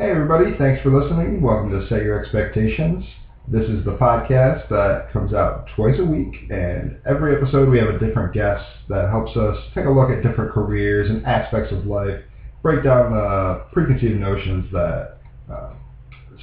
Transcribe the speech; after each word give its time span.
Hey, 0.00 0.12
everybody, 0.12 0.56
thanks 0.56 0.80
for 0.80 0.96
listening. 0.96 1.42
Welcome 1.42 1.70
to 1.70 1.84
Set 1.88 2.04
Your 2.04 2.22
Expectations. 2.22 3.04
This 3.48 3.68
is 3.68 3.84
the 3.84 3.96
podcast 3.98 4.68
that 4.68 5.12
comes 5.12 5.32
out 5.32 5.66
twice 5.74 5.98
a 5.98 6.04
week, 6.04 6.36
and 6.50 6.96
every 7.04 7.34
episode 7.34 7.68
we 7.68 7.80
have 7.80 7.88
a 7.88 7.98
different 7.98 8.32
guest 8.32 8.62
that 8.88 9.10
helps 9.10 9.36
us 9.36 9.56
take 9.74 9.86
a 9.86 9.90
look 9.90 10.08
at 10.08 10.22
different 10.22 10.52
careers 10.52 11.10
and 11.10 11.26
aspects 11.26 11.72
of 11.72 11.84
life, 11.84 12.20
break 12.62 12.84
down 12.84 13.10
the 13.10 13.64
preconceived 13.72 14.20
notions 14.20 14.70
that 14.70 15.18
uh, 15.50 15.70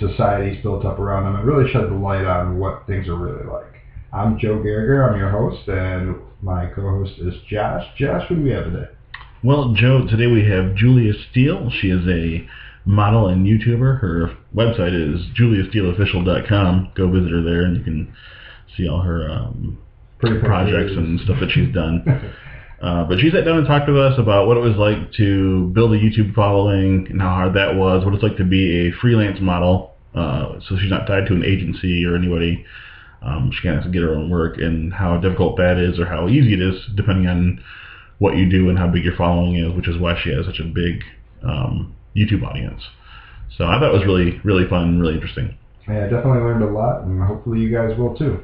society's 0.01 0.61
built 0.61 0.83
up 0.83 0.99
around 0.99 1.23
them, 1.23 1.37
and 1.37 1.47
really 1.47 1.71
shed 1.71 1.87
the 1.87 1.95
light 1.95 2.25
on 2.25 2.59
what 2.59 2.85
things 2.87 3.07
are 3.07 3.15
really 3.15 3.45
like. 3.45 3.77
I'm 4.11 4.37
Joe 4.37 4.61
Gallagher, 4.61 5.09
I'm 5.09 5.17
your 5.17 5.29
host, 5.29 5.65
and 5.69 6.17
my 6.41 6.65
co-host 6.65 7.13
is 7.19 7.33
Josh. 7.49 7.85
Josh, 7.97 8.27
who 8.27 8.35
do 8.35 8.43
we 8.43 8.49
have 8.49 8.65
today? 8.65 8.89
Well, 9.41 9.73
Joe, 9.73 10.01
today 10.05 10.27
we 10.27 10.43
have 10.43 10.73
Julia 10.73 11.13
Steele. 11.31 11.69
She 11.69 11.87
is 11.87 12.05
a 12.05 12.45
model 12.85 13.27
and 13.27 13.45
YouTuber. 13.45 13.99
Her 13.99 14.35
website 14.55 14.93
is 14.93 15.21
juliasteeleofficial.com. 15.39 16.91
Go 16.95 17.11
visit 17.11 17.31
her 17.31 17.41
there, 17.41 17.63
and 17.63 17.77
you 17.77 17.83
can 17.83 18.13
see 18.77 18.87
all 18.87 19.01
her 19.01 19.29
um, 19.29 19.79
Pretty 20.19 20.39
projects 20.39 20.93
and 20.95 21.19
stuff 21.21 21.39
that 21.41 21.51
she's 21.51 21.71
done. 21.73 22.03
Uh, 22.81 23.03
but 23.03 23.19
she 23.19 23.29
sat 23.31 23.45
down 23.45 23.57
and 23.57 23.67
talked 23.67 23.87
with 23.87 23.97
us 23.97 24.17
about 24.17 24.47
what 24.47 24.57
it 24.57 24.61
was 24.61 24.75
like 24.75 25.11
to 25.13 25.67
build 25.73 25.91
a 25.93 25.99
YouTube 25.99 26.33
following 26.33 27.07
and 27.09 27.21
how 27.21 27.29
hard 27.29 27.53
that 27.55 27.75
was, 27.75 28.05
what 28.05 28.13
it's 28.13 28.23
like 28.23 28.37
to 28.37 28.45
be 28.45 28.87
a 28.87 28.91
freelance 29.01 29.39
model. 29.41 29.93
Uh, 30.13 30.59
so 30.67 30.77
she's 30.79 30.89
not 30.89 31.05
tied 31.05 31.27
to 31.27 31.33
an 31.33 31.43
agency 31.43 32.05
or 32.05 32.15
anybody. 32.15 32.65
Um, 33.21 33.51
she 33.51 33.67
of 33.67 33.91
get 33.91 34.03
her 34.03 34.13
own 34.13 34.29
work 34.29 34.57
and 34.57 34.93
how 34.93 35.17
difficult 35.17 35.57
that 35.57 35.77
is 35.77 35.99
or 35.99 36.05
how 36.05 36.29
easy 36.29 36.53
it 36.53 36.61
is 36.61 36.75
depending 36.95 37.27
on 37.27 37.63
what 38.19 38.37
you 38.37 38.49
do 38.49 38.69
and 38.69 38.77
how 38.77 38.87
big 38.87 39.03
your 39.03 39.15
following 39.15 39.55
is, 39.55 39.73
which 39.75 39.87
is 39.87 39.97
why 39.97 40.19
she 40.23 40.31
has 40.31 40.45
such 40.45 40.59
a 40.59 40.63
big 40.63 41.03
um, 41.43 41.95
YouTube 42.15 42.47
audience. 42.47 42.81
So 43.57 43.65
I 43.65 43.77
thought 43.77 43.93
it 43.93 43.97
was 43.97 44.05
really, 44.05 44.39
really 44.45 44.65
fun 44.67 44.99
really 44.99 45.15
interesting. 45.15 45.57
Yeah, 45.87 46.05
I 46.05 46.07
definitely 46.07 46.39
learned 46.39 46.63
a 46.63 46.67
lot, 46.67 47.03
and 47.03 47.21
hopefully 47.21 47.59
you 47.59 47.69
guys 47.69 47.97
will 47.97 48.15
too. 48.15 48.43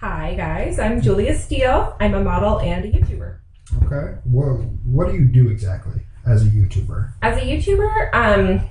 Hi 0.00 0.34
guys, 0.34 0.80
I'm 0.80 1.00
Julia 1.00 1.38
Steele. 1.38 1.96
I'm 2.00 2.14
a 2.14 2.24
model 2.24 2.58
and 2.58 2.84
a 2.84 2.90
YouTuber. 2.90 3.38
Okay. 3.84 4.18
What 4.24 4.64
What 4.84 5.08
do 5.08 5.14
you 5.14 5.26
do 5.26 5.48
exactly 5.48 6.02
as 6.30 6.46
a 6.46 6.48
YouTuber? 6.48 7.10
As 7.22 7.36
a 7.36 7.40
YouTuber, 7.40 8.14
um, 8.14 8.70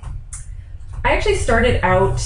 I 1.04 1.12
actually 1.12 1.36
started 1.36 1.84
out 1.84 2.20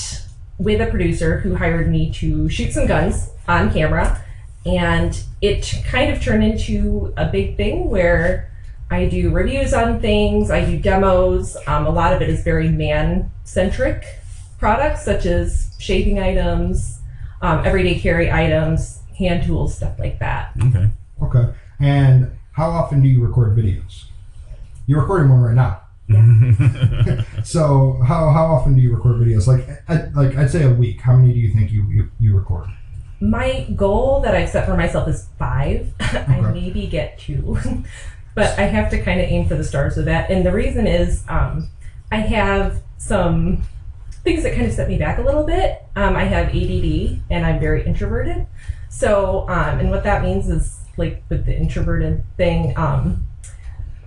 with 0.58 0.80
a 0.80 0.86
producer 0.86 1.40
who 1.40 1.56
hired 1.56 1.90
me 1.90 2.12
to 2.12 2.48
shoot 2.48 2.72
some 2.72 2.86
guns 2.86 3.30
on 3.48 3.72
camera, 3.72 4.22
and 4.64 5.22
it 5.42 5.82
kind 5.86 6.12
of 6.12 6.22
turned 6.22 6.44
into 6.44 7.12
a 7.16 7.26
big 7.26 7.56
thing 7.56 7.90
where 7.90 8.50
I 8.90 9.06
do 9.06 9.30
reviews 9.30 9.74
on 9.74 10.00
things, 10.00 10.50
I 10.50 10.64
do 10.64 10.78
demos. 10.78 11.56
Um, 11.66 11.86
a 11.86 11.90
lot 11.90 12.12
of 12.12 12.22
it 12.22 12.28
is 12.28 12.42
very 12.44 12.68
man 12.68 13.30
centric 13.42 14.04
products, 14.58 15.04
such 15.04 15.26
as 15.26 15.74
shaving 15.78 16.20
items, 16.20 17.00
um, 17.42 17.66
everyday 17.66 17.98
carry 17.98 18.30
items, 18.30 19.00
hand 19.18 19.44
tools, 19.44 19.76
stuff 19.76 19.98
like 19.98 20.18
that. 20.20 20.52
Okay. 20.62 20.88
Okay. 21.22 21.52
And 21.80 22.30
how 22.52 22.70
often 22.70 23.02
do 23.02 23.08
you 23.08 23.22
record 23.24 23.56
videos? 23.56 24.03
You're 24.86 25.00
recording 25.00 25.30
one 25.30 25.40
right 25.40 25.54
now. 25.54 25.80
So 27.44 28.00
how, 28.06 28.30
how 28.30 28.46
often 28.46 28.74
do 28.74 28.80
you 28.80 28.94
record 28.94 29.16
videos? 29.16 29.46
Like 29.46 29.68
I, 29.88 30.08
like 30.14 30.36
I'd 30.36 30.50
say 30.50 30.64
a 30.64 30.70
week. 30.70 31.00
How 31.00 31.14
many 31.14 31.32
do 31.32 31.38
you 31.38 31.52
think 31.52 31.70
you 31.70 31.84
you, 31.90 32.10
you 32.18 32.36
record? 32.36 32.68
My 33.20 33.66
goal 33.76 34.20
that 34.20 34.34
I've 34.34 34.48
set 34.48 34.66
for 34.66 34.76
myself 34.76 35.08
is 35.08 35.28
five. 35.38 35.92
I 36.00 36.40
maybe 36.52 36.86
get 36.86 37.18
two, 37.18 37.58
but 38.34 38.58
I 38.58 38.62
have 38.62 38.90
to 38.90 39.02
kind 39.02 39.20
of 39.20 39.26
aim 39.26 39.46
for 39.46 39.56
the 39.56 39.64
stars 39.64 39.96
with 39.96 40.06
that. 40.06 40.30
And 40.30 40.44
the 40.44 40.52
reason 40.52 40.86
is 40.86 41.22
um, 41.28 41.68
I 42.10 42.16
have 42.16 42.82
some 42.98 43.62
things 44.24 44.42
that 44.42 44.54
kind 44.54 44.66
of 44.66 44.72
set 44.72 44.88
me 44.88 44.98
back 44.98 45.18
a 45.18 45.22
little 45.22 45.44
bit. 45.44 45.84
Um, 45.96 46.16
I 46.16 46.24
have 46.24 46.48
ADD 46.48 47.20
and 47.30 47.44
I'm 47.46 47.60
very 47.60 47.86
introverted. 47.86 48.46
So, 48.88 49.46
um, 49.48 49.80
and 49.80 49.90
what 49.90 50.04
that 50.04 50.22
means 50.22 50.48
is 50.48 50.80
like 50.96 51.22
with 51.28 51.44
the 51.44 51.56
introverted 51.56 52.24
thing, 52.36 52.76
um, 52.76 53.26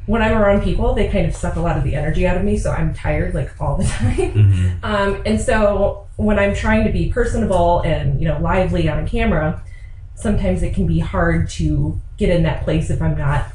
when 0.07 0.22
I'm 0.23 0.35
around 0.38 0.63
people, 0.63 0.94
they 0.95 1.07
kind 1.09 1.28
of 1.28 1.35
suck 1.35 1.56
a 1.57 1.59
lot 1.59 1.78
of 1.78 1.84
the 1.84 1.94
energy 1.94 2.25
out 2.25 2.38
of 2.38 2.44
me. 2.44 2.57
So 2.57 2.72
I'm 2.72 2.94
tired 2.94 3.34
like 3.35 3.51
all 3.62 3.78
the 3.78 3.84
time. 4.00 4.16
Mhm. 4.16 4.84
Um, 4.84 5.22
and 5.25 5.40
so 5.40 6.07
when 6.16 6.40
I'm 6.40 6.56
trying 6.56 6.84
to 6.85 6.91
be 6.91 7.09
personable 7.12 7.81
and 7.81 8.19
you 8.19 8.28
know 8.28 8.40
lively 8.40 8.90
on 8.90 9.00
a 9.03 9.07
camera, 9.07 9.62
sometimes 10.16 10.63
it 10.63 10.73
can 10.73 10.88
be 10.88 11.00
hard 11.00 11.50
to 11.51 12.01
get 12.18 12.29
in 12.29 12.41
that 12.44 12.63
place 12.63 12.90
if 12.90 13.01
I'm 13.01 13.18
not 13.18 13.45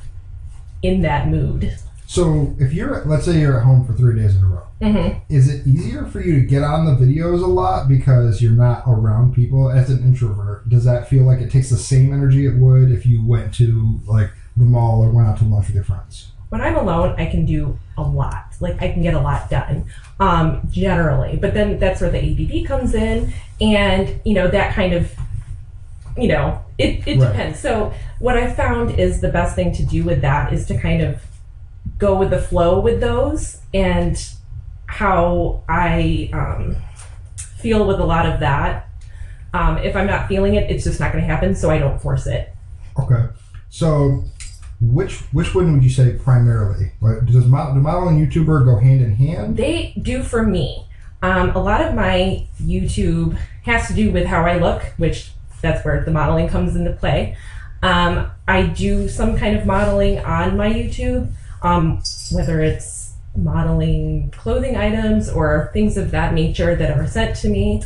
in 0.82 1.02
that 1.02 1.28
mood. 1.28 1.74
So 2.06 2.54
if 2.60 2.74
you're 2.74 3.02
let's 3.06 3.24
say 3.24 3.40
you're 3.40 3.58
at 3.58 3.64
home 3.64 3.86
for 3.86 3.94
three 3.94 4.14
days 4.20 4.36
in 4.36 4.42
a 4.44 4.46
row, 4.46 4.66
hmm 4.82 5.18
is 5.30 5.48
it 5.48 5.66
easier 5.66 6.04
for 6.04 6.20
you 6.20 6.34
to 6.40 6.46
get 6.46 6.62
on 6.62 6.84
the 6.84 6.92
videos 6.92 7.42
a 7.42 7.46
lot 7.46 7.88
because 7.88 8.42
you're 8.42 8.52
not 8.52 8.82
around 8.86 9.34
people 9.34 9.70
as 9.70 9.88
an 9.88 10.02
introvert? 10.04 10.68
Does 10.68 10.84
that 10.84 11.08
feel 11.08 11.24
like 11.24 11.40
it 11.40 11.50
takes 11.50 11.70
the 11.70 11.78
same 11.78 12.12
energy 12.12 12.44
it 12.44 12.56
would 12.56 12.90
if 12.92 13.06
you 13.06 13.24
went 13.26 13.54
to 13.54 14.00
like 14.06 14.30
the 14.56 14.64
mall 14.64 15.02
or 15.02 15.08
went 15.10 15.26
out 15.28 15.38
to 15.38 15.44
lunch 15.44 15.68
with 15.68 15.76
your 15.76 15.84
friends? 15.84 16.32
When 16.52 16.60
I'm 16.60 16.76
alone, 16.76 17.14
I 17.16 17.24
can 17.24 17.46
do 17.46 17.78
a 17.96 18.02
lot. 18.02 18.44
Like 18.60 18.82
I 18.82 18.92
can 18.92 19.02
get 19.02 19.14
a 19.14 19.20
lot 19.20 19.48
done, 19.48 19.86
um, 20.20 20.60
generally. 20.70 21.38
But 21.38 21.54
then 21.54 21.78
that's 21.78 22.02
where 22.02 22.10
the 22.10 22.18
ADD 22.18 22.66
comes 22.68 22.94
in, 22.94 23.32
and 23.58 24.20
you 24.22 24.34
know 24.34 24.48
that 24.48 24.74
kind 24.74 24.92
of, 24.92 25.10
you 26.14 26.28
know, 26.28 26.62
it, 26.76 27.08
it 27.08 27.18
Right. 27.18 27.28
depends. 27.28 27.58
So 27.58 27.94
what 28.18 28.36
I 28.36 28.52
found 28.52 29.00
is 29.00 29.22
the 29.22 29.30
best 29.30 29.56
thing 29.56 29.72
to 29.72 29.82
do 29.82 30.04
with 30.04 30.20
that 30.20 30.52
is 30.52 30.66
to 30.66 30.76
kind 30.78 31.00
of 31.00 31.22
go 31.96 32.14
with 32.18 32.28
the 32.28 32.38
flow 32.38 32.80
with 32.80 33.00
those 33.00 33.62
and 33.72 34.22
how 34.84 35.62
I 35.70 36.28
um, 36.34 36.76
feel 37.36 37.86
with 37.86 37.98
a 37.98 38.04
lot 38.04 38.26
of 38.26 38.40
that. 38.40 38.90
Um, 39.54 39.78
if 39.78 39.96
I'm 39.96 40.06
not 40.06 40.28
feeling 40.28 40.56
it, 40.56 40.70
it's 40.70 40.84
just 40.84 41.00
not 41.00 41.12
going 41.12 41.24
to 41.24 41.30
happen. 41.30 41.54
So 41.54 41.70
I 41.70 41.78
don't 41.78 41.98
force 41.98 42.26
it. 42.26 42.54
Okay. 42.98 43.24
So, 43.70 44.24
which 44.82 45.20
which 45.32 45.54
one 45.54 45.72
would 45.72 45.84
you 45.84 45.90
say 45.90 46.18
primarily? 46.18 46.92
Does 47.24 47.46
model, 47.46 47.74
do 47.74 47.80
model 47.80 48.08
and 48.08 48.18
YouTuber 48.18 48.64
go 48.64 48.78
hand 48.78 49.00
in 49.00 49.14
hand? 49.14 49.56
They 49.56 49.94
do 50.02 50.24
for 50.24 50.42
me. 50.42 50.86
Um, 51.22 51.50
a 51.50 51.62
lot 51.62 51.80
of 51.80 51.94
my 51.94 52.46
YouTube 52.60 53.38
has 53.62 53.86
to 53.86 53.94
do 53.94 54.10
with 54.10 54.26
how 54.26 54.44
I 54.44 54.58
look, 54.58 54.82
which 54.96 55.30
that's 55.60 55.84
where 55.84 56.04
the 56.04 56.10
modeling 56.10 56.48
comes 56.48 56.74
into 56.74 56.92
play. 56.92 57.36
Um, 57.82 58.28
I 58.48 58.64
do 58.64 59.08
some 59.08 59.36
kind 59.36 59.56
of 59.56 59.66
modeling 59.66 60.18
on 60.18 60.56
my 60.56 60.72
YouTube, 60.72 61.30
um, 61.62 62.02
whether 62.32 62.60
it's 62.60 63.12
modeling 63.36 64.30
clothing 64.32 64.76
items 64.76 65.30
or 65.30 65.70
things 65.72 65.96
of 65.96 66.10
that 66.10 66.34
nature 66.34 66.74
that 66.74 66.98
are 66.98 67.06
sent 67.06 67.36
to 67.36 67.48
me, 67.48 67.82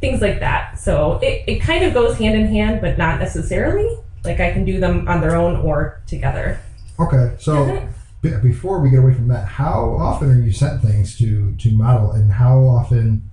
things 0.00 0.20
like 0.20 0.40
that. 0.40 0.78
So 0.78 1.20
it, 1.22 1.44
it 1.46 1.60
kind 1.60 1.84
of 1.84 1.94
goes 1.94 2.18
hand 2.18 2.36
in 2.36 2.48
hand, 2.48 2.80
but 2.80 2.98
not 2.98 3.20
necessarily. 3.20 3.96
Like 4.26 4.40
I 4.40 4.52
can 4.52 4.64
do 4.64 4.78
them 4.80 5.08
on 5.08 5.20
their 5.20 5.36
own 5.36 5.56
or 5.56 6.02
together. 6.06 6.60
Okay. 6.98 7.34
So, 7.38 7.88
be- 8.22 8.36
before 8.42 8.80
we 8.80 8.90
get 8.90 8.98
away 8.98 9.14
from 9.14 9.28
that, 9.28 9.46
how 9.46 9.96
often 9.98 10.30
are 10.30 10.40
you 10.40 10.52
sent 10.52 10.82
things 10.82 11.16
to 11.18 11.54
to 11.56 11.70
model, 11.72 12.12
and 12.12 12.32
how 12.32 12.58
often? 12.60 13.30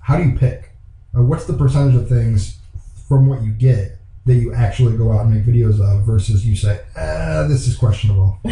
How 0.00 0.18
do 0.18 0.24
you 0.24 0.36
pick? 0.36 0.70
Uh, 1.16 1.22
what's 1.22 1.46
the 1.46 1.54
percentage 1.54 1.94
of 1.94 2.08
things 2.08 2.58
from 3.08 3.26
what 3.26 3.42
you 3.42 3.52
get 3.52 3.98
that 4.26 4.34
you 4.34 4.52
actually 4.54 4.96
go 4.96 5.12
out 5.12 5.26
and 5.26 5.34
make 5.34 5.44
videos 5.44 5.80
of 5.80 6.04
versus 6.04 6.46
you 6.46 6.56
say, 6.56 6.80
ah, 6.96 7.46
this 7.48 7.66
is 7.66 7.76
questionable? 7.76 8.38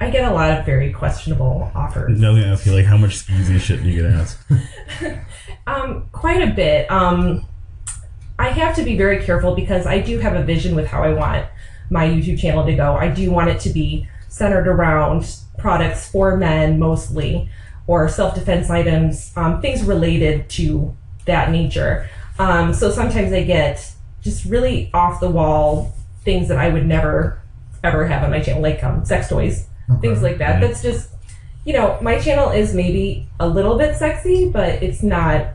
I 0.00 0.10
get 0.10 0.24
a 0.24 0.34
lot 0.34 0.50
of 0.56 0.66
very 0.66 0.92
questionable 0.92 1.70
offers. 1.76 2.18
No, 2.20 2.34
I 2.34 2.40
ask 2.40 2.66
you 2.66 2.74
like 2.74 2.86
how 2.86 2.96
much 2.96 3.24
skeezy 3.24 3.60
shit 3.60 3.82
do 3.82 3.88
you 3.88 4.02
get 4.02 4.12
asked? 4.12 4.38
Um, 5.66 6.08
quite 6.10 6.42
a 6.42 6.52
bit. 6.52 6.90
Um, 6.90 7.46
I 8.42 8.48
have 8.50 8.74
to 8.76 8.82
be 8.82 8.96
very 8.96 9.22
careful 9.22 9.54
because 9.54 9.86
I 9.86 10.00
do 10.00 10.18
have 10.18 10.34
a 10.34 10.42
vision 10.42 10.74
with 10.74 10.86
how 10.88 11.02
I 11.02 11.12
want 11.12 11.46
my 11.90 12.06
YouTube 12.08 12.38
channel 12.40 12.64
to 12.66 12.74
go. 12.74 12.94
I 12.96 13.08
do 13.08 13.30
want 13.30 13.50
it 13.50 13.60
to 13.60 13.70
be 13.70 14.08
centered 14.28 14.66
around 14.66 15.36
products 15.58 16.08
for 16.10 16.36
men 16.36 16.78
mostly, 16.78 17.48
or 17.86 18.08
self 18.08 18.34
defense 18.34 18.68
items, 18.70 19.32
um, 19.36 19.60
things 19.60 19.84
related 19.84 20.48
to 20.50 20.96
that 21.26 21.50
nature. 21.52 22.08
Um, 22.38 22.74
so 22.74 22.90
sometimes 22.90 23.32
I 23.32 23.44
get 23.44 23.92
just 24.22 24.44
really 24.44 24.90
off 24.92 25.20
the 25.20 25.30
wall 25.30 25.94
things 26.24 26.48
that 26.48 26.58
I 26.58 26.68
would 26.68 26.86
never 26.86 27.40
ever 27.84 28.06
have 28.06 28.22
on 28.24 28.30
my 28.30 28.40
channel, 28.40 28.62
like 28.62 28.82
um, 28.82 29.04
sex 29.04 29.28
toys, 29.28 29.66
Okay. 29.90 30.00
things 30.00 30.22
like 30.22 30.38
that. 30.38 30.52
Right. 30.54 30.60
That's 30.60 30.82
just, 30.82 31.10
you 31.64 31.72
know, 31.74 31.98
my 32.00 32.18
channel 32.18 32.50
is 32.50 32.74
maybe 32.74 33.28
a 33.40 33.46
little 33.48 33.76
bit 33.76 33.96
sexy, 33.96 34.48
but 34.48 34.82
it's 34.82 35.02
not 35.02 35.48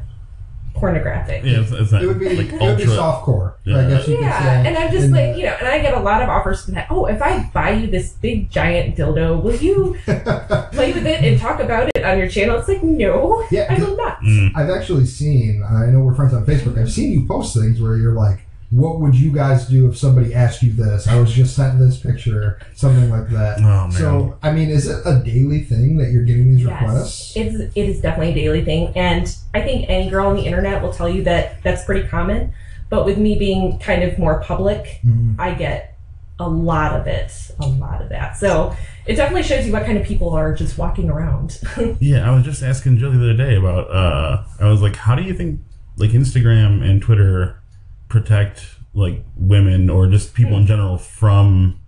pornographic. 0.77 1.43
Yeah, 1.43 1.61
it's, 1.61 1.71
it's 1.71 1.91
not 1.91 2.01
It 2.03 2.07
would 2.07 2.19
be 2.19 2.29
like 2.29 2.47
it 2.47 2.51
would 2.53 2.59
be 2.77 2.83
ultra. 2.83 2.87
soft 2.95 3.25
core. 3.25 3.57
Yeah. 3.65 3.77
I 3.79 3.89
guess 3.89 4.07
you 4.07 4.15
could 4.17 4.23
say. 4.25 4.63
and 4.67 4.77
I'm 4.77 4.91
just 4.91 5.05
in 5.05 5.11
like, 5.11 5.33
the- 5.33 5.39
you 5.39 5.45
know, 5.45 5.55
and 5.59 5.67
I 5.67 5.79
get 5.79 5.93
a 5.93 5.99
lot 5.99 6.21
of 6.21 6.29
offers 6.29 6.65
from 6.65 6.73
that. 6.75 6.87
Oh, 6.89 7.05
if 7.05 7.21
I 7.21 7.49
buy 7.53 7.71
you 7.71 7.87
this 7.87 8.13
big 8.13 8.49
giant 8.49 8.95
dildo, 8.95 9.41
will 9.41 9.55
you 9.55 9.97
play 10.05 10.93
with 10.93 11.05
it 11.05 11.23
and 11.23 11.39
talk 11.39 11.59
about 11.59 11.89
it 11.95 12.03
on 12.03 12.17
your 12.17 12.29
channel? 12.29 12.57
It's 12.59 12.67
like, 12.67 12.83
no, 12.83 13.45
Yeah, 13.51 13.67
I 13.69 13.79
will 13.83 13.95
not. 13.97 14.19
Mm. 14.21 14.51
I've 14.55 14.69
actually 14.69 15.05
seen. 15.05 15.63
I 15.63 15.87
know 15.87 15.99
we're 16.01 16.15
friends 16.15 16.33
on 16.33 16.45
Facebook. 16.45 16.77
I've 16.79 16.91
seen 16.91 17.11
you 17.11 17.25
post 17.27 17.55
things 17.55 17.81
where 17.81 17.95
you're 17.97 18.13
like, 18.13 18.39
"What 18.69 18.99
would 18.99 19.15
you 19.15 19.31
guys 19.31 19.67
do 19.67 19.87
if 19.89 19.97
somebody 19.97 20.33
asked 20.33 20.61
you 20.63 20.71
this?" 20.73 21.07
I 21.07 21.19
was 21.19 21.31
just 21.33 21.55
sent 21.55 21.79
this 21.79 21.97
picture, 21.99 22.59
something 22.75 23.09
like 23.09 23.29
that. 23.29 23.59
Oh 23.59 23.63
man. 23.87 23.91
So, 23.91 24.37
I 24.43 24.51
mean, 24.51 24.69
is 24.69 24.87
it 24.87 25.01
a 25.05 25.21
daily 25.23 25.61
thing 25.63 25.97
that 25.97 26.11
you're 26.11 26.23
getting 26.23 26.55
these 26.55 26.65
requests? 26.65 27.35
Yes, 27.35 27.53
it's 27.53 27.75
it 27.75 27.89
is 27.89 28.01
definitely 28.01 28.31
a 28.33 28.35
daily 28.35 28.63
thing, 28.65 28.91
and 28.95 29.33
I 29.53 29.61
think 29.61 29.89
any 29.89 30.09
girl 30.09 30.27
on 30.27 30.35
the 30.35 30.45
internet 30.45 30.81
will 30.81 30.93
tell 30.93 31.09
you 31.09 31.23
that 31.23 31.63
that's 31.63 31.83
pretty 31.85 32.07
common. 32.07 32.53
But 32.89 33.05
with 33.05 33.17
me 33.17 33.37
being 33.37 33.79
kind 33.79 34.03
of 34.03 34.17
more 34.17 34.41
public, 34.41 34.99
Mhm. 35.05 35.35
I 35.37 35.53
get 35.55 35.97
a 36.39 36.47
lot 36.47 36.93
of 36.93 37.07
it, 37.07 37.31
a 37.59 37.67
lot 37.67 38.01
of 38.01 38.09
that. 38.09 38.37
So 38.37 38.73
it 39.07 39.15
definitely 39.15 39.43
shows 39.43 39.65
you 39.65 39.73
what 39.73 39.85
kind 39.85 39.97
of 39.97 40.05
people 40.05 40.29
are 40.31 40.53
just 40.53 40.77
walking 40.77 41.09
around. 41.09 41.59
Yeah, 41.99 42.29
I 42.29 42.33
was 42.35 42.45
just 42.45 42.61
asking 42.63 42.97
Jill 42.99 43.11
the 43.11 43.17
other 43.17 43.33
day 43.35 43.55
about. 43.55 43.89
Uh, 43.89 44.43
I 44.59 44.69
was 44.69 44.81
like, 44.81 44.95
how 44.95 45.15
do 45.15 45.23
you 45.23 45.33
think 45.33 45.59
like 45.97 46.11
Instagram 46.11 46.87
and 46.87 47.01
Twitter 47.01 47.56
protect 48.09 48.65
like 48.93 49.23
women 49.35 49.89
or 49.89 50.07
just 50.07 50.33
people 50.33 50.57
in 50.57 50.65
general 50.65 50.97
from 50.97 51.79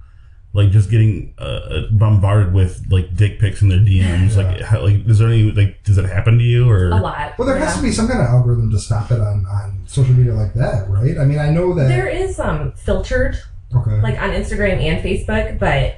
like 0.53 0.71
just 0.71 0.89
getting 0.89 1.33
uh, 1.37 1.83
bombarded 1.91 2.53
with 2.53 2.85
like 2.89 3.15
dick 3.15 3.39
pics 3.39 3.61
in 3.61 3.69
their 3.69 3.79
DMs? 3.79 4.35
Like, 4.35 4.61
how, 4.61 4.81
like 4.81 5.07
is 5.07 5.19
there 5.19 5.27
any 5.29 5.51
like 5.51 5.83
does 5.83 5.97
it 5.97 6.05
happen 6.05 6.37
to 6.37 6.43
you 6.43 6.69
or? 6.69 6.89
a 6.89 6.97
lot. 6.97 7.37
Well, 7.37 7.47
there 7.47 7.57
yeah. 7.57 7.65
has 7.65 7.77
to 7.77 7.83
be 7.83 7.91
some 7.91 8.07
kind 8.07 8.19
of 8.19 8.27
algorithm 8.27 8.71
to 8.71 8.79
stop 8.79 9.11
it 9.11 9.19
on, 9.19 9.45
on 9.45 9.83
social 9.85 10.13
media 10.13 10.33
like 10.33 10.53
that, 10.55 10.89
right? 10.89 11.17
I 11.17 11.25
mean, 11.25 11.39
I 11.39 11.49
know 11.49 11.73
that. 11.75 11.87
There 11.87 12.07
is 12.07 12.39
um 12.39 12.71
filtered 12.73 13.39
okay. 13.75 14.01
like 14.01 14.19
on 14.19 14.31
Instagram 14.31 14.81
and 14.81 15.03
Facebook, 15.03 15.59
but 15.59 15.97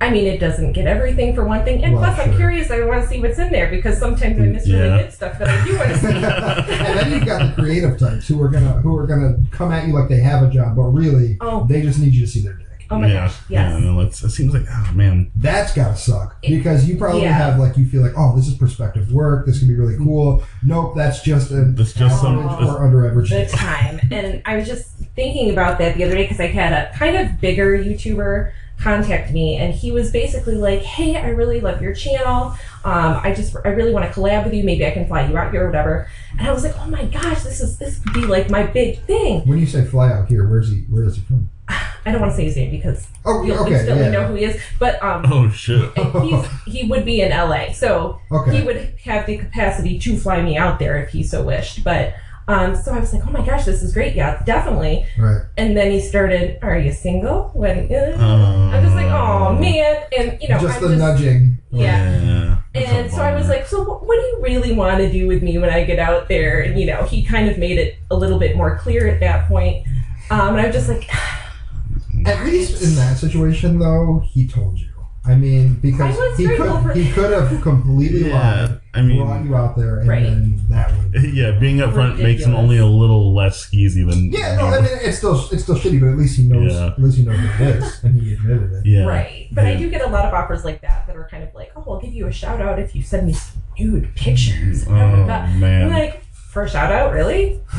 I 0.00 0.10
mean 0.10 0.26
it 0.26 0.38
doesn't 0.38 0.72
get 0.74 0.86
everything 0.86 1.34
for 1.34 1.44
one 1.44 1.64
thing. 1.64 1.82
And 1.82 1.94
Well, 1.94 2.04
plus, 2.14 2.26
I'm 2.26 2.36
curious. 2.36 2.70
I 2.70 2.84
want 2.84 3.02
to 3.02 3.08
see 3.08 3.20
what's 3.20 3.38
in 3.38 3.50
there 3.50 3.68
because 3.70 3.98
sometimes 3.98 4.38
I 4.40 4.44
miss 4.44 4.66
Yeah. 4.66 4.78
really 4.78 5.02
good 5.02 5.12
stuff 5.12 5.38
that 5.38 5.48
I 5.48 5.64
do 5.64 5.76
want 5.76 5.88
to 5.90 5.98
see. 5.98 6.06
and 6.86 6.98
then 6.98 7.10
you've 7.12 7.26
got 7.26 7.44
the 7.56 7.60
creative 7.62 7.98
types 7.98 8.28
who 8.28 8.40
are 8.42 8.48
gonna 8.48 8.74
who 8.82 8.96
are 8.96 9.06
gonna 9.06 9.38
come 9.50 9.72
at 9.72 9.86
you 9.88 9.94
like 9.94 10.08
they 10.08 10.20
have 10.20 10.42
a 10.42 10.50
job, 10.50 10.76
but 10.76 10.82
really 10.84 11.36
oh, 11.40 11.66
they 11.68 11.82
just 11.82 11.98
need 11.98 12.14
you 12.14 12.20
to 12.24 12.30
see 12.30 12.42
their 12.42 12.52
dick. 12.54 12.66
oh 12.90 12.98
my 12.98 13.08
yeah, 13.08 13.26
gosh, 13.26 13.36
yeah. 13.48 13.72
yes. 13.74 13.82
No, 13.82 14.00
it's, 14.00 14.22
it 14.22 14.30
seems 14.30 14.54
like 14.54 14.62
oh 14.70 14.92
man. 14.94 15.32
That's 15.34 15.74
gotta 15.74 15.96
suck 15.96 16.36
It- 16.44 16.50
because 16.56 16.88
you 16.88 16.96
probably 16.96 17.22
yeah. 17.22 17.32
have 17.32 17.58
like 17.58 17.76
you 17.76 17.84
feel 17.86 18.02
like 18.02 18.12
oh 18.16 18.36
this 18.36 18.46
is 18.46 18.54
prospective 18.54 19.12
work 19.12 19.46
this 19.46 19.58
can 19.58 19.66
be 19.66 19.74
really 19.74 19.96
cool. 19.96 20.44
Nope, 20.62 20.94
that's 20.96 21.22
just 21.22 21.50
a 21.50 21.64
That's 21.64 21.92
just 21.92 22.20
some- 22.20 22.38
average 22.38 22.68
or 22.68 22.84
under 22.84 23.08
average. 23.08 23.30
the 23.30 23.46
time. 23.46 23.98
And 24.12 24.42
I 24.46 24.56
was 24.56 24.68
just 24.68 24.86
thinking 25.16 25.50
about 25.50 25.78
that 25.80 25.96
the 25.96 26.04
other 26.04 26.14
day 26.14 26.22
because 26.22 26.38
I 26.38 26.46
had 26.46 26.72
a 26.72 26.96
kind 26.96 27.16
of 27.16 27.40
bigger 27.40 27.76
YouTuber 27.76 28.52
contact 28.80 29.32
me 29.32 29.56
and 29.56 29.74
he 29.74 29.90
was 29.90 30.10
basically 30.12 30.54
like, 30.54 30.80
Hey, 30.82 31.16
I 31.16 31.28
really 31.30 31.60
love 31.60 31.82
your 31.82 31.94
channel. 31.94 32.54
Um, 32.84 33.20
I 33.22 33.34
just 33.34 33.54
I 33.64 33.70
really 33.70 33.92
want 33.92 34.06
to 34.12 34.20
collab 34.20 34.44
with 34.44 34.54
you. 34.54 34.62
Maybe 34.64 34.86
I 34.86 34.90
can 34.92 35.06
fly 35.06 35.26
you 35.28 35.36
out 35.36 35.50
here 35.52 35.64
or 35.64 35.66
whatever. 35.66 36.08
And 36.38 36.46
I 36.46 36.52
was 36.52 36.62
like, 36.64 36.74
Oh 36.78 36.86
my 36.88 37.04
gosh, 37.06 37.42
this 37.42 37.60
is 37.60 37.76
this 37.78 37.98
could 37.98 38.12
be 38.14 38.24
like 38.26 38.50
my 38.50 38.64
big 38.64 39.00
thing. 39.02 39.40
When 39.46 39.58
you 39.58 39.66
say 39.66 39.84
fly 39.84 40.12
out 40.12 40.28
here, 40.28 40.48
where's 40.48 40.70
he? 40.70 40.82
Where 40.82 41.04
is 41.04 41.16
he 41.16 41.22
from? 41.22 41.50
I 41.68 42.12
don't 42.12 42.20
want 42.20 42.32
to 42.32 42.36
say 42.36 42.44
his 42.44 42.56
name 42.56 42.70
because 42.70 43.06
Oh, 43.26 43.42
you'll 43.42 43.58
okay, 43.64 43.74
instantly 43.80 44.04
yeah. 44.04 44.10
know 44.12 44.26
who 44.28 44.34
he 44.34 44.44
is. 44.44 44.60
But 44.78 45.02
um 45.02 45.24
Oh 45.26 45.50
shit. 45.50 45.90
he's, 46.22 46.46
he 46.66 46.84
would 46.88 47.04
be 47.04 47.20
in 47.20 47.30
LA. 47.30 47.72
So 47.72 48.20
he 48.50 48.62
would 48.62 48.94
have 49.04 49.26
the 49.26 49.38
capacity 49.38 49.98
to 49.98 50.16
fly 50.16 50.40
me 50.40 50.56
out 50.56 50.78
there 50.78 50.96
if 51.02 51.10
he 51.10 51.22
so 51.24 51.42
wished. 51.42 51.82
But 51.82 52.14
um, 52.48 52.74
so 52.74 52.92
I 52.92 52.98
was 52.98 53.12
like, 53.12 53.26
oh 53.26 53.30
my 53.30 53.44
gosh, 53.44 53.66
this 53.66 53.82
is 53.82 53.92
great. 53.92 54.14
Yeah, 54.16 54.42
definitely. 54.44 55.04
right. 55.18 55.42
And 55.58 55.76
then 55.76 55.90
he 55.90 56.00
started, 56.00 56.58
are 56.62 56.78
you 56.78 56.92
single? 56.92 57.50
When 57.52 57.92
uh, 57.92 58.16
Um, 58.18 58.70
I'm 58.70 58.82
just 58.82 58.94
like, 58.94 59.06
oh 59.06 59.52
man, 59.52 60.04
and 60.18 60.38
you 60.40 60.48
know, 60.48 60.58
just 60.58 60.76
I'm 60.76 60.82
the 60.82 60.88
just, 60.88 60.98
nudging. 60.98 61.58
Yeah. 61.70 62.58
That's 62.72 62.88
And 62.90 63.06
a 63.06 63.10
so 63.10 63.20
I 63.20 63.34
was 63.34 63.48
like, 63.48 63.66
so 63.66 63.82
what, 63.82 64.06
what 64.06 64.16
do 64.16 64.22
you 64.22 64.38
really 64.42 64.72
want 64.72 64.98
to 64.98 65.12
do 65.12 65.28
with 65.28 65.42
me 65.42 65.58
when 65.58 65.68
I 65.68 65.84
get 65.84 65.98
out 65.98 66.28
there? 66.28 66.60
And 66.60 66.80
you 66.80 66.86
know, 66.86 67.02
he 67.04 67.22
kind 67.22 67.50
of 67.50 67.58
made 67.58 67.78
it 67.78 67.98
a 68.10 68.16
little 68.16 68.38
bit 68.38 68.56
more 68.56 68.78
clear 68.78 69.06
at 69.08 69.20
that 69.20 69.46
point. 69.46 69.86
Um, 70.30 70.56
and 70.56 70.60
I 70.60 70.66
was 70.66 70.74
just 70.74 70.88
like, 70.88 71.08
At 72.26 72.44
least 72.44 72.82
in 72.82 72.94
that 72.96 73.16
situation, 73.18 73.78
though, 73.78 74.22
he 74.26 74.46
told 74.48 74.78
you. 74.78 74.87
I 75.28 75.34
mean, 75.34 75.74
because 75.74 76.18
I 76.18 76.34
he 76.36 76.46
could 76.46 76.96
he 76.96 77.12
could 77.12 77.32
have 77.32 77.60
completely 77.62 78.28
yeah. 78.28 78.64
lied, 78.64 78.80
I 78.94 79.16
brought 79.16 79.44
you 79.44 79.54
out 79.54 79.76
there, 79.76 79.98
and 79.98 80.08
Right. 80.08 80.22
then 80.24 80.60
that 80.70 80.90
would. 80.96 81.22
yeah, 81.34 81.50
being 81.52 81.80
up 81.82 81.92
front 81.92 82.18
makes 82.18 82.44
him 82.44 82.54
only 82.54 82.78
a 82.78 82.86
little 82.86 83.34
less 83.34 83.66
skeezy 83.68 84.08
than. 84.08 84.32
Yeah, 84.32 84.56
no, 84.56 84.66
I 84.66 84.80
mean 84.80 84.90
it's 85.02 85.18
still 85.18 85.34
it's 85.52 85.62
still 85.64 85.76
shitty, 85.76 86.00
but 86.00 86.08
at 86.08 86.16
least 86.18 86.36
he 86.38 86.44
knows. 86.44 86.72
Yeah. 86.72 86.86
At 86.88 86.98
least 86.98 87.18
he 87.18 87.24
knows 87.24 87.36
what 87.38 87.60
it 87.60 87.76
is, 87.76 88.04
and 88.04 88.20
he 88.20 88.32
admitted 88.34 88.72
it. 88.72 88.86
yeah. 88.86 89.04
right. 89.04 89.48
But 89.52 89.66
I 89.66 89.76
do 89.76 89.90
get 89.90 90.00
a 90.00 90.08
lot 90.08 90.24
of 90.24 90.32
offers 90.32 90.64
like 90.64 90.80
that 90.80 91.06
that 91.06 91.14
are 91.16 91.28
kind 91.30 91.44
of 91.44 91.54
like, 91.54 91.72
oh, 91.76 91.84
I'll 91.86 92.00
give 92.00 92.12
you 92.14 92.26
a 92.26 92.32
shout 92.32 92.60
out 92.62 92.78
if 92.78 92.94
you 92.96 93.02
send 93.02 93.26
me 93.26 93.34
some 93.34 93.62
nude 93.78 94.14
pictures. 94.16 94.84
Oh 94.86 94.90
Blah, 94.90 95.14
blah, 95.14 95.24
blah. 95.24 95.34
Oh, 95.34 95.38
I'm 95.40 95.60
man. 95.60 95.90
like, 95.90 96.24
for 96.32 96.62
a 96.62 96.68
shout 96.68 96.90
out, 96.90 97.12
really? 97.12 97.60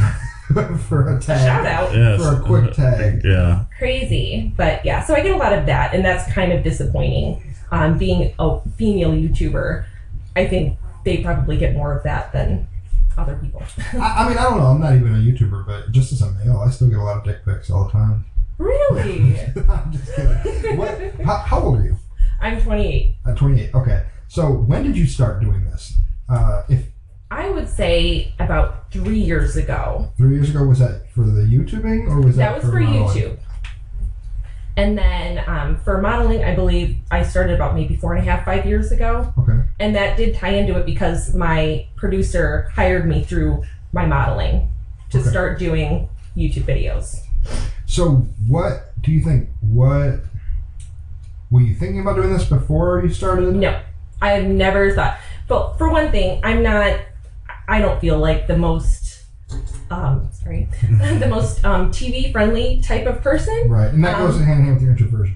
for 0.88 1.08
a 1.10 1.18
A 1.18 1.20
tag. 1.20 1.40
shout 1.46 1.66
out. 1.66 1.94
Yes. 1.96 2.22
for 2.22 2.36
a 2.36 2.46
quick 2.46 2.74
tag. 2.74 3.22
Yeah. 3.24 3.66
crazy 3.78 4.52
but 4.58 4.84
yeah 4.86 5.04
so 5.04 5.14
i 5.16 5.22
get 5.22 5.32
a 5.32 5.38
lot 5.38 5.54
of 5.54 5.66
that 5.66 5.94
and 5.94 6.04
that's 6.04 6.32
kind 6.34 6.52
of 6.52 6.64
disappointing 6.64 7.42
um, 7.72 7.98
being 7.98 8.34
a 8.40 8.60
female 8.78 9.12
youtuber 9.12 9.86
i 10.36 10.48
think 10.48 10.78
they 11.06 11.18
probably 11.24 11.56
get 11.58 11.74
more 11.76 11.96
of 11.96 12.04
that 12.04 12.32
than 12.34 12.68
other 13.18 13.36
people 13.42 13.62
I, 13.94 14.24
I 14.26 14.30
mean, 14.30 14.38
I 14.38 14.44
don't 14.44 14.58
know. 14.60 14.68
I'm 14.68 14.80
not 14.80 14.96
even 14.96 15.14
a 15.14 15.18
YouTuber, 15.18 15.66
but 15.66 15.92
just 15.92 16.14
as 16.14 16.22
a 16.22 16.32
male, 16.32 16.58
I 16.66 16.70
still 16.70 16.88
get 16.88 17.00
a 17.00 17.04
lot 17.04 17.18
of 17.18 17.24
dick 17.26 17.44
pics 17.44 17.70
all 17.70 17.84
the 17.86 17.92
time. 17.92 18.24
really 18.58 19.36
I'm 19.70 19.92
just 19.92 20.16
kidding. 20.16 20.78
What? 20.78 20.98
How, 21.26 21.36
how 21.38 21.60
old 21.60 21.80
are 21.80 21.84
you? 21.84 21.98
i'm 22.40 22.62
28 22.62 23.16
Uh, 23.26 23.36
28. 23.36 23.76
Okay. 23.76 24.04
So 24.30 24.50
when 24.52 24.84
did 24.84 24.98
you 24.98 25.06
start 25.06 25.42
doing 25.42 25.66
this? 25.66 25.98
Uh, 26.30 26.64
if 26.70 26.86
i 27.32 27.50
would 27.50 27.68
say 27.70 28.34
about 28.40 28.92
three 28.92 29.20
years 29.20 29.56
ago 29.56 30.12
three 30.18 30.36
years 30.36 30.50
ago 30.50 30.64
was 30.64 30.80
that 30.80 31.10
for 31.14 31.22
the 31.24 31.42
YouTubing 31.42 32.08
or 32.10 32.22
was 32.22 32.36
that, 32.38 32.54
that 32.54 32.56
was 32.64 32.64
for 32.72 32.80
modeling? 32.80 33.08
youtube 33.08 33.38
and 34.78 34.98
then 34.98 35.44
um, 35.48 35.78
for 35.78 36.02
modeling 36.02 36.44
i 36.44 36.56
believe 36.56 36.98
i 37.12 37.22
started 37.24 37.54
about 37.56 37.76
maybe 37.76 37.96
four 37.96 38.14
and 38.16 38.28
a 38.28 38.30
half 38.32 38.46
five 38.46 38.66
years 38.66 38.92
ago 38.92 39.34
Okay. 39.38 39.60
and 39.80 39.96
that 39.96 40.18
did 40.18 40.36
tie 40.36 40.50
into 40.54 40.78
it 40.78 40.86
because 40.86 41.34
my 41.36 41.86
producer 41.96 42.70
hired 42.74 43.06
me 43.08 43.24
through 43.24 43.64
my 43.94 44.06
modeling 44.06 44.72
to 45.10 45.20
Okay. 45.20 45.30
start 45.30 45.60
doing 45.60 46.10
youtube 46.38 46.64
videos 46.64 47.22
So 47.86 48.28
what 48.48 48.92
do 49.02 49.12
you 49.12 49.22
think? 49.24 49.50
What 49.62 50.20
were 51.50 51.62
you 51.62 51.74
thinking 51.74 52.02
about 52.02 52.18
doing 52.18 52.32
this 52.32 52.46
before 52.46 53.02
you 53.04 53.10
started? 53.12 53.56
No, 53.56 53.82
I 54.22 54.32
have 54.32 54.46
never 54.46 54.94
thought. 54.94 55.18
But 55.48 55.78
for 55.80 55.90
one 55.90 56.12
thing, 56.12 56.40
I'm 56.44 56.62
not. 56.62 57.00
I 57.70 57.80
don't 57.80 58.00
feel 58.02 58.18
like 58.18 58.48
the 58.48 58.58
most. 58.58 59.06
Um, 59.92 60.30
sorry, 60.32 60.68
the 61.20 61.28
most 61.28 61.64
um, 61.66 61.92
TV 61.92 62.32
friendly 62.32 62.82
type 62.82 63.08
of 63.08 63.22
person. 63.22 63.68
Right, 63.70 63.92
and 63.94 64.04
that 64.04 64.18
goes 64.18 64.36
Um, 64.36 64.44
hand 64.44 64.60
in 64.60 64.66
hand 64.66 64.76
with 64.76 64.84
your 64.84 64.92
introversion. 64.92 65.36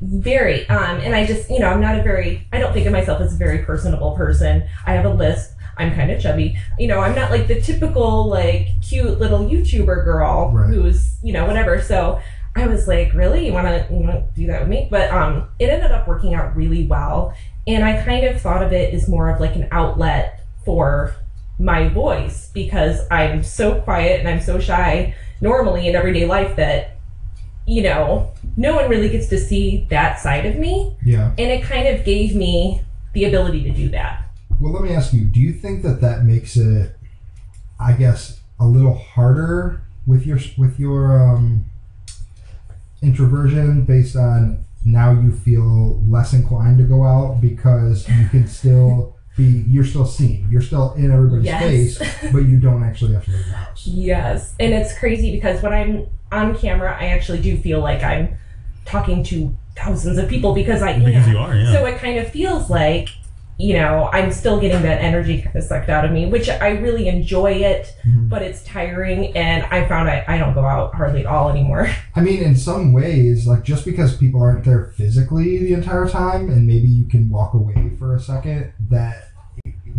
Very. 0.00 0.68
Um, 0.68 0.98
and 1.00 1.14
I 1.14 1.24
just, 1.24 1.48
you 1.48 1.60
know, 1.60 1.68
I'm 1.68 1.80
not 1.80 1.98
a 1.98 2.02
very. 2.02 2.46
I 2.52 2.58
don't 2.58 2.72
think 2.72 2.86
of 2.86 2.92
myself 2.92 3.20
as 3.20 3.32
a 3.34 3.36
very 3.36 3.58
personable 3.58 4.12
person. 4.16 4.64
I 4.86 4.94
have 4.94 5.04
a 5.04 5.10
list. 5.14 5.52
I'm 5.78 5.94
kind 5.94 6.10
of 6.10 6.20
chubby. 6.20 6.58
You 6.78 6.88
know, 6.88 6.98
I'm 7.00 7.14
not 7.14 7.30
like 7.30 7.46
the 7.48 7.60
typical 7.60 8.26
like 8.28 8.68
cute 8.82 9.18
little 9.20 9.40
YouTuber 9.48 10.04
girl 10.04 10.50
Right. 10.52 10.68
who's 10.74 11.16
you 11.22 11.32
know 11.32 11.46
whatever. 11.46 11.80
So 11.80 12.20
I 12.56 12.66
was 12.66 12.88
like, 12.88 13.14
really, 13.14 13.46
you 13.46 13.52
want 13.52 13.68
to 13.68 13.86
you 13.94 14.00
want 14.00 14.10
to 14.12 14.24
do 14.40 14.46
that 14.48 14.60
with 14.60 14.68
me? 14.68 14.88
But 14.90 15.10
um, 15.12 15.48
it 15.60 15.68
ended 15.70 15.92
up 15.92 16.08
working 16.08 16.34
out 16.34 16.54
really 16.56 16.86
well, 16.86 17.34
and 17.68 17.84
I 17.84 18.02
kind 18.04 18.26
of 18.26 18.40
thought 18.40 18.62
of 18.64 18.72
it 18.72 18.92
as 18.92 19.08
more 19.08 19.30
of 19.30 19.40
like 19.40 19.54
an 19.54 19.68
outlet 19.70 20.44
for 20.64 21.14
my 21.58 21.88
voice 21.88 22.50
because 22.54 23.00
I'm 23.10 23.42
so 23.42 23.80
quiet 23.82 24.20
and 24.20 24.28
I'm 24.28 24.40
so 24.40 24.58
shy 24.58 25.14
normally 25.40 25.88
in 25.88 25.94
everyday 25.94 26.26
life 26.26 26.56
that 26.56 26.96
you 27.66 27.82
know 27.82 28.30
no 28.56 28.74
one 28.76 28.88
really 28.90 29.08
gets 29.08 29.28
to 29.28 29.38
see 29.38 29.86
that 29.90 30.18
side 30.18 30.46
of 30.46 30.56
me 30.56 30.96
Yeah. 31.04 31.28
and 31.38 31.50
it 31.50 31.62
kind 31.62 31.86
of 31.88 32.04
gave 32.04 32.34
me 32.34 32.80
the 33.12 33.24
ability 33.26 33.62
to 33.64 33.70
do 33.70 33.88
that 33.90 34.24
Well, 34.60 34.72
let 34.72 34.82
me 34.82 34.92
ask 34.94 35.12
you: 35.12 35.24
Do 35.24 35.40
you 35.40 35.52
think 35.52 35.82
that 35.82 36.00
that 36.00 36.24
makes 36.24 36.56
it, 36.56 36.96
I 37.78 37.92
guess, 37.92 38.40
a 38.58 38.66
little 38.66 38.94
harder 38.94 39.82
with 40.06 40.24
your 40.26 40.38
with 40.56 40.78
your 40.80 41.20
um, 41.20 41.66
introversion 43.02 43.84
based 43.84 44.16
on 44.16 44.64
now 44.84 45.12
you 45.12 45.32
feel 45.32 46.00
less 46.08 46.32
inclined 46.32 46.78
to 46.78 46.84
go 46.84 47.04
out 47.04 47.40
because 47.40 48.08
you 48.08 48.28
can 48.28 48.46
still 48.48 49.16
be 49.36 49.64
you're 49.68 49.84
still 49.84 50.04
seen, 50.04 50.46
you're 50.50 50.60
still 50.62 50.92
in 50.94 51.10
everybody's 51.10 51.46
yes 51.46 51.62
face, 51.98 52.12
but 52.32 52.40
you 52.40 52.58
don't 52.60 52.82
actually 52.84 53.14
have 53.14 53.24
to 53.24 53.30
leave 53.30 53.46
the 53.46 53.52
house. 53.52 53.86
yes 53.86 54.54
and 54.60 54.74
it's 54.74 54.98
crazy 54.98 55.32
because 55.32 55.62
when 55.62 55.72
i'm 55.72 56.06
on 56.30 56.56
camera 56.58 56.96
i 57.00 57.06
actually 57.06 57.40
do 57.40 57.56
feel 57.56 57.80
like 57.80 58.02
i'm 58.02 58.34
talking 58.84 59.22
to 59.22 59.54
thousands 59.76 60.18
of 60.18 60.28
people 60.28 60.54
because 60.54 60.82
i 60.82 60.98
Because 60.98 61.26
am 61.26 61.32
you 61.32 61.38
are, 61.38 61.54
yeah. 61.54 61.72
so 61.72 61.86
it 61.86 61.98
kind 61.98 62.18
of 62.18 62.28
feels 62.30 62.68
like 62.68 63.08
you 63.62 63.74
know, 63.74 64.10
I'm 64.12 64.32
still 64.32 64.58
getting 64.58 64.82
that 64.82 65.00
energy 65.00 65.40
kind 65.40 65.54
of 65.54 65.62
sucked 65.62 65.88
out 65.88 66.04
of 66.04 66.10
me, 66.10 66.26
which 66.26 66.48
I 66.48 66.70
really 66.70 67.06
enjoy 67.06 67.52
it, 67.52 67.94
Mhm. 68.04 68.28
but 68.28 68.42
it's 68.42 68.64
tiring. 68.64 69.36
And 69.36 69.62
I 69.70 69.86
found 69.86 70.10
I, 70.10 70.24
I 70.26 70.36
don't 70.36 70.52
go 70.54 70.64
out 70.64 70.94
hardly 70.96 71.20
at 71.20 71.26
all 71.26 71.48
anymore. 71.48 71.88
I 72.16 72.22
mean, 72.22 72.42
in 72.42 72.56
some 72.56 72.92
ways, 72.92 73.46
like 73.46 73.62
just 73.62 73.84
because 73.84 74.16
people 74.16 74.42
aren't 74.42 74.64
there 74.64 74.86
physically 74.96 75.58
the 75.58 75.74
entire 75.74 76.08
time, 76.08 76.50
and 76.50 76.66
maybe 76.66 76.88
you 76.88 77.04
can 77.06 77.30
walk 77.30 77.54
away 77.54 77.92
for 77.98 78.16
a 78.16 78.20
second, 78.20 78.72
that 78.90 79.28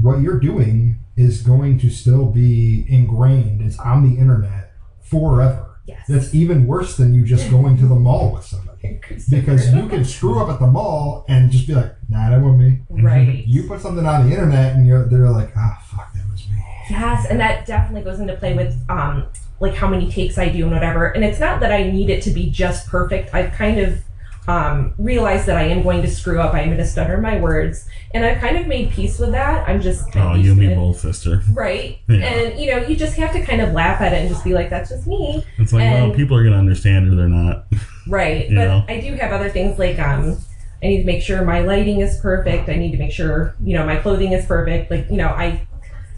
what 0.01 0.19
you're 0.19 0.39
doing 0.39 0.97
is 1.15 1.41
going 1.41 1.79
to 1.79 1.89
still 1.89 2.25
be 2.25 2.85
ingrained. 2.89 3.61
It's 3.61 3.79
on 3.79 4.03
the 4.03 4.19
internet 4.19 4.71
forever. 4.99 5.72
Yes. 5.85 6.05
That's 6.07 6.33
even 6.33 6.65
worse 6.65 6.95
than 6.95 7.13
you 7.13 7.25
just 7.25 7.49
going 7.51 7.77
to 7.77 7.85
the 7.85 7.95
mall 7.95 8.31
with 8.33 8.45
somebody. 8.45 8.69
Because 9.29 9.73
you 9.73 9.87
can 9.87 10.03
screw 10.05 10.39
up 10.41 10.49
at 10.49 10.59
the 10.59 10.67
mall 10.67 11.25
and 11.29 11.51
just 11.51 11.67
be 11.67 11.73
like, 11.73 11.93
nah, 12.09 12.29
that 12.29 12.41
wasn't 12.41 12.59
me. 12.59 13.01
right. 13.03 13.45
You 13.47 13.63
put 13.63 13.79
something 13.81 14.05
on 14.05 14.25
the 14.27 14.35
internet 14.35 14.75
and 14.75 14.85
you're 14.87 15.05
they're 15.05 15.29
like, 15.29 15.51
ah, 15.57 15.81
fuck, 15.89 16.13
that 16.13 16.29
was 16.31 16.47
me. 16.49 16.57
Yes, 16.89 17.25
and 17.29 17.39
that 17.39 17.65
definitely 17.65 18.01
goes 18.03 18.19
into 18.19 18.35
play 18.35 18.53
with 18.53 18.77
um 18.89 19.25
like 19.59 19.73
how 19.75 19.87
many 19.87 20.11
takes 20.11 20.37
I 20.37 20.49
do 20.49 20.63
and 20.63 20.71
whatever. 20.73 21.07
And 21.07 21.23
it's 21.23 21.39
not 21.39 21.59
that 21.61 21.71
I 21.71 21.89
need 21.89 22.09
it 22.09 22.21
to 22.23 22.31
be 22.31 22.49
just 22.49 22.87
perfect. 22.87 23.33
I've 23.33 23.53
kind 23.53 23.79
of 23.79 24.01
um, 24.47 24.93
realized 24.97 25.45
that 25.45 25.55
I 25.57 25.63
am 25.63 25.83
going 25.83 26.01
to 26.01 26.09
screw 26.09 26.39
up. 26.41 26.53
I'm 26.53 26.65
going 26.65 26.77
to 26.77 26.85
stutter 26.85 27.17
my 27.17 27.39
words, 27.39 27.87
and 28.13 28.25
I've 28.25 28.39
kind 28.39 28.57
of 28.57 28.67
made 28.67 28.91
peace 28.91 29.17
with 29.19 29.31
that. 29.31 29.67
I'm 29.69 29.81
just 29.81 30.11
kind 30.11 30.29
Oh, 30.29 30.35
you 30.35 30.51
and 30.51 30.59
me 30.59 30.75
both, 30.75 30.99
sister. 30.99 31.41
right? 31.53 31.97
Yeah. 32.09 32.17
And 32.17 32.59
you 32.59 32.71
know, 32.71 32.77
you 32.85 32.95
just 32.95 33.15
have 33.17 33.31
to 33.33 33.41
kind 33.41 33.61
of 33.61 33.71
laugh 33.73 34.01
at 34.01 34.11
it 34.13 34.17
and 34.17 34.29
just 34.29 34.43
be 34.43 34.53
like, 34.53 34.69
"That's 34.69 34.89
just 34.89 35.07
me." 35.07 35.43
It's 35.57 35.71
like, 35.71 35.83
And- 35.83 36.07
well, 36.09 36.15
people 36.15 36.35
are 36.37 36.43
gonna 36.43 36.57
understand 36.57 37.11
or 37.11 37.15
they're 37.15 37.27
not. 37.29 37.65
Right. 38.07 38.47
But 38.49 38.53
know? 38.55 38.85
I 38.89 38.99
do 38.99 39.13
have 39.15 39.31
other 39.31 39.49
things 39.49 39.79
like 39.79 39.97
um 39.99 40.37
I 40.81 40.87
need 40.87 40.99
to 40.99 41.05
make 41.05 41.21
sure 41.23 41.45
my 41.45 41.61
lighting 41.61 42.01
is 42.01 42.17
perfect. 42.19 42.67
I 42.67 42.75
need 42.75 42.91
to 42.91 42.97
make 42.97 43.13
sure, 43.13 43.55
you 43.63 43.73
know, 43.73 43.85
my 43.85 43.95
clothing 43.95 44.33
is 44.33 44.45
perfect. 44.45 44.91
Like, 44.91 45.09
you 45.09 45.15
know, 45.15 45.29
I 45.29 45.65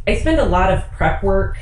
I 0.07 0.15
spend 0.15 0.39
a 0.39 0.45
lot 0.45 0.73
of 0.73 0.83
prep 0.93 1.21
work 1.23 1.57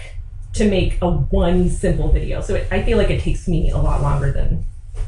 to 0.54 0.70
make 0.70 0.98
a 1.02 1.10
one 1.10 1.68
simple 1.70 2.10
video. 2.12 2.40
So 2.40 2.56
it, 2.56 2.68
I 2.72 2.84
feel 2.84 2.98
like 2.98 3.10
it 3.10 3.20
takes 3.22 3.48
me 3.48 3.72
a 3.72 3.78
lot 3.78 4.02
longer 4.02 4.32
than 4.32 4.66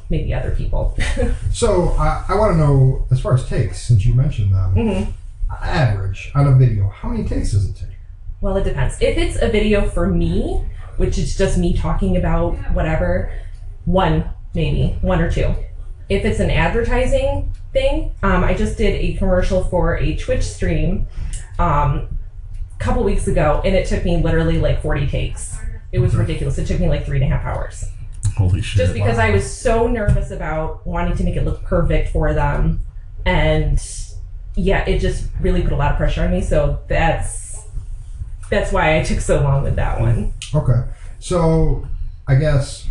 maybe 0.09 0.33
other 0.33 0.51
people. 0.51 0.97
So 1.51 1.91
I, 1.97 2.25
I 2.27 2.35
want 2.35 2.53
to 2.53 2.57
know, 2.57 3.07
as 3.12 3.21
far 3.21 3.33
as 3.33 3.47
takes, 3.47 3.81
since 3.81 4.05
you 4.05 4.13
mentioned 4.13 4.53
them, 4.53 4.71
hmm 4.74 5.12
average 5.62 6.31
on 6.35 6.47
a 6.47 6.55
video, 6.55 6.89
how 6.89 7.07
many 7.09 7.24
takes 7.27 7.51
does 7.51 7.69
it 7.69 7.75
take? 7.75 7.95
Well, 8.41 8.57
it 8.57 8.63
depends. 8.63 8.95
If 9.01 9.17
it's 9.17 9.41
a 9.41 9.47
video 9.47 9.88
for 9.88 10.07
me, 10.07 10.65
which 10.97 11.17
is 11.17 11.38
just 11.38 11.57
me 11.57 11.74
talking 11.77 12.17
about 12.17 12.55
whatever, 12.74 13.31
one 13.85 14.29
maybe, 14.53 14.97
one 15.01 15.21
or 15.21 15.31
two. 15.31 15.53
If 16.09 16.25
it's 16.25 16.39
an 16.39 16.51
advertising 16.51 17.53
thing, 17.74 18.12
um, 18.24 18.43
I 18.43 18.53
just 18.53 18.77
did 18.77 18.95
a 19.00 19.13
commercial 19.13 19.63
for 19.63 19.97
a 19.97 20.15
Twitch 20.17 20.43
stream 20.43 21.07
um, 21.57 22.07
a 22.75 22.79
couple 22.83 23.03
weeks 23.03 23.27
ago, 23.27 23.62
and 23.63 23.75
it 23.75 23.88
took 23.88 24.03
me 24.03 24.17
literally 24.21 24.57
like 24.59 24.81
40 24.81 25.07
takes. 25.07 25.57
It 25.91 26.00
was 26.00 26.12
Okay. 26.13 26.21
ridiculous. 26.21 26.57
It 26.57 26.67
took 26.67 26.79
me 26.79 26.89
like 26.89 27.05
three 27.05 27.21
and 27.21 27.31
a 27.31 27.35
half 27.35 27.45
hours. 27.45 27.85
Holy 28.36 28.62
shit. 28.62 28.77
Just 28.77 28.94
because 28.94 29.18
I 29.18 29.30
was 29.30 29.50
so 29.50 29.88
nervous 29.88 30.32
about 30.32 30.86
wanting 30.86 31.15
to 31.18 31.24
make 31.24 31.36
it 31.36 31.46
look 31.46 31.63
perfect 31.63 32.12
for 32.12 32.34
them. 32.34 32.86
And 33.25 33.82
yeah, 34.56 34.88
it 34.88 35.00
just 35.00 35.30
really 35.39 35.62
put 35.62 35.72
a 35.72 35.77
lot 35.77 35.92
of 35.92 35.98
pressure 35.98 36.24
on 36.24 36.32
me. 36.32 36.42
So 36.42 36.80
that's 36.88 37.65
that's 38.50 38.72
why 38.72 39.00
I 39.00 39.04
took 39.04 39.20
so 39.20 39.42
long 39.42 39.63
with 39.63 39.75
that 39.77 40.00
one. 40.00 40.34
Okay. 40.54 40.84
So 41.20 41.88
I 42.27 42.36
guess, 42.36 42.88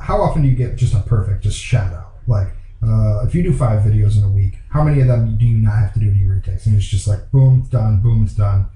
how 0.00 0.20
often 0.20 0.42
do 0.42 0.48
you 0.48 0.56
get 0.56 0.76
just 0.76 0.94
a 0.94 1.00
perfect, 1.00 1.42
just 1.42 1.58
shout 1.58 1.92
out? 1.92 2.12
Like, 2.26 2.48
uh, 2.82 3.24
if 3.26 3.34
you 3.34 3.42
do 3.42 3.52
five 3.52 3.82
videos 3.82 4.16
in 4.16 4.24
a 4.24 4.28
week, 4.28 4.58
how 4.70 4.82
many 4.82 5.00
of 5.00 5.08
them 5.08 5.38
do 5.38 5.46
you 5.46 5.58
not 5.58 5.78
have 5.78 5.94
to 5.94 6.00
do 6.00 6.10
any 6.10 6.24
retakes? 6.24 6.66
And 6.66 6.76
it's 6.76 6.86
just 6.86 7.08
like, 7.08 7.30
boom, 7.30 7.60
it's 7.60 7.70
done, 7.70 8.00
boom, 8.00 8.24
it's 8.24 8.34
done. 8.34 8.66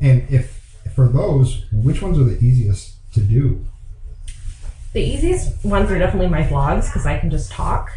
And 0.00 0.26
if, 0.30 0.78
for 0.94 1.08
those, 1.08 1.66
which 1.72 2.00
ones 2.02 2.18
are 2.18 2.24
the 2.24 2.38
easiest 2.42 2.96
to 3.14 3.20
do? 3.20 3.66
The 4.92 5.00
easiest 5.00 5.64
ones 5.64 5.90
are 5.90 5.98
definitely 5.98 6.28
my 6.28 6.42
vlogs 6.42 6.86
because 6.86 7.06
I 7.06 7.18
can 7.18 7.30
just 7.30 7.50
talk. 7.50 7.90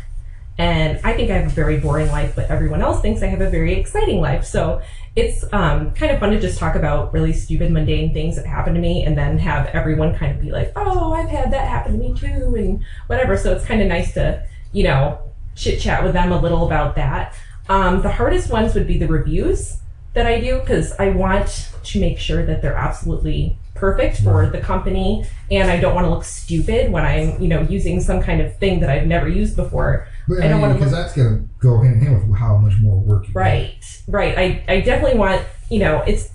And 0.57 0.99
I 1.03 1.13
think 1.13 1.29
I 1.29 1.37
have 1.37 1.47
a 1.47 1.49
very 1.49 1.79
boring 1.79 2.07
life, 2.07 2.33
but 2.33 2.49
everyone 2.49 2.81
else 2.81 3.01
thinks 3.01 3.21
I 3.21 3.27
have 3.27 3.41
a 3.41 3.49
very 3.49 3.73
exciting 3.73 4.21
life. 4.21 4.45
So 4.45 4.81
it's 5.13 5.43
um, 5.51 5.91
kind 5.91 6.13
of 6.13 6.19
fun 6.19 6.31
to 6.31 6.39
just 6.39 6.57
talk 6.57 6.75
about 6.75 7.11
really 7.11 7.33
stupid, 7.33 7.71
mundane 7.71 8.13
things 8.13 8.37
that 8.37 8.45
happen 8.45 8.73
to 8.73 8.79
me 8.79 9.03
and 9.03 9.17
then 9.17 9.37
have 9.39 9.67
everyone 9.67 10.15
kind 10.15 10.33
of 10.33 10.41
be 10.41 10.51
like, 10.51 10.71
oh, 10.77 11.11
I've 11.11 11.29
had 11.29 11.51
that 11.51 11.67
happen 11.67 11.93
to 11.93 11.97
me 11.97 12.13
too, 12.17 12.55
and 12.55 12.85
whatever. 13.07 13.35
So 13.35 13.53
it's 13.53 13.65
kind 13.65 13.81
of 13.81 13.89
nice 13.89 14.13
to, 14.13 14.47
you 14.71 14.85
know, 14.85 15.19
chit 15.55 15.81
chat 15.81 16.03
with 16.03 16.13
them 16.13 16.31
a 16.31 16.39
little 16.39 16.65
about 16.65 16.95
that. 16.95 17.35
Um, 17.67 18.01
the 18.01 18.11
hardest 18.11 18.49
ones 18.49 18.73
would 18.75 18.87
be 18.87 18.97
the 18.97 19.07
reviews 19.07 19.79
that 20.13 20.25
I 20.25 20.39
do 20.39 20.59
because 20.59 20.93
I 20.93 21.09
want 21.09 21.69
to 21.83 21.99
make 21.99 22.17
sure 22.17 22.45
that 22.45 22.61
they're 22.61 22.75
absolutely 22.75 23.57
perfect 23.75 24.21
for 24.21 24.47
the 24.47 24.59
company 24.59 25.25
and 25.51 25.69
I 25.69 25.79
don't 25.79 25.93
want 25.93 26.05
to 26.05 26.09
look 26.09 26.23
stupid 26.23 26.91
when 26.91 27.05
I'm, 27.05 27.39
you 27.41 27.47
know, 27.47 27.61
using 27.61 27.99
some 28.01 28.21
kind 28.21 28.41
of 28.41 28.57
thing 28.57 28.79
that 28.79 28.89
I've 28.89 29.05
never 29.05 29.27
used 29.27 29.55
before. 29.55 30.07
But, 30.27 30.41
I 30.41 30.47
don't 30.47 30.61
wanna 30.61 30.73
because 30.73 30.91
look- 30.91 31.01
that's 31.01 31.13
going 31.13 31.37
to 31.37 31.49
go 31.59 31.81
hand 31.81 31.95
in 31.95 32.01
hand 32.01 32.29
with 32.29 32.39
how 32.39 32.57
much 32.57 32.73
more 32.81 32.97
work 32.97 33.27
you 33.27 33.33
get. 33.33 33.39
Right. 33.39 34.01
Right. 34.07 34.37
I, 34.37 34.63
I 34.67 34.81
definitely 34.81 35.19
want, 35.19 35.45
you 35.69 35.79
know, 35.79 36.01
it's 36.07 36.31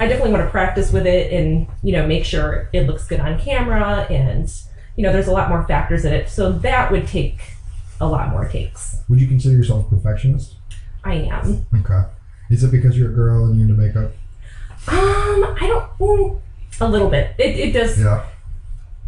I 0.00 0.06
definitely 0.06 0.32
want 0.32 0.44
to 0.44 0.50
practice 0.50 0.92
with 0.92 1.06
it 1.06 1.32
and, 1.32 1.66
you 1.82 1.92
know, 1.92 2.06
make 2.06 2.24
sure 2.24 2.70
it 2.72 2.86
looks 2.86 3.04
good 3.06 3.20
on 3.20 3.38
camera 3.38 4.06
and, 4.10 4.48
you 4.96 5.02
know, 5.02 5.12
there's 5.12 5.26
a 5.26 5.32
lot 5.32 5.48
more 5.48 5.64
factors 5.66 6.04
in 6.04 6.12
it. 6.12 6.28
So 6.28 6.52
that 6.52 6.90
would 6.92 7.06
take 7.08 7.40
a 8.00 8.06
lot 8.06 8.30
more 8.30 8.48
takes. 8.48 8.98
Would 9.08 9.20
you 9.20 9.26
consider 9.26 9.56
yourself 9.56 9.86
a 9.90 9.96
perfectionist? 9.96 10.54
I 11.04 11.14
am. 11.14 11.66
Okay. 11.74 12.02
Is 12.48 12.62
it 12.64 12.70
because 12.70 12.96
you're 12.96 13.10
a 13.10 13.14
girl 13.14 13.46
and 13.46 13.58
you're 13.58 13.68
into 13.68 13.80
makeup? 13.80 14.12
Um, 14.86 15.56
I 15.60 15.66
don't 15.66 16.38
a 16.80 16.88
little 16.88 17.08
bit. 17.10 17.34
It 17.38 17.56
it 17.56 17.72
does 17.72 17.98
Yeah. 18.00 18.24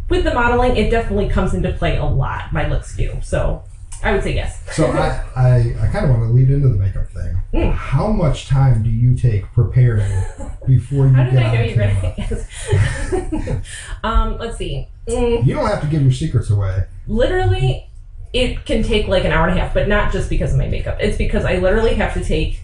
with 0.09 0.23
the 0.23 0.33
modeling, 0.33 0.75
it 0.77 0.89
definitely 0.89 1.29
comes 1.29 1.53
into 1.53 1.71
play 1.73 1.97
a 1.97 2.05
lot. 2.05 2.51
My 2.53 2.67
looks 2.67 2.95
do. 2.95 3.17
So 3.21 3.63
I 4.03 4.11
would 4.13 4.23
say 4.23 4.33
yes. 4.33 4.61
So 4.73 4.87
I, 4.87 5.23
I, 5.35 5.75
I 5.79 5.87
kind 5.91 6.05
of 6.05 6.09
want 6.11 6.23
to 6.23 6.33
lead 6.33 6.49
into 6.49 6.67
the 6.69 6.75
makeup 6.75 7.07
thing. 7.09 7.37
Mm. 7.53 7.71
How 7.73 8.07
much 8.07 8.47
time 8.47 8.81
do 8.81 8.89
you 8.89 9.15
take 9.15 9.43
preparing 9.53 10.11
before 10.67 11.05
you 11.07 11.13
How 11.13 11.23
did 11.25 11.33
get 11.33 11.43
I 11.43 11.49
on 11.49 11.53
know 11.55 11.61
you 11.61 11.75
were 11.75 11.81
camera? 11.83 12.13
yes. 12.17 13.61
um, 14.03 14.37
let's 14.39 14.57
see. 14.57 14.87
Mm, 15.07 15.45
You 15.45 15.53
don't 15.53 15.67
have 15.67 15.81
to 15.81 15.87
give 15.87 16.01
your 16.01 16.11
secrets 16.11 16.49
away. 16.49 16.85
literally 17.07 17.87
it 18.33 18.63
can 18.65 18.81
take 18.81 19.07
like 19.07 19.25
an 19.25 19.31
hour 19.31 19.47
and 19.47 19.57
a 19.57 19.61
half 19.61 19.73
but 19.73 19.87
not 19.89 20.11
just 20.13 20.29
because 20.29 20.53
of 20.53 20.57
my 20.57 20.67
makeup 20.67 20.95
it's 21.01 21.17
because 21.17 21.43
i 21.43 21.57
literally 21.57 21.95
have 21.95 22.13
to 22.13 22.23
take 22.23 22.63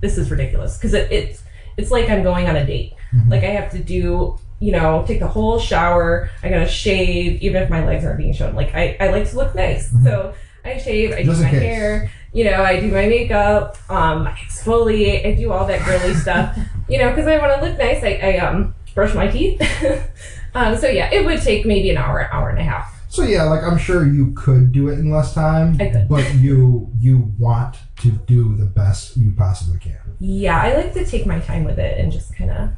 this 0.00 0.18
is 0.18 0.28
ridiculous 0.28 0.76
because 0.76 0.92
it, 0.92 1.08
it's 1.12 1.42
it's 1.78 1.90
like 1.90 2.10
i'm 2.10 2.22
going 2.22 2.46
on 2.48 2.56
a 2.56 2.66
date 2.66 2.92
Mhm. 3.14 3.30
like 3.30 3.42
i 3.44 3.52
have 3.58 3.70
to 3.72 3.78
do 3.78 4.36
you 4.60 4.72
know 4.72 5.04
take 5.06 5.20
the 5.20 5.26
whole 5.36 5.58
shower 5.58 6.28
i 6.42 6.48
gotta 6.50 6.68
shave 6.68 7.40
even 7.40 7.62
if 7.62 7.70
my 7.70 7.82
legs 7.86 8.04
aren't 8.04 8.18
being 8.18 8.34
shown 8.34 8.54
like 8.54 8.74
i, 8.74 8.96
I 9.00 9.08
like 9.08 9.28
to 9.30 9.36
look 9.36 9.54
nice 9.54 9.90
Mhm. 9.90 10.04
so 10.04 10.34
i 10.64 10.76
shave 10.78 11.12
i 11.12 11.22
Just 11.22 11.38
do 11.38 11.44
my 11.44 11.50
case. 11.50 11.62
hair 11.62 12.10
you 12.34 12.44
know 12.44 12.62
i 12.62 12.78
do 12.80 12.88
my 12.88 13.06
makeup 13.06 13.76
um 13.90 14.26
i 14.26 14.32
exfoliate 14.32 15.24
i 15.26 15.32
do 15.34 15.52
all 15.52 15.66
that 15.66 15.80
girly 15.86 16.12
stuff 16.24 16.58
you 16.88 16.98
know 16.98 17.08
because 17.10 17.26
i 17.26 17.38
want 17.38 17.50
to 17.58 17.66
look 17.66 17.78
nice 17.78 18.02
I, 18.04 18.12
I 18.22 18.36
um 18.46 18.74
brush 18.94 19.14
my 19.14 19.28
teeth 19.28 19.58
um 20.54 20.76
so 20.76 20.88
yeah 20.88 21.08
it 21.12 21.24
would 21.24 21.40
take 21.40 21.64
maybe 21.64 21.88
an 21.90 21.96
hour 21.96 22.28
hour 22.32 22.50
and 22.50 22.58
a 22.58 22.64
half 22.64 22.94
So 23.10 23.22
yeah, 23.24 23.44
like 23.44 23.62
I'm 23.64 23.78
sure 23.78 24.04
you 24.04 24.32
could 24.36 24.70
do 24.70 24.88
it 24.92 24.98
in 24.98 25.08
less 25.10 25.32
time, 25.32 25.78
I 25.80 25.86
could. 25.88 26.08
but 26.12 26.26
you 26.44 26.90
you 26.98 27.32
want 27.38 27.78
to 28.04 28.10
do 28.34 28.54
the 28.62 28.66
best 28.80 29.16
you 29.16 29.30
possibly 29.32 29.78
can. 29.80 30.07
Yeah, 30.20 30.60
I 30.60 30.74
like 30.74 30.94
to 30.94 31.04
take 31.04 31.26
my 31.26 31.38
time 31.40 31.64
with 31.64 31.78
it 31.78 31.98
and 31.98 32.12
just 32.12 32.34
kind 32.34 32.50
of 32.50 32.70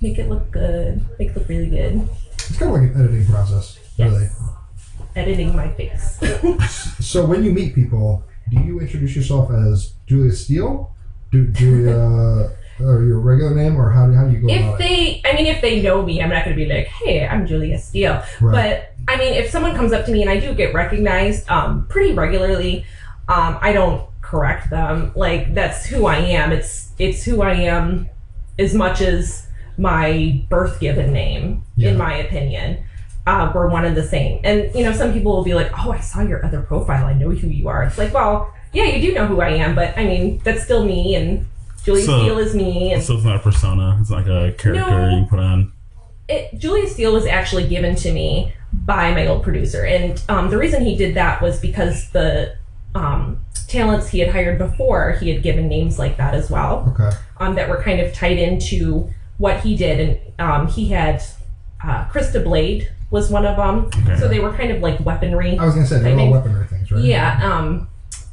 make 0.00 0.18
it 0.18 0.28
look 0.28 0.50
good, 0.50 1.04
make 1.18 1.30
it 1.30 1.36
look 1.36 1.48
really 1.48 1.68
good. 1.68 2.08
It's 2.34 2.56
kind 2.56 2.74
of 2.74 2.80
like 2.80 2.94
an 2.94 3.00
editing 3.00 3.26
process, 3.26 3.78
really. 3.98 4.28
Editing 5.16 5.56
my 5.56 5.68
face. 5.72 6.20
So 7.00 7.24
when 7.24 7.42
you 7.42 7.52
meet 7.52 7.74
people, 7.74 8.22
do 8.50 8.60
you 8.60 8.80
introduce 8.80 9.16
yourself 9.16 9.50
as 9.50 9.94
Julia 10.06 10.32
Steele, 10.32 10.94
do 11.30 11.46
Julia, 11.48 12.50
or 12.80 13.02
your 13.02 13.20
regular 13.20 13.54
name, 13.54 13.76
or 13.76 13.90
how 13.90 14.06
do 14.06 14.12
how 14.12 14.26
do 14.26 14.32
you 14.32 14.40
go 14.40 14.48
if 14.48 14.60
about 14.60 14.74
it? 14.74 14.78
they, 14.78 15.22
I 15.24 15.34
mean, 15.34 15.46
if 15.46 15.62
they 15.62 15.80
know 15.80 16.02
me, 16.02 16.22
I'm 16.22 16.28
not 16.28 16.44
going 16.44 16.56
to 16.56 16.62
be 16.62 16.70
like, 16.70 16.86
hey, 16.86 17.26
I'm 17.26 17.46
Julia 17.46 17.78
Steele. 17.78 18.22
Right. 18.40 18.52
But 18.52 19.12
I 19.12 19.16
mean, 19.16 19.32
if 19.34 19.50
someone 19.50 19.74
comes 19.74 19.92
up 19.92 20.04
to 20.06 20.12
me 20.12 20.20
and 20.22 20.30
I 20.30 20.38
do 20.38 20.54
get 20.54 20.74
recognized 20.74 21.48
um, 21.48 21.86
pretty 21.88 22.12
regularly, 22.12 22.84
um, 23.28 23.58
I 23.60 23.72
don't 23.72 24.07
correct 24.28 24.68
them. 24.70 25.12
Like 25.16 25.54
that's 25.54 25.86
who 25.86 26.06
I 26.06 26.16
am. 26.18 26.52
It's 26.52 26.90
it's 26.98 27.24
who 27.24 27.40
I 27.42 27.54
am, 27.54 28.08
as 28.58 28.74
much 28.74 29.00
as 29.00 29.46
my 29.78 30.42
birth 30.50 30.80
given 30.80 31.12
name, 31.12 31.62
Yeah. 31.76 31.90
in 31.90 31.96
my 31.98 32.14
opinion. 32.16 32.78
Uh, 33.26 33.50
we're 33.54 33.68
one 33.68 33.84
and 33.84 33.96
the 33.96 34.02
same. 34.06 34.40
And 34.44 34.74
you 34.74 34.82
know, 34.84 34.92
some 34.92 35.12
people 35.12 35.32
will 35.36 35.44
be 35.44 35.54
like, 35.54 35.70
"Oh, 35.78 35.92
I 35.92 36.00
saw 36.00 36.20
your 36.22 36.44
other 36.44 36.60
profile. 36.62 37.06
I 37.06 37.12
know 37.14 37.30
who 37.30 37.48
you 37.48 37.68
are." 37.68 37.82
It's 37.84 37.98
like, 37.98 38.12
well, 38.12 38.52
yeah, 38.72 38.84
you 38.84 39.00
do 39.08 39.14
know 39.14 39.26
who 39.26 39.40
I 39.40 39.50
am, 39.50 39.74
but 39.74 39.96
I 39.96 40.04
mean, 40.04 40.40
that's 40.44 40.62
still 40.64 40.84
me, 40.84 41.14
and 41.14 41.46
Julia 41.84 42.04
So- 42.04 42.18
Steele 42.20 42.38
is 42.38 42.54
me, 42.54 42.92
and 42.92 43.02
So 43.02 43.14
it's 43.14 43.24
not 43.24 43.36
a 43.36 43.38
persona. 43.38 43.96
It's 44.00 44.10
not 44.10 44.26
like 44.26 44.26
a 44.26 44.52
character 44.58 44.90
No. 45.08 45.16
you 45.18 45.24
put 45.26 45.38
on. 45.38 45.72
it, 46.28 46.58
Julia 46.58 46.86
Steele 46.86 47.14
was 47.14 47.24
actually 47.26 47.66
given 47.66 47.94
to 47.96 48.12
me 48.12 48.52
by 48.72 49.12
my 49.12 49.26
old 49.26 49.42
producer, 49.42 49.84
and 49.86 50.20
um, 50.28 50.50
the 50.50 50.58
reason 50.58 50.84
he 50.84 50.94
did 50.96 51.14
that 51.14 51.40
was 51.40 51.58
because 51.60 52.10
the 52.10 52.54
um, 52.94 53.44
talents 53.68 54.08
he 54.08 54.18
had 54.20 54.30
hired 54.30 54.58
before, 54.58 55.12
he 55.12 55.30
had 55.32 55.42
given 55.42 55.68
names 55.68 55.98
like 55.98 56.16
that 56.16 56.34
as 56.34 56.50
well 56.50 56.94
Okay. 56.98 57.16
um, 57.38 57.54
that 57.56 57.68
were 57.68 57.82
kind 57.82 58.00
of 58.00 58.12
tied 58.14 58.38
into 58.38 59.10
what 59.36 59.60
he 59.60 59.76
did. 59.76 60.00
And 60.00 60.40
um, 60.40 60.66
he 60.68 60.88
had 60.88 61.22
uh, 61.84 62.06
Krista 62.08 62.42
Blade 62.42 62.90
was 63.10 63.30
one 63.30 63.46
of 63.46 63.56
them. 63.56 63.90
Okay. 64.04 64.18
So 64.18 64.28
they 64.28 64.38
were 64.40 64.52
kind 64.52 64.70
of 64.70 64.82
like 64.82 65.00
weaponry. 65.00 65.58
I 65.58 65.64
was 65.64 65.74
gonna 65.74 65.86
say 65.86 66.00
they 66.00 66.14
were 66.14 66.20
all 66.20 66.32
weaponry 66.32 66.66
things, 66.66 66.90
right? 66.90 67.02
Yeah. 67.04 67.40
Um, 67.42 67.88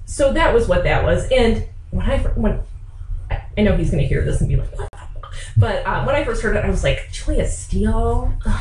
so 0.06 0.34
that 0.34 0.54
was 0.54 0.68
what 0.68 0.84
that 0.84 1.04
was. 1.04 1.28
And 1.32 1.66
when 1.92 2.10
I 2.10 2.18
when 2.20 2.60
I- 3.32 3.62
know 3.62 3.76
he's 3.78 3.90
going 3.90 4.04
to 4.04 4.08
hear 4.08 4.24
this 4.24 4.42
and 4.42 4.50
be 4.50 4.56
like, 4.58 4.78
what? 4.78 4.90
But 5.58 5.86
uh, 5.86 6.04
when 6.04 6.14
I 6.16 6.24
first 6.26 6.42
heard 6.42 6.56
it, 6.58 6.66
I 6.66 6.70
was 6.70 6.84
like, 6.84 7.10
Julia 7.12 7.48
Steele. 7.48 8.34
Ugh, 8.46 8.54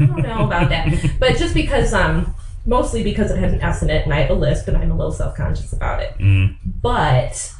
I 0.00 0.06
don't 0.06 0.22
know 0.22 0.44
about 0.46 0.68
that. 0.70 0.92
But 1.20 1.36
just 1.36 1.52
because, 1.54 1.92
um, 1.92 2.34
mostly 2.66 3.02
because 3.02 3.30
it 3.30 3.38
had 3.38 3.50
an 3.52 3.60
S 3.62 3.82
in 3.82 3.88
it, 3.90 4.04
and 4.04 4.12
I 4.12 4.20
have 4.22 4.30
a 4.30 4.34
lisp, 4.34 4.68
and 4.68 4.76
I'm 4.76 4.90
a 4.90 4.96
little 4.96 5.12
self 5.12 5.34
conscious 5.36 5.72
about 5.72 6.02
it 6.02 6.14
Mm. 6.18 6.56
but 6.82 7.52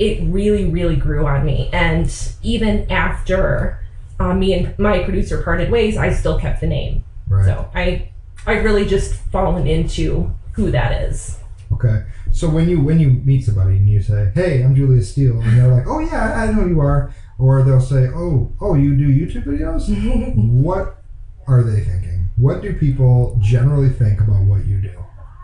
it 0.00 0.22
really 0.24 0.64
really 0.70 0.96
grew 0.96 1.24
on 1.26 1.44
me 1.46 1.70
and 1.72 2.12
even 2.42 2.90
after 2.90 3.78
uh, 4.18 4.34
me 4.34 4.52
and 4.54 4.76
my 4.78 5.04
producer 5.04 5.40
parted 5.42 5.70
ways 5.70 5.96
i 5.96 6.12
still 6.12 6.36
kept 6.38 6.60
the 6.60 6.66
name 6.66 7.04
Right. 7.28 7.44
so 7.46 7.68
i 7.74 8.10
i 8.46 8.54
really 8.54 8.86
just 8.86 9.14
fallen 9.30 9.66
into 9.68 10.32
who 10.52 10.70
that 10.72 11.02
is 11.08 11.38
Okay. 11.72 12.04
So 12.30 12.48
when 12.48 12.68
you 12.68 12.80
when 12.80 13.00
you 13.00 13.10
meet 13.24 13.44
somebody 13.44 13.76
and 13.78 13.88
you 13.88 14.00
say, 14.00 14.30
"Hey, 14.34 14.62
I'm 14.62 14.76
Julia 14.76 15.02
Steele," 15.02 15.40
and 15.40 15.56
they're 15.58 15.66
like, 15.66 15.86
"Oh 15.88 15.98
yeah, 15.98 16.34
I 16.40 16.46
know 16.46 16.62
who 16.62 16.68
you 16.68 16.80
are," 16.80 17.12
or 17.36 17.62
they'll 17.64 17.80
say, 17.80 18.06
"Oh, 18.14 18.52
oh, 18.60 18.74
you 18.74 18.94
do 18.96 19.08
YouTube 19.08 19.44
videos?" 19.44 19.88
what 20.36 21.02
are 21.48 21.62
they 21.64 21.80
thinking? 21.80 22.23
What 22.44 22.60
do 22.60 22.74
people 22.74 23.38
generally 23.40 23.88
think 23.88 24.20
about 24.20 24.42
what 24.42 24.66
you 24.66 24.78
do? 24.80 24.94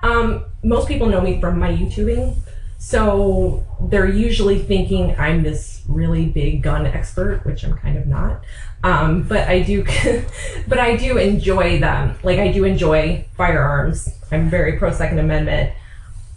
um, 0.02 0.44
most 0.62 0.88
people 0.88 1.06
know 1.06 1.20
me 1.20 1.40
from 1.40 1.58
my 1.58 1.70
youtubing 1.70 2.36
so 2.78 3.62
they're 3.88 4.08
usually 4.08 4.58
thinking 4.58 5.14
i'm 5.18 5.42
this 5.42 5.82
really 5.86 6.24
big 6.26 6.62
gun 6.62 6.86
expert 6.86 7.44
which 7.44 7.64
i'm 7.64 7.76
kind 7.76 7.96
of 7.98 8.06
not. 8.06 8.42
Um, 8.82 9.22
but 9.22 9.48
i 9.48 9.60
do 9.60 9.84
but 10.68 10.78
i 10.78 10.96
do 10.96 11.18
enjoy 11.18 11.78
them. 11.80 12.18
Like 12.22 12.38
i 12.38 12.52
do 12.52 12.64
enjoy 12.64 13.24
firearms. 13.36 14.08
I'm 14.32 14.48
very 14.48 14.78
pro 14.78 14.92
second 14.92 15.18
amendment. 15.18 15.72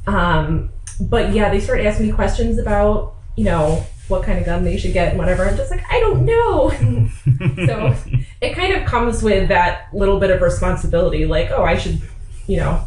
Um, 0.08 0.70
but 1.00 1.34
yeah 1.34 1.50
they 1.50 1.60
start 1.60 1.80
asking 1.82 2.08
me 2.08 2.12
questions 2.14 2.58
about 2.58 3.16
you 3.36 3.46
know 3.46 3.86
what 4.10 4.24
kind 4.24 4.38
of 4.38 4.46
gun 4.46 4.64
they 4.64 4.78
should 4.78 4.94
get 4.94 5.10
and 5.10 5.18
whatever 5.18 5.46
i'm 5.46 5.56
just 5.56 5.72
like 5.72 5.84
i 5.90 6.00
don't 6.00 6.26
know 6.26 6.70
so 7.66 7.96
it 8.42 8.54
kind 8.54 8.74
of 8.74 8.86
comes 8.86 9.24
with 9.24 9.48
that 9.50 9.88
little 9.94 10.20
bit 10.20 10.30
of 10.30 10.42
responsibility 10.42 11.26
like 11.26 11.50
oh 11.52 11.64
i 11.64 11.78
should 11.78 12.02
you 12.48 12.58
know 12.58 12.86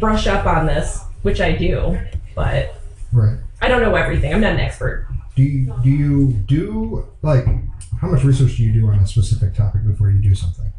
brush 0.00 0.26
up 0.26 0.46
on 0.46 0.66
this 0.66 1.00
which 1.22 1.40
i 1.40 1.52
do 1.52 1.98
but 2.34 2.74
Right. 3.12 3.38
i 3.60 3.68
don't 3.68 3.82
know 3.82 3.94
everything 3.94 4.32
i'm 4.34 4.40
not 4.40 4.54
an 4.54 4.60
expert 4.60 5.06
Do 5.36 5.42
you 5.42 5.74
do 5.82 5.90
you 5.90 6.32
do 6.32 7.06
like 7.22 7.44
how 8.00 8.08
much 8.08 8.24
research 8.24 8.56
do 8.56 8.62
you 8.62 8.72
do 8.72 8.88
on 8.88 8.98
a 8.98 9.06
specific 9.06 9.54
topic 9.54 9.86
before 9.86 10.10
you 10.10 10.18
do 10.20 10.34
something? 10.34 10.72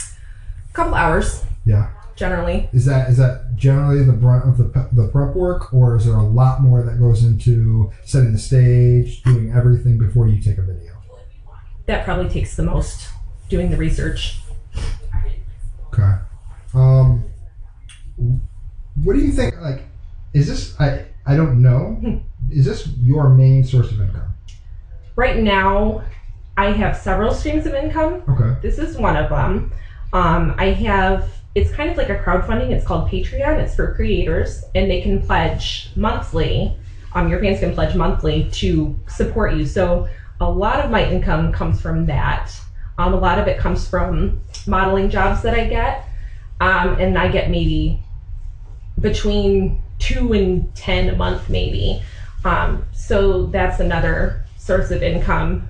a 0.00 0.72
couple 0.72 0.94
hours 0.94 1.44
Yeah. 1.64 1.90
Generally 2.18 2.68
Is 2.72 2.84
that 2.86 3.08
is 3.08 3.16
that 3.18 3.54
generally 3.56 4.02
the 4.04 4.12
brunt 4.12 4.48
of 4.48 4.58
the 4.58 4.88
the 4.92 5.08
prep 5.08 5.34
work, 5.34 5.72
or 5.72 5.96
is 5.96 6.04
there 6.04 6.16
a 6.16 6.22
lot 6.22 6.60
more 6.60 6.82
that 6.82 6.98
goes 6.98 7.24
into 7.24 7.90
setting 8.04 8.32
the 8.32 8.38
stage, 8.38 9.22
doing 9.22 9.52
everything 9.52 9.96
before 9.98 10.28
you 10.28 10.40
take 10.42 10.58
a 10.58 10.62
video? 10.62 10.92
that 11.86 12.04
probably 12.04 12.28
takes 12.28 12.54
the 12.54 12.62
most 12.62 13.08
doing 13.48 13.70
the 13.70 13.76
research 13.76 14.40
Okay. 15.92 16.12
Um, 16.74 17.24
what 19.02 19.14
do 19.14 19.20
you 19.20 19.32
think? 19.32 19.58
Like, 19.60 19.84
is 20.34 20.46
this? 20.48 20.78
I 20.78 21.06
I 21.26 21.36
don't 21.36 21.62
know. 21.62 22.20
Is 22.50 22.64
this 22.64 22.86
your 23.02 23.28
main 23.28 23.62
source 23.64 23.90
of 23.92 24.00
income? 24.00 24.34
right 25.16 25.38
now 25.42 26.02
i 26.56 26.70
have 26.70 26.96
several 26.96 27.34
streams 27.34 27.66
of 27.66 27.74
income 27.74 28.22
Okay. 28.28 28.56
this 28.62 28.78
is 28.78 28.96
one 28.96 29.16
of 29.16 29.28
them 29.28 29.72
um, 30.12 30.54
i 30.56 30.66
have 30.66 31.28
it's 31.58 31.70
kind 31.70 31.90
of 31.90 31.96
like 31.96 32.08
a 32.08 32.16
crowdfunding. 32.16 32.70
It's 32.70 32.86
called 32.86 33.10
patreon. 33.10 33.58
It's 33.58 33.74
for 33.74 33.94
creators 33.94 34.64
and 34.74 34.90
they 34.90 35.00
can 35.00 35.20
pledge 35.20 35.90
monthly 35.96 36.76
um, 37.14 37.28
your 37.28 37.40
fans 37.40 37.60
can 37.60 37.74
pledge 37.74 37.94
monthly 37.94 38.48
to 38.50 38.98
support 39.08 39.54
you. 39.54 39.66
So 39.66 40.08
a 40.40 40.50
lot 40.50 40.80
of 40.80 40.90
my 40.90 41.08
income 41.10 41.52
comes 41.52 41.80
from 41.80 42.06
that. 42.06 42.52
Um, 42.98 43.14
a 43.14 43.16
lot 43.16 43.38
of 43.38 43.46
it 43.48 43.58
comes 43.58 43.88
from 43.88 44.40
modeling 44.66 45.08
jobs 45.08 45.42
that 45.42 45.54
i 45.54 45.66
get. 45.66 46.04
Um, 46.60 46.98
and 46.98 47.16
i 47.16 47.28
get 47.28 47.50
maybe 47.50 48.00
between 49.00 49.80
two 49.98 50.32
and 50.32 50.74
ten 50.74 51.08
a 51.08 51.16
month 51.16 51.48
maybe. 51.48 52.02
Um, 52.44 52.84
so 52.92 53.46
that's 53.46 53.80
another 53.80 54.44
source 54.58 54.90
of 54.90 55.02
income. 55.02 55.68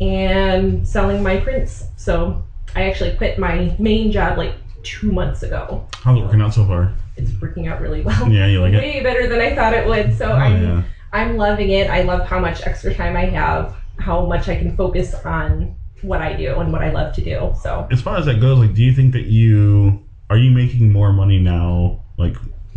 And 0.00 0.86
selling 0.86 1.22
my 1.22 1.36
prints. 1.38 1.84
So 1.96 2.42
I 2.74 2.90
actually 2.90 3.16
quit 3.16 3.38
my 3.38 3.76
main 3.78 4.10
job 4.10 4.36
like 4.36 4.54
two 4.84 5.10
months 5.10 5.42
ago. 5.42 5.86
How's 5.94 6.18
it 6.18 6.22
working 6.22 6.40
out 6.40 6.54
so 6.54 6.64
far? 6.66 6.92
It's 7.16 7.30
working 7.40 7.66
out 7.68 7.80
really 7.80 8.02
well. 8.02 8.28
Yeah, 8.30 8.46
you 8.46 8.60
like 8.60 8.72
it? 8.74 8.78
Way 8.78 9.02
better 9.02 9.26
than 9.26 9.40
I 9.40 9.54
thought 9.54 9.72
it 9.72 9.86
would. 9.86 10.16
So 10.16 10.30
Oh, 10.30 10.34
I'm 10.36 10.62
yeah. 10.62 10.82
I'm 11.12 11.36
loving 11.36 11.70
it. 11.70 11.88
I 11.90 12.02
love 12.02 12.26
how 12.26 12.38
much 12.40 12.66
extra 12.66 12.94
time 12.94 13.16
I 13.16 13.24
have, 13.26 13.76
how 13.98 14.26
much 14.26 14.48
I 14.48 14.56
can 14.56 14.76
focus 14.76 15.14
on 15.24 15.74
what 16.02 16.20
I 16.20 16.34
do 16.34 16.58
and 16.60 16.72
what 16.72 16.82
I 16.82 16.90
love 16.90 17.14
to 17.14 17.24
do. 17.24 17.52
So 17.62 17.86
As 17.90 18.02
far 18.02 18.16
as 18.18 18.26
that 18.26 18.40
goes, 18.40 18.58
like, 18.58 18.74
do 18.74 18.82
you 18.82 18.92
think 18.92 19.12
that 19.12 19.26
you 19.26 20.02
are 20.30 20.36
you 20.36 20.50
making 20.50 20.92
more 20.92 21.12
money 21.12 21.38
now, 21.38 22.00
like, 22.18 22.36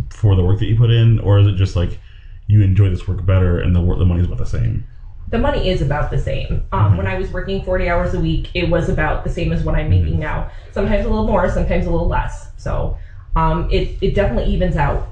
for 0.09 0.35
the 0.35 0.43
work 0.43 0.59
that 0.59 0.65
you 0.65 0.75
put 0.77 0.91
in, 0.91 1.19
or 1.19 1.39
is 1.39 1.47
it 1.47 1.55
just 1.55 1.75
like 1.75 1.99
you 2.45 2.61
enjoy 2.61 2.89
this 2.89 3.07
work 3.07 3.25
better 3.25 3.59
and 3.59 3.75
the 3.75 3.81
work, 3.81 3.97
the 3.99 4.05
money's 4.05 4.25
about 4.25 4.37
the 4.37 4.45
same? 4.45 4.85
The 5.29 5.37
money 5.37 5.69
is 5.69 5.81
about 5.81 6.09
the 6.09 6.17
same. 6.19 6.63
Um, 6.71 6.93
Mhm. 6.93 6.97
When 6.97 7.07
I 7.07 7.17
was 7.17 7.31
working 7.31 7.61
40 7.63 7.89
hours 7.89 8.13
a 8.13 8.19
week, 8.19 8.49
it 8.53 8.69
was 8.69 8.89
about 8.89 9.23
the 9.23 9.29
same 9.29 9.51
as 9.51 9.63
what 9.63 9.75
I'm 9.75 9.89
making 9.89 10.19
now. 10.19 10.49
Sometimes 10.71 11.05
a 11.05 11.09
little 11.09 11.27
more, 11.27 11.49
sometimes 11.49 11.85
a 11.85 11.89
little 11.91 12.07
less. 12.07 12.51
So 12.57 12.97
um, 13.35 13.67
it, 13.71 13.97
it 14.01 14.15
definitely 14.15 14.51
evens 14.53 14.77
out. 14.77 15.09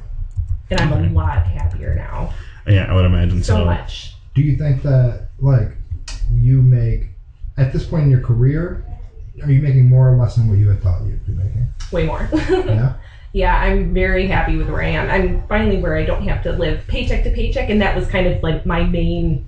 And 0.69 0.79
I'm 0.79 0.93
Okay. 0.93 1.07
a 1.07 1.09
lot 1.11 1.45
happier 1.45 1.93
now. 1.95 2.31
Yeah, 2.67 2.85
I 2.89 2.93
would 2.95 3.05
imagine 3.05 3.43
so. 3.43 3.57
So 3.57 3.65
much. 3.65 4.15
Do 4.33 4.41
you 4.41 4.55
think 4.57 4.81
that 4.83 5.27
like 5.39 5.71
you 6.33 6.61
make 6.61 7.09
at 7.57 7.71
this 7.71 7.85
point 7.85 8.03
in 8.05 8.09
your 8.11 8.21
career, 8.21 8.83
are 9.43 9.51
you 9.51 9.61
making 9.61 9.87
more 9.87 10.11
or 10.11 10.17
less 10.17 10.35
than 10.35 10.47
what 10.49 10.57
you 10.57 10.69
had 10.69 10.81
thought 10.81 11.03
you'd 11.05 11.25
be 11.25 11.33
making? 11.33 11.67
Way 11.91 12.05
more. 12.05 12.27
Yeah. 12.65 12.93
yeah, 13.33 13.55
I'm 13.61 13.93
very 13.93 14.27
happy 14.27 14.55
with 14.57 14.69
where 14.69 14.81
I 14.81 14.87
am. 14.87 15.09
I'm 15.09 15.47
finally 15.47 15.77
where 15.81 15.95
I 15.95 16.03
don't 16.05 16.23
have 16.27 16.41
to 16.43 16.53
live 16.53 16.87
paycheck 16.87 17.23
to 17.25 17.29
paycheck. 17.31 17.69
And 17.69 17.81
that 17.81 17.95
was 17.95 18.07
kind 18.07 18.27
of 18.27 18.41
like 18.41 18.65
my 18.65 18.83
main 18.85 19.47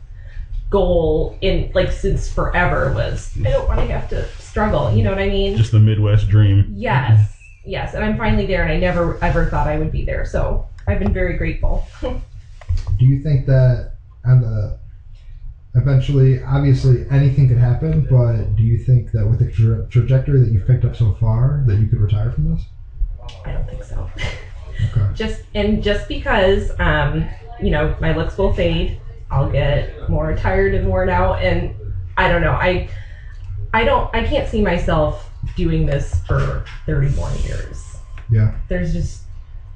goal 0.69 1.37
in 1.41 1.71
like 1.73 1.91
since 1.91 2.31
forever 2.31 2.91
was 2.93 3.31
I 3.39 3.51
don't 3.51 3.67
want 3.67 3.79
to 3.79 3.87
have 3.87 4.09
to 4.09 4.27
struggle. 4.37 4.91
You 4.91 5.03
know 5.03 5.11
what 5.11 5.19
I 5.19 5.29
mean? 5.29 5.55
Just 5.55 5.71
the 5.71 5.79
Midwest 5.79 6.29
dream. 6.29 6.65
Yes, 6.69 7.37
yes, 7.65 7.93
and 7.93 8.03
I'm 8.03 8.17
finally 8.17 8.45
there, 8.45 8.63
and 8.63 8.71
I 8.71 8.77
never 8.77 9.21
ever 9.23 9.45
thought 9.47 9.67
I 9.67 9.77
would 9.77 9.91
be 9.91 10.03
there. 10.03 10.25
So 10.25 10.67
I've 10.87 10.99
been 10.99 11.13
very 11.13 11.37
grateful. 11.37 11.87
Do 12.01 13.05
you 13.05 13.21
think 13.21 13.45
that 13.47 13.93
on 14.25 14.41
the 14.41 14.79
eventually, 15.75 16.41
obviously 16.43 17.05
anything 17.11 17.47
could 17.47 17.57
happen, 17.57 18.07
but 18.09 18.55
do 18.55 18.63
you 18.63 18.79
think 18.79 19.11
that 19.11 19.27
with 19.27 19.39
the 19.39 19.51
tra- 19.51 19.85
trajectory 19.89 20.39
that 20.39 20.51
you've 20.51 20.65
picked 20.65 20.85
up 20.85 20.95
so 20.95 21.13
far, 21.13 21.63
that 21.67 21.77
you 21.77 21.87
could 21.87 21.99
retire 21.99 22.31
from 22.31 22.51
this? 22.51 22.65
I 23.45 23.51
don't 23.51 23.69
think 23.69 23.83
so. 23.83 24.09
Okay. 24.91 25.09
Just 25.13 25.43
and 25.55 25.83
just 25.83 26.07
because 26.07 26.71
um, 26.79 27.27
you 27.61 27.71
know 27.71 27.95
my 27.99 28.15
looks 28.15 28.37
will 28.37 28.53
fade, 28.53 28.99
I'll 29.29 29.49
get 29.51 30.09
more 30.09 30.35
tired 30.35 30.73
and 30.73 30.87
worn 30.87 31.09
out, 31.09 31.41
and 31.41 31.75
I 32.17 32.29
don't 32.29 32.41
know. 32.41 32.53
I 32.53 32.89
I 33.73 33.83
don't. 33.83 34.13
I 34.15 34.25
can't 34.25 34.47
see 34.49 34.61
myself 34.61 35.29
doing 35.55 35.85
this 35.85 36.19
for 36.27 36.65
30 36.85 37.09
more 37.15 37.31
years. 37.43 37.97
Yeah. 38.29 38.55
There's 38.69 38.93
just 38.93 39.23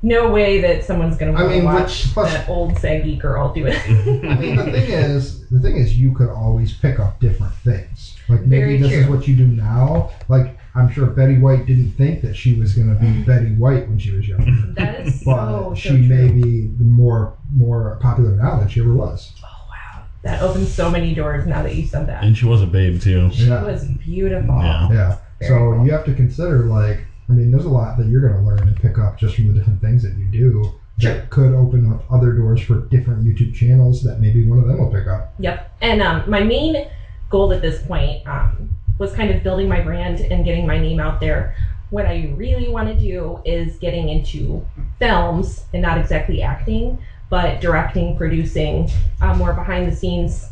no 0.03 0.31
way 0.31 0.61
that 0.61 0.83
someone's 0.83 1.15
gonna 1.17 1.33
I 1.33 1.47
mean, 1.47 1.63
watch 1.63 2.03
which- 2.05 2.13
plus- 2.13 2.33
that 2.33 2.49
old 2.49 2.77
saggy 2.79 3.17
girl 3.17 3.53
do 3.53 3.67
it. 3.67 3.77
I 4.25 4.35
mean, 4.35 4.55
the 4.55 4.63
thing 4.63 4.89
is, 4.91 5.47
the 5.49 5.59
thing 5.59 5.75
is, 5.77 5.97
you 5.97 6.13
could 6.13 6.29
always 6.29 6.73
pick 6.73 6.99
up 6.99 7.19
different 7.19 7.53
things. 7.55 8.15
Like 8.29 8.41
maybe 8.41 8.77
Very 8.77 8.77
this 8.77 8.91
is 8.93 9.07
what 9.07 9.27
you 9.27 9.35
do 9.35 9.47
now. 9.47 10.11
Like 10.27 10.57
I'm 10.73 10.89
sure 10.89 11.07
Betty 11.07 11.37
White 11.37 11.65
didn't 11.65 11.91
think 11.93 12.21
that 12.21 12.35
she 12.35 12.53
was 12.53 12.73
going 12.73 12.87
to 12.95 13.01
be 13.01 13.23
Betty 13.23 13.53
White 13.55 13.87
when 13.89 13.99
she 13.99 14.11
was 14.11 14.27
young, 14.27 14.73
that 14.77 15.01
is 15.07 15.23
but 15.23 15.35
so, 15.35 15.73
she 15.75 15.89
so 15.89 15.95
true. 15.95 16.03
may 16.03 16.31
be 16.31 16.71
more 16.79 17.35
more 17.53 17.97
popular 18.01 18.31
now 18.31 18.57
than 18.59 18.67
she 18.69 18.79
ever 18.79 18.93
was. 18.93 19.33
Oh 19.43 19.47
wow, 19.69 20.03
that 20.23 20.41
opens 20.41 20.71
so 20.71 20.89
many 20.89 21.13
doors 21.13 21.45
now 21.45 21.61
that 21.63 21.75
you 21.75 21.85
said 21.85 22.07
that. 22.07 22.23
And 22.23 22.37
she 22.37 22.45
was 22.45 22.61
a 22.61 22.67
babe 22.67 23.01
too. 23.01 23.29
She 23.31 23.45
Yeah. 23.47 23.63
was 23.63 23.85
beautiful. 23.85 24.55
Yeah. 24.61 24.89
Yeah. 24.91 25.17
So 25.41 25.73
cool. 25.73 25.85
you 25.85 25.91
have 25.91 26.05
to 26.05 26.13
consider 26.13 26.59
like 26.65 27.05
I 27.29 27.33
mean, 27.33 27.49
there's 27.51 27.65
a 27.65 27.69
lot 27.69 27.97
that 27.97 28.07
you're 28.07 28.21
going 28.21 28.33
to 28.33 28.41
learn 28.41 28.67
and 28.67 28.75
pick 28.75 28.97
up 28.97 29.17
just 29.17 29.35
from 29.35 29.47
the 29.47 29.53
different 29.53 29.79
things 29.79 30.03
that 30.03 30.17
you 30.17 30.25
do. 30.25 30.73
Sure. 30.99 31.13
That 31.13 31.29
could 31.29 31.53
open 31.53 31.89
up 31.91 32.03
other 32.11 32.33
doors 32.33 32.61
for 32.61 32.81
different 32.87 33.23
YouTube 33.23 33.53
channels 33.55 34.03
that 34.03 34.19
maybe 34.19 34.43
one 34.47 34.59
of 34.59 34.67
them 34.67 34.77
will 34.79 34.91
pick 34.91 35.07
up. 35.07 35.33
Yep. 35.39 35.71
And 35.81 36.01
um, 36.01 36.29
my 36.29 36.43
main 36.43 36.87
goal 37.29 37.53
at 37.53 37.61
this 37.61 37.81
point 37.83 38.27
um, 38.27 38.69
was 39.01 39.11
kind 39.13 39.31
of 39.31 39.41
building 39.41 39.67
my 39.67 39.81
brand 39.81 40.19
and 40.19 40.45
getting 40.45 40.67
my 40.67 40.77
name 40.77 40.99
out 40.99 41.19
there. 41.19 41.55
What 41.89 42.05
I 42.05 42.31
really 42.37 42.69
want 42.69 42.87
to 42.87 42.93
do 42.93 43.41
is 43.43 43.77
getting 43.79 44.09
into 44.09 44.63
films 44.99 45.65
and 45.73 45.81
not 45.81 45.97
exactly 45.97 46.43
acting, 46.43 46.99
but 47.27 47.59
directing, 47.61 48.15
producing, 48.15 48.91
uh, 49.19 49.33
more 49.33 49.53
behind 49.53 49.91
the 49.91 49.95
scenes 49.95 50.49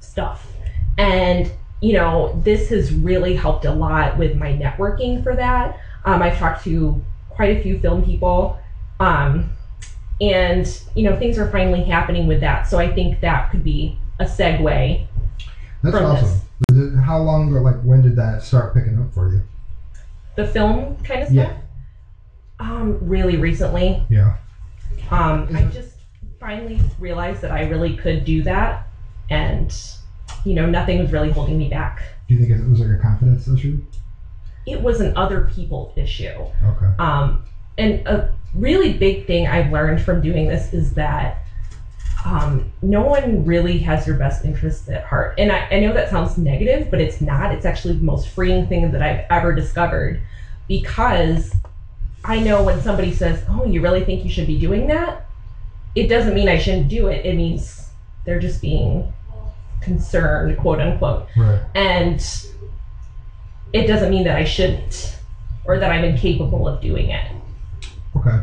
stuff. 0.00 0.52
And, 0.98 1.52
you 1.80 1.92
know, 1.92 2.40
this 2.42 2.70
has 2.70 2.92
really 2.92 3.36
helped 3.36 3.66
a 3.66 3.72
lot 3.72 4.18
with 4.18 4.36
my 4.36 4.52
networking 4.52 5.22
for 5.22 5.36
that. 5.36 5.78
Um, 6.04 6.22
I've 6.22 6.38
talked 6.38 6.64
to 6.64 7.00
quite 7.30 7.56
a 7.56 7.62
few 7.62 7.78
film 7.78 8.04
people. 8.04 8.58
Um, 8.98 9.50
and, 10.20 10.66
you 10.96 11.08
know, 11.08 11.16
things 11.16 11.38
are 11.38 11.48
finally 11.52 11.84
happening 11.84 12.26
with 12.26 12.40
that. 12.40 12.66
So 12.66 12.78
I 12.78 12.92
think 12.92 13.20
that 13.20 13.52
could 13.52 13.62
be 13.62 13.96
a 14.18 14.24
segue. 14.24 15.06
That's 15.84 15.96
From 15.96 16.06
awesome. 16.06 16.26
Is 16.26 16.36
it, 16.36 16.45
how 17.04 17.18
long 17.18 17.48
ago, 17.48 17.60
like, 17.60 17.80
when 17.82 18.02
did 18.02 18.16
that 18.16 18.42
start 18.42 18.74
picking 18.74 18.98
up 18.98 19.12
for 19.12 19.32
you? 19.32 19.42
The 20.36 20.46
film 20.46 20.96
kind 21.04 21.22
of 21.22 21.28
stuff. 21.28 21.34
Yeah. 21.34 21.56
Um, 22.58 22.98
really 23.06 23.36
recently. 23.36 24.02
Yeah. 24.08 24.36
Um, 25.10 25.48
Is 25.48 25.56
I 25.56 25.60
it- 25.60 25.72
just 25.72 25.96
finally 26.40 26.80
realized 26.98 27.40
that 27.42 27.50
I 27.50 27.68
really 27.68 27.96
could 27.96 28.24
do 28.24 28.42
that, 28.42 28.86
and 29.30 29.74
you 30.44 30.54
know, 30.54 30.66
nothing 30.66 30.98
was 30.98 31.10
really 31.12 31.30
holding 31.30 31.58
me 31.58 31.68
back. 31.68 32.02
Do 32.28 32.34
you 32.34 32.40
think 32.40 32.52
it 32.52 32.68
was 32.68 32.80
like 32.80 32.90
a 32.98 33.00
confidence 33.02 33.48
issue? 33.48 33.82
It 34.66 34.80
was 34.80 35.00
an 35.00 35.16
other 35.16 35.50
people 35.54 35.92
issue. 35.96 36.26
Okay. 36.64 36.86
Um, 36.98 37.44
and 37.78 38.06
a 38.06 38.32
really 38.54 38.92
big 38.94 39.26
thing 39.26 39.46
I've 39.46 39.70
learned 39.72 40.00
from 40.00 40.20
doing 40.20 40.46
this 40.48 40.72
is 40.72 40.94
that 40.94 41.42
um, 42.26 42.72
no 42.82 43.02
one 43.02 43.44
really 43.44 43.78
has 43.78 44.04
your 44.04 44.16
best 44.16 44.44
interests 44.44 44.88
at 44.88 45.04
heart. 45.04 45.36
And 45.38 45.52
I, 45.52 45.68
I 45.70 45.78
know 45.78 45.92
that 45.92 46.10
sounds 46.10 46.36
negative, 46.36 46.90
but 46.90 47.00
it's 47.00 47.20
not. 47.20 47.52
It's 47.52 47.64
actually 47.64 47.94
the 47.94 48.04
most 48.04 48.28
freeing 48.28 48.66
thing 48.66 48.90
that 48.90 49.00
I've 49.00 49.24
ever 49.30 49.54
discovered 49.54 50.20
because 50.66 51.54
I 52.24 52.40
know 52.40 52.64
when 52.64 52.80
somebody 52.82 53.14
says, 53.14 53.44
Oh, 53.48 53.64
you 53.64 53.80
really 53.80 54.04
think 54.04 54.24
you 54.24 54.30
should 54.30 54.48
be 54.48 54.58
doing 54.58 54.88
that? 54.88 55.28
It 55.94 56.08
doesn't 56.08 56.34
mean 56.34 56.48
I 56.48 56.58
shouldn't 56.58 56.88
do 56.88 57.06
it. 57.06 57.24
It 57.24 57.36
means 57.36 57.90
they're 58.24 58.40
just 58.40 58.60
being 58.60 59.12
concerned, 59.80 60.58
quote 60.58 60.80
unquote. 60.80 61.28
Right. 61.36 61.60
And 61.76 62.20
it 63.72 63.86
doesn't 63.86 64.10
mean 64.10 64.24
that 64.24 64.36
I 64.36 64.42
shouldn't 64.42 65.16
or 65.64 65.78
that 65.78 65.92
I'm 65.92 66.02
incapable 66.02 66.66
of 66.66 66.80
doing 66.80 67.10
it. 67.10 67.30
Okay. 68.16 68.40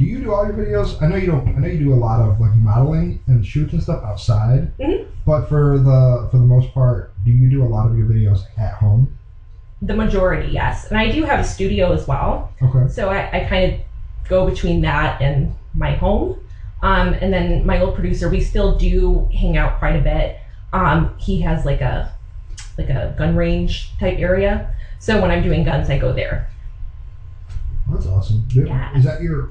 Do 0.00 0.06
you 0.06 0.18
do 0.20 0.32
all 0.32 0.46
your 0.46 0.54
videos? 0.54 1.00
I 1.02 1.08
know 1.08 1.16
you 1.16 1.26
don't. 1.26 1.46
I 1.48 1.58
know 1.60 1.68
you 1.68 1.78
do 1.78 1.92
a 1.92 1.94
lot 1.94 2.20
of 2.20 2.40
like 2.40 2.56
modeling 2.56 3.20
and 3.26 3.44
shoots 3.44 3.74
and 3.74 3.82
stuff 3.82 4.02
outside. 4.02 4.72
Mhm. 4.78 5.04
But 5.26 5.46
for 5.46 5.76
the 5.78 6.26
for 6.30 6.38
the 6.38 6.46
most 6.46 6.72
part, 6.72 7.12
do 7.22 7.30
you 7.30 7.50
do 7.50 7.62
a 7.62 7.68
lot 7.68 7.86
of 7.86 7.98
your 7.98 8.06
videos 8.06 8.44
at 8.56 8.72
home? 8.72 9.12
The 9.82 9.92
majority, 9.92 10.52
yes. 10.52 10.86
And 10.86 10.96
I 10.96 11.10
do 11.10 11.24
have 11.24 11.40
a 11.40 11.44
studio 11.44 11.92
as 11.92 12.08
well. 12.08 12.50
Okay. 12.62 12.88
So 12.90 13.10
I, 13.10 13.42
I 13.42 13.44
kind 13.44 13.74
of 13.74 13.80
go 14.26 14.46
between 14.48 14.80
that 14.80 15.20
and 15.20 15.54
my 15.74 15.92
home. 15.96 16.38
Um, 16.82 17.12
and 17.20 17.30
then 17.30 17.66
my 17.66 17.78
old 17.82 17.94
producer, 17.94 18.30
we 18.30 18.40
still 18.40 18.78
do 18.78 19.28
hang 19.38 19.58
out 19.58 19.78
quite 19.80 19.96
a 19.96 20.00
bit. 20.00 20.38
Um, 20.72 21.14
he 21.18 21.42
has 21.42 21.66
like 21.66 21.82
a 21.82 22.10
like 22.78 22.88
a 22.88 23.14
gun 23.18 23.36
range 23.36 23.90
type 23.98 24.18
area. 24.18 24.74
So 24.98 25.20
when 25.20 25.30
I'm 25.30 25.42
doing 25.42 25.62
guns, 25.62 25.90
I 25.90 25.98
go 25.98 26.10
there. 26.14 26.48
That's 27.90 28.06
awesome. 28.06 28.48
Yeah. 28.50 28.96
Is 28.96 29.04
that 29.04 29.20
your? 29.20 29.50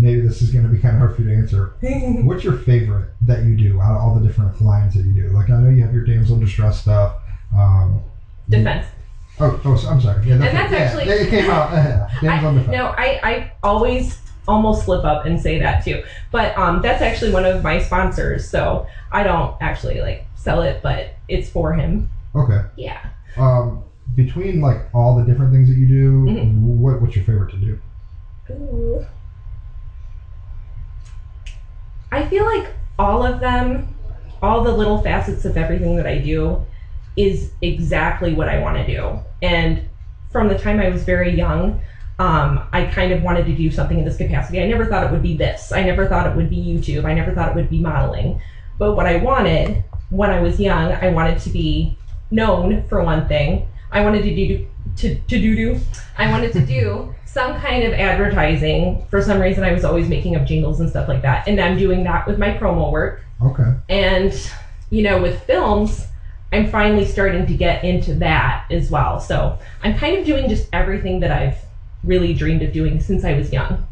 Maybe 0.00 0.20
this 0.22 0.40
is 0.40 0.50
going 0.50 0.64
to 0.64 0.70
be 0.70 0.78
kind 0.78 0.94
of 0.94 1.00
hard 1.00 1.14
for 1.16 1.22
you 1.22 1.28
to 1.28 1.34
answer. 1.36 1.74
What's 2.24 2.42
your 2.42 2.56
favorite 2.56 3.10
that 3.22 3.44
you 3.44 3.54
do 3.56 3.80
out 3.80 3.96
of 3.96 4.00
all 4.02 4.14
the 4.18 4.26
different 4.26 4.60
lines 4.62 4.94
that 4.94 5.04
you 5.04 5.12
do? 5.12 5.28
Like 5.28 5.50
I 5.50 5.60
know 5.60 5.68
you 5.68 5.82
have 5.84 5.92
your 5.94 6.04
damsel 6.04 6.36
in 6.36 6.40
distress 6.40 6.80
stuff. 6.80 7.16
Um, 7.56 8.00
Defense. 8.48 8.86
Oh, 9.38 9.60
oh, 9.64 9.86
I'm 9.88 10.00
sorry. 10.00 10.26
Yeah, 10.26 10.34
And 10.34 10.42
that's 10.42 10.72
yeah, 10.72 10.78
actually- 10.78 11.04
it 11.04 11.28
came 11.28 11.50
out. 11.50 11.70
damsel 12.20 12.48
I, 12.50 12.54
defense. 12.54 12.68
no, 12.72 12.86
I, 12.86 13.20
I 13.22 13.52
always 13.62 14.18
almost 14.48 14.84
slip 14.86 15.04
up 15.04 15.26
and 15.26 15.40
say 15.40 15.58
that 15.60 15.84
too. 15.84 16.02
But 16.32 16.56
um, 16.58 16.80
that's 16.82 17.02
actually 17.02 17.32
one 17.32 17.44
of 17.44 17.62
my 17.62 17.78
sponsors. 17.80 18.48
So 18.48 18.86
I 19.12 19.22
don't 19.22 19.54
actually 19.60 20.00
like 20.00 20.26
sell 20.34 20.62
it, 20.62 20.82
but 20.82 21.14
it's 21.28 21.48
for 21.50 21.74
him. 21.74 22.10
Okay. 22.34 22.62
Yeah. 22.76 23.06
Um, 23.36 23.82
between 24.14 24.60
like 24.60 24.92
all 24.94 25.16
the 25.16 25.24
different 25.24 25.52
things 25.52 25.68
that 25.68 25.76
you 25.76 25.86
do, 25.86 26.24
Mhm. 26.26 26.56
what 26.78 27.00
what's 27.00 27.14
your 27.16 27.24
favorite 27.24 27.50
to 27.52 27.56
do? 27.58 27.78
Ooh. 28.50 29.06
I 32.12 32.26
feel 32.28 32.44
like 32.44 32.72
all 32.98 33.22
of 33.22 33.40
them, 33.40 33.94
all 34.42 34.64
the 34.64 34.72
little 34.72 35.02
facets 35.02 35.44
of 35.44 35.56
everything 35.56 35.96
that 35.96 36.06
I 36.06 36.18
do, 36.18 36.66
is 37.16 37.52
exactly 37.62 38.34
what 38.34 38.48
I 38.48 38.60
want 38.60 38.76
to 38.76 38.86
do. 38.86 39.18
And 39.42 39.88
from 40.30 40.48
the 40.48 40.58
time 40.58 40.80
I 40.80 40.88
was 40.88 41.04
very 41.04 41.34
young, 41.34 41.80
um, 42.18 42.68
I 42.72 42.84
kind 42.84 43.12
of 43.12 43.22
wanted 43.22 43.46
to 43.46 43.54
do 43.54 43.70
something 43.70 43.98
in 43.98 44.04
this 44.04 44.16
capacity. 44.16 44.60
I 44.60 44.66
never 44.66 44.86
thought 44.86 45.04
it 45.04 45.10
would 45.10 45.22
be 45.22 45.36
this. 45.36 45.72
I 45.72 45.82
never 45.82 46.06
thought 46.06 46.26
it 46.26 46.36
would 46.36 46.50
be 46.50 46.56
YouTube. 46.56 47.04
I 47.04 47.14
never 47.14 47.32
thought 47.32 47.48
it 47.48 47.54
would 47.54 47.70
be 47.70 47.80
modeling. 47.80 48.40
But 48.78 48.94
what 48.94 49.06
I 49.06 49.16
wanted 49.16 49.82
when 50.10 50.30
I 50.30 50.40
was 50.40 50.60
young, 50.60 50.92
I 50.92 51.08
wanted 51.08 51.38
to 51.40 51.50
be 51.50 51.96
known 52.30 52.86
for 52.88 53.02
one 53.02 53.26
thing. 53.26 53.66
I 53.90 54.02
wanted 54.02 54.22
to 54.22 54.34
do 54.34 54.66
to, 55.00 55.14
to 55.14 55.40
do 55.40 55.54
do. 55.54 55.80
I 56.18 56.30
wanted 56.30 56.52
to 56.52 56.64
do 56.64 57.14
some 57.26 57.58
kind 57.60 57.84
of 57.84 57.92
advertising. 57.92 59.06
For 59.10 59.22
some 59.22 59.40
reason, 59.40 59.64
I 59.64 59.72
was 59.72 59.84
always 59.84 60.08
making 60.08 60.36
up 60.36 60.46
jingles 60.46 60.80
and 60.80 60.88
stuff 60.90 61.08
like 61.08 61.22
that. 61.22 61.46
And 61.48 61.60
I'm 61.60 61.78
doing 61.78 62.04
that 62.04 62.26
with 62.26 62.38
my 62.38 62.50
promo 62.50 62.90
work. 62.90 63.24
Okay. 63.42 63.72
And, 63.88 64.50
you 64.90 65.02
know, 65.02 65.20
with 65.20 65.42
films, 65.44 66.06
I'm 66.52 66.68
finally 66.70 67.06
starting 67.06 67.46
to 67.46 67.54
get 67.54 67.84
into 67.84 68.14
that 68.16 68.66
as 68.70 68.90
well. 68.90 69.20
So 69.20 69.58
I'm 69.82 69.96
kind 69.96 70.18
of 70.18 70.26
doing 70.26 70.48
just 70.48 70.68
everything 70.72 71.20
that 71.20 71.30
I've 71.30 71.58
really 72.02 72.34
dreamed 72.34 72.62
of 72.62 72.72
doing 72.72 73.00
since 73.00 73.24
I 73.24 73.34
was 73.34 73.52
young. 73.52 73.86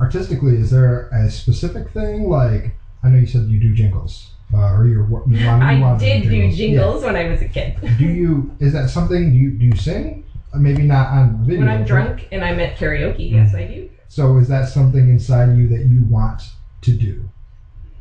Artistically, 0.00 0.56
is 0.56 0.70
there 0.70 1.08
a 1.08 1.30
specific 1.30 1.90
thing 1.90 2.28
like 2.28 2.76
I 3.02 3.08
know 3.08 3.18
you 3.18 3.26
said 3.26 3.42
you 3.42 3.60
do 3.60 3.72
jingles, 3.74 4.32
uh, 4.52 4.74
or 4.74 4.84
what 5.04 5.28
you 5.28 5.38
you 5.38 5.48
I 5.48 5.96
did 5.96 6.24
do 6.24 6.30
jingles. 6.30 6.56
jingles 6.56 7.04
when 7.04 7.14
I 7.16 7.30
was 7.30 7.40
a 7.40 7.48
kid. 7.48 7.78
Do 7.98 8.04
you? 8.04 8.54
Is 8.58 8.72
that 8.72 8.90
something? 8.90 9.30
Do 9.30 9.38
you 9.38 9.50
do 9.52 9.66
you 9.66 9.76
sing? 9.76 10.24
Uh, 10.56 10.58
Maybe 10.58 10.82
not 10.82 11.08
on 11.08 11.44
video. 11.44 11.60
When 11.60 11.68
I'm 11.68 11.84
drunk 11.84 12.28
and 12.32 12.42
I'm 12.44 12.58
at 12.60 12.76
karaoke, 12.76 13.30
yes, 13.30 13.54
I 13.54 13.66
do. 13.66 13.90
So 14.08 14.38
is 14.38 14.48
that 14.48 14.68
something 14.68 15.08
inside 15.08 15.56
you 15.56 15.68
that 15.68 15.86
you 15.86 16.04
want 16.08 16.42
to 16.82 16.92
do, 16.92 17.28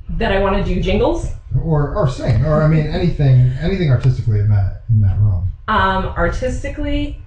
That 0.10 0.32
I 0.32 0.40
want 0.40 0.64
to 0.66 0.74
do 0.74 0.82
jingles. 0.82 1.32
or 1.64 1.94
or 1.96 2.08
sing, 2.08 2.46
or 2.46 2.62
I 2.62 2.68
mean 2.68 2.88
anything 2.88 3.52
anything 3.62 3.90
artistically 3.92 4.40
in 4.40 4.50
that 4.50 4.84
in 4.90 5.02
that 5.02 5.18
realm? 5.20 5.50
Um, 5.68 6.06
artistically, 6.06 7.20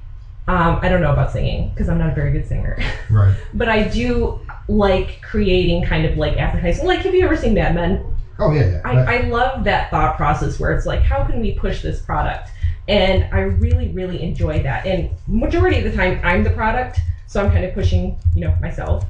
um, 0.46 0.78
I 0.82 0.88
don't 0.88 1.02
know 1.02 1.12
about 1.12 1.32
singing 1.32 1.70
because 1.70 1.88
I'm 1.88 1.98
not 1.98 2.10
a 2.10 2.14
very 2.14 2.32
good 2.32 2.46
singer. 2.46 2.78
Right. 3.10 3.34
but 3.54 3.68
I 3.70 3.88
do 3.88 4.38
like 4.68 5.20
creating 5.22 5.82
kind 5.84 6.04
of 6.06 6.16
like 6.18 6.36
advertising. 6.36 6.86
Like, 6.86 7.00
have 7.00 7.14
you 7.14 7.24
ever 7.24 7.36
seen 7.36 7.54
Mad 7.54 7.74
Men? 7.74 8.04
Oh 8.38 8.52
yeah, 8.52 8.70
yeah. 8.70 8.80
I, 8.84 9.16
I 9.16 9.20
love 9.28 9.64
that 9.64 9.90
thought 9.90 10.16
process 10.16 10.60
where 10.60 10.72
it's 10.72 10.86
like, 10.86 11.00
how 11.02 11.24
can 11.24 11.40
we 11.40 11.52
push 11.54 11.82
this 11.82 12.00
product? 12.00 12.50
And 12.88 13.32
I 13.34 13.40
really, 13.40 13.88
really 13.88 14.22
enjoy 14.22 14.62
that. 14.62 14.86
And 14.86 15.10
majority 15.26 15.78
of 15.78 15.84
the 15.84 15.92
time, 15.92 16.20
I'm 16.24 16.42
the 16.42 16.50
product, 16.50 17.00
so 17.26 17.44
I'm 17.44 17.52
kind 17.52 17.64
of 17.64 17.74
pushing, 17.74 18.18
you 18.34 18.40
know, 18.40 18.56
myself. 18.60 19.04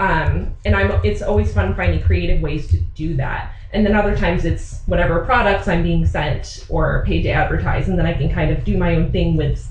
Um, 0.00 0.54
and 0.64 0.74
I'm. 0.74 0.98
It's 1.04 1.22
always 1.22 1.52
fun 1.52 1.74
finding 1.76 2.02
creative 2.02 2.40
ways 2.40 2.66
to 2.68 2.80
do 2.80 3.14
that. 3.16 3.54
And 3.72 3.86
then 3.86 3.94
other 3.94 4.16
times, 4.16 4.44
it's 4.44 4.80
whatever 4.86 5.24
products 5.24 5.68
I'm 5.68 5.82
being 5.82 6.06
sent 6.06 6.66
or 6.68 7.04
paid 7.06 7.22
to 7.22 7.30
advertise, 7.30 7.88
and 7.88 7.98
then 7.98 8.06
I 8.06 8.14
can 8.14 8.32
kind 8.32 8.50
of 8.50 8.64
do 8.64 8.76
my 8.76 8.96
own 8.96 9.12
thing 9.12 9.36
with 9.36 9.68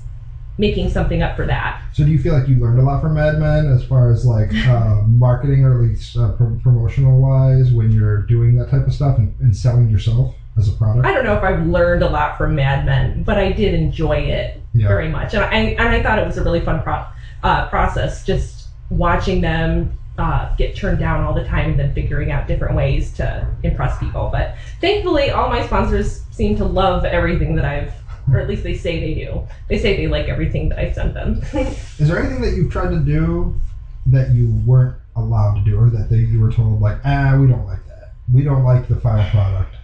making 0.60 0.90
something 0.90 1.22
up 1.22 1.36
for 1.36 1.46
that. 1.46 1.82
So 1.92 2.04
do 2.04 2.10
you 2.12 2.18
feel 2.18 2.38
like 2.38 2.46
you 2.46 2.56
learned 2.56 2.78
a 2.78 2.82
lot 2.82 3.00
from 3.00 3.14
Mad 3.14 3.38
Men 3.38 3.66
as 3.66 3.82
far 3.84 4.12
as 4.12 4.24
like 4.24 4.54
uh, 4.68 5.02
marketing 5.06 5.64
or 5.64 5.82
at 5.82 5.88
least 5.88 6.16
uh, 6.16 6.32
pro- 6.32 6.60
promotional 6.62 7.20
wise 7.20 7.72
when 7.72 7.90
you're 7.90 8.22
doing 8.22 8.54
that 8.56 8.70
type 8.70 8.86
of 8.86 8.92
stuff 8.92 9.18
and, 9.18 9.34
and 9.40 9.56
selling 9.56 9.88
yourself 9.88 10.34
as 10.60 10.68
a 10.68 10.72
product? 10.72 11.06
I 11.06 11.12
don't 11.12 11.24
know 11.24 11.34
if 11.34 11.42
I've 11.42 11.66
learned 11.66 12.02
a 12.02 12.06
lot 12.06 12.36
from 12.38 12.54
Mad 12.54 12.84
Men, 12.84 13.22
but 13.24 13.36
I 13.38 13.48
did 13.52 13.74
enjoy 13.74 14.16
it 14.18 14.60
Yeah. 14.74 14.86
very 14.86 15.08
much, 15.08 15.34
and 15.34 15.42
I 15.42 15.74
and 15.78 15.90
I 15.90 16.00
thought 16.02 16.18
it 16.18 16.24
was 16.24 16.36
a 16.36 16.42
really 16.42 16.60
fun 16.60 16.82
pro- 16.82 17.02
uh, 17.42 17.66
process 17.68 18.22
just 18.22 18.66
watching 18.90 19.40
them 19.40 19.90
uh, 20.18 20.54
get 20.56 20.74
turned 20.76 20.98
down 20.98 21.22
all 21.22 21.32
the 21.32 21.42
time 21.44 21.70
and 21.70 21.78
then 21.78 21.90
figuring 21.94 22.30
out 22.30 22.46
different 22.46 22.74
ways 22.74 23.10
to 23.12 23.46
impress 23.62 23.96
people. 23.98 24.28
But 24.30 24.54
thankfully, 24.80 25.30
all 25.30 25.48
my 25.48 25.62
sponsors 25.62 26.20
seem 26.30 26.54
to 26.56 26.64
love 26.64 27.04
everything 27.06 27.54
that 27.54 27.64
I've, 27.64 27.90
or 28.30 28.38
at 28.38 28.46
least 28.46 28.62
they 28.62 28.74
say 28.74 28.98
they 28.98 29.14
do. 29.14 29.42
They 29.68 29.78
say 29.78 29.96
they 29.96 30.08
like 30.08 30.28
everything 30.28 30.68
that 30.68 30.78
I've 30.78 30.92
sent 30.92 31.14
them. 31.14 31.40
Is 31.54 32.06
there 32.08 32.18
anything 32.18 32.42
that 32.42 32.52
you've 32.52 32.68
tried 32.70 32.90
to 32.90 32.98
do 32.98 33.54
that 34.06 34.30
you 34.30 34.48
weren't 34.66 34.94
allowed 35.16 35.54
to 35.56 35.62
do 35.62 35.78
or 35.78 35.88
that 35.88 36.08
they, 36.10 36.18
you 36.18 36.38
were 36.40 36.50
told 36.50 36.80
like, 36.80 36.98
ah, 37.04 37.34
we 37.36 37.46
don't 37.46 37.64
like 37.64 37.82
that. 37.86 38.10
We 38.30 38.42
don't 38.42 38.62
like 38.62 38.88
the 38.88 38.96
final 38.96 39.24
product. 39.30 39.74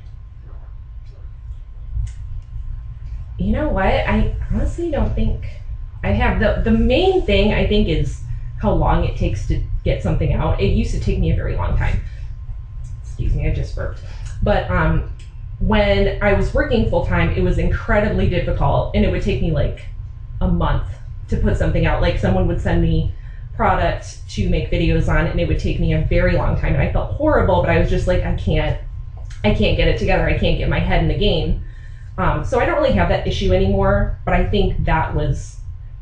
You 3.38 3.52
know 3.52 3.68
what? 3.68 3.86
I 3.86 4.34
honestly 4.50 4.90
don't 4.90 5.14
think 5.14 5.60
I 6.02 6.12
have 6.12 6.40
the 6.40 6.62
the 6.62 6.76
main 6.76 7.22
thing 7.22 7.52
I 7.52 7.66
think 7.66 7.88
is 7.88 8.22
how 8.60 8.72
long 8.72 9.04
it 9.04 9.16
takes 9.16 9.46
to 9.48 9.62
get 9.84 10.02
something 10.02 10.32
out. 10.32 10.60
It 10.60 10.72
used 10.72 10.92
to 10.92 11.00
take 11.00 11.18
me 11.18 11.30
a 11.30 11.34
very 11.34 11.54
long 11.56 11.76
time. 11.76 12.00
Excuse 13.02 13.34
me, 13.34 13.46
I 13.46 13.52
just 13.52 13.74
burped. 13.74 14.02
But 14.42 14.70
um 14.70 15.10
when 15.58 16.18
I 16.22 16.32
was 16.32 16.52
working 16.52 16.88
full 16.88 17.04
time, 17.04 17.30
it 17.30 17.40
was 17.40 17.58
incredibly 17.58 18.28
difficult 18.28 18.94
and 18.94 19.04
it 19.04 19.10
would 19.10 19.22
take 19.22 19.40
me 19.40 19.52
like 19.52 19.86
a 20.40 20.48
month 20.48 20.86
to 21.28 21.36
put 21.36 21.56
something 21.56 21.86
out. 21.86 22.00
Like 22.00 22.18
someone 22.18 22.46
would 22.46 22.60
send 22.60 22.80
me 22.80 23.12
product 23.54 24.18
to 24.28 24.48
make 24.48 24.70
videos 24.70 25.08
on, 25.08 25.26
and 25.26 25.40
it 25.40 25.48
would 25.48 25.58
take 25.58 25.80
me 25.80 25.94
a 25.94 25.98
very 25.98 26.36
long 26.36 26.56
time, 26.56 26.74
and 26.74 26.82
I 26.82 26.92
felt 26.92 27.12
horrible. 27.12 27.60
But 27.62 27.70
I 27.70 27.78
was 27.78 27.88
just 27.88 28.06
like, 28.06 28.22
I 28.22 28.34
can't, 28.34 28.78
I 29.44 29.50
can't 29.50 29.76
get 29.76 29.88
it 29.88 29.96
together. 29.98 30.28
I 30.28 30.34
can't 30.38 30.58
get 30.58 30.68
my 30.68 30.78
head 30.78 31.00
in 31.00 31.08
the 31.08 31.16
game. 31.16 31.62
Um, 32.18 32.44
so 32.44 32.58
I 32.60 32.66
don't 32.66 32.76
really 32.76 32.92
have 32.94 33.08
that 33.10 33.26
issue 33.26 33.52
anymore. 33.52 34.18
But 34.24 34.34
I 34.34 34.48
think 34.48 34.84
that 34.84 35.14
was 35.14 35.58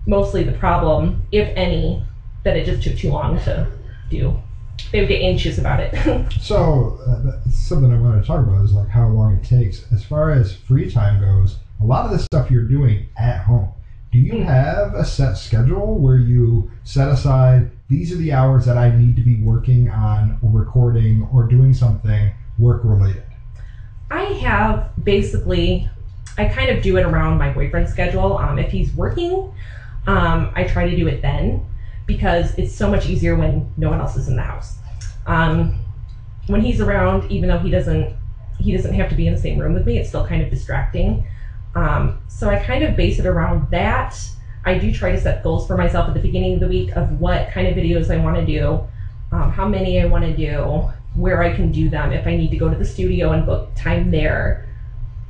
mostly 0.07 0.42
the 0.44 0.53
problem, 0.53 1.22
if 1.33 1.48
any, 1.57 2.03
that 2.44 2.57
it 2.57 2.64
just 2.66 2.83
took 2.83 2.96
too 2.96 3.11
long 3.11 3.38
to 3.40 3.66
do. 4.11 4.38
They 4.92 5.00
would 5.00 5.09
get 5.09 5.22
anxious 5.22 5.59
about 5.59 5.81
it. 5.81 5.94
So 6.40 6.98
uh, 7.07 7.48
something 7.50 7.90
I 7.90 7.98
wanted 7.98 8.20
to 8.20 8.27
talk 8.27 8.46
about 8.46 8.62
is 8.64 8.72
like 8.74 8.88
how 8.88 9.09
long 9.09 9.37
it 9.37 9.44
takes. 9.44 9.90
As 9.92 10.05
far 10.05 10.31
as 10.31 10.55
free 10.55 10.90
time 10.90 11.18
goes, 11.18 11.57
a 11.81 11.85
lot 11.85 12.05
of 12.05 12.11
the 12.11 12.18
stuff 12.18 12.50
you're 12.50 12.64
doing 12.68 13.07
at 13.16 13.38
home. 13.44 13.70
Do 14.12 14.18
you 14.18 14.35
Mm. 14.35 14.44
have 14.44 14.94
a 14.94 15.05
set 15.07 15.38
schedule 15.38 15.98
where 15.98 16.18
you 16.18 16.70
set 16.85 17.09
aside 17.09 17.70
these 17.88 18.12
are 18.12 18.16
the 18.16 18.33
hours 18.33 18.66
that 18.66 18.77
I 18.77 18.94
need 18.94 19.16
to 19.16 19.22
be 19.22 19.40
working 19.42 19.88
on 19.88 20.38
or 20.42 20.50
recording 20.50 21.27
or 21.33 21.44
doing 21.44 21.72
something 21.72 22.31
work 22.59 22.83
related? 22.85 23.24
I 24.11 24.24
have 24.24 24.90
basically, 25.03 25.88
I 26.37 26.47
kind 26.47 26.70
of 26.70 26.83
do 26.83 26.97
it 26.97 27.05
around 27.05 27.38
my 27.38 27.53
boyfriend's 27.53 27.90
schedule. 27.90 28.38
Um, 28.38 28.59
if 28.59 28.70
he's 28.70 28.92
working, 28.94 29.53
um, 30.07 30.53
I 30.55 30.64
try 30.64 30.88
to 30.88 30.97
do 30.97 31.07
it 31.07 31.23
then 31.23 31.64
because 32.07 32.55
it's 32.57 32.75
so 32.75 32.90
much 32.90 33.07
easier 33.07 33.37
when 33.37 33.73
no 33.77 33.88
one 33.88 34.01
else 34.01 34.16
is 34.16 34.29
in 34.29 34.37
the 34.37 34.42
house. 34.42 34.77
Um, 35.27 35.79
when 36.47 36.61
he's 36.61 36.81
around, 36.81 37.31
even 37.31 37.49
though 37.49 37.59
he 37.59 37.70
doesn't, 37.70 38.14
he 38.59 38.73
doesn't 38.73 38.92
have 38.94 39.09
to 39.11 39.14
be 39.14 39.27
in 39.27 39.35
the 39.35 39.40
same 39.40 39.59
room 39.59 39.73
with 39.73 39.87
me. 39.87 39.99
It's 39.99 40.09
still 40.09 40.27
kind 40.27 40.42
of 40.42 40.51
distracting. 40.51 41.27
Um, 41.75 42.20
so 42.29 42.51
I 42.51 42.62
kind 42.62 42.85
of 42.85 42.97
base 42.97 43.18
it 43.18 43.27
around 43.27 43.70
that. 43.70 44.16
I 44.64 44.79
do 44.79 44.92
try 44.92 45.12
to 45.12 45.20
set 45.20 45.42
goals 45.42 45.66
for 45.66 45.77
myself 45.77 46.09
at 46.09 46.14
the 46.14 46.20
beginning 46.20 46.55
of 46.55 46.61
the 46.61 46.68
week 46.68 46.97
of 46.97 47.20
what 47.20 47.51
kind 47.51 47.66
of 47.66 47.75
videos 47.75 48.12
I 48.12 48.18
want 48.18 48.37
to 48.37 48.47
do, 48.47 48.87
um, 49.33 49.51
how 49.51 49.68
many 49.68 50.01
I 50.01 50.07
want 50.07 50.25
to 50.25 50.35
do, 50.35 50.88
where 51.14 51.42
I 51.42 51.55
can 51.55 51.70
do 51.70 51.88
them, 51.88 52.12
if 52.12 52.27
I 52.27 52.37
need 52.37 52.51
to 52.51 52.57
go 52.57 52.68
to 52.68 52.77
the 52.77 52.85
studio 52.85 53.33
and 53.33 53.44
book 53.44 53.75
time 53.75 54.11
there. 54.11 54.66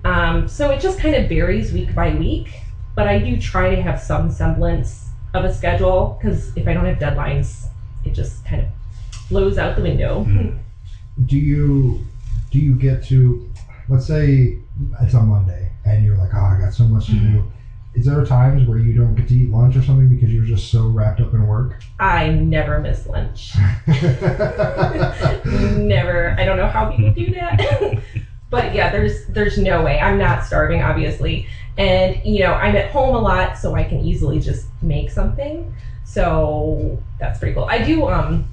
Um, 0.04 0.48
so 0.48 0.70
it 0.70 0.80
just 0.80 0.98
kind 0.98 1.14
of 1.14 1.28
varies 1.28 1.72
week 1.72 1.94
by 1.94 2.14
week, 2.14 2.60
but 2.94 3.08
I 3.08 3.18
do 3.18 3.40
try 3.40 3.74
to 3.74 3.82
have 3.82 4.00
some 4.00 4.30
semblance 4.30 5.08
of 5.32 5.44
a 5.44 5.52
schedule 5.52 6.18
because 6.20 6.56
if 6.56 6.68
I 6.68 6.74
don't 6.74 6.84
have 6.84 6.98
deadlines, 6.98 7.66
it 8.04 8.12
just 8.12 8.44
kind 8.44 8.62
of 8.62 8.68
blows 9.28 9.58
out 9.58 9.76
the 9.76 9.82
window. 9.82 10.24
Mm. 10.24 10.58
Do 11.26 11.38
you 11.38 12.04
do 12.50 12.58
you 12.58 12.74
get 12.74 13.02
to 13.04 13.50
let's 13.88 14.06
say 14.06 14.58
it's 15.00 15.14
on 15.14 15.28
Monday 15.28 15.70
and 15.84 16.04
you're 16.04 16.16
like, 16.16 16.30
oh, 16.34 16.38
I 16.38 16.58
got 16.58 16.72
so 16.72 16.84
much 16.84 17.06
to 17.06 17.12
do. 17.12 17.52
Is 17.94 18.06
there 18.06 18.24
times 18.24 18.66
where 18.66 18.78
you 18.78 18.92
don't 18.92 19.14
get 19.14 19.28
to 19.28 19.34
eat 19.34 19.50
lunch 19.50 19.76
or 19.76 19.82
something 19.82 20.08
because 20.08 20.32
you're 20.32 20.44
just 20.44 20.70
so 20.70 20.88
wrapped 20.88 21.20
up 21.20 21.32
in 21.32 21.46
work? 21.46 21.80
I 22.00 22.30
never 22.30 22.80
miss 22.80 23.06
lunch. 23.06 23.54
never. 25.46 26.34
I 26.36 26.44
don't 26.44 26.56
know 26.56 26.66
how 26.66 26.90
people 26.90 27.12
do 27.12 27.30
that. 27.34 28.02
but 28.50 28.72
yeah, 28.74 28.88
there's 28.88 29.24
there's 29.26 29.56
no 29.58 29.82
way. 29.82 29.98
I'm 29.98 30.18
not 30.18 30.44
starving, 30.44 30.82
obviously. 30.82 31.46
And 31.76 32.16
you 32.24 32.40
know, 32.40 32.52
I'm 32.52 32.76
at 32.76 32.90
home 32.90 33.14
a 33.14 33.18
lot, 33.18 33.56
so 33.58 33.74
I 33.74 33.82
can 33.84 34.00
easily 34.00 34.38
just 34.38 34.66
make 34.82 35.10
something. 35.10 35.72
So 36.04 37.00
that's 37.18 37.38
pretty 37.38 37.54
cool. 37.54 37.64
I 37.68 37.82
do 37.82 38.06
um 38.06 38.44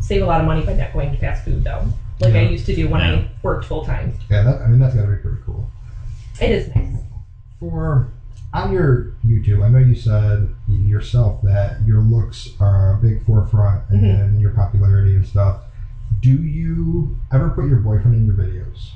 save 0.00 0.22
a 0.22 0.24
lot 0.26 0.40
of 0.40 0.46
money 0.46 0.62
by 0.64 0.72
not 0.72 0.92
going 0.92 1.10
to 1.10 1.16
fast 1.18 1.44
food 1.44 1.64
though. 1.64 1.84
Like 2.20 2.34
I 2.34 2.40
used 2.40 2.64
to 2.66 2.74
do 2.74 2.88
when 2.88 3.00
Yeah. 3.00 3.16
I 3.16 3.28
worked 3.42 3.66
full 3.66 3.84
time. 3.84 4.14
yeah, 4.30 4.42
that, 4.42 4.62
I 4.62 4.68
mean 4.68 4.78
that's 4.78 4.94
gotta 4.94 5.08
be 5.08 5.16
pretty 5.16 5.38
cool. 5.44 5.68
It 6.40 6.50
is 6.50 6.74
nice. 6.74 6.96
For 7.60 8.08
on 8.54 8.72
your 8.72 9.12
YouTube, 9.26 9.62
I 9.62 9.68
know 9.68 9.78
you 9.78 9.94
said 9.94 10.48
yourself 10.68 11.42
that 11.42 11.82
your 11.84 12.00
looks 12.00 12.48
are 12.60 12.92
a 12.92 12.96
big 12.96 13.22
forefront 13.26 13.82
and 13.90 14.40
your 14.40 14.50
popularity 14.52 15.14
and 15.14 15.26
stuff. 15.26 15.62
Do 16.20 16.42
you 16.42 17.16
ever 17.32 17.50
put 17.50 17.66
your 17.66 17.80
boyfriend 17.80 18.14
in 18.16 18.24
your 18.24 18.34
videos? 18.34 18.92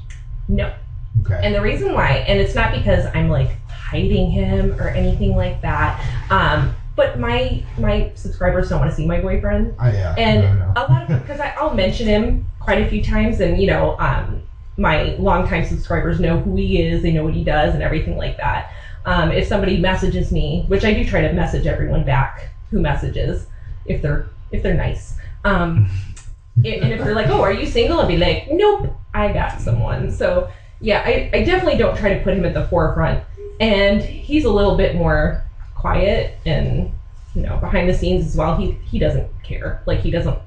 No. 0.51 0.75
Okay. 1.23 1.41
And 1.43 1.55
the 1.55 1.61
reason 1.61 1.95
why, 1.95 2.25
and 2.29 2.41
it's 2.41 2.55
not 2.55 2.73
because 2.73 3.07
I'm 3.15 3.29
like 3.29 3.51
hiding 3.69 4.31
him 4.31 4.73
or 4.81 4.89
anything 4.89 5.37
like 5.37 5.61
that. 5.63 6.01
Um, 6.31 6.75
but 6.97 7.19
my 7.19 7.63
my 7.79 8.11
subscribers 8.15 8.69
don't 8.69 8.81
want 8.81 8.91
to 8.91 8.97
see 8.97 9.07
my 9.07 9.21
boyfriend. 9.21 9.75
I, 9.79 9.93
yeah. 9.93 10.15
And 10.19 10.43
no, 10.43 10.67
no. 10.67 10.73
a 10.77 10.83
lot 10.93 11.11
of 11.11 11.21
because 11.23 11.41
I'll 11.41 11.75
mention 11.75 12.07
him 12.07 12.47
quite 12.59 12.83
a 12.83 12.89
few 12.89 13.03
times, 13.03 13.41
and 13.41 13.61
you 13.61 13.67
know, 13.67 13.99
um, 13.99 14.43
my 14.77 15.15
longtime 15.19 15.65
subscribers 15.65 16.21
know 16.21 16.39
who 16.39 16.57
he 16.57 16.83
is, 16.83 17.03
they 17.03 17.13
know 17.13 17.25
what 17.25 17.35
he 17.35 17.45
does, 17.45 17.75
and 17.75 17.83
everything 17.83 18.17
like 18.17 18.37
that. 18.37 18.73
Um, 19.07 19.33
if 19.33 19.47
somebody 19.47 19.79
messages 19.79 20.31
me, 20.31 20.65
which 20.69 20.85
I 20.85 20.93
do 20.93 21.05
try 21.05 21.23
to 21.23 21.33
message 21.33 21.67
everyone 21.67 22.05
back 22.05 22.51
who 22.71 22.81
messages, 22.81 23.47
if 23.87 24.03
they're 24.03 24.29
if 24.53 24.63
they're 24.63 24.75
nice. 24.75 25.15
Um, 25.45 25.89
and 26.57 26.93
if 26.93 27.03
they're 27.03 27.15
like, 27.15 27.29
"Oh, 27.29 27.41
are 27.41 27.53
you 27.53 27.67
single?" 27.67 28.01
I'll 28.01 28.07
be 28.07 28.19
like, 28.19 28.49
"Nope, 28.51 29.00
I 29.15 29.33
got 29.33 29.61
someone." 29.61 30.11
So 30.11 30.51
yeah, 30.81 31.03
I, 31.05 31.31
I 31.33 31.45
definitely 31.45 31.77
don't 31.77 31.97
try 31.97 32.15
to 32.15 32.23
put 32.23 32.35
him 32.35 32.45
at 32.45 32.55
the 32.55 32.67
forefront, 32.67 33.23
and 33.61 34.03
he's 34.03 34.45
a 34.45 34.51
little 34.51 34.77
bit 34.77 34.97
more 34.97 35.43
quiet 35.75 36.37
and 36.45 36.93
you 37.35 37.43
know 37.43 37.57
behind 37.59 37.89
the 37.89 37.95
scenes 37.95 38.25
as 38.27 38.37
well. 38.37 38.57
He 38.57 38.73
he 38.85 38.99
doesn't 38.99 39.29
care, 39.43 39.83
like 39.87 40.01
he 40.01 40.11
doesn't 40.11 40.39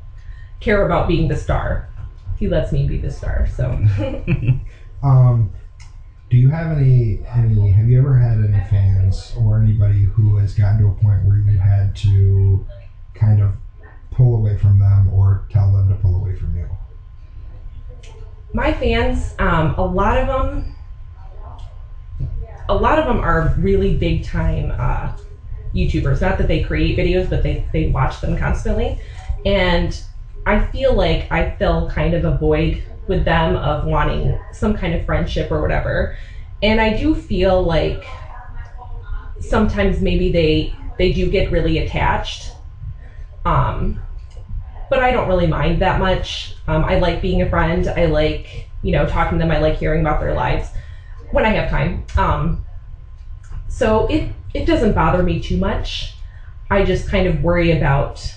care 0.60 0.86
about 0.86 1.08
being 1.08 1.28
the 1.28 1.36
star. 1.36 1.89
He 2.38 2.47
lets 2.47 2.71
me 2.71 2.86
be 2.88 2.97
the 2.97 3.12
star. 3.12 3.47
So 3.47 3.80
Um, 5.04 5.52
do 6.30 6.38
you 6.38 6.49
have 6.49 6.76
any 6.76 7.19
any? 7.36 7.69
Have 7.71 7.88
you 7.89 7.97
ever 7.99 8.17
had 8.17 8.39
any 8.39 8.63
fans 8.69 9.34
or 9.38 9.60
anybody 9.60 10.04
who 10.04 10.38
has 10.38 10.54
gotten 10.54 10.80
to 10.80 10.88
a 10.88 10.91
point 10.93 11.23
where 11.26 11.38
you 11.38 11.60
had 11.60 11.95
to 11.97 12.65
kind 13.13 13.41
of 13.41 13.52
pull 14.10 14.36
away 14.36 14.58
from 14.58 14.80
them 14.80 15.10
or 15.10 15.45
tell 15.49 15.71
them 15.71 15.89
to 15.89 15.95
pull 15.95 16.15
away 16.15 16.36
from 16.36 16.56
you? 16.56 16.67
My 18.54 18.72
fans, 18.72 19.34
um, 19.39 19.74
a 19.78 19.84
lot 19.84 20.16
of 20.16 20.28
them, 20.28 20.63
a 22.70 22.74
lot 22.76 22.98
of 22.98 23.06
them 23.06 23.20
are 23.20 23.42
really 23.58 23.92
big 23.92 24.22
time 24.22 24.72
uh, 24.78 25.10
YouTubers. 25.74 26.22
Not 26.22 26.38
that 26.38 26.48
they 26.48 26.60
create 26.60 26.96
videos, 26.98 27.30
but 27.30 27.42
they 27.44 27.63
they 27.74 27.86
watch 27.86 28.20
them 28.22 28.36
constantly, 28.36 28.96
and 29.46 30.00
I 30.46 30.58
feel 30.58 30.94
like 30.94 31.28
I 31.32 31.44
fill 31.44 31.88
kind 31.88 32.13
of 32.13 32.24
a 32.26 32.32
void 32.32 32.80
with 33.08 33.26
them 33.26 33.56
of 33.58 33.84
wanting 33.84 34.38
some 34.52 34.74
kind 34.74 34.94
of 34.94 35.04
friendship 35.06 35.52
or 35.52 35.60
whatever. 35.60 36.13
And 36.62 36.80
I 36.80 36.89
do 36.89 37.13
feel 37.13 37.63
like 37.66 38.06
sometimes 39.39 40.00
maybe 40.00 40.30
they 40.30 40.70
they 40.98 41.10
do 41.10 41.28
get 41.28 41.50
really 41.50 41.78
attached. 41.78 42.52
Um, 43.46 43.98
but 44.93 45.01
I 45.01 45.12
don't 45.12 45.27
really 45.27 45.47
mind 45.47 45.82
that 45.82 45.99
much. 45.99 46.53
Um, 46.67 46.86
I 46.86 46.99
like 46.99 47.19
being 47.19 47.41
a 47.41 47.49
friend. 47.49 47.88
I 47.88 48.06
like, 48.06 48.67
you 48.84 48.91
know, 48.91 49.08
talking 49.08 49.39
to 49.39 49.43
them. 49.43 49.49
I 49.51 49.58
like 49.58 49.75
hearing 49.75 50.01
about 50.01 50.19
their 50.19 50.34
lives 50.36 50.69
when 51.32 51.45
I 51.45 51.49
have 51.49 51.67
time. 51.67 52.03
Um, 52.15 52.63
so 53.67 54.06
it 54.08 54.32
it 54.53 54.67
doesn't 54.67 54.93
bother 54.93 55.23
me 55.23 55.39
too 55.39 55.58
much. 55.58 56.13
I 56.69 56.84
just 56.84 57.08
kind 57.08 57.25
of 57.25 57.41
worry 57.41 57.71
about 57.71 58.32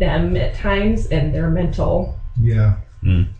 them 0.00 0.36
at 0.36 0.52
times 0.52 1.06
and 1.06 1.32
their 1.32 1.48
mental 1.48 2.18
Yeah. 2.40 2.74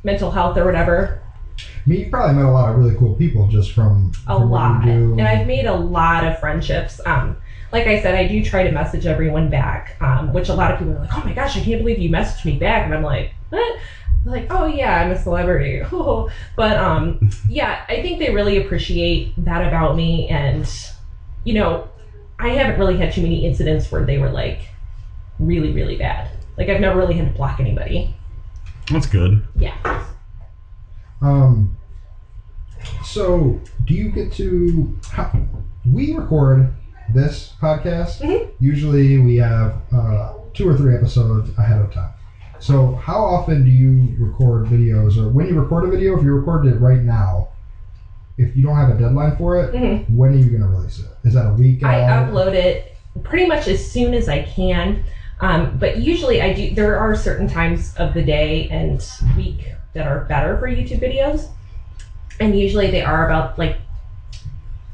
mental 0.05 0.31
health 0.31 0.57
or 0.57 0.65
whatever. 0.65 1.21
I 1.59 1.63
mean, 1.91 1.99
you 2.05 2.09
probably 2.09 2.37
met 2.37 2.45
a 2.45 2.51
lot 2.51 2.71
of 2.71 2.77
really 2.77 2.95
cool 2.95 3.15
people 3.15 3.49
just 3.49 3.73
from, 3.73 4.13
A 4.29 4.39
from 4.39 4.49
lot, 4.49 4.79
what 4.79 4.87
you 4.87 4.93
do. 4.93 5.13
and 5.19 5.23
I've 5.27 5.45
made 5.47 5.67
a 5.67 5.75
lot 5.75 6.25
of 6.25 6.39
friendships. 6.39 7.01
Um, 7.05 7.37
like 7.73 7.87
I 7.87 8.03
said, 8.03 8.15
I 8.15 8.27
do 8.27 8.45
try 8.45 8.65
to 8.65 8.73
message 8.73 9.07
everyone 9.07 9.49
back, 9.49 9.97
um, 10.01 10.33
which 10.33 10.49
a 10.49 10.55
lot 10.55 10.73
of 10.73 10.79
people 10.79 10.95
are 10.95 11.01
like, 11.01 11.17
"Oh 11.17 11.23
my 11.25 11.33
gosh, 11.33 11.57
I 11.57 11.61
can't 11.61 11.81
believe 11.81 11.99
you 11.99 12.11
messaged 12.11 12.45
me 12.45 12.59
back," 12.59 12.85
and 12.85 12.95
I'm 12.95 13.03
like, 13.03 13.33
"What?" 13.51 13.79
They're 14.25 14.33
like, 14.33 14.47
"Oh 14.51 14.67
yeah, 14.67 15.01
I'm 15.01 15.11
a 15.11 15.19
celebrity." 15.19 15.83
but 16.57 16.77
um, 16.77 17.31
yeah, 17.49 17.85
I 17.89 18.03
think 18.03 18.19
they 18.19 18.35
really 18.35 18.57
appreciate 18.57 19.33
that 19.45 19.67
about 19.67 19.97
me, 19.97 20.29
and 20.29 20.69
you 21.45 21.55
know, 21.55 21.89
I 22.39 22.49
haven't 22.49 22.79
really 22.79 22.97
had 22.97 23.13
too 23.13 23.23
many 23.23 23.47
incidents 23.47 23.91
where 23.91 24.05
they 24.05 24.19
were 24.19 24.31
like 24.31 24.69
really, 25.39 25.73
really 25.73 25.97
bad. 25.97 26.31
Like 26.57 26.69
I've 26.69 26.81
never 26.81 26.99
really 26.99 27.15
had 27.15 27.29
to 27.29 27.33
block 27.33 27.61
anybody. 27.61 28.15
That's 28.91 29.07
good. 29.07 29.47
Yeah. 29.55 30.05
Um, 31.23 31.77
so, 33.05 33.61
do 33.85 33.95
you 33.95 34.11
get 34.11 34.33
to? 34.33 34.99
How, 35.11 35.31
we 35.87 36.15
record 36.15 36.73
this 37.13 37.53
podcast. 37.61 38.21
Mhm. 38.21 38.49
Usually, 38.59 39.19
we 39.19 39.37
have 39.37 39.73
uh, 39.93 40.31
two 40.55 40.67
or 40.69 40.75
three 40.75 40.95
episodes 40.95 41.51
ahead 41.59 41.79
of 41.79 41.91
time. 41.91 42.09
So, 42.59 42.95
how 42.97 43.23
often 43.23 43.63
do 43.63 43.71
you 43.71 44.15
record 44.19 44.65
videos, 44.67 45.17
or 45.17 45.29
when 45.29 45.47
you 45.47 45.55
record 45.55 45.85
a 45.85 45.87
video, 45.89 46.17
if 46.17 46.23
you 46.23 46.31
recorded 46.33 46.73
it 46.75 46.77
right 46.77 47.01
now, 47.01 47.49
if 48.37 48.55
you 48.57 48.63
don't 48.63 48.77
have 48.77 48.89
a 48.89 48.95
deadline 48.95 49.33
for 49.37 49.57
it, 49.57 49.73
Mhm. 49.73 50.09
when 50.09 50.33
are 50.33 50.37
you 50.37 50.49
going 50.49 50.61
to 50.63 50.67
release 50.69 50.99
it? 50.99 51.07
Is 51.25 51.35
that 51.35 51.47
a 51.47 51.51
week? 51.53 51.83
I 51.85 52.01
upload 52.01 52.53
it 52.53 52.95
pretty 53.23 53.47
much 53.47 53.67
as 53.69 53.85
soon 53.85 54.15
as 54.15 54.29
I 54.29 54.43
can. 54.43 55.03
Um, 55.41 55.77
but 55.79 55.97
usually 55.97 56.41
I 56.43 56.53
do, 56.53 56.75
there 56.75 56.99
are 56.99 57.15
certain 57.15 57.47
times 57.47 57.95
of 57.97 58.13
the 58.13 58.23
day 58.23 58.69
and 58.71 59.03
week 59.37 59.73
that 59.95 60.07
are 60.07 60.21
better 60.21 60.57
for 60.59 60.69
YouTube 60.69 61.01
videos. 61.01 61.49
And 62.41 62.59
usually 62.59 62.91
they 62.91 63.03
are 63.03 63.25
about 63.27 63.59
like 63.59 63.77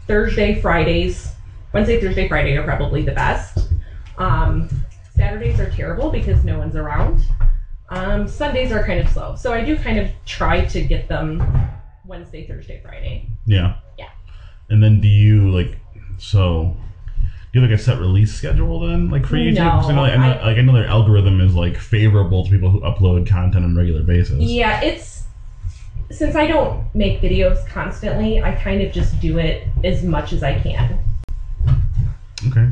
Thursday, 0.06 0.54
Fridays. 0.60 1.32
Wednesday, 1.76 2.00
Thursday, 2.00 2.26
Friday 2.26 2.56
are 2.56 2.62
probably 2.62 3.02
the 3.02 3.12
best. 3.12 3.68
Um, 4.16 4.66
Saturdays 5.14 5.60
are 5.60 5.68
terrible 5.70 6.10
because 6.10 6.42
no 6.42 6.56
one's 6.58 6.74
around. 6.74 7.20
Um, 7.90 8.26
Sundays 8.26 8.72
are 8.72 8.82
kind 8.82 8.98
of 8.98 9.06
slow. 9.10 9.36
So 9.36 9.52
I 9.52 9.62
do 9.62 9.76
kind 9.76 9.98
of 9.98 10.08
try 10.24 10.64
to 10.64 10.80
get 10.80 11.06
them 11.06 11.44
Wednesday, 12.06 12.46
Thursday, 12.46 12.80
Friday. 12.82 13.28
Yeah. 13.44 13.74
Yeah. 13.98 14.08
And 14.70 14.82
then 14.82 15.02
do 15.02 15.06
you 15.08 15.50
like 15.50 15.76
so? 16.16 16.74
Do 17.52 17.58
you 17.58 17.60
have 17.60 17.70
like 17.70 17.78
a 17.78 17.82
set 17.82 17.98
release 18.00 18.34
schedule 18.34 18.80
then, 18.80 19.10
like 19.10 19.26
for 19.26 19.36
YouTube? 19.36 19.56
'Cause 19.70 19.90
I 19.90 19.92
know, 19.92 19.96
No, 19.96 20.04
I 20.04 20.16
know, 20.16 20.22
I- 20.40 20.46
like 20.46 20.56
I 20.56 20.62
know 20.62 20.72
their 20.72 20.86
algorithm 20.88 21.42
is 21.42 21.54
like 21.54 21.76
favorable 21.76 22.42
to 22.46 22.50
people 22.50 22.70
who 22.70 22.80
upload 22.80 23.26
content 23.26 23.66
on 23.66 23.72
a 23.72 23.78
regular 23.78 24.02
basis. 24.02 24.40
Yeah, 24.42 24.80
it's 24.80 25.24
since 26.10 26.34
I 26.36 26.46
don't 26.46 26.86
make 26.94 27.20
videos 27.20 27.66
constantly, 27.68 28.42
I 28.42 28.52
kind 28.52 28.80
of 28.80 28.92
just 28.94 29.20
do 29.20 29.36
it 29.38 29.68
as 29.84 30.02
much 30.04 30.32
as 30.32 30.42
I 30.42 30.58
can. 30.58 30.98
Okay. 32.48 32.68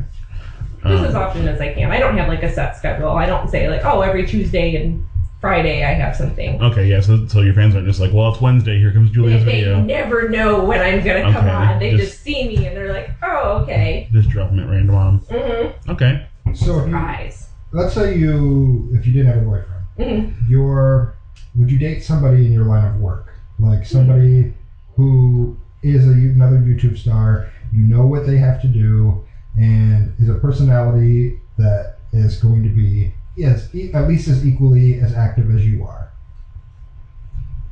Just 0.83 0.85
Um, 0.99 1.05
as 1.05 1.15
often 1.15 1.47
as 1.47 1.59
I 1.59 1.73
can. 1.73 1.91
I 1.91 1.99
don't 1.99 2.17
have 2.17 2.27
like 2.27 2.43
a 2.43 2.51
set 2.53 2.77
schedule. 2.77 3.09
I 3.09 3.25
don't 3.25 3.49
say 3.49 3.69
like, 3.69 3.83
oh, 3.85 4.01
every 4.01 4.25
Tuesday 4.27 4.75
and 4.75 5.03
Friday 5.41 5.83
I 5.83 5.93
have 5.93 6.15
something. 6.15 6.61
okay, 6.61 6.87
yeah. 6.87 7.01
So, 7.01 7.27
so 7.27 7.41
your 7.41 7.53
fans 7.53 7.75
aren't 7.75 7.87
just 7.87 7.99
like, 7.99 8.11
well, 8.13 8.31
it's 8.31 8.41
Wednesday. 8.41 8.79
Here 8.79 8.91
comes 8.91 9.09
They, 9.09 9.15
Julia's 9.15 9.45
they 9.45 9.61
video. 9.61 9.81
never 9.81 10.29
know 10.29 10.63
when 10.63 10.79
I'm 10.81 11.03
gonna 11.03 11.31
come 11.31 11.47
on. 11.47 11.79
They 11.79 11.91
just- 11.91 12.03
just, 12.13 12.23
see 12.23 12.47
me 12.47 12.65
and 12.67 12.75
they're 12.77 12.93
like, 12.93 13.11
oh, 13.23 13.59
okay. 13.63 14.07
Just 14.11 14.29
drop 14.29 14.49
them 14.49 14.59
at 14.59 14.69
random 14.69 14.95
on 14.95 15.17
them. 15.17 15.25
Mm-hmm. 15.27 15.91
Okay. 15.91 16.27
So 16.53 16.79
if 16.79 16.85
you, 16.87 16.91
Surprise. 16.91 17.49
let's 17.71 17.93
say 17.93 18.17
you, 18.17 18.89
if 18.93 19.05
you 19.05 19.13
didn't 19.13 19.27
have 19.27 19.37
a 19.41 19.45
boyfriend, 19.45 19.71
Mm-hmm. 19.99 20.51
your 20.51 21.15
would 21.57 21.71
you 21.71 21.77
date 21.79 22.01
somebody 22.03 22.45
in 22.45 22.51
your 22.51 22.65
line 22.65 22.85
of 22.85 22.99
work, 22.99 23.31
like 23.59 23.85
somebody 23.85 24.53
who 24.95 25.57
is 25.83 26.05
a, 26.07 26.11
another 26.11 26.57
YouTube 26.57 26.97
star? 26.97 27.49
You 27.71 27.87
know 27.87 28.05
what 28.05 28.25
they 28.27 28.37
have 28.37 28.61
to 28.61 28.67
do, 28.67 29.23
and 29.57 30.13
is 30.17 30.27
a 30.29 30.33
personality 30.33 31.35
that 31.57 31.95
is 32.11 32.35
going 32.35 32.63
to 32.63 32.69
be 32.69 33.09
yes, 33.35 33.73
e- 33.73 33.91
at 33.93 34.07
least 34.07 34.27
as 34.27 34.45
equally 34.45 34.99
as 34.99 35.11
active 35.11 35.49
as 35.49 35.65
you 35.65 35.83
are. 35.83 36.09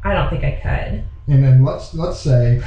I 0.04 0.14
don't 0.14 0.30
think 0.30 0.44
I 0.44 0.52
could. 0.52 1.02
And 1.28 1.42
then 1.42 1.62
let's 1.62 1.94
let's 1.94 2.18
say 2.18 2.60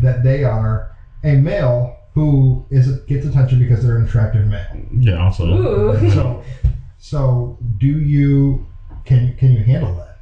that 0.00 0.22
they 0.22 0.42
are 0.42 0.88
a 1.22 1.34
male 1.34 1.96
who 2.12 2.64
is 2.70 2.88
gets 3.06 3.24
attention 3.24 3.58
because 3.58 3.82
they're 3.82 3.96
an 3.96 4.04
attractive 4.04 4.46
male. 4.46 4.80
Yeah. 4.92 5.22
Also. 5.22 5.44
Ooh. 5.52 6.10
So, 6.10 6.42
so 6.96 7.56
do 7.78 7.98
you 7.98 8.64
can 9.04 9.34
can 9.36 9.50
you 9.50 9.60
handle 9.60 9.92
that? 9.94 10.13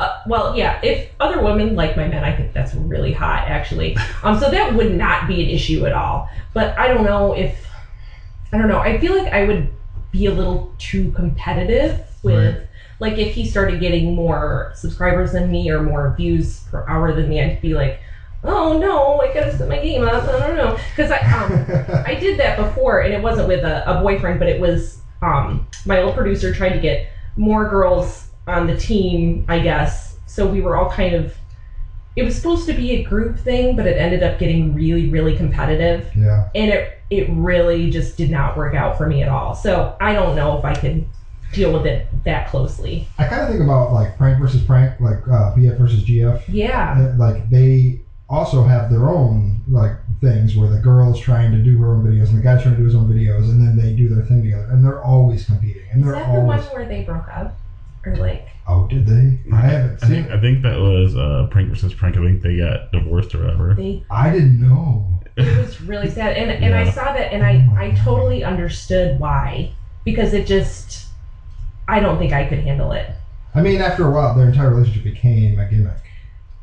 Uh, 0.00 0.22
well, 0.26 0.56
yeah. 0.56 0.80
If 0.82 1.10
other 1.20 1.42
women 1.42 1.74
like 1.74 1.94
my 1.94 2.08
men, 2.08 2.24
I 2.24 2.34
think 2.34 2.54
that's 2.54 2.74
really 2.74 3.12
hot, 3.12 3.46
actually. 3.46 3.96
Um, 4.22 4.38
so 4.38 4.50
that 4.50 4.74
would 4.74 4.96
not 4.96 5.28
be 5.28 5.42
an 5.42 5.48
issue 5.48 5.86
at 5.86 5.92
all. 5.92 6.28
But 6.54 6.76
I 6.78 6.88
don't 6.88 7.04
know 7.04 7.34
if 7.34 7.68
I 8.52 8.58
don't 8.58 8.68
know. 8.68 8.78
I 8.78 8.98
feel 8.98 9.16
like 9.16 9.32
I 9.32 9.44
would 9.44 9.70
be 10.10 10.26
a 10.26 10.32
little 10.32 10.74
too 10.78 11.10
competitive 11.10 12.02
with. 12.22 12.66
Like 12.98 13.16
if 13.18 13.32
he 13.32 13.46
started 13.46 13.80
getting 13.80 14.14
more 14.14 14.72
subscribers 14.74 15.32
than 15.32 15.50
me 15.50 15.70
or 15.70 15.82
more 15.82 16.14
views 16.16 16.60
per 16.70 16.86
hour 16.86 17.14
than 17.14 17.30
me, 17.30 17.40
I'd 17.40 17.60
be 17.62 17.72
like, 17.72 17.98
"Oh 18.44 18.78
no, 18.78 19.20
I 19.22 19.32
gotta 19.32 19.56
set 19.56 19.68
my 19.68 19.78
game 19.78 20.02
up." 20.02 20.24
I 20.24 20.38
don't 20.38 20.56
know, 20.56 20.78
because 20.90 21.10
I 21.10 21.16
um, 21.16 22.02
I 22.06 22.14
did 22.14 22.38
that 22.40 22.58
before, 22.58 23.00
and 23.00 23.14
it 23.14 23.22
wasn't 23.22 23.48
with 23.48 23.64
a, 23.64 23.90
a 23.90 24.02
boyfriend, 24.02 24.38
but 24.38 24.48
it 24.48 24.60
was 24.60 24.98
um, 25.22 25.66
my 25.86 25.98
old 25.98 26.14
producer 26.14 26.52
trying 26.52 26.72
to 26.74 26.78
get 26.78 27.08
more 27.36 27.68
girls 27.68 28.29
on 28.46 28.66
the 28.66 28.76
team, 28.76 29.44
I 29.48 29.60
guess. 29.60 30.18
So 30.26 30.46
we 30.46 30.60
were 30.60 30.76
all 30.76 30.90
kind 30.90 31.14
of. 31.14 31.34
It 32.16 32.24
was 32.24 32.34
supposed 32.34 32.66
to 32.66 32.72
be 32.72 32.92
a 32.92 33.04
group 33.04 33.38
thing, 33.38 33.76
but 33.76 33.86
it 33.86 33.96
ended 33.96 34.22
up 34.22 34.38
getting 34.38 34.74
really, 34.74 35.08
really 35.08 35.36
competitive, 35.36 36.10
yeah. 36.16 36.48
and 36.54 36.70
it 36.70 36.98
it 37.08 37.28
really 37.30 37.90
just 37.90 38.16
did 38.16 38.30
not 38.30 38.56
work 38.56 38.74
out 38.74 38.98
for 38.98 39.06
me 39.06 39.22
at 39.22 39.28
all. 39.28 39.54
So 39.54 39.96
I 40.00 40.12
don't 40.12 40.34
know 40.36 40.58
if 40.58 40.64
I 40.64 40.74
could 40.74 41.06
deal 41.52 41.72
with 41.72 41.86
it 41.86 42.08
that 42.24 42.48
closely. 42.48 43.08
I 43.18 43.26
kind 43.26 43.42
of 43.42 43.48
think 43.48 43.62
about 43.62 43.92
like 43.92 44.16
prank 44.16 44.40
versus 44.40 44.62
prank, 44.62 45.00
like 45.00 45.18
uh, 45.28 45.54
BF 45.54 45.78
versus 45.78 46.04
GF. 46.04 46.42
Yeah, 46.48 46.96
Uh, 46.98 47.16
Like 47.16 47.48
they 47.50 48.00
also 48.28 48.62
have 48.62 48.90
their 48.90 49.08
own 49.08 49.60
like 49.68 49.96
things 50.20 50.56
where 50.56 50.68
the 50.68 50.78
girl's 50.78 51.18
trying 51.18 51.50
to 51.50 51.58
do 51.58 51.76
her 51.78 51.94
own 51.94 52.04
videos 52.04 52.28
and 52.28 52.38
the 52.38 52.42
guy's 52.42 52.62
trying 52.62 52.74
to 52.74 52.80
do 52.80 52.84
his 52.84 52.94
own 52.94 53.08
videos, 53.08 53.50
and 53.50 53.60
then 53.60 53.76
they 53.76 53.92
do 53.94 54.08
their 54.08 54.24
thing 54.24 54.42
together, 54.42 54.68
and 54.70 54.84
they're 54.84 55.02
always 55.02 55.46
competing, 55.46 55.82
and 55.92 56.02
they're 56.02 56.14
is 56.14 56.18
that 56.18 56.32
the 56.32 56.40
one 56.40 56.58
always. 56.58 56.72
where 56.72 56.86
they 56.86 57.02
broke 57.02 57.28
up, 57.28 57.56
or 58.10 58.16
like? 58.16 58.48
Oh, 58.66 58.86
did 58.86 59.06
they? 59.06 59.42
I 59.50 59.60
haven't 59.62 60.00
I 60.02 60.06
seen. 60.06 60.26
think 60.26 60.30
I 60.30 60.38
think 60.38 60.62
that 60.62 60.78
was 60.78 61.14
uh, 61.16 61.44
prank 61.50 61.68
versus 61.68 61.94
prank. 61.94 62.16
I 62.16 62.20
think 62.20 62.40
they 62.42 62.56
got 62.56 62.90
divorced 62.92 63.34
or 63.34 63.40
whatever. 63.40 63.76
They 63.76 64.04
I 64.08 64.30
didn't 64.30 64.60
know. 64.60 65.20
it 65.44 65.56
was 65.56 65.80
really 65.80 66.08
sad 66.08 66.32
and 66.32 66.50
and 66.50 66.74
I 66.74 66.84
Yeah. 66.84 66.90
saw 66.90 67.12
that 67.12 67.32
and 67.32 67.42
I 67.42 67.72
I 67.76 67.90
totally 67.90 68.42
understood 68.44 69.18
why 69.18 69.72
because 70.04 70.32
it 70.32 70.46
just 70.46 71.08
I 71.88 72.00
don't 72.00 72.18
think 72.18 72.32
I 72.32 72.44
could 72.44 72.60
handle 72.60 72.92
it. 72.92 73.10
I 73.54 73.60
mean, 73.60 73.80
after 73.80 74.04
a 74.06 74.10
while, 74.10 74.34
their 74.34 74.48
entire 74.48 74.70
relationship 74.70 75.04
became 75.04 75.58
a 75.58 75.64
gimmick. 75.66 76.10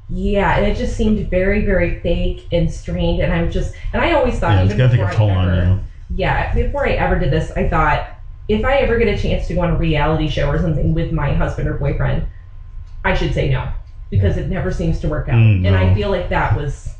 Yeah, 0.09 0.55
and 0.55 0.65
it 0.65 0.75
just 0.77 0.95
seemed 0.95 1.29
very 1.29 1.65
very 1.65 1.99
fake 1.99 2.47
and 2.51 2.71
strained 2.71 3.19
and 3.21 3.31
I'm 3.33 3.49
just 3.49 3.73
and 3.91 4.01
I 4.01 4.11
always 4.11 4.39
thought 4.39 4.55
Yeah, 4.55 4.63
it's 4.63 4.73
even 4.73 4.77
gotta 4.77 4.95
take 4.95 5.01
before 5.01 5.07
a 5.07 5.09
toll 5.09 5.29
I 5.29 5.33
on 5.33 5.53
ever, 5.53 5.53
you. 5.53 5.83
Yeah, 6.09 6.53
before 6.53 6.85
I 6.87 6.91
ever 6.91 7.19
did 7.19 7.29
this, 7.31 7.51
I 7.51 7.67
thought 7.67 8.07
if 8.47 8.63
I 8.63 8.77
ever 8.77 8.97
get 8.97 9.07
a 9.07 9.17
chance 9.17 9.47
to 9.47 9.55
go 9.55 9.61
on 9.61 9.71
a 9.71 9.77
reality 9.77 10.27
show 10.29 10.49
or 10.49 10.57
something 10.59 10.93
with 10.93 11.11
my 11.11 11.33
husband 11.33 11.67
or 11.67 11.73
boyfriend, 11.75 12.27
I 13.03 13.13
should 13.13 13.33
say 13.33 13.49
no 13.49 13.69
because 14.09 14.37
it 14.37 14.49
never 14.49 14.71
seems 14.71 14.99
to 15.01 15.09
work 15.09 15.27
out. 15.27 15.35
Mm, 15.35 15.67
And 15.67 15.75
I 15.75 15.93
feel 15.93 16.09
like 16.09 16.29
that 16.29 16.55
was 16.55 16.93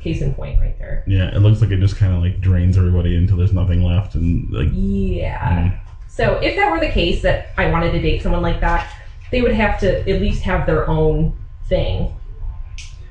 case 0.00 0.22
in 0.22 0.32
point 0.32 0.58
right 0.58 0.78
there. 0.78 1.04
Yeah, 1.06 1.34
it 1.34 1.40
looks 1.40 1.60
like 1.60 1.70
it 1.70 1.80
just 1.80 1.96
kind 1.96 2.14
of 2.14 2.20
like 2.22 2.40
drains 2.40 2.78
everybody 2.78 3.14
until 3.14 3.36
there's 3.36 3.52
nothing 3.52 3.82
left, 3.82 4.14
and 4.14 4.50
like 4.50 4.68
Yeah. 4.72 5.38
mm, 5.68 5.78
So 6.08 6.38
if 6.38 6.56
that 6.56 6.70
were 6.70 6.80
the 6.80 6.88
case 6.90 7.20
that 7.22 7.48
I 7.58 7.70
wanted 7.70 7.92
to 7.92 8.00
date 8.00 8.22
someone 8.22 8.40
like 8.42 8.60
that, 8.60 8.90
they 9.30 9.42
would 9.42 9.52
have 9.52 9.78
to 9.80 10.00
at 10.08 10.20
least 10.20 10.42
have 10.42 10.64
their 10.66 10.88
own 10.88 11.34
thing, 11.64 12.08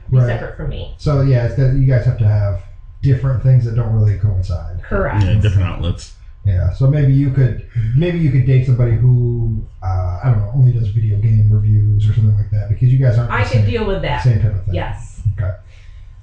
be 0.09 0.17
Right. 0.17 0.25
separate 0.25 0.57
from 0.57 0.69
me. 0.69 0.95
So 0.97 1.21
yeah, 1.21 1.45
it's 1.45 1.55
that 1.55 1.75
you 1.75 1.85
guys 1.85 2.03
have 2.05 2.17
to 2.17 2.27
have 2.27 2.63
different 3.03 3.43
things 3.43 3.63
that 3.65 3.75
don't 3.75 3.93
really 3.93 4.17
coincide. 4.17 4.81
Correct. 4.81 5.23
yeah, 5.23 5.35
different 5.35 5.67
outlets. 5.67 6.15
Yeah, 6.49 6.69
so 6.71 6.87
maybe 6.87 7.13
you 7.13 7.29
could 7.29 7.67
maybe 7.95 8.19
you 8.19 8.31
could 8.31 8.45
date 8.45 8.65
somebody 8.65 8.93
who 8.95 9.63
uh, 9.83 10.19
I 10.23 10.29
don't 10.29 10.39
know 10.39 10.51
only 10.53 10.71
does 10.71 10.87
video 10.87 11.17
game 11.17 11.51
reviews 11.51 12.07
or 12.07 12.13
something 12.13 12.35
like 12.35 12.49
that 12.51 12.67
because 12.69 12.91
you 12.91 12.97
guys 12.97 13.17
aren't 13.17 13.31
I 13.31 13.43
can 13.43 13.59
same, 13.59 13.65
deal 13.65 13.85
with 13.85 14.01
that. 14.01 14.21
same 14.23 14.39
type 14.39 14.53
of 14.53 14.63
thing. 14.65 14.75
Yes. 14.75 15.21
Okay, 15.33 15.51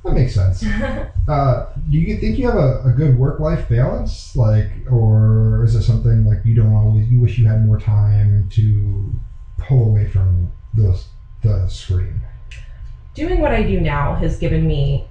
that 0.05 0.13
makes 0.13 0.35
sense. 0.35 0.65
Uh, 1.29 1.67
do 1.91 1.99
you 1.99 2.15
think 2.15 2.39
you 2.39 2.45
have 2.45 2.55
a, 2.55 2.81
a 2.85 2.93
good 2.93 3.17
work 3.17 3.41
life 3.41 3.69
balance, 3.69 4.37
like, 4.37 4.87
or 4.89 5.65
is 5.65 5.75
it 5.75 5.83
something 5.83 6.25
like 6.25 6.39
you 6.45 6.55
don't 6.55 6.73
always 6.73 7.09
you 7.09 7.19
wish 7.19 7.37
you 7.37 7.45
had 7.45 7.61
more 7.61 7.77
time 7.77 8.47
to 8.49 9.11
pull 9.59 9.83
away 9.83 10.05
from 10.05 10.49
the 10.75 10.97
the 11.43 11.67
screen? 11.67 12.23
Doing 13.15 13.41
what 13.41 13.51
I 13.51 13.63
do 13.63 13.81
now 13.81 14.15
has 14.15 14.37
given 14.37 14.69
me 14.69 15.03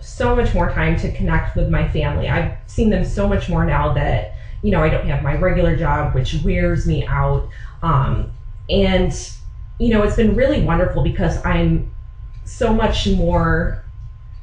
so 0.00 0.32
much 0.32 0.54
more 0.54 0.68
time 0.68 0.96
to 0.96 1.08
connect 1.08 1.56
with 1.56 1.68
my 1.68 1.84
family. 1.88 2.28
I've 2.28 2.52
seen 2.66 2.90
them 2.90 3.02
so 3.02 3.26
much 3.26 3.48
more 3.48 3.64
now 3.64 3.92
that, 3.94 4.32
you 4.64 4.70
know, 4.70 4.82
I 4.82 4.88
don't 4.88 5.04
have 5.04 5.22
my 5.22 5.36
regular 5.36 5.76
job, 5.76 6.14
which 6.14 6.32
wears 6.42 6.86
me 6.86 7.04
out. 7.06 7.46
Um, 7.82 8.30
and, 8.70 9.12
you 9.78 9.90
know, 9.90 10.02
it's 10.02 10.16
been 10.16 10.34
really 10.34 10.62
wonderful 10.62 11.02
because 11.02 11.44
I'm 11.44 11.86
so 12.46 12.72
much 12.72 13.06
more 13.06 13.78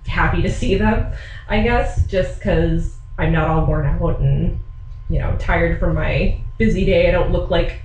happy 0.06 0.44
to 0.44 0.50
see 0.50 0.76
them, 0.76 1.12
I 1.48 1.64
guess, 1.64 2.06
just 2.06 2.38
because 2.38 2.98
I'm 3.18 3.32
not 3.32 3.48
all 3.48 3.66
worn 3.66 3.88
out 3.88 4.20
and, 4.20 4.56
you 5.10 5.18
know, 5.18 5.36
tired 5.40 5.80
from 5.80 5.96
my 5.96 6.38
busy 6.60 6.86
day. 6.86 7.08
I 7.08 7.12
don't 7.12 7.32
look 7.32 7.50
like 7.50 7.82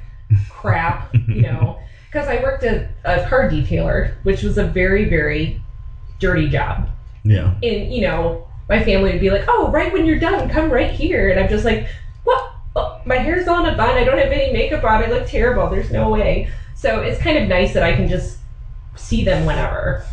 crap, 0.50 1.08
you 1.26 1.40
know, 1.40 1.78
because 2.04 2.28
I 2.28 2.36
worked 2.42 2.64
at 2.64 2.90
a 3.04 3.26
car 3.26 3.48
detailer, 3.48 4.12
which 4.24 4.42
was 4.42 4.58
a 4.58 4.64
very, 4.64 5.08
very 5.08 5.58
dirty 6.18 6.50
job. 6.50 6.90
Yeah, 7.24 7.54
And, 7.62 7.90
you 7.90 8.02
know, 8.02 8.44
my 8.68 8.78
family 8.84 9.10
would 9.12 9.20
be 9.20 9.30
like, 9.30 9.44
oh, 9.48 9.70
right 9.70 9.90
when 9.90 10.04
you're 10.04 10.18
done, 10.18 10.48
come 10.50 10.70
right 10.70 10.90
here. 10.90 11.30
And 11.30 11.40
I'm 11.40 11.48
just 11.48 11.64
like, 11.64 11.86
my 13.04 13.16
hair's 13.16 13.46
all 13.46 13.64
in 13.64 13.72
a 13.72 13.76
bun. 13.76 13.96
I 13.96 14.04
don't 14.04 14.18
have 14.18 14.32
any 14.32 14.52
makeup 14.52 14.84
on. 14.84 15.02
I 15.02 15.06
look 15.06 15.26
terrible. 15.26 15.68
There's 15.68 15.90
no 15.90 16.08
way. 16.08 16.48
So 16.74 17.00
it's 17.00 17.18
kind 17.18 17.36
of 17.36 17.48
nice 17.48 17.72
that 17.72 17.82
I 17.82 17.92
can 17.92 18.06
just 18.06 18.38
see 18.96 19.22
them 19.22 19.44
whenever. 19.44 20.04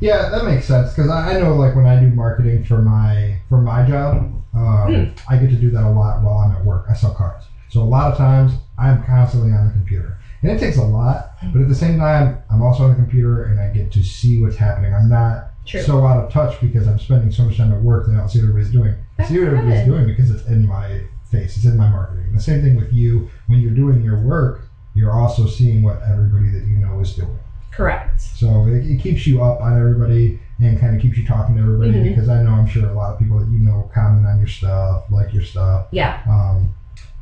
Yeah, 0.00 0.30
that 0.30 0.44
makes 0.44 0.66
sense 0.66 0.90
because 0.90 1.08
I, 1.08 1.34
I 1.34 1.38
know 1.38 1.54
like 1.54 1.76
when 1.76 1.86
I 1.86 1.96
do 2.00 2.08
marketing 2.08 2.64
for 2.64 2.82
my 2.82 3.38
for 3.48 3.58
my 3.58 3.86
job, 3.86 4.42
um, 4.52 5.14
I 5.28 5.36
get 5.36 5.50
to 5.50 5.56
do 5.56 5.70
that 5.70 5.84
a 5.84 5.88
lot 5.88 6.22
while 6.22 6.38
I'm 6.38 6.50
at 6.50 6.64
work. 6.64 6.86
I 6.88 6.94
sell 6.94 7.14
cars, 7.14 7.44
so 7.68 7.82
a 7.82 7.84
lot 7.84 8.10
of 8.10 8.16
times 8.16 8.54
I'm 8.76 9.04
constantly 9.04 9.52
on 9.52 9.64
the 9.64 9.72
computer, 9.72 10.18
and 10.42 10.50
it 10.50 10.58
takes 10.58 10.76
a 10.76 10.82
lot. 10.82 11.30
But 11.52 11.62
at 11.62 11.68
the 11.68 11.74
same 11.74 11.98
time, 11.98 12.42
I'm 12.50 12.62
also 12.62 12.82
on 12.82 12.90
the 12.90 12.96
computer 12.96 13.44
and 13.44 13.60
I 13.60 13.68
get 13.68 13.92
to 13.92 14.02
see 14.02 14.42
what's 14.42 14.56
happening. 14.56 14.92
I'm 14.92 15.08
not 15.08 15.50
True. 15.64 15.82
so 15.82 16.04
out 16.04 16.24
of 16.24 16.32
touch 16.32 16.60
because 16.60 16.88
I'm 16.88 16.98
spending 16.98 17.30
so 17.30 17.44
much 17.44 17.56
time 17.56 17.72
at 17.72 17.80
work 17.80 18.06
that 18.06 18.12
I 18.12 18.16
don't 18.16 18.28
see 18.28 18.40
what 18.40 18.48
everybody's 18.48 18.72
doing. 18.72 18.96
I 19.18 19.24
see 19.24 19.38
what 19.38 19.48
everybody's 19.48 19.86
doing 19.86 20.06
because 20.06 20.30
it's 20.30 20.44
in 20.46 20.66
my 20.66 21.02
face. 21.32 21.56
It's 21.56 21.64
in 21.64 21.76
my 21.76 21.88
marketing. 21.88 22.32
The 22.32 22.40
same 22.40 22.60
thing 22.60 22.76
with 22.76 22.92
you. 22.92 23.28
When 23.48 23.58
you're 23.60 23.74
doing 23.74 24.02
your 24.02 24.18
work, 24.18 24.60
you're 24.94 25.10
also 25.12 25.46
seeing 25.46 25.82
what 25.82 26.00
everybody 26.02 26.50
that 26.50 26.64
you 26.64 26.76
know 26.76 27.00
is 27.00 27.12
doing. 27.14 27.38
Correct. 27.72 28.20
So 28.20 28.66
it, 28.66 28.84
it 28.86 29.00
keeps 29.00 29.26
you 29.26 29.42
up 29.42 29.60
on 29.60 29.76
everybody 29.76 30.38
and 30.60 30.78
kind 30.78 30.94
of 30.94 31.00
keeps 31.00 31.16
you 31.16 31.26
talking 31.26 31.56
to 31.56 31.62
everybody 31.62 31.90
Mhm. 31.92 32.04
because 32.10 32.28
I 32.28 32.42
know 32.42 32.50
I'm 32.52 32.66
sure 32.66 32.86
a 32.88 32.92
lot 32.92 33.12
of 33.14 33.18
people 33.18 33.38
that 33.40 33.48
you 33.48 33.58
know 33.58 33.90
comment 33.92 34.26
on 34.26 34.38
your 34.38 34.46
stuff, 34.46 35.10
like 35.10 35.32
your 35.32 35.42
stuff. 35.42 35.86
Yeah. 35.90 36.20
Um, 36.28 36.74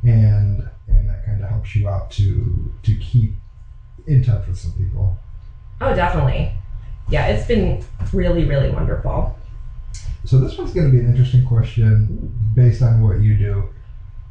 and 0.03 0.67
and 0.87 1.07
that 1.09 1.25
kind 1.25 1.41
of 1.41 1.49
helps 1.49 1.75
you 1.75 1.87
out 1.87 2.11
to 2.11 2.71
to 2.83 2.95
keep 2.97 3.35
in 4.07 4.23
touch 4.23 4.45
with 4.47 4.57
some 4.57 4.73
people. 4.73 5.17
Oh, 5.79 5.95
definitely. 5.95 6.51
Yeah, 7.09 7.27
it's 7.27 7.47
been 7.47 7.83
really, 8.13 8.43
really 8.45 8.69
wonderful. 8.71 9.35
So 10.25 10.37
this 10.39 10.57
one's 10.57 10.73
going 10.73 10.87
to 10.87 10.91
be 10.91 10.99
an 10.99 11.09
interesting 11.09 11.45
question 11.45 12.31
based 12.53 12.81
on 12.81 13.01
what 13.01 13.21
you 13.21 13.35
do. 13.37 13.63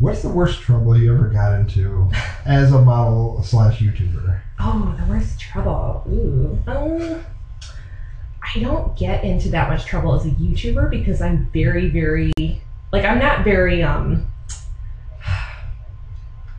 What's 0.01 0.23
the 0.23 0.31
worst 0.31 0.63
trouble 0.63 0.97
you 0.97 1.15
ever 1.15 1.29
got 1.29 1.61
into 1.61 2.11
as 2.47 2.73
a 2.73 2.81
model 2.81 3.43
slash 3.43 3.81
YouTuber? 3.81 4.41
Oh, 4.59 4.97
the 4.99 5.05
worst 5.13 5.39
trouble. 5.39 6.03
Ooh. 6.09 6.59
Um, 6.67 7.23
I 8.43 8.61
don't 8.61 8.97
get 8.97 9.25
into 9.25 9.51
that 9.51 9.69
much 9.69 9.85
trouble 9.85 10.15
as 10.15 10.25
a 10.25 10.31
YouTuber 10.31 10.89
because 10.89 11.21
I'm 11.21 11.51
very, 11.53 11.91
very 11.91 12.33
like 12.91 13.05
I'm 13.05 13.19
not 13.19 13.45
very 13.45 13.83
um 13.83 14.27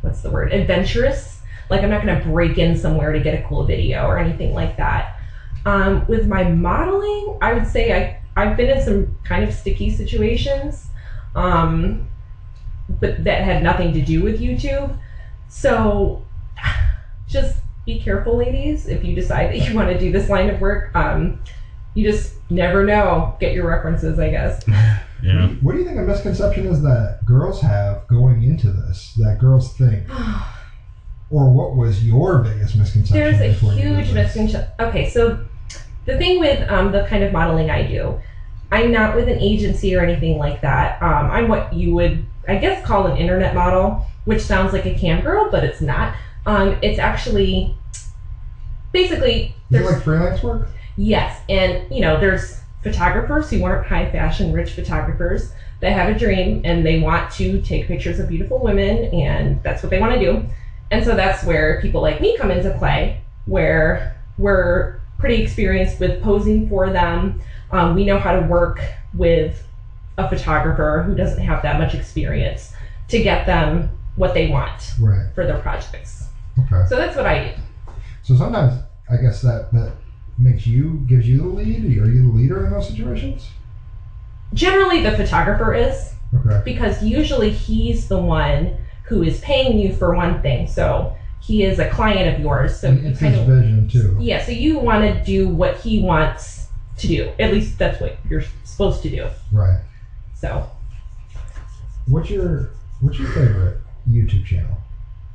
what's 0.02 0.22
the 0.22 0.30
word? 0.30 0.54
Adventurous. 0.54 1.42
Like 1.72 1.82
I'm 1.82 1.90
not 1.90 2.06
gonna 2.06 2.24
break 2.24 2.60
in 2.60 2.78
somewhere 2.78 3.12
to 3.12 3.20
get 3.20 3.44
a 3.44 3.48
cool 3.48 3.66
video 3.66 4.06
or 4.06 4.20
anything 4.20 4.54
like 4.54 4.78
that. 4.78 5.20
Um, 5.66 6.06
with 6.06 6.28
my 6.28 6.44
modeling, 6.44 7.40
I 7.42 7.54
would 7.54 7.66
say 7.66 7.92
I 7.92 8.22
I've 8.36 8.56
been 8.56 8.70
in 8.70 8.84
some 8.84 9.18
kind 9.24 9.44
of 9.44 9.52
sticky 9.52 9.90
situations. 9.90 10.90
Um, 11.34 12.08
but 13.00 13.24
that 13.24 13.44
had 13.44 13.64
nothing 13.64 13.94
to 13.94 14.02
do 14.02 14.22
with 14.24 14.42
YouTube. 14.42 14.98
So 15.50 16.26
just 17.28 17.58
be 17.86 18.00
careful, 18.00 18.38
ladies, 18.38 18.88
if 18.88 19.04
you 19.04 19.16
decide 19.16 19.52
that 19.52 19.68
you 19.68 19.76
want 19.76 19.90
to 19.90 20.00
do 20.00 20.12
this 20.12 20.30
line 20.30 20.50
of 20.50 20.62
work. 20.62 20.96
Um, 20.96 21.42
you 21.94 22.10
just 22.10 22.36
never 22.50 22.86
know. 22.86 23.36
Get 23.40 23.54
your 23.54 23.68
references, 23.68 24.20
I 24.20 24.30
guess. 24.30 24.64
Yeah. 25.24 25.50
What 25.62 25.74
do 25.74 25.78
you 25.78 25.86
think 25.86 26.00
a 26.00 26.02
misconception 26.02 26.66
is 26.66 26.82
that 26.82 27.20
girls 27.26 27.62
have 27.62 28.08
going 28.08 28.44
into 28.44 28.72
this? 28.72 29.14
That 29.20 29.38
girls 29.40 29.78
think, 29.78 30.08
or 31.30 31.52
what 31.54 31.76
was 31.76 32.04
your 32.04 32.40
biggest 32.40 32.76
misconception? 32.76 33.18
There's 33.18 33.40
a 33.40 33.50
before 33.50 33.74
you 33.74 33.84
did 33.84 34.06
huge 34.06 34.14
misconception. 34.14 34.72
Okay, 34.80 35.10
so 35.10 35.46
the 36.06 36.18
thing 36.18 36.40
with 36.40 36.68
um, 36.70 36.92
the 36.92 37.06
kind 37.06 37.24
of 37.24 37.32
modeling 37.32 37.70
I 37.70 37.88
do, 37.88 38.20
I'm 38.72 38.92
not 38.92 39.16
with 39.16 39.28
an 39.28 39.38
agency 39.40 39.96
or 39.96 40.02
anything 40.02 40.38
like 40.38 40.62
that. 40.62 41.02
Um, 41.02 41.30
I'm 41.30 41.48
what 41.48 41.74
you 41.74 41.94
would, 41.94 42.26
I 42.48 42.56
guess, 42.56 42.86
call 42.86 43.08
an 43.08 43.18
internet 43.18 43.54
model, 43.54 44.06
which 44.26 44.42
sounds 44.42 44.74
like 44.74 44.86
a 44.86 44.92
cam 44.98 45.22
girl, 45.22 45.50
but 45.52 45.64
it's 45.64 45.82
not. 45.82 46.16
Um, 46.46 46.78
it's 46.82 47.00
actually 47.00 47.76
basically 48.92 49.54
Is 49.72 49.80
it 49.80 49.84
there's 49.84 49.86
like 49.86 50.02
freelance 50.04 50.44
work? 50.44 50.68
Yes, 50.96 51.42
and 51.50 51.82
you 51.90 52.02
know, 52.02 52.20
there's 52.20 52.60
photographers 52.84 53.50
who 53.50 53.64
aren't 53.64 53.86
high 53.86 54.10
fashion, 54.10 54.52
rich 54.52 54.74
photographers 54.74 55.52
that 55.82 55.94
have 55.94 56.08
a 56.10 56.14
dream 56.18 56.62
and 56.64 56.86
they 56.86 57.00
want 57.00 57.30
to 57.32 57.60
take 57.60 57.88
pictures 57.88 58.20
of 58.20 58.28
beautiful 58.28 58.60
women, 58.60 59.06
and 59.06 59.62
that's 59.64 59.82
what 59.84 59.90
they 59.90 60.00
want 60.00 60.14
to 60.14 60.20
do. 60.20 60.46
And 60.90 61.04
so 61.04 61.16
that's 61.16 61.44
where 61.44 61.80
people 61.82 62.02
like 62.02 62.20
me 62.20 62.36
come 62.36 62.52
into 62.52 62.70
play, 62.72 63.18
where 63.46 64.14
we're 64.38 64.96
pretty 65.18 65.38
experienced 65.38 66.00
with 66.00 66.20
posing 66.20 66.68
for 66.68 66.90
them. 66.90 67.40
Um, 67.72 67.94
we 67.94 68.04
know 68.04 68.18
how 68.18 68.32
to 68.32 68.40
work 68.40 68.82
with 69.14 69.64
a 70.26 70.30
photographer 70.30 71.04
who 71.06 71.16
doesn't 71.16 71.42
have 71.44 71.62
that 71.64 71.80
much 71.80 71.94
experience 71.96 72.74
to 73.10 73.22
get 73.22 73.46
them 73.46 73.90
what 74.16 74.34
they 74.34 74.50
want 74.50 74.94
Right. 75.00 75.28
for 75.36 75.46
their 75.46 75.60
projects. 75.60 76.28
Okay. 76.60 76.86
So 76.88 76.96
that's 76.98 77.16
what 77.16 77.26
I 77.26 77.50
do. 77.56 77.62
So 78.24 78.36
sometimes 78.36 78.82
I 79.10 79.18
guess 79.18 79.42
that 79.42 79.72
that 79.74 79.94
makes 80.38 80.66
you 80.68 81.04
gives 81.08 81.28
you 81.28 81.38
the 81.40 81.48
lead. 81.48 81.84
Are 81.86 82.10
you 82.12 82.32
the 82.32 82.38
leader 82.38 82.66
in 82.66 82.72
those 82.72 82.88
situations? 82.88 83.50
Generally, 84.54 85.04
the 85.04 85.12
photographer 85.12 85.74
is. 85.74 86.14
Okay. 86.34 86.62
because 86.64 87.04
usually 87.04 87.50
he's 87.50 88.08
the 88.08 88.18
one 88.18 88.78
who 89.04 89.22
is 89.22 89.42
paying 89.42 89.78
you 89.78 89.94
for 89.94 90.16
one 90.16 90.42
thing. 90.42 90.66
So 90.66 91.14
he 91.42 91.64
is 91.64 91.78
a 91.78 91.90
client 91.90 92.34
of 92.34 92.40
yours. 92.40 92.80
So 92.80 92.88
and 92.88 93.06
it's 93.06 93.20
his 93.20 93.38
of 93.38 93.48
vision 93.48 93.90
too. 93.90 94.16
yeah. 94.18 94.42
So 94.42 94.54
you 94.54 94.80
want 94.80 95.04
to 95.04 95.22
do 95.26 95.50
what 95.50 95.78
he 95.82 96.02
wants 96.02 96.68
to 97.00 97.08
do. 97.08 97.34
At 97.38 97.52
least 97.52 97.78
that's 97.78 98.00
what 98.00 98.16
you're 98.30 98.44
supposed 98.64 99.02
to 99.04 99.10
do. 99.10 99.28
Right. 99.52 99.82
So 100.42 100.68
What's 102.08 102.32
your 102.32 102.72
What's 103.00 103.20
your 103.20 103.30
favorite 103.30 103.78
YouTube 104.10 104.44
channel? 104.44 104.76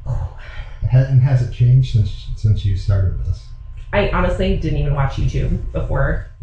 Ha- 0.04 1.07
and 1.09 1.22
has 1.22 1.48
it 1.48 1.52
changed 1.52 1.92
since 1.92 2.26
since 2.34 2.64
you 2.64 2.76
started 2.76 3.24
this? 3.24 3.46
I 3.92 4.11
honestly 4.11 4.59
didn't 4.59 4.78
even 4.78 4.94
watch 4.94 5.16
YouTube 5.16 5.72
before. 5.72 6.26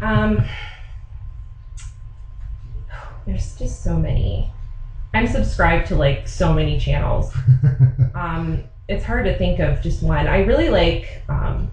Um, 0.00 0.44
there's 3.24 3.54
just 3.56 3.82
so 3.82 3.96
many. 3.96 4.50
I'm 5.14 5.26
subscribed 5.26 5.86
to 5.88 5.96
like 5.96 6.28
so 6.28 6.52
many 6.52 6.78
channels. 6.78 7.34
um, 8.14 8.64
it's 8.88 9.04
hard 9.04 9.24
to 9.24 9.38
think 9.38 9.60
of 9.60 9.80
just 9.80 10.02
one. 10.02 10.26
I 10.26 10.40
really 10.40 10.68
like 10.68 11.22
um, 11.30 11.70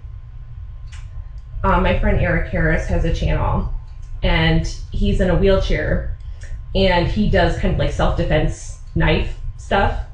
uh, 1.62 1.78
my 1.78 1.98
friend 1.98 2.18
Eric 2.20 2.50
Harris 2.50 2.86
has 2.86 3.04
a 3.04 3.12
channel, 3.12 3.70
and 4.22 4.66
he's 4.92 5.20
in 5.20 5.30
a 5.30 5.34
wheelchair, 5.34 6.10
and 6.74 7.06
he 7.06 7.28
does 7.28 7.56
kind 7.56 7.72
of 7.72 7.78
like 7.78 7.90
self 7.90 8.16
defense 8.16 8.78
knife 8.94 9.36
stuff. 9.56 10.04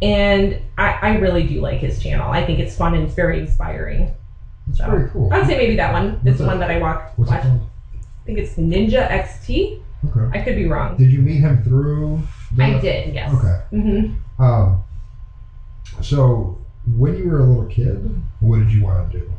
And 0.00 0.58
I, 0.78 0.98
I 1.00 1.10
really 1.18 1.42
do 1.44 1.60
like 1.60 1.78
his 1.78 1.98
channel. 1.98 2.30
I 2.32 2.42
think 2.42 2.58
it's 2.58 2.74
fun 2.74 2.94
and 2.94 3.04
it's 3.04 3.14
very 3.14 3.38
inspiring. 3.38 4.10
It's 4.68 4.78
So, 4.78 4.86
very 4.86 5.08
cool. 5.10 5.32
I'd 5.32 5.46
say 5.46 5.56
maybe 5.56 5.76
that 5.76 5.92
one 5.92 6.14
What's 6.22 6.26
is 6.34 6.38
the 6.38 6.46
one 6.46 6.58
that 6.58 6.70
I 6.70 6.78
walk, 6.78 7.12
What's 7.16 7.30
it 7.30 7.34
watch. 7.34 7.42
called? 7.42 7.60
I 7.94 8.24
think 8.26 8.38
it's 8.38 8.54
Ninja 8.56 9.08
XT. 9.08 9.78
Okay. 10.04 10.28
I 10.38 10.42
could 10.42 10.56
be 10.56 10.64
wrong. 10.66 10.96
Did 10.96 11.12
you 11.12 11.20
meet 11.20 11.38
him 11.38 11.62
through? 11.62 12.20
The, 12.56 12.62
I 12.64 12.78
did, 12.80 13.14
yes. 13.14 13.32
Okay. 13.32 13.54
hmm 13.70 14.42
Um. 14.42 14.78
So 16.00 16.58
when 16.96 17.14
you 17.16 17.26
were 17.26 17.38
a 17.38 17.44
little 17.44 17.64
kid, 17.66 18.20
what 18.40 18.58
did 18.58 18.72
you 18.72 18.82
want 18.82 19.10
to 19.10 19.18
do? 19.18 19.30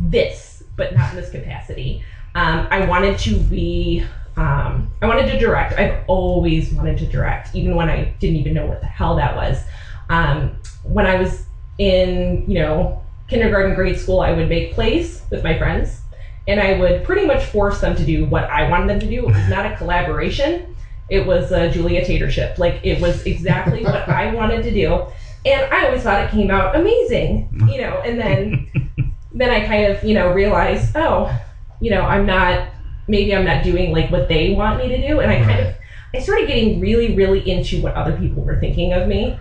This, 0.00 0.62
but 0.76 0.94
not 0.94 1.10
in 1.10 1.16
this 1.16 1.28
capacity. 1.28 2.02
Um, 2.38 2.68
I 2.70 2.86
wanted 2.86 3.18
to 3.20 3.36
be. 3.36 4.04
Um, 4.36 4.92
I 5.02 5.06
wanted 5.08 5.26
to 5.32 5.38
direct. 5.40 5.72
I've 5.72 6.04
always 6.06 6.72
wanted 6.72 6.96
to 6.98 7.06
direct, 7.06 7.56
even 7.56 7.74
when 7.74 7.90
I 7.90 8.14
didn't 8.20 8.36
even 8.36 8.54
know 8.54 8.64
what 8.64 8.80
the 8.80 8.86
hell 8.86 9.16
that 9.16 9.34
was. 9.34 9.64
Um, 10.08 10.56
when 10.84 11.04
I 11.04 11.20
was 11.20 11.46
in, 11.78 12.44
you 12.46 12.60
know, 12.60 13.02
kindergarten, 13.26 13.74
grade 13.74 13.98
school, 13.98 14.20
I 14.20 14.30
would 14.30 14.48
make 14.48 14.72
plays 14.72 15.22
with 15.30 15.42
my 15.42 15.58
friends, 15.58 16.02
and 16.46 16.60
I 16.60 16.78
would 16.78 17.02
pretty 17.02 17.26
much 17.26 17.44
force 17.46 17.80
them 17.80 17.96
to 17.96 18.04
do 18.04 18.24
what 18.26 18.44
I 18.44 18.70
wanted 18.70 18.88
them 18.88 19.00
to 19.00 19.10
do. 19.10 19.24
It 19.28 19.32
was 19.32 19.48
not 19.48 19.66
a 19.66 19.76
collaboration. 19.76 20.76
It 21.08 21.26
was 21.26 21.50
a 21.50 21.68
Julia 21.72 22.04
Tatership. 22.04 22.56
Like 22.56 22.78
it 22.84 23.00
was 23.00 23.26
exactly 23.26 23.82
what 23.82 24.08
I 24.08 24.32
wanted 24.40 24.62
to 24.62 24.70
do, 24.70 25.06
and 25.44 25.74
I 25.74 25.86
always 25.86 26.04
thought 26.04 26.22
it 26.22 26.30
came 26.30 26.52
out 26.52 26.76
amazing, 26.76 27.48
you 27.68 27.80
know. 27.80 28.00
And 28.04 28.16
then, 28.16 28.70
then 29.34 29.50
I 29.50 29.66
kind 29.66 29.90
of, 29.90 30.04
you 30.04 30.14
know, 30.14 30.32
realized, 30.32 30.92
oh, 30.94 31.36
you 31.80 31.90
know, 31.90 32.02
I'm 32.02 32.26
not. 32.26 32.68
Maybe 33.06 33.34
I'm 33.34 33.44
not 33.44 33.62
doing 33.62 33.90
like 33.90 34.10
what 34.10 34.28
they 34.28 34.50
want 34.50 34.78
me 34.78 34.88
to 34.88 35.00
do, 35.00 35.20
and 35.20 35.30
I 35.30 35.42
kind 35.42 35.60
of, 35.60 35.74
I 36.14 36.18
started 36.18 36.46
getting 36.46 36.78
really, 36.78 37.14
really 37.14 37.48
into 37.48 37.80
what 37.80 37.94
other 37.94 38.14
people 38.18 38.42
were 38.42 38.58
thinking 38.58 38.92
of 38.92 39.08
me, 39.08 39.38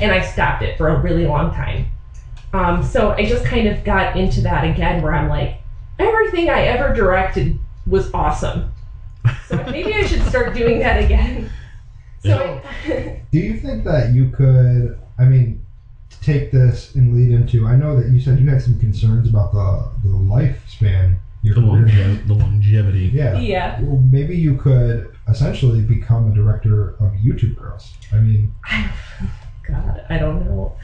and 0.00 0.12
I 0.12 0.20
stopped 0.20 0.62
it 0.62 0.78
for 0.78 0.88
a 0.88 0.98
really 0.98 1.26
long 1.26 1.52
time. 1.52 1.86
Um, 2.54 2.82
so 2.82 3.10
I 3.10 3.24
just 3.24 3.44
kind 3.44 3.66
of 3.66 3.84
got 3.84 4.16
into 4.16 4.40
that 4.42 4.64
again, 4.64 5.02
where 5.02 5.12
I'm 5.12 5.28
like, 5.28 5.58
everything 5.98 6.48
I 6.48 6.62
ever 6.62 6.92
directed 6.94 7.58
was 7.86 8.10
awesome. 8.14 8.70
So 9.46 9.56
maybe 9.70 9.92
I 9.92 10.06
should 10.06 10.22
start 10.22 10.54
doing 10.54 10.78
that 10.78 11.02
again. 11.02 11.50
So 12.20 12.60
I, 12.64 13.22
Do 13.32 13.38
you 13.38 13.58
think 13.58 13.84
that 13.84 14.10
you 14.10 14.28
could? 14.28 14.98
I 15.18 15.24
mean, 15.24 15.64
take 16.20 16.50
this 16.50 16.94
and 16.94 17.14
lead 17.14 17.30
into. 17.30 17.66
I 17.66 17.76
know 17.76 17.98
that 17.98 18.10
you 18.10 18.20
said 18.20 18.38
you 18.38 18.48
had 18.48 18.62
some 18.62 18.78
concerns 18.78 19.28
about 19.28 19.52
the 19.52 19.90
the 20.02 20.14
lifespan. 20.14 21.16
Your 21.42 21.54
the, 21.56 21.60
career. 21.60 22.06
longe- 22.06 22.26
the 22.26 22.34
longevity. 22.34 23.10
Yeah. 23.12 23.38
yeah. 23.38 23.80
Well, 23.80 23.98
maybe 23.98 24.36
you 24.36 24.56
could 24.56 25.10
essentially 25.28 25.82
become 25.82 26.30
a 26.30 26.34
director 26.34 26.90
of 27.00 27.12
YouTube 27.12 27.56
Girls. 27.56 27.92
I 28.12 28.18
mean, 28.18 28.54
God, 29.66 30.04
I 30.08 30.18
don't 30.18 30.44
know. 30.44 30.76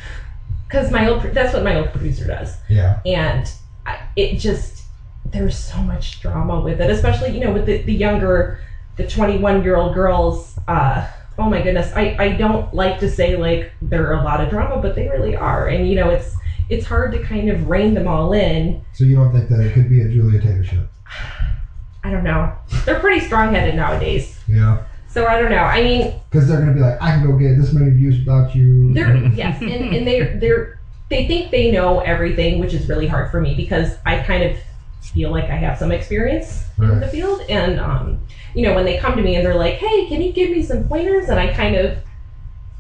Because 0.67 0.91
my 0.91 1.09
old, 1.09 1.23
that's 1.23 1.55
what 1.55 1.63
my 1.65 1.77
old 1.77 1.93
producer 1.93 2.27
does. 2.27 2.57
yeah, 2.69 3.01
and 3.07 3.53
I, 3.87 4.01
it 4.17 4.37
just 4.37 4.85
there's 5.31 5.57
so 5.57 5.79
much 5.83 6.21
drama 6.21 6.61
with 6.61 6.81
it 6.81 6.89
especially 6.91 7.31
you 7.31 7.41
know 7.41 7.53
with 7.53 7.67
the, 7.67 7.83
the 7.83 7.93
younger 7.93 8.59
the 8.97 9.07
21 9.07 9.63
year 9.63 9.77
old 9.77 9.95
girls 9.95 10.59
uh 10.69 11.07
oh 11.39 11.49
my 11.49 11.61
goodness 11.61 11.93
I, 11.95 12.17
I 12.19 12.33
don't 12.33 12.73
like 12.73 12.99
to 13.01 13.09
say 13.09 13.37
like 13.37 13.71
there 13.83 14.09
are 14.09 14.21
a 14.21 14.25
lot 14.25 14.41
of 14.41 14.49
drama 14.49 14.81
but 14.81 14.95
they 14.95 15.07
really 15.07 15.37
are 15.37 15.69
and 15.69 15.89
you 15.89 15.95
know 15.97 16.09
it's 16.09 16.35
it's 16.69 16.87
hard 16.87 17.13
to 17.13 17.23
kind 17.23 17.49
of 17.49 17.69
rein 17.69 17.95
them 17.95 18.07
all 18.07 18.33
in 18.33 18.85
so 18.93 19.05
you 19.05 19.17
don't 19.17 19.33
think 19.33 19.49
that 19.49 19.61
it 19.61 19.73
could 19.73 19.89
be 19.89 20.03
a 20.03 20.09
Julia 20.09 20.41
Taylor 20.41 20.65
show? 20.65 20.87
i 22.05 22.11
don't 22.11 22.25
know 22.25 22.55
they're 22.85 23.01
pretty 23.01 23.21
strong-headed 23.21 23.75
nowadays 23.75 24.39
Yeah, 24.47 24.85
so 25.09 25.27
i 25.27 25.41
don't 25.41 25.51
know 25.51 25.65
i 25.65 25.83
mean 25.83 26.19
because 26.31 26.47
they're 26.47 26.61
gonna 26.61 26.75
be 26.75 26.81
like, 26.81 27.01
I 27.01 27.13
can 27.13 27.27
go 27.27 27.37
get 27.37 27.57
this 27.57 27.73
many 27.73 27.91
views 27.91 28.19
without 28.19 28.55
you. 28.55 28.93
They're 28.93 29.17
yes, 29.29 29.61
and, 29.63 29.95
and 29.95 30.07
they're 30.07 30.39
they're 30.39 30.79
they 31.09 31.27
think 31.27 31.51
they 31.51 31.71
know 31.71 32.01
everything, 32.01 32.59
which 32.61 32.75
is 32.75 32.89
really 32.89 33.07
hard 33.07 33.31
for 33.31 33.41
me 33.41 33.55
because 33.55 33.97
I 34.05 34.23
kind 34.23 34.43
of 34.45 34.59
feel 35.01 35.31
like 35.31 35.45
I 35.45 35.57
have 35.57 35.79
some 35.79 35.91
experience 35.91 36.65
in 36.79 37.01
the 37.01 37.09
field. 37.09 37.41
And 37.49 37.81
um, 37.81 38.21
you 38.55 38.63
know, 38.63 38.75
when 38.75 38.85
they 38.85 38.99
come 38.99 39.17
to 39.17 39.23
me 39.23 39.37
and 39.37 39.45
they're 39.45 39.55
like, 39.55 39.75
Hey, 39.75 40.07
can 40.09 40.21
you 40.21 40.33
give 40.33 40.51
me 40.51 40.63
some 40.63 40.87
pointers? 40.87 41.31
And 41.31 41.41
I 41.41 41.53
kind 41.53 41.77
of 41.77 41.97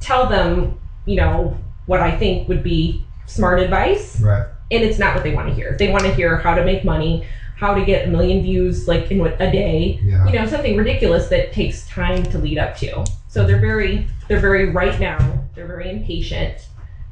tell 0.01 0.29
them, 0.29 0.79
you 1.07 1.17
know, 1.17 1.57
what 1.87 2.01
I 2.01 2.17
think 2.19 2.49
would 2.49 2.63
be 2.63 3.03
smart 3.29 3.61
advice, 3.61 4.21
Right. 4.21 4.45
and 4.71 4.83
it's 4.83 4.99
not 4.99 5.15
what 5.15 5.23
they 5.25 5.35
want 5.35 5.49
to 5.49 5.55
hear. 5.55 5.77
They 5.79 5.91
want 5.91 6.05
to 6.05 6.13
hear 6.15 6.37
how 6.39 6.55
to 6.55 6.65
make 6.65 6.85
money, 6.85 7.25
how 7.57 7.75
to 7.75 7.85
get 7.85 8.09
a 8.09 8.11
million 8.11 8.43
views 8.43 8.89
like 8.89 9.11
in 9.11 9.19
what, 9.19 9.35
a 9.41 9.51
day, 9.51 10.01
Yeah. 10.03 10.27
you 10.27 10.33
know, 10.39 10.47
something 10.47 10.77
ridiculous 10.77 11.29
that 11.29 11.53
takes 11.53 11.87
time 11.89 12.23
to 12.25 12.39
lead 12.39 12.59
up 12.59 12.77
to. 12.79 13.05
So 13.29 13.47
they're 13.47 13.61
very 13.61 14.07
they're 14.29 14.41
very 14.41 14.71
right 14.71 14.99
now. 15.01 15.19
They're 15.55 15.67
very 15.67 15.91
impatient, 15.91 16.67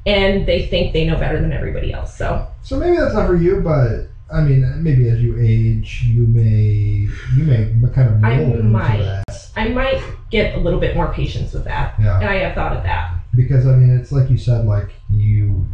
and 0.06 0.46
they 0.46 0.66
think 0.66 0.92
they 0.92 1.06
know 1.06 1.16
better 1.16 1.40
than 1.40 1.52
everybody 1.52 1.92
else. 1.92 2.16
So 2.16 2.46
So 2.62 2.78
maybe 2.78 2.96
that's 2.96 3.14
not 3.14 3.26
for 3.26 3.36
you, 3.36 3.60
but 3.60 4.08
I 4.32 4.40
mean, 4.42 4.82
maybe 4.82 5.08
as 5.08 5.20
you 5.22 5.38
age, 5.40 6.02
you 6.06 6.26
may 6.26 7.08
you 7.36 7.44
may 7.44 7.70
kind 7.94 8.08
of 8.08 8.24
I 8.24 8.36
might. 8.62 9.22
I 9.58 9.68
might 9.68 10.02
get 10.30 10.54
a 10.54 10.58
little 10.58 10.80
bit 10.80 10.94
more 10.96 11.12
patience 11.12 11.52
with 11.54 11.64
that, 11.64 11.94
Yeah. 11.98 12.20
and 12.20 12.28
I 12.28 12.36
have 12.40 12.54
thought 12.54 12.76
of 12.76 12.82
that. 12.82 13.10
because 13.34 13.66
I 13.66 13.74
mean, 13.76 13.90
it's 13.98 14.12
like 14.12 14.28
you 14.30 14.36
said, 14.38 14.64
like 14.66 14.90
you 15.10 15.66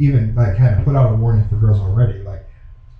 even 0.00 0.34
like 0.34 0.56
kind 0.56 0.78
of 0.78 0.84
put 0.84 0.96
out 0.96 1.12
a 1.12 1.14
warning 1.14 1.46
for 1.48 1.56
girls 1.56 1.78
already. 1.78 2.22
Like, 2.22 2.46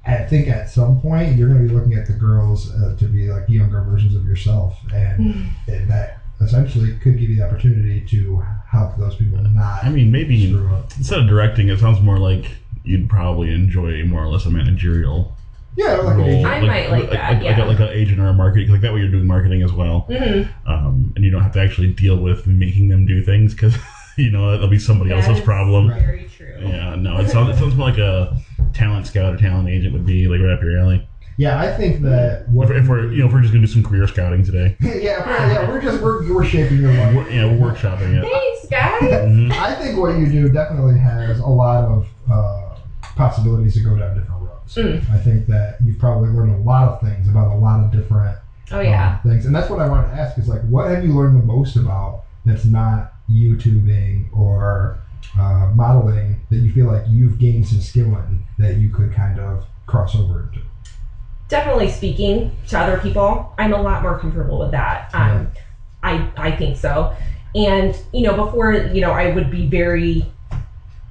I 0.07 0.23
think 0.25 0.49
at 0.49 0.69
some 0.69 1.01
point 1.01 1.37
you're 1.37 1.49
going 1.49 1.61
to 1.63 1.69
be 1.69 1.75
looking 1.75 1.95
at 1.95 2.07
the 2.07 2.13
girls 2.15 2.71
uh, 2.71 2.95
to 2.99 3.07
be 3.07 3.29
like 3.31 3.49
younger 3.49 3.83
versions 3.83 4.15
of 4.15 4.25
yourself, 4.25 4.79
and, 4.93 5.51
and 5.67 5.89
that 5.91 6.19
essentially 6.41 6.93
could 6.95 7.19
give 7.19 7.29
you 7.29 7.37
the 7.37 7.43
opportunity 7.43 8.01
to 8.07 8.39
help 8.67 8.97
those 8.97 9.15
people 9.17 9.39
not 9.43 9.85
I 9.85 9.91
mean, 9.91 10.11
maybe 10.11 10.47
screw 10.49 10.73
up. 10.73 10.87
instead 10.97 11.19
of 11.19 11.27
directing, 11.27 11.69
it 11.69 11.79
sounds 11.79 12.01
more 12.01 12.17
like 12.19 12.57
you'd 12.83 13.09
probably 13.11 13.53
enjoy 13.53 14.05
more 14.05 14.23
or 14.23 14.29
less 14.29 14.47
a 14.47 14.51
managerial 14.51 15.31
Yeah, 15.77 15.97
like 15.97 16.15
an 16.15 16.21
role. 16.21 16.29
agent. 16.31 16.47
I 16.47 16.61
might 16.61 16.91
like 16.91 17.11
that, 17.11 17.33
Like, 17.35 17.43
yeah. 17.43 17.59
like, 17.59 17.79
like 17.79 17.81
an 17.81 17.95
agent 17.95 18.21
or 18.21 18.29
a 18.29 18.33
marketing, 18.33 18.69
like 18.71 18.81
that 18.81 18.93
way 18.95 19.01
you're 19.01 19.11
doing 19.11 19.27
marketing 19.27 19.63
as 19.63 19.73
well. 19.73 20.07
hmm 20.09 20.41
um, 20.67 21.13
and 21.15 21.25
you 21.25 21.31
don't 21.31 21.43
have 21.43 21.53
to 21.53 21.61
actually 21.61 21.89
deal 21.89 22.17
with 22.17 22.47
making 22.47 22.89
them 22.89 23.05
do 23.05 23.21
things 23.21 23.53
because 23.53 23.77
you 24.21 24.31
know 24.31 24.51
that'll 24.51 24.69
be 24.69 24.79
somebody 24.79 25.11
That 25.11 25.29
else's 25.29 25.43
problem. 25.45 25.89
Very 25.89 26.29
true. 26.37 26.57
Yeah, 26.61 26.95
no, 26.97 27.19
it 27.19 27.29
sounds 27.31 27.57
it 27.57 27.59
sounds 27.61 27.75
more 27.75 27.89
like 27.89 27.99
a 27.99 28.39
talent 28.73 29.07
scout 29.07 29.35
or 29.35 29.37
talent 29.37 29.69
agent 29.69 29.93
would 29.93 30.07
be 30.07 30.29
like 30.29 30.41
right 30.41 30.53
up 30.53 30.63
your 30.63 30.79
alley. 30.79 31.07
Yeah, 31.37 31.59
I 31.59 31.73
think 31.75 32.03
that 32.03 32.47
what 32.51 32.71
If, 32.71 32.83
if 32.83 32.89
we're 32.89 33.11
you 33.13 33.21
know 33.21 33.27
if 33.27 33.33
we're 33.33 33.41
just 33.41 33.53
gonna 33.55 33.67
do 33.67 33.73
some 33.73 33.83
career 33.83 34.07
scouting 34.07 34.45
today, 34.45 34.77
yeah, 34.81 35.27
we're, 35.27 35.53
yeah, 35.53 35.69
we're 35.69 35.81
just 35.81 36.03
we're, 36.03 36.33
we're 36.35 36.45
shaping 36.45 36.79
your 36.79 36.93
life. 36.93 37.15
we're, 37.15 37.31
yeah, 37.31 37.47
we're 37.47 37.73
workshopping 37.73 38.15
it. 38.23 38.23
Thanks, 38.31 38.67
guys. 38.71 39.11
Mhm. 39.29 39.51
I 39.53 39.75
think 39.77 39.99
what 39.99 40.19
you 40.19 40.27
do 40.27 40.49
definitely 40.51 40.99
has 40.99 41.39
a 41.39 41.47
lot 41.47 41.85
of 41.85 42.07
uh, 42.31 42.77
possibilities 43.17 43.75
to 43.75 43.81
go 43.81 43.97
down 43.97 44.15
different 44.19 44.43
roads. 44.43 44.75
Mm. 44.75 45.11
I 45.11 45.19
think 45.19 45.47
that 45.47 45.79
you've 45.83 45.99
probably 45.99 46.29
learned 46.31 46.55
a 46.55 46.59
lot 46.59 46.89
of 46.89 47.01
things 47.01 47.29
about 47.29 47.51
a 47.53 47.59
lot 47.59 47.83
of 47.85 47.91
different 47.91 48.37
Oh 48.73 48.81
yeah. 48.81 49.19
um, 49.25 49.31
things, 49.31 49.47
and 49.47 49.55
that's 49.55 49.69
what 49.71 49.81
I 49.81 49.89
want 49.89 50.09
to 50.09 50.15
ask: 50.15 50.39
is 50.39 50.47
like, 50.47 50.61
what 50.63 50.91
have 50.91 51.05
you 51.05 51.13
learned 51.17 51.41
the 51.41 51.45
most 51.47 51.75
about 51.77 52.25
that's 52.45 52.65
not 52.67 53.15
YouTubing 53.31 54.27
or 54.33 54.99
uh, 55.39 55.67
modeling 55.73 56.39
that 56.49 56.59
you 56.59 56.71
feel 56.71 56.87
like 56.87 57.03
you've 57.07 57.39
gained 57.39 57.67
some 57.67 57.81
skill 57.81 58.17
in 58.17 58.41
that 58.59 58.77
you 58.77 58.89
could 58.89 59.13
kind 59.13 59.39
of 59.39 59.65
cross 59.87 60.15
over 60.15 60.41
into? 60.41 60.61
definitely 61.49 61.89
speaking 61.89 62.49
to 62.69 62.79
other 62.79 62.97
people 62.97 63.53
i'm 63.59 63.73
a 63.73 63.77
lot 63.77 64.03
more 64.03 64.15
comfortable 64.15 64.57
with 64.57 64.71
that 64.71 65.11
um, 65.13 65.49
i 66.05 66.25
i 66.37 66.49
think 66.51 66.77
so 66.77 67.11
and 67.57 68.01
you 68.13 68.23
know 68.23 68.33
before 68.33 68.71
you 68.73 69.01
know 69.01 69.11
i 69.11 69.27
would 69.27 69.51
be 69.51 69.65
very 69.65 70.25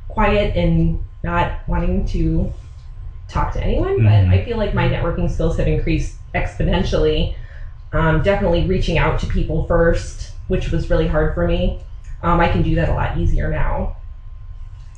quiet 0.08 0.56
and 0.56 0.98
not 1.26 1.52
wanting 1.68 2.06
to 2.06 2.48
talk 3.28 3.52
to 3.52 3.62
anyone 3.62 3.98
Mhm. 3.98 4.04
but 4.04 4.32
i 4.34 4.38
feel 4.40 4.56
like 4.56 4.74
my 4.74 4.88
networking 4.88 5.30
skills 5.30 5.58
have 5.58 5.68
increased 5.68 6.14
exponentially 6.34 7.34
um, 7.92 8.22
definitely 8.22 8.64
reaching 8.64 8.98
out 8.98 9.18
to 9.20 9.28
people 9.28 9.66
first 9.66 10.30
which 10.48 10.72
was 10.72 10.90
really 10.90 11.06
hard 11.06 11.34
for 11.34 11.46
me 11.46 11.76
um, 12.24 12.40
i 12.40 12.48
can 12.48 12.62
do 12.62 12.76
that 12.76 12.90
a 12.90 12.94
lot 12.94 13.18
easier 13.18 13.50
now 13.50 13.96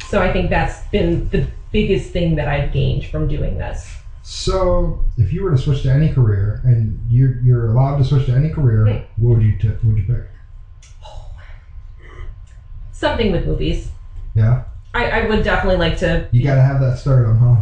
so 0.05 0.22
i 0.22 0.32
think 0.32 0.49
that's 0.49 0.80
been 0.91 1.28
the 1.30 1.47
biggest 1.72 2.11
thing 2.11 2.36
that 2.36 2.47
i've 2.47 2.72
gained 2.72 3.05
from 3.05 3.28
doing 3.28 3.57
this 3.57 3.97
So, 4.24 5.03
if 5.17 5.34
you 5.34 5.41
were 5.43 5.49
to 5.51 5.57
switch 5.57 5.82
to 5.84 5.91
any 5.91 6.07
career, 6.13 6.59
and 6.63 6.99
you're 7.09 7.34
you're 7.41 7.65
allowed 7.74 7.97
to 7.97 8.03
switch 8.03 8.26
to 8.28 8.34
any 8.36 8.49
career, 8.49 8.86
Hmm. 8.86 9.24
what 9.24 9.30
would 9.36 9.41
you 9.43 9.57
t- 9.57 9.67
what 9.69 9.84
would 9.84 9.97
you 9.97 10.03
pick? 10.03 10.26
something 12.91 13.32
with 13.32 13.45
movies 13.47 13.89
Yeah, 14.36 14.63
I, 14.93 15.05
I 15.07 15.28
would 15.28 15.43
definitely 15.43 15.78
like 15.78 15.97
to. 15.97 16.28
you 16.32 16.43
got 16.43 16.55
to 16.55 16.61
have 16.61 16.80
that 16.82 16.97
stardom, 16.97 17.38
huh? 17.38 17.61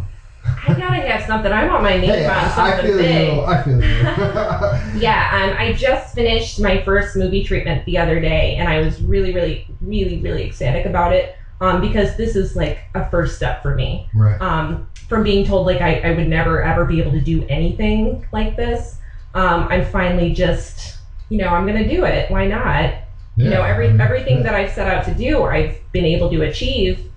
I 0.68 0.74
gotta 0.78 1.08
have 1.08 1.24
something. 1.24 1.52
I 1.52 1.68
want 1.68 1.84
my 1.84 1.98
name 1.98 2.10
Hey, 2.10 2.26
on 2.26 2.32
I, 2.32 2.46
I 2.46 2.50
something 2.50 2.86
feel 2.86 2.98
big. 2.98 3.34
you. 3.34 3.42
I 3.42 3.64
feel 3.64 3.82
you. 3.84 5.00
Yeah, 5.00 5.30
um, 5.34 5.56
I 5.58 5.74
just 5.74 6.16
finished 6.16 6.60
my 6.60 6.82
first 6.84 7.16
movie 7.16 7.44
treatment 7.44 7.86
the 7.86 7.98
other 7.98 8.20
day, 8.20 8.56
and 8.56 8.68
I 8.68 8.80
was 8.80 9.02
really, 9.02 9.34
really, 9.34 9.66
really, 9.82 10.20
really 10.20 10.44
ecstatic 10.44 10.86
about 10.86 11.14
it. 11.14 11.36
Um, 11.62 11.82
because 11.82 12.16
this 12.16 12.36
is 12.38 12.56
like 12.56 12.80
a 12.96 13.10
first 13.10 13.36
step 13.36 13.62
for 13.62 13.76
me. 13.76 14.08
right. 14.14 14.40
Um, 14.42 14.88
from 15.10 15.24
being 15.24 15.44
told 15.44 15.66
like 15.66 15.82
I, 15.82 16.00
I 16.02 16.12
would 16.12 16.28
never 16.30 16.62
ever 16.62 16.86
be 16.86 17.00
able 17.00 17.12
to 17.12 17.20
do 17.20 17.44
anything 17.50 18.26
like 18.32 18.56
this, 18.56 18.98
um, 19.34 19.68
I'm 19.70 19.84
finally 19.84 20.32
just, 20.34 20.98
you 21.30 21.38
know, 21.38 21.50
I'm 21.50 21.66
gonna 21.66 21.88
do 21.88 22.06
it. 22.06 22.32
Why 22.32 22.48
not? 22.48 22.94
you 23.36 23.50
know, 23.50 23.64
every 23.64 23.88
I 23.88 23.92
mean, 23.92 24.02
everything 24.02 24.38
yeah. 24.38 24.44
that 24.44 24.54
I've 24.54 24.70
set 24.72 24.88
out 24.88 25.06
to 25.06 25.14
do, 25.14 25.44
I've 25.44 25.80
been 25.94 26.06
able 26.06 26.30
to 26.30 26.42
achieve, 26.42 27.10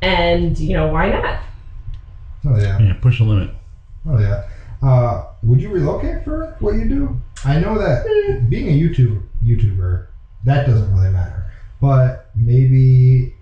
and 0.00 0.58
you 0.58 0.74
know, 0.74 0.88
why 0.88 1.08
not? 1.08 1.40
Oh 2.44 2.56
yeah. 2.56 2.78
Yeah, 2.80 2.94
push 2.94 3.18
the 3.18 3.24
limit. 3.24 3.50
Oh 4.06 4.18
yeah. 4.18 4.44
Uh, 4.82 5.26
would 5.42 5.60
you 5.62 5.70
relocate 5.70 6.24
for 6.24 6.56
what 6.58 6.74
you 6.74 6.88
do? 6.88 7.20
I 7.44 7.58
know 7.60 7.78
that 7.78 8.04
Hmm. 8.08 8.48
being 8.48 8.68
a 8.68 8.72
YouTube 8.78 9.22
YouTuber, 9.44 10.06
that 10.44 10.66
doesn't 10.66 10.92
really 10.94 11.10
matter. 11.10 11.50
But 11.80 12.30
maybe 12.34 13.34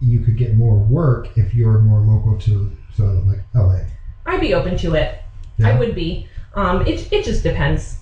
you 0.00 0.20
could 0.20 0.36
get 0.36 0.56
more 0.56 0.76
work 0.76 1.36
if 1.38 1.54
you're 1.54 1.78
more 1.78 2.00
local 2.00 2.36
to 2.38 2.70
so 2.94 3.22
like 3.26 3.40
LA. 3.54 3.80
I'd 4.26 4.40
be 4.40 4.54
open 4.54 4.76
to 4.78 4.94
it. 4.94 5.18
Yeah. 5.58 5.68
I 5.68 5.78
would 5.78 5.94
be. 5.94 6.28
Um, 6.54 6.86
it 6.86 7.12
it 7.12 7.24
just 7.24 7.42
depends. 7.42 7.98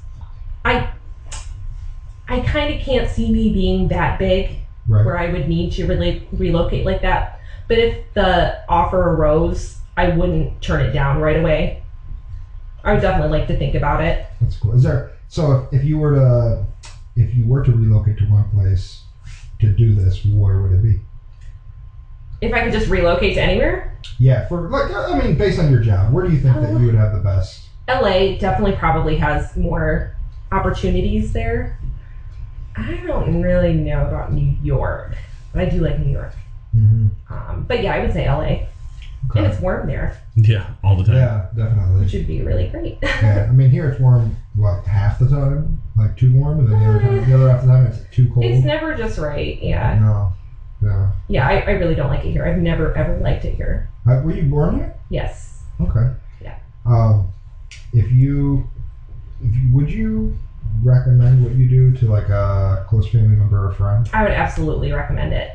I 0.64 0.88
I 2.28 2.40
kind 2.40 2.74
of 2.74 2.80
can't 2.80 3.08
see 3.08 3.30
me 3.30 3.52
being 3.52 3.88
that 3.88 4.18
big 4.18 4.50
Right. 4.88 5.04
where 5.04 5.16
I 5.18 5.30
would 5.30 5.48
need 5.48 5.72
to 5.72 5.86
really 5.86 6.26
relocate 6.32 6.84
like 6.84 7.02
that. 7.02 7.38
But 7.68 7.78
if 7.78 8.12
the 8.14 8.58
offer 8.68 9.00
arose, 9.14 9.76
I 9.96 10.08
wouldn't 10.16 10.60
turn 10.62 10.80
it 10.80 10.92
down 10.92 11.20
right 11.20 11.36
away. 11.36 11.82
I 12.84 12.92
would 12.92 13.00
definitely 13.00 13.38
like 13.38 13.48
to 13.48 13.58
think 13.58 13.74
about 13.74 14.00
it. 14.00 14.26
That's 14.40 14.56
cool. 14.56 14.72
Is 14.72 14.82
there 14.82 15.12
so 15.28 15.52
if, 15.52 15.80
if 15.80 15.84
you 15.84 15.98
were 15.98 16.12
to 16.12 16.66
if 17.16 17.34
you 17.34 17.46
were 17.46 17.62
to 17.62 17.72
relocate 17.72 18.18
to 18.18 18.24
one 18.24 18.48
place 18.50 19.02
to 19.60 19.68
do 19.68 19.94
this, 19.94 20.24
where 20.24 20.60
would 20.60 20.72
it 20.72 20.82
be? 20.82 21.00
If 22.40 22.52
I 22.52 22.64
could 22.64 22.72
just 22.72 22.88
relocate 22.88 23.34
to 23.34 23.42
anywhere, 23.42 23.96
Yeah, 24.18 24.46
for 24.48 24.68
like 24.68 24.90
I 24.90 25.18
mean, 25.18 25.36
based 25.36 25.58
on 25.58 25.70
your 25.70 25.80
job, 25.80 26.12
where 26.12 26.24
do 26.24 26.32
you 26.32 26.40
think 26.40 26.56
that 26.56 26.78
you 26.80 26.86
would 26.86 26.94
have 26.94 27.12
the 27.12 27.20
best? 27.20 27.68
LA 27.88 28.36
definitely 28.38 28.72
probably 28.72 29.16
has 29.16 29.56
more 29.56 30.12
opportunities 30.50 31.32
there. 31.32 31.78
I 32.74 32.96
don't 33.06 33.40
really 33.42 33.74
know 33.74 34.06
about 34.06 34.32
New 34.32 34.56
York, 34.62 35.16
but 35.52 35.62
I 35.62 35.66
do 35.66 35.80
like 35.80 35.98
New 35.98 36.10
York. 36.10 36.32
Mm-hmm. 36.74 37.32
Um, 37.32 37.64
but 37.68 37.82
yeah, 37.82 37.94
I 37.94 38.00
would 38.00 38.12
say 38.12 38.28
LA, 38.28 38.66
and 39.34 39.46
it's 39.46 39.58
warm 39.58 39.86
there, 39.86 40.10
Yeah, 40.36 40.66
all 40.82 40.94
the 40.94 41.02
time. 41.04 41.14
Yeah, 41.16 41.40
definitely. 41.54 42.00
which 42.00 42.12
would 42.12 42.26
be 42.26 42.40
really 42.40 42.64
great. 42.64 42.94
Yeah, 43.02 43.46
I 43.48 43.52
mean 43.52 43.70
here 43.70 43.86
it's 43.86 43.98
warm 43.98 44.32
what 44.54 44.78
half 44.84 45.18
the 45.18 45.26
time, 45.26 45.78
like 45.96 46.14
too 46.16 46.30
warm, 46.30 46.58
and 46.58 46.68
then 46.68 46.78
the 46.78 46.86
other 46.88 46.98
time, 46.98 47.26
the 47.28 47.34
other 47.34 47.48
half 47.48 47.60
the 47.60 47.66
time 47.66 47.84
it's 47.84 48.00
too 48.10 48.26
cold. 48.26 48.44
it's 48.44 48.64
never 48.64 48.94
just 48.94 49.16
right. 49.18 49.56
Yeah, 49.62 49.94
No, 49.94 50.28
no. 50.80 51.08
yeah, 51.28 51.46
I, 51.46 51.58
I 51.66 51.70
really 51.72 51.94
don't 51.94 52.08
like 52.08 52.24
it 52.24 52.30
here. 52.30 52.44
I've 52.44 52.56
never 52.56 52.96
ever 52.96 53.16
liked 53.18 53.44
it 53.44 53.54
here. 53.54 53.88
Uh, 54.06 54.20
were 54.22 54.32
you 54.32 54.42
born 54.42 54.74
here? 54.74 54.92
Yes, 55.08 55.62
Okay. 55.80 56.08
Yeah. 56.40 56.54
Um, 56.84 57.28
if 57.92 58.10
you, 58.10 58.66
if 59.40 59.54
you, 59.54 59.68
would 59.72 59.90
you 59.90 60.34
recommend 60.82 61.42
what 61.42 61.54
you 61.54 61.66
do 61.68 61.92
to 61.92 62.06
like 62.06 62.28
a 62.28 62.84
close 62.88 63.06
family 63.06 63.36
member 63.36 63.64
or 63.64 63.70
friend? 63.70 64.08
I 64.12 64.22
would 64.22 64.32
absolutely 64.32 64.90
recommend 64.90 65.32
it. 65.32 65.50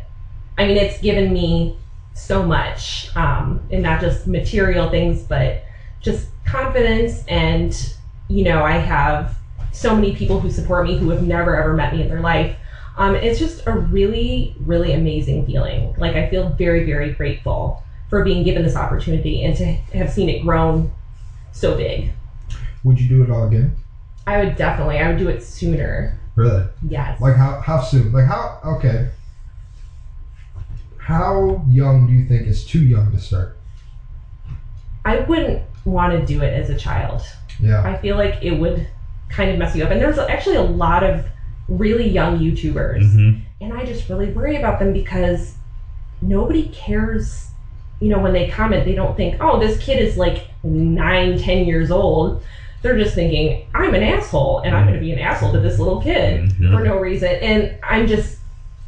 I 0.57 0.63
mean, 0.65 0.77
it's 0.77 0.97
given 0.99 1.31
me 1.33 1.75
so 2.17 2.43
much, 2.43 3.07
um, 3.15 3.59
and 3.71 3.81
not 3.81 3.99
just 3.99 4.27
material 4.27 4.89
things, 4.89 5.21
but 5.21 5.63
just 6.01 6.27
confidence. 6.45 7.23
And, 7.27 7.93
you 8.27 8.43
know, 8.43 8.63
I 8.63 8.77
have 8.77 9.37
so 9.71 9.93
many 9.93 10.11
people 10.11 10.37
who 10.37 10.49
support 10.49 10.83
me 10.83 10.95
who 10.95 11.09
have 11.09 11.21
never 11.21 11.55
ever 11.55 11.73
met 11.73 11.93
me 11.93 12.01
in 12.01 12.07
their 12.07 12.21
life. 12.21 12.55
Um, 12.97 13.15
it's 13.15 13.37
just 13.37 13.61
a 13.67 13.71
really, 13.71 14.53
really 14.59 14.91
amazing 14.91 15.45
feeling. 15.45 15.93
Like, 15.97 16.15
I 16.15 16.27
feel 16.27 16.49
very, 16.49 16.83
very 16.83 17.09
grateful 17.11 17.79
for 18.09 18.23
being 18.23 18.43
given 18.43 18.63
this 18.63 18.75
opportunity 18.75 19.43
and 19.43 19.55
to 19.55 19.65
have 19.93 20.09
seen 20.09 20.29
it 20.29 20.41
grown 20.41 20.89
so 21.51 21.75
big. 21.75 22.11
Would 22.83 22.99
you 22.99 23.07
do 23.07 23.21
it 23.21 23.29
all 23.29 23.43
again? 23.43 23.75
I 24.25 24.37
would 24.37 24.55
definitely, 24.55 24.97
I 24.97 25.07
would 25.07 25.17
do 25.17 25.27
it 25.27 25.43
sooner. 25.43 26.17
Really? 26.35 26.63
Yes. 26.87 27.19
Like 27.19 27.35
how 27.35 27.59
how 27.61 27.81
soon? 27.81 28.11
Like 28.11 28.25
how? 28.25 28.59
Okay. 28.63 29.09
How 31.07 31.63
young 31.69 32.05
do 32.05 32.11
you 32.11 32.25
think 32.27 32.47
is 32.47 32.65
too 32.65 32.81
young 32.85 33.13
to 33.13 33.17
start? 33.17 33.57
I 35.05 35.19
wouldn't 35.19 35.63
want 35.85 36.11
to 36.11 36.25
do 36.25 36.41
it 36.41 36.51
as 36.53 36.69
a 36.69 36.77
child. 36.77 37.21
Yeah. 37.61 37.81
I 37.81 37.95
feel 37.95 38.17
like 38.17 38.43
it 38.43 38.51
would 38.59 38.85
kind 39.29 39.49
of 39.49 39.57
mess 39.57 39.73
you 39.73 39.85
up. 39.85 39.91
And 39.91 40.01
there's 40.01 40.17
actually 40.17 40.57
a 40.57 40.61
lot 40.63 41.03
of 41.03 41.25
really 41.69 42.09
young 42.09 42.39
YouTubers. 42.39 43.09
hmm 43.09 43.39
And 43.61 43.71
I 43.71 43.85
just 43.85 44.09
really 44.09 44.31
worry 44.33 44.57
about 44.57 44.79
them 44.79 44.91
because 44.91 45.53
nobody 46.21 46.67
cares. 46.73 47.51
You 48.01 48.09
know, 48.09 48.19
when 48.19 48.33
they 48.33 48.49
comment, 48.49 48.83
they 48.83 48.93
don't 48.93 49.15
think, 49.15 49.37
oh, 49.39 49.61
this 49.61 49.77
kid 49.81 49.99
is 49.99 50.17
like 50.17 50.49
nine, 50.61 51.37
ten 51.37 51.65
years 51.65 51.89
old. 51.89 52.43
They're 52.81 52.97
just 52.97 53.15
thinking, 53.15 53.65
I'm 53.73 53.95
an 53.95 54.03
asshole 54.03 54.59
and 54.59 54.75
I'm 54.75 54.85
going 54.85 54.95
to 54.95 55.01
be 55.01 55.13
an 55.13 55.19
asshole 55.19 55.53
to 55.53 55.61
this 55.61 55.79
little 55.79 56.01
kid 56.01 56.51
Yeah. 56.59 56.71
for 56.71 56.83
no 56.83 56.99
reason. 56.99 57.29
And 57.29 57.79
I'm 57.81 58.07
just, 58.07 58.36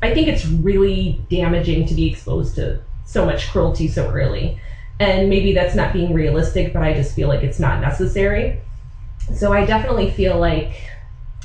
I 0.02 0.14
think 0.14 0.28
it's 0.28 0.46
really 0.46 1.22
damaging 1.30 1.86
to 1.88 1.94
be 1.94 2.10
exposed 2.10 2.56
to 2.56 2.82
so 3.06 3.26
much 3.26 3.50
cruelty 3.52 3.88
so 3.88 4.10
early. 4.10 4.60
And 5.00 5.30
maybe 5.30 5.54
that's 5.54 5.76
not 5.76 5.94
being 5.94 6.14
realistic, 6.14 6.74
but 6.74 6.82
I 6.84 6.94
just 6.94 7.16
feel 7.16 7.28
like 7.28 7.44
it's 7.44 7.60
not 7.60 7.82
necessary. 7.82 8.62
So 9.34 9.54
I 9.54 9.66
definitely 9.66 10.12
feel 10.12 10.38
like 10.38 10.74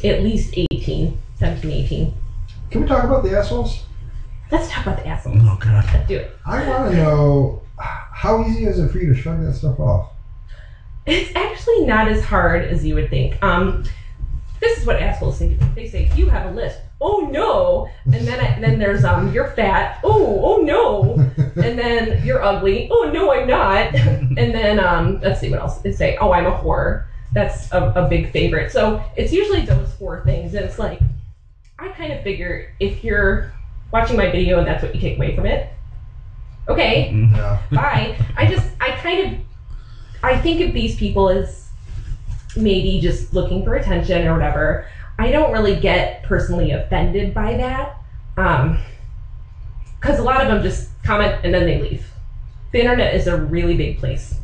at 0.02 0.22
least 0.22 0.54
18, 0.56 1.18
17, 1.38 1.70
18. 1.70 2.14
Can 2.70 2.82
we 2.82 2.86
talk 2.86 3.04
about 3.04 3.22
the 3.22 3.36
assholes? 3.36 3.84
Let's 4.50 4.68
talk 4.68 4.86
about 4.86 4.98
the 4.98 5.06
assholes. 5.06 5.38
Oh 5.42 5.56
god. 5.60 5.84
Let's 5.92 6.08
do 6.08 6.16
it. 6.16 6.36
I 6.44 6.68
want 6.68 6.90
to 6.90 6.96
know 6.96 7.62
how 7.76 8.44
easy 8.44 8.64
is 8.66 8.78
it 8.78 8.90
for 8.90 8.98
you 8.98 9.14
to 9.14 9.20
shrug 9.20 9.42
that 9.44 9.54
stuff 9.54 9.80
off? 9.80 10.10
It's 11.06 11.34
actually 11.36 11.84
not 11.84 12.08
as 12.08 12.24
hard 12.24 12.64
as 12.64 12.84
you 12.84 12.94
would 12.94 13.10
think. 13.10 13.42
Um, 13.42 13.84
this 14.60 14.78
is 14.78 14.86
what 14.86 15.00
assholes 15.02 15.38
say. 15.38 15.58
They 15.74 15.88
say 15.88 16.10
you 16.16 16.28
have 16.30 16.50
a 16.50 16.54
list. 16.54 16.78
Oh 17.00 17.28
no! 17.30 17.88
And 18.04 18.26
then 18.26 18.40
I, 18.40 18.58
then 18.60 18.78
there's 18.78 19.04
um 19.04 19.32
you're 19.32 19.48
fat. 19.48 20.00
Oh 20.04 20.40
oh 20.44 20.62
no! 20.62 21.30
And 21.56 21.78
then 21.78 22.24
you're 22.26 22.42
ugly. 22.42 22.88
Oh 22.90 23.10
no, 23.12 23.32
I'm 23.32 23.46
not. 23.46 23.94
And 23.94 24.52
then 24.54 24.80
um 24.80 25.20
let's 25.20 25.40
see 25.40 25.50
what 25.50 25.60
else 25.60 25.78
they 25.78 25.92
say. 25.92 26.16
Oh, 26.20 26.32
I'm 26.32 26.46
a 26.46 26.52
whore. 26.52 27.04
That's 27.32 27.70
a, 27.72 27.92
a 27.96 28.08
big 28.08 28.30
favorite. 28.32 28.70
So 28.72 29.02
it's 29.16 29.32
usually 29.32 29.64
those 29.64 29.92
four 29.94 30.22
things, 30.24 30.54
and 30.54 30.64
it's 30.64 30.78
like 30.78 31.00
I 31.78 31.88
kind 31.88 32.12
of 32.12 32.22
figure 32.22 32.72
if 32.80 33.04
you're 33.04 33.52
watching 33.94 34.16
my 34.16 34.30
video 34.30 34.58
and 34.58 34.66
that's 34.66 34.82
what 34.82 34.94
you 34.94 35.00
take 35.00 35.16
away 35.16 35.36
from 35.36 35.46
it, 35.46 35.68
okay, 36.68 37.10
Yeah. 37.12 37.62
bye. 37.72 38.18
I 38.36 38.46
just, 38.46 38.72
I 38.80 38.90
kind 38.92 39.34
of, 39.34 39.40
I 40.22 40.36
think 40.36 40.60
of 40.60 40.72
these 40.74 40.96
people 40.96 41.28
as 41.28 41.68
maybe 42.56 43.00
just 43.00 43.32
looking 43.32 43.62
for 43.64 43.74
attention 43.74 44.26
or 44.26 44.32
whatever. 44.32 44.86
I 45.18 45.30
don't 45.30 45.52
really 45.52 45.76
get 45.76 46.22
personally 46.24 46.72
offended 46.72 47.34
by 47.34 47.56
that. 47.56 47.96
Um, 48.36 48.78
because 50.00 50.18
a 50.18 50.22
lot 50.22 50.42
of 50.42 50.48
them 50.48 50.62
just 50.62 50.90
comment 51.02 51.40
and 51.44 51.54
then 51.54 51.64
they 51.64 51.80
leave. 51.80 52.06
The 52.72 52.80
internet 52.80 53.14
is 53.14 53.26
a 53.26 53.36
really 53.36 53.74
big 53.74 53.98
place. 53.98 54.34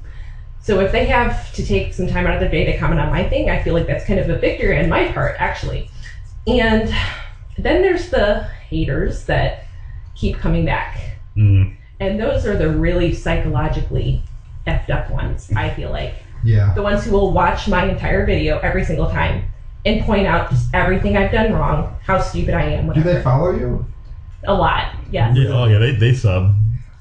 So 0.62 0.80
if 0.80 0.90
they 0.92 1.04
have 1.06 1.52
to 1.54 1.66
take 1.66 1.92
some 1.92 2.06
time 2.06 2.26
out 2.26 2.34
of 2.34 2.40
their 2.40 2.48
day 2.50 2.64
to 2.64 2.78
comment 2.78 3.00
on 3.00 3.10
my 3.10 3.28
thing, 3.28 3.50
I 3.50 3.62
feel 3.62 3.74
like 3.74 3.86
that's 3.86 4.04
kind 4.04 4.18
of 4.18 4.30
a 4.30 4.38
victory 4.38 4.78
on 4.78 4.88
my 4.88 5.12
part, 5.12 5.36
actually. 5.38 5.90
And 6.46 6.94
then 7.58 7.82
there's 7.82 8.08
the 8.08 8.44
haters 8.68 9.24
that 9.26 9.66
keep 10.14 10.36
coming 10.36 10.64
back. 10.64 11.18
Mm. 11.36 11.76
And 11.98 12.18
those 12.18 12.46
are 12.46 12.56
the 12.56 12.70
really 12.70 13.12
psychologically 13.14 14.22
effed 14.66 14.90
up 14.90 15.10
ones, 15.10 15.50
I 15.54 15.70
feel 15.74 15.90
like. 15.90 16.14
Yeah. 16.42 16.72
The 16.74 16.82
ones 16.82 17.04
who 17.04 17.12
will 17.12 17.32
watch 17.32 17.68
my 17.68 17.84
entire 17.84 18.24
video 18.24 18.58
every 18.60 18.84
single 18.84 19.10
time 19.10 19.50
and 19.84 20.02
point 20.04 20.26
out 20.26 20.50
just 20.50 20.72
everything 20.74 21.16
I've 21.16 21.32
done 21.32 21.52
wrong, 21.52 21.96
how 22.04 22.20
stupid 22.20 22.54
I 22.54 22.62
am, 22.64 22.82
Do 22.82 22.88
whatever. 22.88 23.12
they 23.14 23.22
follow 23.22 23.50
you? 23.52 23.86
A 24.44 24.54
lot, 24.54 24.94
yes. 25.10 25.36
Yeah, 25.36 25.48
oh 25.50 25.66
yeah, 25.66 25.78
they, 25.78 25.92
they 25.96 26.14
sub. 26.14 26.54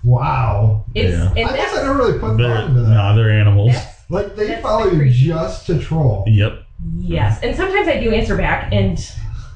Wow. 0.03 0.85
It's, 0.95 1.11
Yeah. 1.13 1.29
and 1.29 1.49
I 1.49 1.55
guess 1.57 1.71
I 1.71 1.75
that's, 1.75 1.87
never 1.87 1.97
really 1.97 2.19
put 2.19 2.37
They're, 2.37 2.47
thought 2.55 2.69
into 2.69 2.81
that. 2.81 2.89
nah, 2.89 3.15
they're 3.15 3.31
animals. 3.31 3.73
that's, 3.73 4.09
Like 4.09 4.35
they 4.35 4.47
That's 4.47 4.61
follow 4.61 4.85
the 4.85 4.91
you 4.95 4.99
creepy. 5.01 5.13
just 5.15 5.65
to 5.67 5.79
troll. 5.79 6.23
Yep. 6.27 6.63
yes. 6.97 7.41
And 7.43 7.55
sometimes 7.55 7.87
I 7.87 7.99
do 7.99 8.11
answer 8.13 8.35
back, 8.37 8.71
and 8.73 8.97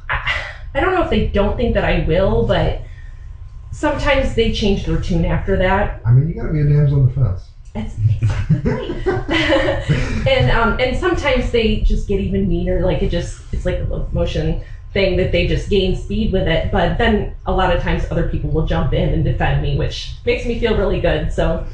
I, 0.10 0.44
I 0.76 0.80
don't 0.82 0.94
know 0.94 1.04
if 1.04 1.10
they 1.10 1.28
don't 1.28 1.56
think 1.58 1.74
that 1.76 1.86
I 1.86 2.06
will, 2.08 2.46
but 2.46 2.82
sometimes 3.72 4.36
they 4.36 4.52
change 4.52 4.86
their 4.86 5.00
tune 5.00 5.26
after 5.26 5.56
that. 5.58 6.02
I 6.06 6.12
mean, 6.12 6.28
you 6.28 6.36
gotta 6.36 6.52
be 6.54 6.62
a 6.62 6.66
damsel 6.66 7.00
in 7.02 7.08
defense. 7.08 7.50
That's 7.74 7.96
exactly 7.98 8.60
right. 8.64 10.28
and 10.28 10.50
um, 10.52 10.80
and 10.80 10.96
sometimes 10.96 11.52
they 11.52 11.78
just 11.78 12.08
get 12.08 12.20
even 12.20 12.48
meaner. 12.48 12.82
Like 12.82 13.02
it 13.02 13.10
just 13.10 13.42
it's 13.52 13.66
like 13.66 13.80
a 13.80 14.06
motion 14.12 14.62
thing 14.94 15.18
that 15.18 15.32
they 15.32 15.48
just 15.48 15.70
gain 15.70 15.96
speed 15.96 16.32
with 16.32 16.48
it. 16.48 16.72
But 16.72 17.00
then 17.00 17.34
a 17.48 17.52
lot 17.52 17.76
of 17.76 17.82
times 17.82 18.06
other 18.12 18.30
people 18.30 18.52
will 18.52 18.66
jump 18.66 18.94
in 18.94 19.12
and 19.12 19.24
defend 19.24 19.62
me, 19.62 19.76
which 19.76 20.12
makes 20.26 20.46
me 20.46 20.60
feel 20.60 20.78
really 20.78 21.00
good. 21.00 21.32
So 21.32 21.66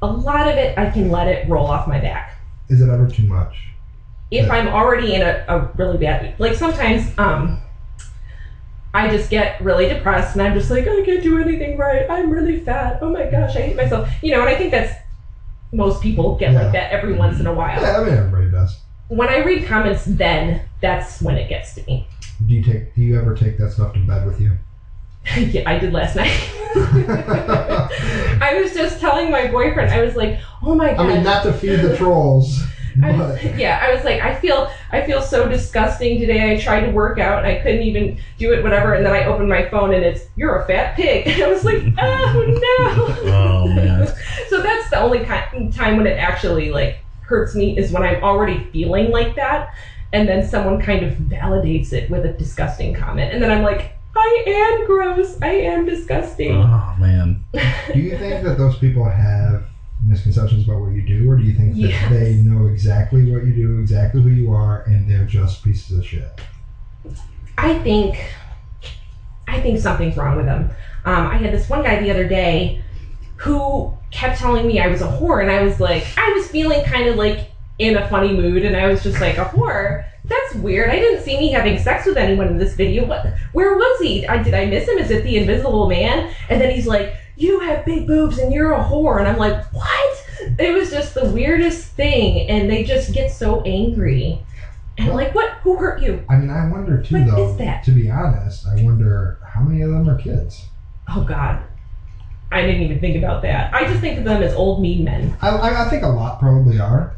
a 0.00 0.06
lot 0.06 0.46
of 0.48 0.56
it 0.56 0.76
I 0.78 0.88
can 0.90 1.10
let 1.10 1.28
it 1.28 1.46
roll 1.48 1.66
off 1.66 1.86
my 1.86 1.98
back. 1.98 2.38
Is 2.68 2.80
it 2.80 2.88
ever 2.88 3.06
too 3.06 3.24
much? 3.24 3.68
If 4.30 4.46
Yeah. 4.46 4.54
I'm 4.54 4.68
already 4.68 5.14
in 5.14 5.22
a, 5.22 5.44
a 5.48 5.70
really 5.76 5.98
bad 5.98 6.34
like 6.38 6.54
sometimes 6.54 7.16
um 7.18 7.58
I 8.94 9.08
just 9.10 9.28
get 9.28 9.60
really 9.60 9.86
depressed 9.86 10.34
and 10.34 10.42
I'm 10.42 10.54
just 10.54 10.70
like, 10.70 10.86
I 10.88 11.02
can't 11.02 11.22
do 11.22 11.36
anything 11.38 11.76
right. 11.76 12.06
I'm 12.08 12.30
really 12.30 12.56
fat. 12.56 12.98
Oh 13.02 13.10
my 13.10 13.26
gosh, 13.26 13.54
I 13.54 13.60
hate 13.60 13.76
myself. 13.76 14.08
You 14.22 14.30
know, 14.30 14.40
and 14.40 14.48
I 14.48 14.54
think 14.54 14.70
that's 14.70 14.94
most 15.72 16.00
people 16.00 16.36
get 16.36 16.52
Yeah. 16.52 16.62
like 16.62 16.72
that 16.72 16.90
every 16.90 17.12
once 17.12 17.40
in 17.40 17.46
a 17.46 17.52
while. 17.52 17.80
Yeah, 17.80 17.98
I 17.98 18.04
mean 18.04 18.14
everybody 18.14 18.50
does. 18.50 18.78
When 19.08 19.28
I 19.28 19.38
read 19.38 19.64
comments, 19.64 20.04
then 20.04 20.62
that's 20.80 21.20
when 21.22 21.36
it 21.36 21.48
gets 21.48 21.74
to 21.74 21.84
me. 21.86 22.06
Do 22.44 22.54
you 22.54 22.62
take? 22.62 22.94
Do 22.94 23.02
you 23.02 23.16
ever 23.18 23.34
take 23.34 23.56
that 23.58 23.70
stuff 23.72 23.92
to 23.94 24.00
bed 24.00 24.26
with 24.26 24.40
you? 24.40 24.56
yeah, 25.36 25.62
I 25.66 25.78
did 25.78 25.92
last 25.92 26.16
night. 26.16 26.32
I 26.76 28.58
was 28.60 28.74
just 28.74 29.00
telling 29.00 29.30
my 29.30 29.46
boyfriend, 29.48 29.90
I 29.90 30.00
was 30.00 30.14
like, 30.16 30.38
oh 30.62 30.74
my 30.74 30.92
god. 30.92 31.00
I 31.00 31.14
mean, 31.14 31.24
not 31.24 31.42
to 31.44 31.52
feed 31.52 31.80
the 31.80 31.96
trolls, 31.96 32.62
I 33.02 33.12
was, 33.12 33.42
yeah, 33.58 33.80
I 33.82 33.94
was 33.94 34.04
like, 34.04 34.20
I 34.20 34.34
feel, 34.34 34.70
I 34.90 35.04
feel 35.04 35.22
so 35.22 35.48
disgusting 35.48 36.18
today. 36.18 36.52
I 36.52 36.60
tried 36.60 36.80
to 36.80 36.90
work 36.90 37.18
out 37.18 37.38
and 37.38 37.46
I 37.46 37.60
couldn't 37.60 37.82
even 37.82 38.18
do 38.38 38.52
it, 38.52 38.62
whatever. 38.62 38.94
And 38.94 39.04
then 39.04 39.12
I 39.12 39.24
opened 39.24 39.48
my 39.48 39.68
phone 39.68 39.92
and 39.94 40.04
it's, 40.04 40.26
you're 40.36 40.60
a 40.62 40.66
fat 40.66 40.96
pig. 40.96 41.26
And 41.36 41.42
I 41.42 41.48
was 41.48 41.64
like, 41.64 41.82
oh 41.98 43.18
no. 43.24 43.32
Oh 43.32 43.66
man. 43.74 44.06
so 44.48 44.62
that's 44.62 44.90
the 44.90 44.98
only 44.98 45.20
ki- 45.20 45.70
time 45.70 45.96
when 45.96 46.06
it 46.06 46.18
actually 46.18 46.70
like 46.70 46.98
hurts 47.20 47.54
me 47.54 47.76
is 47.76 47.92
when 47.92 48.02
I'm 48.02 48.22
already 48.22 48.64
feeling 48.72 49.10
like 49.10 49.34
that, 49.36 49.74
and 50.12 50.28
then 50.28 50.46
someone 50.46 50.80
kind 50.80 51.04
of 51.04 51.14
validates 51.14 51.92
it 51.92 52.08
with 52.08 52.24
a 52.24 52.32
disgusting 52.32 52.94
comment, 52.94 53.32
and 53.32 53.42
then 53.42 53.50
I'm 53.50 53.62
like, 53.62 53.92
I 54.16 54.44
am 54.46 54.86
gross. 54.86 55.36
I 55.42 55.50
am 55.50 55.84
disgusting. 55.84 56.62
Oh 56.62 56.94
man. 56.98 57.44
do 57.92 57.98
you 57.98 58.16
think 58.16 58.42
that 58.42 58.56
those 58.56 58.76
people 58.76 59.04
have 59.04 59.64
misconceptions 60.06 60.64
about 60.64 60.80
what 60.80 60.92
you 60.92 61.02
do, 61.02 61.28
or 61.28 61.36
do 61.36 61.42
you 61.42 61.52
think 61.52 61.72
that 61.74 61.78
Yes. 61.80 62.10
they 62.10 62.34
know 62.36 62.66
exactly 62.66 63.30
what 63.30 63.44
you 63.44 63.52
do, 63.52 63.78
exactly 63.78 64.22
who 64.22 64.28
you 64.30 64.52
are, 64.52 64.82
and 64.86 65.08
they're 65.08 65.24
just 65.24 65.62
pieces 65.62 65.96
of 65.98 66.04
shit? 66.04 66.40
I 67.58 67.78
think 67.82 68.18
I 69.48 69.60
think 69.60 69.78
something's 69.78 70.16
wrong 70.16 70.36
with 70.36 70.46
them. 70.46 70.70
Um, 71.04 71.26
I 71.28 71.36
had 71.36 71.52
this 71.52 71.68
one 71.68 71.82
guy 71.82 72.00
the 72.00 72.10
other 72.10 72.26
day 72.26 72.82
who 73.36 73.92
kept 74.10 74.38
telling 74.38 74.66
me 74.66 74.80
I 74.80 74.88
was 74.88 75.00
a 75.02 75.06
whore, 75.06 75.40
and 75.40 75.50
I 75.50 75.62
was 75.62 75.78
like, 75.78 76.04
I 76.16 76.32
was 76.36 76.48
feeling 76.48 76.82
kind 76.82 77.06
of 77.06 77.16
like 77.16 77.50
in 77.78 77.96
a 77.96 78.08
funny 78.08 78.34
mood, 78.34 78.64
and 78.64 78.76
I 78.76 78.88
was 78.88 79.02
just 79.02 79.20
like, 79.20 79.38
a 79.38 79.44
whore? 79.44 80.04
That's 80.24 80.54
weird. 80.56 80.90
I 80.90 80.98
didn't 80.98 81.22
see 81.22 81.38
me 81.38 81.52
having 81.52 81.78
sex 81.78 82.04
with 82.04 82.16
anyone 82.16 82.48
in 82.48 82.58
this 82.58 82.74
video. 82.74 83.04
What? 83.04 83.24
Where 83.52 83.76
was 83.76 84.00
he? 84.00 84.26
I, 84.26 84.42
did 84.42 84.54
I 84.54 84.64
miss 84.64 84.88
him? 84.88 84.98
Is 84.98 85.10
it 85.10 85.22
the 85.22 85.36
Invisible 85.36 85.86
Man? 85.88 86.28
And 86.48 86.60
then 86.60 86.70
he's 86.70 86.86
like, 86.88 87.14
you 87.36 87.60
have 87.60 87.84
big 87.84 88.06
boobs 88.06 88.38
and 88.38 88.52
you're 88.52 88.72
a 88.72 88.82
whore, 88.82 89.18
and 89.18 89.28
I'm 89.28 89.36
like, 89.36 89.62
what? 89.72 90.22
It 90.58 90.72
was 90.72 90.90
just 90.90 91.14
the 91.14 91.24
weirdest 91.24 91.90
thing, 91.92 92.48
and 92.48 92.68
they 92.68 92.82
just 92.82 93.12
get 93.12 93.30
so 93.30 93.60
angry. 93.62 94.38
And 94.98 95.08
I'm 95.10 95.14
like, 95.14 95.34
what? 95.34 95.48
Who 95.60 95.76
hurt 95.76 96.00
you? 96.00 96.24
I 96.28 96.36
mean, 96.36 96.48
I 96.50 96.66
wonder 96.68 97.00
too, 97.00 97.16
What 97.16 97.26
though. 97.26 97.50
is 97.50 97.56
that? 97.56 97.82
To 97.84 97.90
be 97.90 98.08
honest, 98.08 98.66
I 98.66 98.82
wonder 98.82 99.38
how 99.44 99.60
many 99.60 99.82
of 99.82 99.90
them 99.90 100.08
are 100.08 100.14
kids. 100.14 100.66
Oh 101.08 101.20
God, 101.20 101.62
I 102.50 102.62
didn't 102.62 102.82
even 102.82 102.98
think 103.00 103.16
about 103.16 103.42
that. 103.42 103.72
I 103.74 103.84
just 103.84 104.00
think 104.00 104.16
of 104.18 104.24
them 104.24 104.42
as 104.42 104.54
old 104.54 104.80
mean 104.80 105.04
men. 105.04 105.36
I, 105.42 105.50
I, 105.50 105.86
I 105.86 105.88
think 105.90 106.02
a 106.02 106.08
lot 106.08 106.38
probably 106.38 106.78
are, 106.78 107.14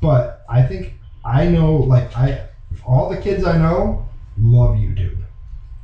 but 0.00 0.42
I 0.48 0.62
think 0.62 0.98
I 1.24 1.46
know 1.46 1.76
like 1.76 2.14
I 2.16 2.42
all 2.84 3.08
the 3.08 3.16
kids 3.16 3.44
I 3.44 3.56
know 3.56 4.06
love 4.38 4.74
YouTube. 4.74 5.18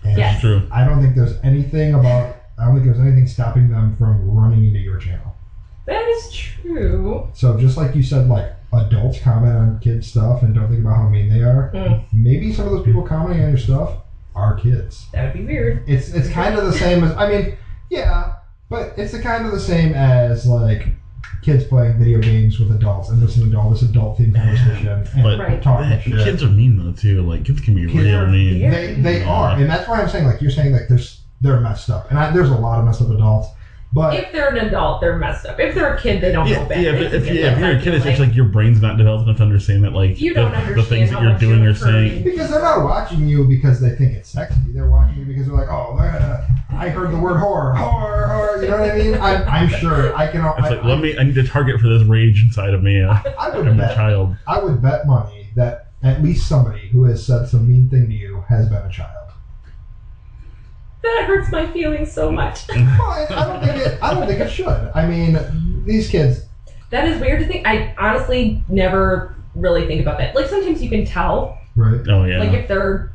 And 0.05 0.17
Yes. 0.19 0.41
True. 0.41 0.67
I 0.71 0.85
don't 0.85 1.01
think 1.01 1.15
there's 1.17 1.35
anything 1.43 1.95
about 1.95 2.37
I 2.61 2.65
don't 2.67 2.75
think 2.75 2.87
there's 2.87 3.01
anything 3.01 3.27
stopping 3.27 3.71
them 3.71 3.97
from 3.97 4.29
running 4.31 4.65
into 4.67 4.79
your 4.81 4.99
channel. 4.99 5.35
That 5.87 6.07
is 6.09 6.33
true. 6.33 7.29
So 7.33 7.57
just 7.59 7.77
like 7.77 7.95
you 7.95 8.03
said, 8.03 8.29
like 8.29 8.53
adults 8.73 9.21
comment 9.21 9.55
on 9.57 9.79
kids 9.81 10.07
stuff 10.07 10.43
and 10.43 10.55
don't 10.55 10.69
think 10.69 10.81
about 10.81 10.97
how 10.97 11.09
mean 11.09 11.29
they 11.31 11.43
are. 11.43 11.71
Mm. 11.75 12.05
Maybe 12.13 12.53
some 12.53 12.67
of 12.67 12.73
those 12.73 12.85
people 12.85 13.03
commenting 13.03 13.43
on 13.45 13.51
your 13.51 13.59
stuff 13.59 13.95
are 14.35 14.57
kids. 14.59 15.07
That 15.13 15.25
would 15.25 15.41
be 15.41 15.45
weird. 15.47 15.85
It's 15.89 16.11
it's 16.11 16.29
kind 16.29 16.57
of 16.57 16.67
the 16.67 16.73
same 16.73 17.03
as 17.05 17.13
I 17.17 17.29
mean, 17.31 17.57
yeah, 17.91 18.35
but 18.69 18.93
it's 18.99 19.13
the 19.13 19.23
kind 19.23 19.47
of 19.47 19.53
the 19.53 19.61
same 19.61 19.95
as 19.95 20.47
like 20.47 20.89
kids 21.43 21.65
playing 21.65 21.99
video 21.99 22.19
games 22.21 22.59
with 22.59 22.71
adults 22.73 23.09
and 23.09 23.21
listening 23.21 23.51
to 23.53 23.59
all 23.59 23.71
this 23.71 23.83
adult 23.83 24.19
themed 24.19 24.35
conversation 24.35 24.89
and 24.89 25.09
But 25.23 25.39
Right. 25.39 25.63
talking 25.63 25.91
eh, 25.93 26.01
shit. 26.01 26.25
kids 26.25 26.43
are 26.43 26.51
mean 26.51 26.77
though 26.77 26.93
too. 26.93 27.23
Like 27.23 27.45
kids 27.45 27.61
can 27.61 27.75
be 27.75 27.87
Kids 27.87 27.95
real 28.05 28.19
are- 28.19 28.27
mean. 28.27 28.59
Yeah. 28.59 28.71
They 28.71 28.95
they 28.95 29.23
are, 29.25 29.57
and 29.57 29.71
that's 29.71 29.89
why 29.89 30.03
I'm 30.03 30.09
saying 30.11 30.27
like 30.27 30.43
you're 30.43 30.51
saying 30.51 30.73
like 30.73 30.89
there's 30.89 31.23
they're 31.41 31.61
messed 31.61 31.91
up, 31.91 32.11
and 32.11 32.19
I, 32.19 32.31
there's 32.33 32.51
a 32.51 32.57
lot 32.57 32.79
of 32.79 32.85
messed 32.85 33.03
up 33.03 33.11
adults. 33.11 33.49
But 33.91 34.13
If 34.17 34.33
they're 34.33 34.55
an 34.55 34.67
adult, 34.67 35.01
they're 35.01 35.17
messed 35.17 35.47
up. 35.47 35.59
If 35.59 35.75
they're 35.75 35.95
a 35.95 35.99
kid, 35.99 36.21
they 36.21 36.31
don't 36.31 36.47
Yeah, 36.47 36.59
know 36.59 36.69
better. 36.69 36.81
yeah, 36.83 36.93
They 36.93 37.05
but 37.05 37.15
if, 37.15 37.25
yeah, 37.27 37.33
if 37.55 37.59
you're 37.59 37.71
a 37.71 37.81
kid, 37.81 37.95
it's 37.95 38.05
the 38.05 38.11
just 38.11 38.21
like 38.21 38.35
your 38.35 38.45
brain's 38.45 38.83
not 38.83 38.99
developed 38.99 39.25
enough 39.25 39.39
to 39.39 39.43
understand 39.45 39.83
that, 39.85 39.95
like, 39.95 40.21
You 40.21 40.35
the, 40.35 40.41
don't 40.41 40.51
the 40.51 40.57
understand 40.59 40.89
things 40.89 41.11
that 41.11 41.23
you're 41.23 41.39
doing 41.39 41.65
or 41.65 41.73
saying. 41.73 42.23
because 42.23 42.51
they're 42.51 42.61
not 42.61 42.85
watching 42.85 43.27
you 43.27 43.45
because 43.45 43.81
they 43.81 43.97
think 43.97 44.13
it's 44.13 44.29
sexy. 44.29 44.61
They're 44.75 44.87
watching 44.91 45.21
you 45.21 45.25
because 45.25 45.47
they're 45.47 45.57
like, 45.57 45.71
oh, 45.71 45.97
uh, 45.97 46.47
I 46.69 46.91
heard 46.91 47.13
the 47.13 47.19
word 47.19 47.39
horror, 47.39 47.73
horror, 47.77 48.27
horror. 48.27 48.63
You 48.63 48.69
know 48.69 48.79
what 48.79 48.91
I 48.91 48.99
mean? 48.99 49.15
I'm, 49.15 49.49
I'm 49.49 49.69
sure 49.71 50.15
I 50.15 50.27
can. 50.31 50.45
It's 50.45 50.67
I, 50.67 50.69
like, 50.75 50.85
let 50.85 51.01
me, 51.01 51.17
I 51.17 51.23
need 51.23 51.37
to 51.37 51.47
target 51.47 51.81
for 51.81 51.89
this 51.89 52.03
rage 52.03 52.43
inside 52.43 52.75
of 52.75 52.83
me. 52.83 53.01
Uh, 53.03 53.19
I 53.39 53.49
would 53.57 53.67
I'm 53.67 53.73
a 53.81 53.85
bet. 53.85 53.97
child. 53.97 54.37
I 54.47 54.59
would 54.63 54.83
bet 54.83 55.07
money 55.07 55.49
that 55.57 55.87
at 56.03 56.23
least 56.23 56.47
somebody 56.47 56.89
who 56.89 57.05
has 57.05 57.25
said 57.25 57.49
some 57.49 57.67
mean 57.67 57.89
thing 57.89 58.07
to 58.09 58.15
you 58.15 58.45
has 58.51 58.69
been 58.69 58.83
a 58.83 58.91
child. 58.91 59.28
That 61.17 61.25
hurts 61.27 61.51
my 61.51 61.67
feelings 61.73 62.13
so 62.13 62.31
much. 62.31 62.61
Well, 62.69 62.79
I, 63.11 63.27
I 63.31 63.45
don't 63.47 63.65
think 63.65 63.87
it. 63.87 63.99
I 64.03 64.15
don't 64.15 64.27
think 64.27 64.41
it 64.41 64.51
should. 64.51 64.91
I 64.95 65.07
mean, 65.07 65.85
these 65.85 66.09
kids. 66.09 66.45
that 66.91 67.07
is 67.09 67.21
weird 67.21 67.41
to 67.41 67.47
think. 67.47 67.67
I 67.67 67.95
honestly 67.99 68.63
never 68.69 69.35
really 69.55 69.87
think 69.87 70.01
about 70.01 70.19
that. 70.19 70.35
Like 70.35 70.47
sometimes 70.47 70.83
you 70.83 70.89
can 70.91 71.05
tell, 71.05 71.59
Right. 71.77 72.01
Oh, 72.09 72.25
yeah. 72.25 72.39
like 72.39 72.53
if 72.53 72.69
they're 72.69 73.13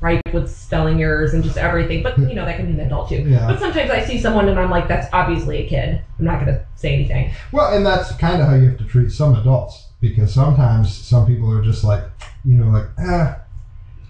right 0.00 0.20
with 0.32 0.50
spelling 0.50 1.00
errors 1.02 1.34
and 1.34 1.42
just 1.44 1.56
everything. 1.56 2.02
But 2.02 2.18
you 2.18 2.34
know 2.34 2.44
that 2.44 2.56
can 2.56 2.66
be 2.66 2.72
an 2.72 2.86
adult 2.86 3.08
too. 3.08 3.22
Yeah. 3.22 3.46
But 3.46 3.58
sometimes 3.60 3.90
I 3.90 4.04
see 4.04 4.20
someone 4.20 4.48
and 4.48 4.58
I'm 4.58 4.70
like, 4.70 4.88
that's 4.88 5.06
obviously 5.12 5.64
a 5.64 5.68
kid. 5.68 6.00
I'm 6.18 6.24
not 6.24 6.40
gonna 6.40 6.64
say 6.76 6.94
anything. 6.94 7.32
Well, 7.52 7.74
and 7.74 7.84
that's 7.86 8.12
kind 8.16 8.40
of 8.42 8.48
how 8.48 8.54
you 8.54 8.68
have 8.70 8.78
to 8.78 8.84
treat 8.84 9.10
some 9.10 9.34
adults 9.36 9.88
because 10.00 10.32
sometimes 10.34 10.94
some 10.94 11.26
people 11.26 11.50
are 11.50 11.62
just 11.62 11.84
like, 11.84 12.04
you 12.44 12.56
know, 12.56 12.70
like, 12.70 12.86
eh, 12.98 13.34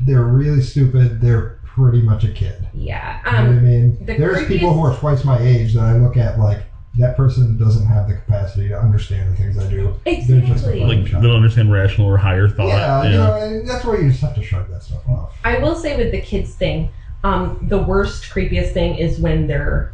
they're 0.00 0.24
really 0.24 0.60
stupid. 0.62 1.20
They're 1.20 1.60
pretty 1.74 2.00
much 2.02 2.24
a 2.24 2.28
kid. 2.32 2.68
Yeah. 2.72 3.18
You 3.26 3.32
know 3.32 3.38
what 3.38 3.54
I 3.54 3.58
Um. 3.58 3.64
mean? 3.64 3.98
the 4.06 4.16
There's 4.16 4.46
people 4.46 4.72
who 4.74 4.84
are 4.84 4.94
twice 4.96 5.24
my 5.24 5.38
age 5.40 5.74
that 5.74 5.84
I 5.84 5.96
look 5.96 6.16
at 6.16 6.38
like 6.38 6.60
that 6.96 7.16
person 7.16 7.58
doesn't 7.58 7.86
have 7.86 8.06
the 8.08 8.14
capacity 8.14 8.68
to 8.68 8.78
understand 8.78 9.32
the 9.32 9.36
things 9.36 9.58
I 9.58 9.68
do. 9.68 9.94
They're 10.04 10.14
just 10.14 10.30
Exactly. 10.30 10.80
fucking 10.80 11.02
like, 11.02 11.04
they 11.12 11.20
don't 11.20 11.34
understand 11.34 11.72
rational 11.72 12.06
or 12.06 12.16
higher 12.16 12.48
thought. 12.48 12.68
yeah, 12.68 13.02
Yeah. 13.02 13.10
you 13.10 13.16
know, 13.18 13.34
and 13.34 13.68
that's 13.68 13.84
where 13.84 14.00
you 14.00 14.10
just 14.10 14.20
have 14.22 14.34
to 14.36 14.42
shrug 14.44 14.68
that 14.70 14.82
stuff 14.84 15.00
off. 15.08 15.32
I 15.44 15.58
will 15.58 15.74
say 15.74 15.96
with 15.96 16.12
the 16.12 16.20
kids 16.20 16.54
thing, 16.54 16.90
um, 17.24 17.58
the 17.68 17.78
worst, 17.78 18.30
creepiest 18.32 18.70
thing 18.72 18.94
is 18.96 19.18
when 19.18 19.48
they're 19.48 19.92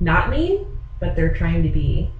not 0.00 0.30
mean, 0.30 0.64
but 1.00 1.14
they're 1.14 1.34
trying 1.34 1.62
to 1.64 1.68
be 1.68 2.10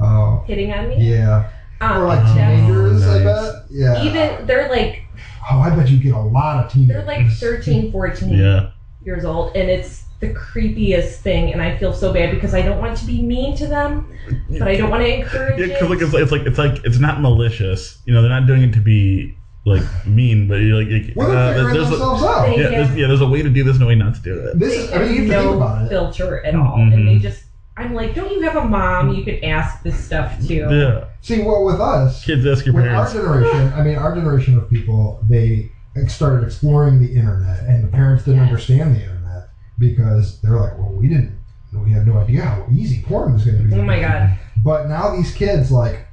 Oh, 0.00 0.44
hitting 0.46 0.72
on 0.72 0.88
me. 0.90 0.96
yeah. 1.10 1.48
Um, 1.80 2.02
Or 2.02 2.06
like 2.06 2.20
Oh, 2.24 2.34
teenagers, 2.34 3.06
I 3.06 3.22
bet. 3.24 3.54
Yeah. 3.70 4.02
even 4.02 4.46
they're 4.46 4.68
like 4.68 5.04
oh, 5.50 5.60
I 5.60 5.70
bet 5.74 5.88
you 5.88 5.98
get 5.98 6.14
a 6.14 6.18
lot 6.20 6.64
of 6.64 6.72
teenagers. 6.72 6.96
they're 6.96 7.06
like 7.06 7.30
13, 7.30 7.92
14 7.92 8.28
Yeah. 8.30 8.70
years 9.04 9.24
old, 9.24 9.54
and 9.56 9.68
it's 9.70 10.04
the 10.20 10.28
creepiest 10.34 11.16
thing. 11.20 11.52
And 11.52 11.62
I 11.62 11.76
feel 11.78 11.92
so 11.92 12.12
bad 12.12 12.30
because 12.34 12.52
I 12.54 12.62
don't 12.62 12.78
want 12.80 12.96
to 12.98 13.06
be 13.06 13.22
mean 13.22 13.56
to 13.56 13.66
them, 13.66 14.12
but 14.50 14.66
I 14.68 14.76
don't 14.76 14.90
want 14.90 15.02
to 15.04 15.14
encourage 15.20 15.58
Yeah, 15.60 15.66
it. 15.66 15.68
because 15.88 15.90
like 15.90 16.00
it's, 16.02 16.14
it's 16.14 16.32
like 16.32 16.42
it's 16.42 16.58
like 16.58 16.84
it's 16.84 16.98
not 16.98 17.20
malicious. 17.20 17.98
You 18.04 18.14
know, 18.14 18.20
they're 18.22 18.30
not 18.30 18.46
doing 18.46 18.62
it 18.62 18.72
to 18.74 18.80
be 18.80 19.36
like 19.64 19.82
mean, 20.06 20.48
but 20.48 20.56
you're 20.56 20.82
like, 20.82 20.88
like, 21.08 21.16
Well, 21.16 21.28
they're 21.28 21.38
uh, 21.38 21.52
figuring 21.52 21.74
there's 21.74 21.86
a, 21.88 21.90
themselves 21.90 22.22
out. 22.22 22.46
They- 22.46 22.56
yeah, 22.62 22.68
there's, 22.70 22.96
yeah, 22.96 23.06
there's 23.06 23.20
a 23.20 23.28
way 23.28 23.42
to 23.42 23.50
do 23.50 23.62
this 23.64 23.74
and 23.74 23.84
a 23.84 23.86
way 23.86 23.94
not 23.96 24.14
to 24.14 24.20
do 24.22 24.38
it. 24.38 24.58
This 24.58 24.72
is, 24.74 24.92
I 24.92 24.98
mean, 24.98 25.14
you 25.14 25.22
have 25.24 25.30
have 25.32 25.42
to 25.42 25.48
think 25.48 25.50
no 25.50 25.56
about 25.56 25.84
it. 25.84 25.88
filter 25.90 26.44
at 26.46 26.54
all, 26.54 26.78
Mhm. 26.78 26.94
and 26.94 27.08
they 27.08 27.18
just. 27.18 27.44
I'm 27.78 27.94
like, 27.94 28.14
don't 28.14 28.30
you 28.32 28.40
have 28.42 28.56
a 28.56 28.64
mom? 28.64 29.12
You 29.14 29.24
could 29.24 29.44
ask 29.44 29.82
this 29.82 30.02
stuff 30.02 30.38
to? 30.48 30.54
Yeah, 30.54 31.04
See, 31.20 31.42
well, 31.42 31.64
with 31.64 31.80
us, 31.80 32.24
kids 32.24 32.44
ask 32.44 32.66
your 32.66 32.74
with 32.74 32.84
our 32.86 32.90
parents. 33.06 33.12
generation, 33.12 33.72
I 33.72 33.82
mean, 33.82 33.96
our 33.96 34.14
generation 34.14 34.58
of 34.58 34.68
people, 34.68 35.20
they 35.28 35.70
started 36.08 36.44
exploring 36.44 37.00
the 37.00 37.14
internet, 37.14 37.64
and 37.64 37.84
the 37.84 37.88
parents 37.88 38.24
didn't 38.24 38.40
Yes. 38.40 38.48
understand 38.50 38.96
the 38.96 39.02
internet 39.02 39.48
because 39.78 40.40
they're 40.40 40.58
like, 40.58 40.76
well, 40.78 40.90
we 40.92 41.08
didn't, 41.08 41.38
we 41.72 41.90
had 41.90 42.06
no 42.06 42.18
idea 42.18 42.42
how 42.42 42.66
easy 42.70 43.02
porn 43.02 43.32
was 43.32 43.44
going 43.44 43.58
to 43.58 43.64
be. 43.64 43.74
Oh 43.74 43.82
my 43.82 44.00
god. 44.00 44.36
But 44.62 44.88
now 44.88 45.14
these 45.14 45.32
kids, 45.32 45.70
like, 45.70 46.06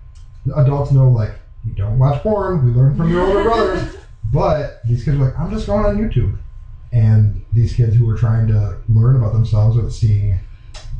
adults 0.55 0.91
know, 0.91 1.09
like, 1.09 1.31
you 1.65 1.73
don't 1.73 1.97
watch 1.97 2.21
porn. 2.21 2.63
We 2.63 2.71
learn 2.71 2.95
from 2.95 3.09
your 3.09 3.21
older 3.21 3.43
brothers. 3.43 3.95
But 4.33 4.81
these 4.85 5.03
kids 5.05 5.17
are 5.17 5.25
like, 5.25 5.39
I'm 5.39 5.49
just 5.51 5.65
going 5.67 5.85
on 5.85 5.97
YouTube. 5.97 6.37
And 6.91 7.45
these 7.53 7.73
kids 7.73 7.95
who 7.95 8.09
are 8.09 8.17
trying 8.17 8.47
to 8.47 8.77
learn 8.89 9.15
about 9.15 9.33
themselves 9.33 9.77
are 9.77 9.89
seeing 9.89 10.39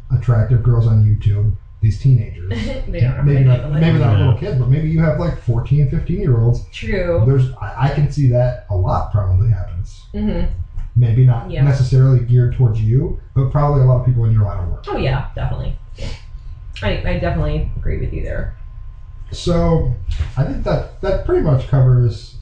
attractive 0.10 0.62
girls 0.64 0.86
on 0.86 1.02
YouTube, 1.02 1.52
these 1.82 1.98
teenagers. 1.98 2.50
they 2.88 3.00
don't 3.02 3.24
maybe 3.24 3.44
how 3.44 3.58
not 3.58 3.80
maybe 3.80 3.98
not 3.98 4.12
Yeah. 4.14 4.18
little 4.18 4.34
kids, 4.34 4.58
but 4.58 4.70
maybe 4.70 4.90
you 4.90 5.00
have 5.00 5.20
like 5.20 5.36
14, 5.38 5.88
15 5.90 6.20
year 6.20 6.38
olds. 6.38 6.62
True. 6.72 7.24
There's 7.26 7.52
I, 7.54 7.88
I 7.88 7.90
can 7.90 8.10
see 8.10 8.28
that 8.28 8.66
a 8.70 8.76
lot 8.76 9.12
probably 9.12 9.50
happens. 9.50 10.06
hmm 10.14 10.44
Maybe 10.98 11.24
not 11.26 11.50
Yeah. 11.50 11.62
necessarily 11.64 12.20
geared 12.22 12.54
towards 12.54 12.80
you, 12.82 13.20
but 13.34 13.52
probably 13.52 13.82
a 13.82 13.84
lot 13.86 13.98
of 13.98 14.06
people 14.06 14.24
in 14.24 14.32
your 14.32 14.44
line 14.44 14.58
of 14.60 14.68
work. 14.68 14.86
Oh 14.88 14.96
yeah, 14.96 15.26
definitely. 15.36 15.76
I, 16.82 17.02
I 17.04 17.16
definitely 17.16 17.70
agree 17.76 17.98
with 17.98 18.14
you 18.14 18.22
there. 18.22 18.54
So 19.32 19.92
I 20.38 20.44
think 20.44 20.64
that 20.64 21.02
that 21.02 21.26
pretty 21.26 21.42
much 21.42 21.68
covers 21.68 22.35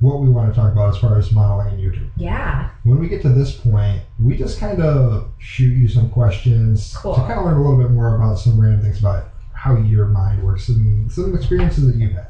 what 0.00 0.20
we 0.20 0.28
want 0.30 0.52
to 0.52 0.58
talk 0.58 0.72
about 0.72 0.94
as 0.94 0.98
far 1.00 1.18
as 1.18 1.30
modeling 1.30 1.74
and 1.74 1.78
YouTube. 1.78 2.08
Yeah. 2.16 2.70
When 2.84 2.98
we 2.98 3.06
get 3.08 3.20
to 3.22 3.28
this 3.28 3.54
point, 3.54 4.02
we 4.18 4.36
just 4.36 4.58
kind 4.58 4.80
of 4.80 5.28
shoot 5.38 5.74
you 5.76 5.88
some 5.88 6.08
questions 6.10 6.94
Cool. 6.96 7.14
to 7.14 7.20
kind 7.20 7.38
of 7.38 7.44
learn 7.44 7.56
a 7.58 7.62
little 7.62 7.76
bit 7.78 7.90
more 7.90 8.16
about 8.16 8.38
some 8.38 8.58
random 8.60 8.80
things 8.82 8.98
about 9.00 9.28
how 9.52 9.76
your 9.76 10.06
mind 10.06 10.42
works 10.42 10.70
and 10.70 11.10
some 11.12 11.34
experiences 11.36 11.86
that 11.86 11.96
you've 11.96 12.12
had. 12.12 12.28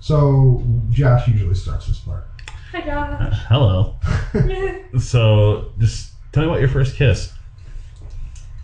So 0.00 0.62
Josh 0.90 1.26
usually 1.26 1.56
starts 1.56 1.88
this 1.88 1.98
part. 1.98 2.24
Hi, 2.72 2.80
Uh, 2.82 3.30
Josh. 3.30 3.38
hello. 3.48 3.96
So, 4.98 5.72
just 5.78 6.12
tell 6.32 6.44
me 6.44 6.48
about 6.48 6.60
your 6.60 6.68
first 6.68 6.96
kiss. 6.96 7.32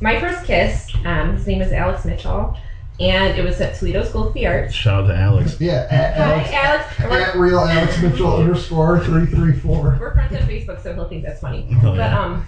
My 0.01 0.19
first 0.21 0.45
kiss, 0.45 0.91
um, 1.05 1.35
his 1.37 1.47
name 1.47 1.61
is 1.63 1.73
Alex 1.73 2.05
Mitchell, 2.05 2.57
and 3.01 3.37
it 3.39 3.45
was 3.45 3.61
at 3.61 3.75
Toledo 3.75 4.05
School 4.05 4.29
of 4.29 4.35
the 4.35 4.47
Arts. 4.47 4.73
Shout 4.73 5.05
out 5.05 5.07
to 5.09 5.17
Alex. 5.17 5.61
Yeah, 5.61 5.87
at 5.91 6.17
Alex, 6.17 6.51
Hi, 6.51 6.57
Alex. 6.57 6.99
We're, 7.01 7.21
at 7.21 7.35
real 7.37 7.59
Alex 7.61 8.01
Mitchell 8.03 8.37
underscore 8.41 9.01
three 9.01 9.27
three 9.27 9.53
four. 9.53 9.97
we're 10.01 10.13
friends 10.15 10.35
on 10.37 10.43
Facebook, 10.49 10.83
so 10.83 10.95
he'll 10.95 11.09
think 11.09 11.25
that's 11.25 11.41
funny. 11.41 11.67
Oh, 11.83 11.91
But 11.93 11.97
yeah. 11.97 12.21
um, 12.21 12.47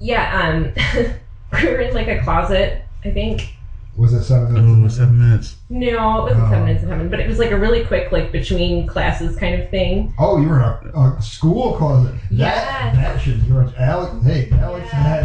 yeah, 0.00 0.42
um, 0.42 1.12
we 1.62 1.68
were 1.68 1.80
in 1.80 1.94
like 1.94 2.08
a 2.08 2.20
closet, 2.22 2.82
I 3.04 3.10
think. 3.10 3.50
Was 3.96 4.12
it 4.12 4.24
seven 4.24 4.56
Ooh, 4.56 4.74
minutes? 4.74 4.96
seven 4.96 5.16
minutes. 5.16 5.54
No, 5.70 6.26
it 6.26 6.30
wasn't 6.34 6.42
Oh. 6.42 6.50
seven 6.50 6.64
minutes 6.64 6.82
in 6.82 6.88
heaven, 6.90 7.08
but 7.08 7.20
it 7.20 7.28
was 7.28 7.38
like 7.38 7.52
a 7.52 7.56
really 7.56 7.84
quick, 7.84 8.10
like 8.10 8.32
between 8.32 8.88
classes 8.88 9.36
kind 9.36 9.62
of 9.62 9.70
thing. 9.70 10.12
Oh, 10.18 10.40
you 10.40 10.48
were 10.48 10.56
in 10.56 10.90
a, 10.96 11.14
a 11.16 11.22
school 11.22 11.74
closet. 11.74 12.12
That 12.32 12.92
that 12.96 13.20
should 13.20 13.40
you 13.44 13.54
were 13.54 13.72
Alex. 13.78 14.12
Hey, 14.26 14.48
Alex 14.50 14.88
Yeah. 14.92 15.23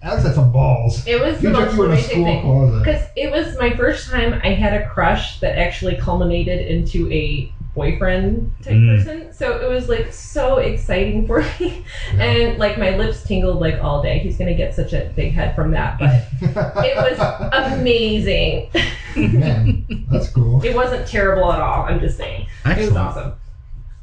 Had 0.00 0.08
Alex 0.10 0.24
had 0.24 0.34
some 0.34 0.52
balls. 0.52 1.06
It 1.06 1.20
was 1.20 1.42
You 1.42 1.50
the 1.50 1.58
took 1.58 1.74
most 1.74 1.76
you 1.76 1.82
in 1.84 1.90
a 1.90 1.92
romantic 1.92 2.10
school 2.10 2.24
thing. 2.24 2.42
closet. 2.42 2.78
Because 2.78 3.02
it 3.16 3.30
was 3.30 3.58
my 3.58 3.76
first 3.76 4.10
time 4.10 4.40
I 4.42 4.48
had 4.54 4.74
a 4.80 4.86
crush 4.88 5.40
that 5.40 5.58
actually 5.58 5.96
culminated 5.96 6.66
into 6.66 7.10
a 7.12 7.52
boyfriend 7.74 8.52
type 8.62 8.74
Mm. 8.74 8.96
person. 8.96 9.32
So 9.32 9.60
it 9.60 9.68
was 9.68 9.88
like 9.88 10.12
so 10.12 10.56
exciting 10.56 11.26
for 11.26 11.38
me. 11.60 11.84
Yeah. 12.14 12.22
And 12.22 12.58
like 12.58 12.78
my 12.78 12.96
lips 12.96 13.22
tingled 13.22 13.60
like 13.60 13.78
all 13.82 14.02
day. 14.02 14.18
He's 14.18 14.36
gonna 14.36 14.54
get 14.54 14.74
such 14.74 14.92
a 14.92 15.12
big 15.14 15.32
head 15.34 15.54
from 15.54 15.70
that, 15.72 15.98
but 15.98 16.24
it 16.84 16.96
was 16.96 17.72
amazing. 17.78 18.70
Man, 19.16 19.86
that's 20.10 20.28
cool. 20.30 20.62
It 20.64 20.74
wasn't 20.74 21.06
terrible 21.06 21.52
at 21.52 21.60
all. 21.60 21.84
I'm 21.84 22.00
just 22.00 22.16
saying. 22.16 22.46
It 22.64 22.78
was 22.78 22.96
awesome. 22.96 23.32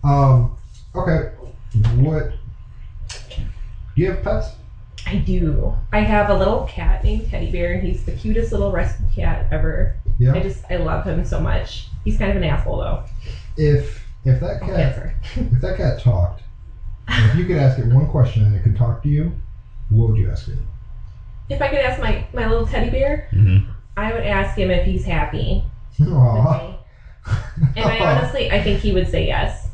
Um, 0.03 0.55
okay. 0.95 1.31
What? 1.95 2.31
Do 3.27 4.01
you 4.01 4.11
have 4.11 4.23
pets? 4.23 4.49
I 5.05 5.15
do. 5.15 5.73
I 5.91 6.01
have 6.01 6.27
a 6.29 6.33
little 6.33 6.63
cat 6.63 7.01
named 7.01 7.25
Teddy 7.25 7.49
Bear, 7.49 7.71
and 7.71 7.81
he's 7.81 8.03
the 8.03 8.11
cutest 8.11 8.51
little 8.51 8.71
rescue 8.71 9.05
cat 9.13 9.47
ever. 9.51 9.93
Yeah. 10.17 10.33
I 10.33 10.39
just 10.39 10.63
I 10.69 10.75
love 10.75 11.05
him 11.05 11.23
so 11.23 11.39
much. 11.39 11.85
He's 12.03 12.17
kind 12.17 12.29
of 12.29 12.35
an 12.35 12.43
asshole 12.43 12.77
though. 12.77 12.99
If 13.57 14.05
if 14.23 14.39
that 14.39 14.61
cat 14.61 14.97
if 15.51 15.61
that 15.61 15.75
cat 15.75 15.97
talked, 15.97 16.43
if 17.17 17.35
you 17.35 17.45
could 17.45 17.57
ask 17.57 17.79
it 17.79 17.85
one 17.85 18.07
question 18.07 18.43
and 18.43 18.55
it 18.55 18.61
could 18.63 18.75
talk 18.75 19.01
to 19.03 19.09
you, 19.09 19.33
what 19.89 20.07
would 20.07 20.17
you 20.17 20.29
ask 20.29 20.47
it? 20.47 20.57
If 21.49 21.61
I 21.61 21.67
could 21.69 21.79
ask 21.79 21.97
my 21.99 22.23
my 22.33 22.45
little 22.45 22.65
teddy 22.65 22.89
bear, 22.89 23.25
hmm 23.31 23.57
I 23.97 24.11
would 24.11 24.23
ask 24.23 24.57
him 24.57 24.71
if 24.71 24.83
he's 24.83 25.05
happy 25.05 25.63
with 26.31 26.49
Aw. 26.49 26.51
me. 26.51 26.77
And 27.75 27.89
I 27.89 27.99
honestly, 28.03 28.49
I 28.51 28.59
think 28.59 28.79
he 28.79 28.91
would 28.91 29.07
say 29.07 29.25
yes. 29.25 29.66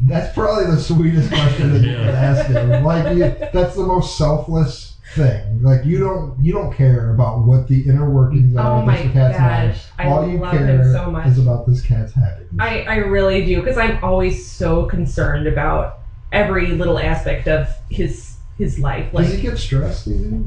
That's 0.00 0.32
probably 0.34 0.66
the 0.66 0.78
sweetest 0.78 1.30
question 1.30 1.72
that 1.72 1.82
you 1.82 1.90
Yeah. 1.96 2.04
could 2.04 2.14
ask 2.14 2.46
him. 2.46 2.82
Like 2.84 3.14
you, 3.16 3.34
that's 3.52 3.74
the 3.74 3.84
most 3.86 4.16
selfless 4.18 4.96
thing. 5.14 5.62
Like 5.62 5.84
you 5.84 5.98
don't 5.98 6.38
you 6.38 6.52
don't 6.52 6.72
care 6.72 7.14
about 7.14 7.46
what 7.46 7.66
the 7.68 7.88
inner 7.88 8.10
workings 8.10 8.54
are 8.56 8.76
Oh 8.76 8.80
of 8.80 8.84
my 8.84 9.02
this 9.02 9.12
cat's 9.12 9.38
mind. 9.38 9.72
gosh, 9.72 9.86
I 9.98 10.04
All 10.04 10.28
you 10.28 10.38
love 10.38 10.50
care 10.50 10.66
him 10.66 10.92
so 10.92 11.10
much. 11.10 11.26
is 11.26 11.38
about 11.38 11.66
this 11.66 11.80
cat's 11.80 12.12
happiness. 12.12 12.50
I, 12.58 12.80
I 12.82 12.96
really 12.96 13.44
do 13.44 13.58
because 13.60 13.78
I'm 13.78 14.02
always 14.04 14.44
so 14.46 14.84
concerned 14.86 15.46
about 15.46 15.98
every 16.32 16.72
little 16.72 16.98
aspect 16.98 17.48
of 17.48 17.74
his 17.90 18.36
his 18.58 18.78
life. 18.78 19.12
Does 19.12 19.28
he 19.28 19.34
Like 19.34 19.42
get 19.42 19.58
stressed? 19.58 20.08
Easy? 20.08 20.44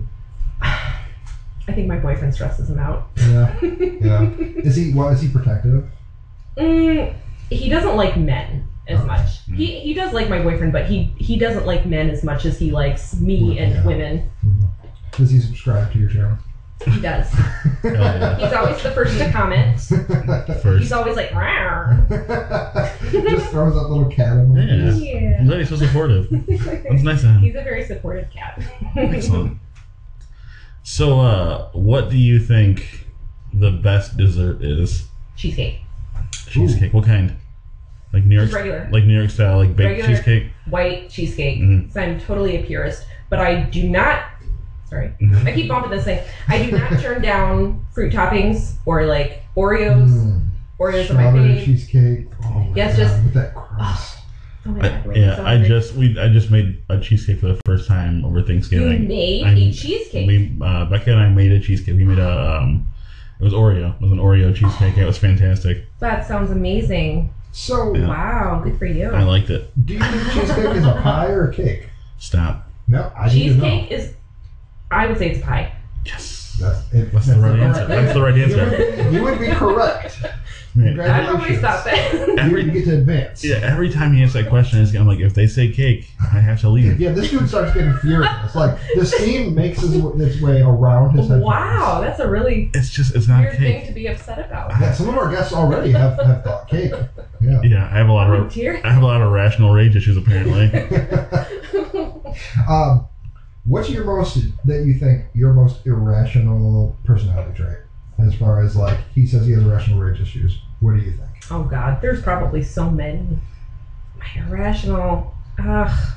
I 0.62 1.74
think 1.74 1.88
my 1.88 1.98
boyfriend 1.98 2.34
stresses 2.34 2.70
him 2.70 2.80
out. 2.80 3.08
Yeah, 3.18 3.60
yeah. 4.02 4.30
Is 4.40 4.76
he? 4.76 4.94
Well, 4.94 5.10
is 5.10 5.22
he 5.22 5.28
protective? 5.30 5.88
Mm, 6.58 7.14
he 7.50 7.70
doesn't 7.70 7.96
like 7.96 8.18
men 8.18 8.66
as 8.90 9.00
Oh. 9.02 9.06
much. 9.06 9.46
Mm. 9.48 9.56
He 9.56 9.80
he 9.80 9.94
does 9.94 10.14
like 10.14 10.30
my 10.30 10.42
boyfriend, 10.42 10.74
but 10.74 10.86
he 10.86 11.14
he 11.18 11.38
doesn't 11.38 11.66
like 11.66 11.86
men 11.86 12.10
as 12.10 12.24
much 12.24 12.46
as 12.46 12.58
he 12.60 12.72
likes 12.72 13.16
me 13.20 13.60
and 13.60 13.86
women. 13.86 14.30
Does 15.18 15.32
he 15.32 15.40
subscribe 15.40 15.92
to 15.94 16.00
your 16.00 16.10
channel? 16.10 16.38
He 16.86 17.02
does. 17.02 17.28
yeah. 17.84 18.38
He's 18.38 18.54
always 18.54 18.82
the 18.82 18.92
first 18.92 19.18
to 19.18 19.30
comment. 19.32 19.80
First. 20.62 20.80
He's 20.82 20.92
always 20.94 21.18
like, 21.18 21.30
"Rawr." 21.32 22.08
Just 23.12 23.52
throws 23.52 23.74
that 23.74 23.90
little 23.90 24.10
cat 24.10 24.38
emoji. 24.38 25.04
Yeah. 25.14 25.20
yeah. 25.20 25.38
I'm 25.42 25.48
glad 25.48 25.60
he's 25.60 25.68
so 25.70 25.76
supportive. 25.76 26.30
That's 26.30 27.04
nice 27.04 27.24
of 27.24 27.32
him. 27.32 27.40
He's 27.40 27.56
a 27.56 27.64
very 27.64 27.84
supportive 27.84 28.30
cat. 28.32 28.64
Excellent. 28.96 29.58
So, 30.84 31.20
uh, 31.20 31.70
what 31.74 32.10
do 32.10 32.18
you 32.18 32.40
think 32.40 33.06
the 33.54 33.72
best 33.72 34.16
dessert 34.16 34.64
is? 34.64 35.06
Cheesecake. 35.36 35.82
Cheesecake. 36.48 36.94
What 36.94 37.04
kind? 37.06 37.36
Like 38.12 38.26
New 38.26 38.38
York, 38.40 38.52
regular. 38.52 38.90
like 38.92 39.04
New 39.06 39.18
York 39.18 39.30
style, 39.30 39.58
like 39.58 39.76
baked 39.76 39.90
Regular. 39.90 40.10
cheesecake. 40.10 40.44
White 40.68 41.10
cheesecake. 41.10 41.60
Mhm. 41.60 41.92
So 41.94 42.02
I'm 42.02 42.20
totally 42.20 42.56
a 42.58 42.64
purist. 42.64 43.06
But 43.30 43.40
I 43.40 43.62
do 43.64 43.88
not 43.88 44.24
sorry. 44.90 45.12
I 45.46 45.52
keep 45.52 45.68
bumping 45.68 45.92
this 45.92 46.06
thing. 46.06 46.20
I 46.48 46.64
do 46.66 46.72
not 46.72 46.92
turn 47.00 47.22
down 47.22 47.86
fruit 47.94 48.12
toppings 48.12 48.74
or 48.88 49.06
like 49.06 49.44
Oreos. 49.56 50.10
Mm. 50.10 50.46
Oreos 50.80 51.10
are 51.12 51.14
my 51.14 51.22
Strawberry 51.30 51.50
fave. 51.56 51.66
cheesecake. 51.66 52.28
Oh 52.46 52.50
my 52.62 52.74
Yes, 52.76 52.98
god, 52.98 53.04
just- 53.04 53.24
with 53.24 53.34
that 53.36 53.54
crust. 53.54 54.16
Oh 54.66 54.72
my 54.72 54.82
god, 54.82 55.06
we're 55.06 55.16
yeah, 55.18 55.36
so 55.38 55.46
I 55.46 55.58
just 55.64 55.94
we 55.96 56.20
I 56.20 56.28
just 56.30 56.50
made 56.52 56.82
a 56.90 57.00
cheesecake 57.00 57.40
for 57.40 57.48
the 57.48 57.60
first 57.66 57.88
time 57.88 58.26
over 58.26 58.42
Thanksgiving. 58.42 58.88
You 58.88 58.90
Thanksgiving. 59.08 59.08
made 59.08 59.44
I'm- 59.46 59.58
a 59.58 59.72
cheesecake. 59.72 60.28
We 60.28 60.58
uh, 60.62 60.86
Becca 60.86 61.12
and 61.12 61.20
I 61.20 61.30
made 61.30 61.52
a 61.52 61.60
cheesecake. 61.60 61.96
We 61.96 62.04
made 62.06 62.20
a 62.20 62.58
um, 62.58 62.88
it 63.40 63.44
was 63.44 63.54
Oreo. 63.54 63.94
It 63.96 64.02
was 64.02 64.12
an 64.12 64.18
Oreo 64.18 64.54
cheesecake. 64.56 64.98
It 64.98 65.06
was 65.06 65.18
fantastic. 65.20 65.86
that 66.00 66.28
sounds 66.28 66.50
amazing. 66.52 67.32
So, 67.52 67.96
Yeah. 67.96 68.08
Wow, 68.08 68.62
good 68.64 68.78
for 68.78 68.86
you. 68.86 69.10
I 69.10 69.24
liked 69.24 69.50
it. 69.50 69.72
do 69.86 69.94
you 69.96 70.00
think 70.00 70.32
cheesecake 70.34 70.76
is 70.76 70.86
a 70.86 70.94
pie 71.02 71.28
or 71.28 71.50
a 71.50 71.54
cake? 71.54 71.90
Stop. 72.18 72.70
No, 72.88 73.12
I 73.18 73.28
need 73.34 73.50
to 73.50 73.56
know. 73.56 73.64
cheesecake 73.64 73.92
is 73.92 74.14
I 74.92 75.08
would 75.08 75.18
say 75.18 75.32
it's 75.32 75.40
a 75.44 75.46
pie. 75.46 75.74
Yes. 76.06 76.39
That's, 76.60 76.94
it, 76.94 77.12
That's 77.12 77.28
the 77.28 77.40
right 77.40 77.60
answer. 77.60 77.88
That's 77.88 78.14
the 78.14 78.22
right 78.22 78.36
You 78.36 78.44
answer. 78.44 79.04
would, 79.04 79.14
you 79.14 79.24
would 79.24 79.40
be 79.40 79.48
correct. 79.48 80.20
Man, 80.76 81.00
I've 81.00 81.36
always 81.36 81.60
thought 81.60 81.84
that. 81.86 82.14
You, 82.14 82.38
Every- 82.38 82.64
you 82.66 82.72
get 82.72 82.86
to 82.86 82.98
advance. 83.00 83.44
yeah, 83.44 83.56
every 83.56 83.90
time 83.90 84.14
he 84.14 84.22
answers 84.22 84.44
that 84.44 84.50
question, 84.50 84.86
I'm 84.96 85.08
like, 85.08 85.20
if 85.20 85.34
they 85.34 85.48
say 85.48 85.72
cake, 85.72 86.12
I 86.22 86.40
have 86.40 86.62
to 86.62 86.70
leave. 86.70 87.00
Yeah, 87.02 87.12
this 87.12 87.32
dude 87.32 87.50
starts 87.50 87.74
getting 87.74 87.94
furious. 87.98 88.54
Like 88.54 88.78
the 88.96 89.04
steam 89.06 89.56
makes 89.56 89.82
its, 89.82 89.96
its 89.96 90.40
way 90.42 90.62
around 90.62 91.18
his 91.18 91.28
head. 91.28 91.42
wow, 91.42 92.00
that's 92.02 92.20
a 92.20 92.30
really 92.30 92.70
It's 92.76 92.92
just, 92.92 93.16
it's 93.16 93.28
not 93.28 93.40
a 93.40 93.44
weird 93.48 93.58
thing 93.58 93.80
cake. 93.80 93.88
to 93.88 93.94
be 93.94 94.08
upset 94.08 94.38
about. 94.40 94.70
Yeah, 94.80 94.94
some 94.94 95.10
of 95.10 95.18
our 95.18 95.32
guests 95.32 95.54
already 95.54 95.92
have, 95.94 96.20
have 96.24 96.44
thought 96.44 96.68
cake. 96.70 96.94
Yeah. 97.42 97.62
Yeah, 97.64 97.86
I 97.92 97.98
have 97.98 98.08
a 98.10 98.14
lot 98.14 98.30
Oh 98.30 98.34
of, 98.44 98.54
dear. 98.54 98.80
I 98.84 98.92
have 98.94 99.02
a 99.02 99.06
lot 99.06 99.22
of 99.22 99.32
rational 99.32 99.74
rage 99.74 99.96
issues 99.96 100.18
apparently. 100.18 100.70
um, 102.70 103.08
what's 103.70 103.88
your 103.88 104.04
most 104.04 104.36
that 104.66 104.84
you 104.84 104.96
think 104.96 105.26
your 105.34 105.54
most 105.54 105.86
irrational 105.86 106.98
personality 107.06 107.54
trait? 107.54 107.78
As 108.18 108.34
far 108.34 108.62
as 108.62 108.76
like 108.76 109.00
he 109.14 109.26
says 109.26 109.46
he 109.46 109.54
has 109.54 109.64
irrational 109.64 110.00
rage 110.00 110.20
issues. 110.20 110.60
What 110.82 110.94
do 110.94 111.00
you 111.00 111.12
think? 111.12 111.30
Oh 111.52 111.64
God, 111.64 112.02
there's 112.02 112.22
probably 112.22 112.64
so 112.64 112.90
many. 112.90 113.38
My 114.18 114.44
irrational. 114.44 115.34
Ugh. 115.60 116.14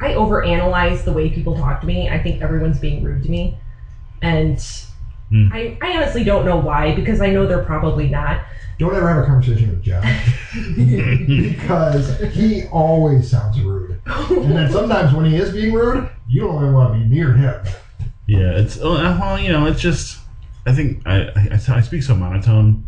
I 0.00 0.10
overanalyze 0.10 1.04
the 1.04 1.12
way 1.12 1.30
people 1.30 1.56
talk 1.56 1.80
to 1.80 1.86
me. 1.86 2.08
I 2.08 2.22
think 2.22 2.42
everyone's 2.42 2.78
being 2.78 3.02
rude 3.02 3.22
to 3.24 3.30
me, 3.30 3.58
and 4.22 4.58
Hmm. 5.34 5.48
I, 5.52 5.76
I 5.82 5.96
honestly 5.96 6.22
don't 6.22 6.44
know 6.44 6.56
why 6.58 6.94
because 6.94 7.20
I 7.20 7.30
know 7.30 7.44
they're 7.44 7.64
probably 7.64 8.08
not. 8.08 8.44
Don't 8.78 8.94
ever 8.94 9.08
have 9.08 9.24
a 9.24 9.26
conversation 9.26 9.70
with 9.70 9.82
John 9.82 10.02
because 10.76 12.20
he 12.34 12.66
always 12.68 13.28
sounds 13.30 13.60
rude. 13.60 14.00
And 14.06 14.52
then 14.56 14.70
sometimes 14.70 15.12
when 15.12 15.24
he 15.26 15.36
is 15.36 15.50
being 15.52 15.72
rude, 15.72 16.08
you 16.28 16.42
don't 16.42 16.56
even 16.62 16.72
want 16.72 16.94
to 16.94 17.00
be 17.00 17.04
near 17.06 17.32
him. 17.32 17.64
Yeah, 18.28 18.52
it's 18.52 18.78
uh, 18.80 19.18
well, 19.20 19.38
you 19.40 19.50
know, 19.50 19.66
it's 19.66 19.80
just. 19.80 20.20
I 20.66 20.72
think 20.72 21.02
I 21.04 21.28
I, 21.36 21.60
I 21.68 21.80
speak 21.80 22.02
so 22.04 22.14
monotone, 22.14 22.86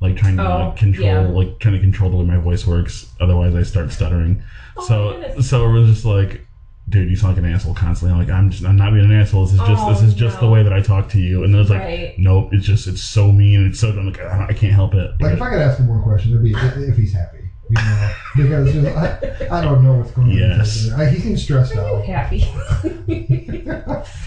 like 0.00 0.16
trying 0.16 0.36
to 0.36 0.42
Oh, 0.46 0.74
control, 0.76 1.06
yeah. 1.06 1.20
like 1.20 1.58
trying 1.58 1.74
to 1.74 1.80
control 1.80 2.10
the 2.10 2.16
way 2.18 2.24
my 2.24 2.36
voice 2.36 2.66
works. 2.66 3.10
Otherwise, 3.18 3.54
I 3.54 3.62
start 3.62 3.90
stuttering. 3.92 4.42
Oh, 4.76 4.86
so 4.86 5.12
goodness. 5.20 5.48
so 5.50 5.66
it 5.68 5.72
was 5.72 5.88
just 5.90 6.04
like, 6.04 6.46
dude, 6.88 7.10
you 7.10 7.16
sound 7.16 7.36
like 7.36 7.44
an 7.44 7.52
asshole 7.52 7.74
constantly. 7.74 8.12
I'm 8.12 8.18
like, 8.26 8.30
I'm 8.34 8.50
just 8.50 8.64
I'm 8.64 8.76
not 8.76 8.92
being 8.92 9.04
an 9.04 9.12
asshole. 9.12 9.44
This 9.44 9.54
is 9.54 9.60
just 9.60 9.86
this 9.88 10.02
Oh, 10.02 10.06
is 10.06 10.14
just 10.14 10.40
the 10.40 10.48
way 10.48 10.62
that 10.62 10.72
I 10.72 10.80
talk 10.80 11.08
to 11.10 11.20
you. 11.20 11.44
And 11.44 11.52
then 11.54 11.60
it's 11.60 11.70
like, 11.70 11.80
right. 11.80 12.14
nope, 12.18 12.50
it's 12.52 12.66
just 12.66 12.86
it's 12.86 13.02
so 13.02 13.30
mean. 13.32 13.66
It's 13.68 13.80
so 13.80 13.90
I'm 13.90 14.06
like 14.06 14.20
I, 14.20 14.46
I 14.48 14.52
can't 14.52 14.72
help 14.72 14.94
it. 14.94 15.10
Like 15.20 15.34
if 15.34 15.42
I 15.42 15.50
could 15.50 15.60
ask 15.60 15.78
him 15.78 15.88
one 15.88 16.02
question, 16.02 16.30
it'd 16.32 16.42
be 16.42 16.52
if 16.54 16.96
he's 16.96 17.12
happy. 17.12 17.36
You 17.70 17.74
know, 17.74 18.14
because 18.36 18.72
just, 18.72 18.96
I, 18.96 19.58
I 19.58 19.62
don't 19.62 19.84
know 19.84 19.98
what's 19.98 20.10
going 20.12 20.30
on. 20.30 20.36
Yes. 20.38 20.84
inside 20.86 20.98
there. 21.00 21.06
I, 21.06 21.10
he 21.10 21.20
seems 21.20 21.42
stressed 21.42 21.76
Are 21.76 21.86
you 21.86 21.96
out. 21.96 22.04
happy? 22.06 22.42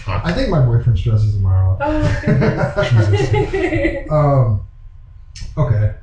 I 0.06 0.32
think 0.32 0.48
my 0.50 0.64
boyfriend 0.64 0.96
stresses 0.98 1.34
him 1.34 1.46
out. 1.46 1.78
oh 1.80 2.02
my. 2.02 4.06
Um, 4.10 4.64
okay. 5.58 5.94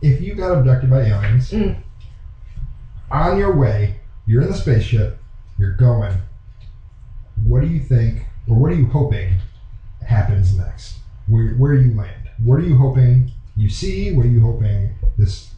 If 0.00 0.20
you 0.22 0.34
got 0.34 0.56
abducted 0.58 0.88
by 0.90 1.02
aliens, 1.02 1.50
Mm. 1.50 1.76
on 3.10 3.38
your 3.38 3.54
way, 3.56 3.96
you're 4.26 4.42
in 4.42 4.48
the 4.48 4.54
spaceship, 4.56 5.18
you're 5.58 5.72
going. 5.72 6.16
What 7.44 7.60
do 7.62 7.68
you 7.68 7.80
think, 7.80 8.26
or 8.46 8.56
what 8.56 8.70
are 8.70 8.74
you 8.74 8.86
hoping 8.86 9.36
happens 10.06 10.56
next? 10.56 10.98
Where 11.26 11.48
where 11.54 11.74
you 11.74 11.94
land? 11.94 12.28
What 12.42 12.58
are 12.58 12.62
you 12.62 12.76
hoping 12.76 13.30
you 13.56 13.68
see? 13.68 14.12
What 14.12 14.26
are 14.26 14.28
you 14.28 14.40
hoping 14.40 14.94
this 15.16 15.50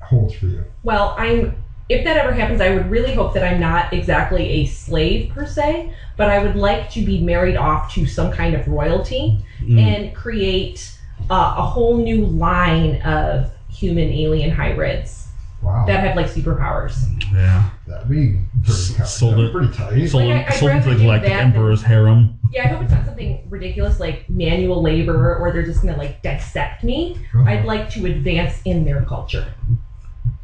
holds 0.00 0.34
for 0.34 0.46
you? 0.46 0.64
Well, 0.82 1.14
I'm. 1.18 1.56
If 1.90 2.02
that 2.04 2.16
ever 2.16 2.32
happens, 2.32 2.62
I 2.62 2.70
would 2.70 2.88
really 2.90 3.12
hope 3.14 3.34
that 3.34 3.44
I'm 3.44 3.60
not 3.60 3.92
exactly 3.92 4.48
a 4.48 4.64
slave 4.64 5.30
per 5.30 5.44
se, 5.44 5.92
but 6.16 6.30
I 6.30 6.42
would 6.42 6.56
like 6.56 6.88
to 6.90 7.04
be 7.04 7.20
married 7.22 7.56
off 7.58 7.92
to 7.92 8.06
some 8.06 8.30
kind 8.32 8.54
of 8.54 8.66
royalty 8.66 9.38
Mm. 9.60 9.78
and 9.78 10.14
create 10.14 10.98
uh, 11.30 11.54
a 11.58 11.62
whole 11.62 11.96
new 12.02 12.24
line 12.24 13.00
of 13.02 13.50
human 13.68 14.08
alien 14.10 14.50
hybrids 14.50 15.28
Wow, 15.62 15.84
that 15.86 16.00
have 16.00 16.16
like 16.16 16.26
superpowers. 16.26 17.06
yeah, 17.32 17.70
that'd 17.86 18.08
be 18.08 18.26
S- 18.26 18.36
pretty, 18.36 18.53
sold 18.72 19.34
that'd 19.34 19.46
it. 19.46 19.52
pretty 19.52 19.72
tight. 19.72 20.06
sold, 20.08 20.24
Like, 20.24 20.46
I- 20.46 20.50
I'd 20.50 20.54
sold 20.54 20.70
to 20.72 20.76
rather 20.78 20.90
the 20.90 20.96
do 20.96 21.02
Galactic 21.02 21.28
that 21.30 21.42
Emperor's 21.42 21.82
harem. 21.82 22.38
Yeah, 22.52 22.64
I 22.64 22.66
hope 22.68 22.82
it's 22.82 22.92
not 22.92 23.04
something 23.06 23.46
ridiculous 23.50 24.00
like 24.00 24.28
manual 24.30 24.82
labor 24.82 25.36
or 25.36 25.52
they're 25.52 25.62
just 25.64 25.82
gonna 25.82 25.96
like 25.96 26.22
dissect 26.22 26.84
me. 26.84 27.16
Uh-huh. 27.34 27.44
I'd 27.48 27.64
like 27.64 27.90
to 27.90 28.06
advance 28.06 28.60
in 28.64 28.84
their 28.84 29.02
culture. 29.02 29.46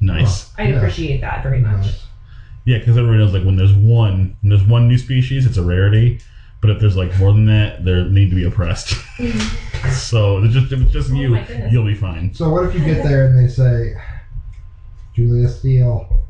Nice. 0.00 0.50
I'd 0.58 0.70
Yeah. 0.70 0.76
appreciate 0.76 1.20
that 1.20 1.42
very 1.42 1.60
much. 1.60 1.84
Nice. 1.86 2.06
Yeah, 2.66 2.78
because 2.78 2.96
everybody 2.98 3.18
knows 3.18 3.32
like 3.32 3.44
when 3.44 3.56
there's 3.56 3.72
one 3.72 4.36
when 4.42 4.50
there's 4.50 4.64
one 4.64 4.86
new 4.88 4.98
species, 4.98 5.46
it's 5.46 5.56
a 5.56 5.62
rarity. 5.62 6.20
But 6.60 6.68
if 6.70 6.78
there's 6.80 6.96
like 6.96 7.18
more 7.18 7.32
than 7.32 7.46
that, 7.46 7.84
they 7.86 8.04
need 8.04 8.28
to 8.30 8.36
be 8.36 8.44
oppressed. 8.44 8.88
Mm-hmm. 9.18 9.90
so 9.92 10.42
it's 10.44 10.52
just 10.52 10.70
if 10.72 10.80
it's 10.82 10.92
just 10.92 11.10
Oh 11.10 11.14
you, 11.14 11.38
you'll 11.70 11.86
be 11.86 11.94
fine. 11.94 12.34
So 12.34 12.50
what 12.50 12.64
if 12.66 12.74
you 12.74 12.84
get 12.84 13.02
there 13.02 13.26
and 13.26 13.38
they 13.38 13.50
say, 13.50 13.94
Julia 15.14 15.48
Steele, 15.48 16.22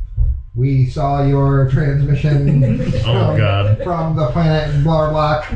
we 0.55 0.86
saw 0.86 1.24
your 1.24 1.68
transmission 1.70 2.80
Oh 3.07 3.28
from, 3.28 3.36
God. 3.38 3.82
from 3.82 4.16
the 4.16 4.26
planet 4.30 4.84
Blarblock, 4.84 5.46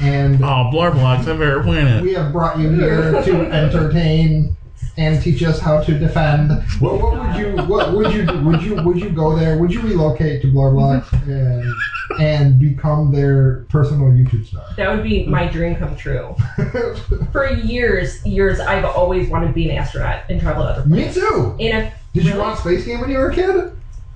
and 0.00 0.42
Oh, 0.44 0.70
Blarblock's 0.72 1.26
a 1.26 1.34
very 1.34 1.62
planet. 1.62 2.02
we 2.02 2.12
have 2.14 2.32
brought 2.32 2.58
you 2.58 2.70
here 2.70 3.22
to 3.22 3.40
entertain 3.50 4.56
and 4.98 5.22
teach 5.22 5.42
us 5.42 5.58
how 5.58 5.80
to 5.82 5.98
defend. 5.98 6.50
What, 6.80 7.00
what 7.00 7.14
would 7.18 7.36
you 7.36 7.56
what 7.64 7.92
would 7.94 8.12
you 8.12 8.26
do? 8.26 8.40
would 8.44 8.62
you 8.62 8.82
would 8.82 9.00
you 9.00 9.08
go 9.10 9.34
there? 9.34 9.56
Would 9.56 9.72
you 9.72 9.80
relocate 9.80 10.42
to 10.42 10.48
Blarblock 10.48 11.10
and 11.28 11.72
and 12.20 12.60
become 12.60 13.10
their 13.10 13.64
personal 13.70 14.08
YouTube 14.10 14.46
star? 14.46 14.64
That 14.76 14.94
would 14.94 15.02
be 15.02 15.24
my 15.26 15.46
dream 15.48 15.76
come 15.76 15.96
true. 15.96 16.36
For 17.32 17.48
years, 17.52 18.24
years, 18.26 18.60
I've 18.60 18.84
always 18.84 19.30
wanted 19.30 19.46
to 19.46 19.52
be 19.54 19.70
an 19.70 19.78
astronaut 19.78 20.24
and 20.28 20.38
travel 20.38 20.64
to 20.64 20.68
other 20.70 20.86
Me 20.86 21.10
too. 21.10 21.56
In 21.58 21.74
a 21.74 21.92
Did 22.12 22.24
you 22.24 22.30
Really? 22.32 22.42
want 22.42 22.58
Space 22.58 22.84
Game 22.84 23.00
when 23.00 23.08
you 23.10 23.16
were 23.16 23.30
a 23.30 23.34
kid? 23.34 23.72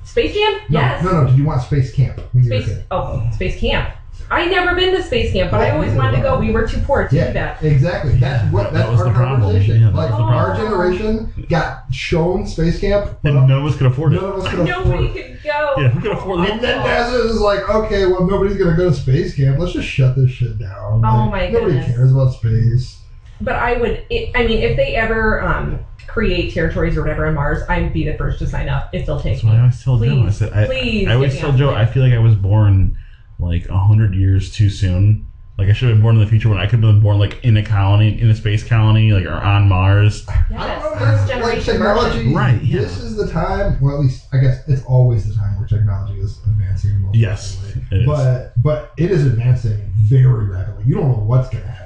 Space 0.06 0.34
jam? 0.34 0.60
No, 0.70 0.80
yes. 0.80 1.04
no, 1.04 1.12
no. 1.22 1.26
Did 1.28 1.36
you 1.38 1.44
want 1.44 1.60
Space 1.62 1.92
Camp 1.92 2.20
when 2.32 2.44
you 2.44 2.50
were 2.50 2.56
a 2.56 2.62
kid? 2.64 2.84
Oh, 2.90 3.28
space 3.34 3.60
camp. 3.60 3.90
I 4.28 4.46
never 4.46 4.74
been 4.74 4.92
to 4.96 5.02
space 5.04 5.32
camp, 5.32 5.52
but 5.52 5.60
I 5.60 5.70
Oh, 5.70 5.74
always 5.74 5.92
wanted 5.92 6.16
to 6.16 6.22
go. 6.22 6.40
We 6.40 6.50
were 6.50 6.66
too 6.66 6.80
poor 6.80 7.06
to 7.06 7.14
Yeah, 7.14 7.26
do 7.28 7.32
that. 7.34 7.62
exactly. 7.62 8.12
That's 8.18 8.50
what 8.52 8.72
That 8.72 8.72
that's 8.72 8.90
was 8.90 9.00
our 9.02 9.06
the 9.06 9.12
problem. 9.12 9.40
conversation. 9.42 9.80
Yeah, 9.82 9.90
like 9.90 10.10
was 10.10 10.20
our 10.20 10.56
generation 10.56 11.32
got 11.48 11.84
shown 11.92 12.44
Space 12.46 12.80
Camp, 12.80 13.16
And 13.22 13.34
none 13.46 13.50
of 13.52 13.64
us 13.64 13.76
could 13.76 13.86
afford 13.86 14.12
none 14.14 14.24
it. 14.24 14.28
of 14.30 14.38
us 14.44 14.48
could 14.50 14.66
Nobody 14.66 15.04
afford. 15.06 15.16
it. 15.16 15.26
could 15.28 15.42
go. 15.44 15.74
Yeah, 15.78 15.88
who 15.90 16.00
could 16.00 16.10
afford 16.10 16.40
it? 16.40 16.50
And 16.50 16.60
then 16.60 16.78
NASA 16.84 17.24
is 17.26 17.38
like, 17.40 17.68
okay, 17.68 18.06
well, 18.06 18.26
nobody's 18.26 18.56
gonna 18.56 18.76
go 18.76 18.88
to 18.88 18.94
space 18.96 19.36
camp. 19.36 19.60
Let's 19.60 19.74
just 19.74 19.86
shut 19.86 20.16
this 20.16 20.30
shit 20.30 20.58
down. 20.58 21.04
Oh 21.04 21.28
Like, 21.30 21.30
my 21.30 21.48
Nobody 21.50 21.74
goodness. 21.74 21.94
cares 21.94 22.10
about 22.12 22.32
space. 22.32 22.98
But 23.40 23.56
I 23.56 23.78
would. 23.78 24.04
It, 24.10 24.30
I 24.34 24.46
mean, 24.46 24.62
if 24.62 24.76
they 24.76 24.94
ever 24.94 25.42
um, 25.42 25.84
create 26.06 26.52
territories 26.54 26.96
or 26.96 27.02
whatever 27.02 27.26
on 27.26 27.34
Mars, 27.34 27.62
I'd 27.68 27.92
be 27.92 28.04
the 28.04 28.16
first 28.16 28.38
to 28.40 28.46
sign 28.46 28.68
up 28.68 28.88
if 28.92 29.06
they'll 29.06 29.20
take 29.20 29.34
That's 29.34 29.44
what 29.44 29.52
I 29.52 29.56
me. 29.56 29.60
always 29.60 29.82
tell 29.82 29.98
Joe. 29.98 30.04
I 30.22 30.24
Please, 30.24 30.36
said 30.36 30.52
I, 30.52 30.64
please. 30.66 31.08
I 31.08 31.14
always 31.14 31.32
get 31.34 31.40
tell 31.40 31.52
Joe 31.52 31.70
I 31.74 31.84
feel 31.86 32.02
like 32.02 32.12
I 32.12 32.18
was 32.18 32.34
born 32.34 32.96
like 33.38 33.66
a 33.68 33.78
hundred 33.78 34.14
years 34.14 34.50
too 34.50 34.70
soon 34.70 35.26
Like 35.58 35.68
I 35.68 35.72
should 35.72 35.88
have 35.88 35.96
been 35.96 36.02
born 36.02 36.16
in 36.16 36.20
the 36.20 36.26
future 36.26 36.48
when 36.48 36.58
I 36.58 36.66
could 36.66 36.82
have 36.82 36.94
been 36.94 37.00
born 37.00 37.18
like 37.18 37.38
in 37.44 37.56
a 37.56 37.62
colony, 37.62 38.18
in 38.18 38.28
a 38.30 38.34
space 38.34 38.62
colony, 38.62 39.12
like 39.12 39.24
or 39.26 39.32
on 39.42 39.68
Mars. 39.68 40.24
I 40.28 40.44
Yes, 40.50 40.82
don't 40.82 40.98
know, 40.98 40.98
first 40.98 41.18
like 41.28 41.28
generation 41.28 41.72
technology. 41.74 42.34
Right, 42.34 42.62
yeah. 42.62 42.80
This 42.80 42.98
is 42.98 43.16
the 43.16 43.26
time. 43.30 43.78
Well, 43.80 43.94
at 43.94 44.00
least 44.00 44.26
I 44.32 44.38
guess 44.38 44.66
it's 44.68 44.82
always 44.84 45.26
the 45.28 45.34
time 45.34 45.56
where 45.58 45.66
technology 45.66 46.18
is 46.18 46.38
advancing 46.46 47.00
most 47.00 47.16
Yes, 47.16 47.56
rapidly. 47.62 47.86
it 47.90 48.00
is. 48.02 48.06
But 48.06 48.52
but 48.62 48.92
it 48.96 49.10
is 49.10 49.24
advancing 49.26 49.92
very 49.96 50.46
rapidly. 50.46 50.84
You 50.86 50.94
don't 50.94 51.08
know 51.10 51.18
what's 51.18 51.48
going 51.50 51.64
to 51.64 51.70
happen 51.70 51.85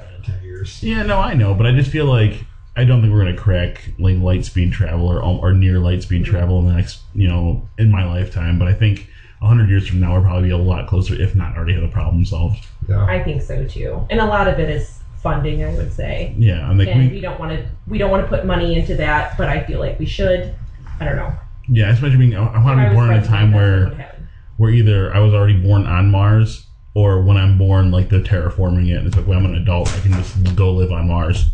years. 0.61 0.83
Yeah, 0.83 1.03
no, 1.03 1.19
I 1.19 1.33
know, 1.33 1.53
but 1.53 1.65
I 1.65 1.71
just 1.71 1.91
feel 1.91 2.05
like 2.05 2.43
I 2.75 2.83
don't 2.83 3.01
think 3.01 3.13
we're 3.13 3.23
gonna 3.23 3.37
crack 3.37 3.83
like 3.99 4.17
light 4.17 4.45
speed 4.45 4.71
travel 4.71 5.07
or 5.07 5.23
um, 5.23 5.39
or 5.39 5.53
near 5.53 5.79
light 5.79 6.03
speed 6.03 6.23
mm-hmm. 6.23 6.31
travel 6.31 6.59
in 6.59 6.67
the 6.67 6.73
next, 6.73 7.01
you 7.13 7.27
know, 7.27 7.67
in 7.77 7.91
my 7.91 8.05
lifetime. 8.05 8.59
But 8.59 8.67
I 8.67 8.73
think 8.73 9.07
hundred 9.41 9.69
years 9.69 9.87
from 9.87 9.99
now, 9.99 10.13
we'll 10.13 10.21
probably 10.21 10.49
be 10.49 10.53
a 10.53 10.57
lot 10.57 10.87
closer, 10.87 11.19
if 11.19 11.35
not 11.35 11.57
already 11.57 11.73
have 11.73 11.81
the 11.81 11.89
problem 11.89 12.23
solved. 12.23 12.63
Yeah. 12.87 13.03
I 13.03 13.23
think 13.23 13.41
so 13.41 13.65
too. 13.65 14.05
And 14.09 14.19
a 14.19 14.25
lot 14.25 14.47
of 14.47 14.59
it 14.59 14.69
is 14.69 14.99
funding, 15.21 15.63
I 15.63 15.73
would 15.73 15.91
say. 15.91 16.35
Yeah, 16.37 16.67
I'm 16.67 16.77
like, 16.77 16.89
and 16.89 17.09
we, 17.09 17.15
we 17.15 17.21
don't 17.21 17.39
want 17.39 17.51
to 17.51 17.67
we 17.87 17.97
don't 17.97 18.11
want 18.11 18.23
to 18.23 18.29
put 18.29 18.45
money 18.45 18.75
into 18.75 18.95
that, 18.97 19.37
but 19.37 19.49
I 19.49 19.63
feel 19.63 19.79
like 19.79 19.99
we 19.99 20.05
should. 20.05 20.55
I 20.99 21.05
don't 21.05 21.15
know. 21.15 21.33
yeah, 21.67 21.91
especially 21.91 22.17
being, 22.17 22.35
I, 22.35 22.45
I 22.45 22.63
want 22.63 22.79
to 22.79 22.89
be 22.89 22.93
born 22.93 23.11
in 23.11 23.23
a 23.23 23.25
time 23.25 23.51
where 23.51 23.85
would 23.85 23.97
happen. 23.97 24.29
where 24.57 24.69
either 24.69 25.11
I 25.15 25.19
was 25.19 25.33
already 25.33 25.57
born 25.59 25.87
on 25.87 26.11
Mars 26.11 26.67
or 26.93 27.21
when 27.21 27.37
I'm 27.37 27.57
born, 27.57 27.91
like 27.91 28.09
they're 28.09 28.19
terraforming 28.21 28.89
it, 28.89 28.95
and 28.97 29.07
it's 29.07 29.15
like 29.15 29.27
when 29.27 29.37
I'm 29.37 29.45
an 29.45 29.55
adult, 29.55 29.89
I 29.95 29.99
can 30.01 30.11
just 30.13 30.55
go 30.55 30.71
live 30.73 30.91
on 30.91 31.07
Mars. 31.07 31.45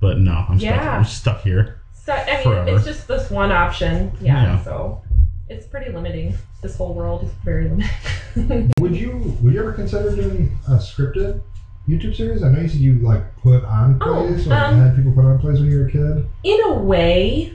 But 0.00 0.18
no, 0.18 0.44
I'm 0.48 0.58
stuck. 0.58 0.76
Yeah. 0.76 0.98
I'm 0.98 1.04
stuck 1.04 1.42
here. 1.42 1.80
So 1.94 2.12
I 2.12 2.34
mean, 2.34 2.42
Forever. 2.44 2.76
it's 2.76 2.84
just 2.84 3.08
this 3.08 3.30
one 3.30 3.50
option. 3.50 4.12
Yeah, 4.20 4.42
Yeah. 4.44 4.62
So 4.64 5.02
it's 5.48 5.66
pretty 5.66 5.90
limiting. 5.90 6.34
This 6.62 6.76
whole 6.76 6.94
world 6.94 7.24
is 7.24 7.30
very 7.44 7.68
limiting. 8.36 8.72
Would 8.80 8.94
you 8.94 9.36
would 9.40 9.54
you 9.54 9.60
ever 9.60 9.72
consider 9.72 10.14
doing 10.14 10.56
a 10.68 10.72
scripted 10.72 11.40
YouTube 11.88 12.14
series? 12.14 12.42
I 12.42 12.50
know 12.50 12.60
you 12.60 12.68
said 12.68 12.80
you 12.80 12.98
like 12.98 13.22
put 13.38 13.64
on 13.64 13.98
Oh, 14.02 14.26
plays, 14.28 14.46
like 14.46 14.60
um, 14.60 14.78
had 14.78 14.94
people 14.96 15.12
put 15.12 15.24
on 15.24 15.38
plays 15.38 15.58
when 15.60 15.70
you 15.70 15.78
were 15.78 15.86
a 15.86 15.90
kid. 15.90 16.28
In 16.44 16.60
a 16.66 16.74
way, 16.74 17.54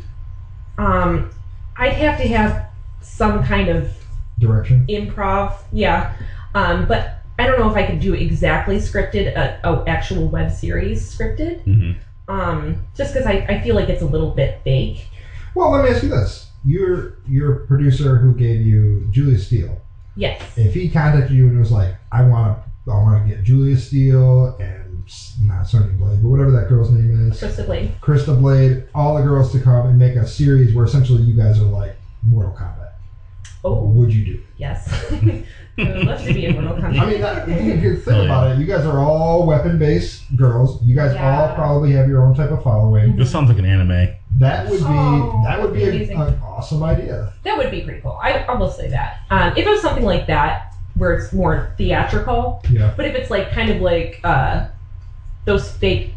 um, 0.80 1.30
I'd 1.78 1.94
have 1.94 2.20
to 2.20 2.28
have 2.30 2.66
some 3.02 3.44
kind 3.44 3.70
of 3.70 3.94
Direction. 4.40 4.86
improv. 4.88 5.54
Yeah, 5.72 6.14
um, 6.56 6.86
but 6.88 7.18
I 7.40 7.46
don't 7.46 7.58
know 7.60 7.70
if 7.70 7.76
I 7.76 7.84
could 7.84 8.00
do 8.00 8.14
exactly 8.14 8.78
scripted, 8.78 9.36
a, 9.36 9.60
a 9.64 9.84
actual 9.90 10.28
web 10.30 10.52
series 10.52 11.02
scripted. 11.16 11.62
hmm 11.64 11.92
Um, 12.32 12.76
just 12.96 13.14
because 13.14 13.26
I, 13.28 13.46
I 13.50 13.62
feel 13.62 13.76
like 13.76 13.90
it's 13.90 14.02
a 14.02 14.06
little 14.06 14.30
bit 14.30 14.62
fake. 14.64 15.08
Well, 15.56 15.72
let 15.72 15.84
me 15.84 15.90
ask 15.90 16.04
you 16.04 16.10
this: 16.10 16.48
your 16.64 17.14
your 17.28 17.56
producer 17.68 18.18
who 18.20 18.34
gave 18.34 18.62
you 18.62 19.08
Julia 19.12 19.38
Steele, 19.38 19.78
Yes. 20.16 20.58
if 20.58 20.74
he 20.74 20.90
contacted 20.90 21.36
you 21.36 21.48
and 21.48 21.60
was 21.60 21.72
like, 21.72 21.96
"I 22.12 22.24
want 22.24 22.58
to, 22.86 22.92
I 22.92 22.96
want 23.02 23.24
to 23.24 23.28
get 23.30 23.44
Julia 23.44 23.76
Steele 23.76 24.56
and 24.60 25.04
s- 25.08 25.38
not 25.42 25.68
Sonya 25.68 25.94
Blade, 25.94 26.22
but 26.22 26.30
whatever 26.30 26.52
that 26.52 26.68
girl's 26.70 26.90
name 26.90 27.12
is, 27.30 27.40
Krista 27.42 27.66
Blade. 27.66 27.92
Krista 28.02 28.38
Blade, 28.38 28.84
all 28.96 29.16
the 29.16 29.24
girls 29.24 29.52
to 29.52 29.60
come 29.60 29.88
and 29.88 29.98
make 29.98 30.16
a 30.16 30.26
series 30.26 30.74
where 30.74 30.86
essentially 30.86 31.22
you 31.24 31.34
guys 31.36 31.60
are 31.60 31.66
like 31.66 31.98
Mortal 32.24 32.54
Kombat." 32.54 32.81
What 33.62 33.72
Oh, 33.72 33.84
would 33.86 34.12
you 34.14 34.26
do? 34.26 34.44
yes. 34.58 34.92
I 35.12 35.44
would 35.78 36.04
love 36.06 36.24
to 36.24 36.34
be 36.34 36.46
in 36.46 36.54
Mortal 36.56 36.78
Kombat. 36.78 37.00
I 37.00 37.10
mean, 37.10 37.22
that, 37.22 37.48
if 37.50 37.84
you 37.84 37.92
Oh, 37.92 37.96
think 37.96 38.06
yeah. 38.18 38.24
about 38.24 38.52
it, 38.52 38.60
you 38.60 38.66
guys 38.66 38.86
are 38.86 39.00
all 39.00 39.46
weapon-based 39.46 40.36
girls. 40.36 40.82
You 40.84 40.96
guys 40.96 41.14
Yeah. 41.14 41.40
all 41.50 41.56
probably 41.56 41.92
have 41.94 42.08
your 42.08 42.24
own 42.24 42.34
type 42.36 42.50
of 42.52 42.64
following. 42.64 43.16
This 43.16 43.30
sounds 43.32 43.50
like 43.50 43.60
an 43.60 43.66
anime. 43.66 44.10
That 44.40 44.68
would 44.70 44.80
be 44.80 44.86
Oh, 44.88 45.42
that 45.46 45.62
would 45.62 45.74
be 45.74 45.84
a, 45.84 46.12
an 46.18 46.40
awesome 46.44 46.82
idea. 46.84 47.34
That 47.44 47.58
would 47.58 47.70
be 47.72 47.82
pretty 47.82 48.02
cool. 48.02 48.20
I, 48.22 48.34
I 48.34 48.56
will 48.56 48.70
say 48.72 48.90
that. 48.90 49.20
Um, 49.30 49.52
if 49.56 49.66
it 49.66 49.70
was 49.70 49.82
something 49.82 50.06
like 50.06 50.26
that, 50.28 50.74
where 50.96 51.14
it's 51.14 51.32
more 51.32 51.74
theatrical, 51.78 52.62
Yeah. 52.70 52.94
but 52.98 53.06
if 53.06 53.16
it's 53.16 53.30
like 53.30 53.52
kind 53.52 53.70
of 53.70 53.82
like 53.82 54.20
uh, 54.24 54.68
those 55.46 55.72
fake 55.72 56.14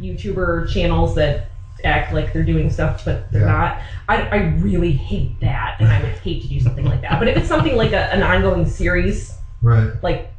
YouTuber 0.00 0.68
channels 0.68 1.14
that 1.16 1.49
act 1.84 2.12
like 2.12 2.32
they're 2.32 2.44
doing 2.44 2.70
stuff 2.70 3.04
but 3.04 3.30
they're 3.32 3.42
Yeah. 3.42 3.46
not, 3.46 3.80
I, 4.08 4.22
I 4.28 4.36
really 4.58 4.92
hate 4.92 5.38
that, 5.40 5.76
and 5.80 5.88
I 5.88 6.00
would 6.00 6.10
hate 6.18 6.42
to 6.42 6.48
do 6.48 6.60
something 6.60 6.84
like 6.84 7.00
that. 7.02 7.18
But 7.18 7.28
if 7.28 7.36
it's 7.36 7.48
something 7.48 7.76
like 7.76 7.92
a, 7.92 8.12
an 8.12 8.22
ongoing 8.22 8.66
series, 8.66 9.36
Right. 9.62 9.90
like 10.02 10.32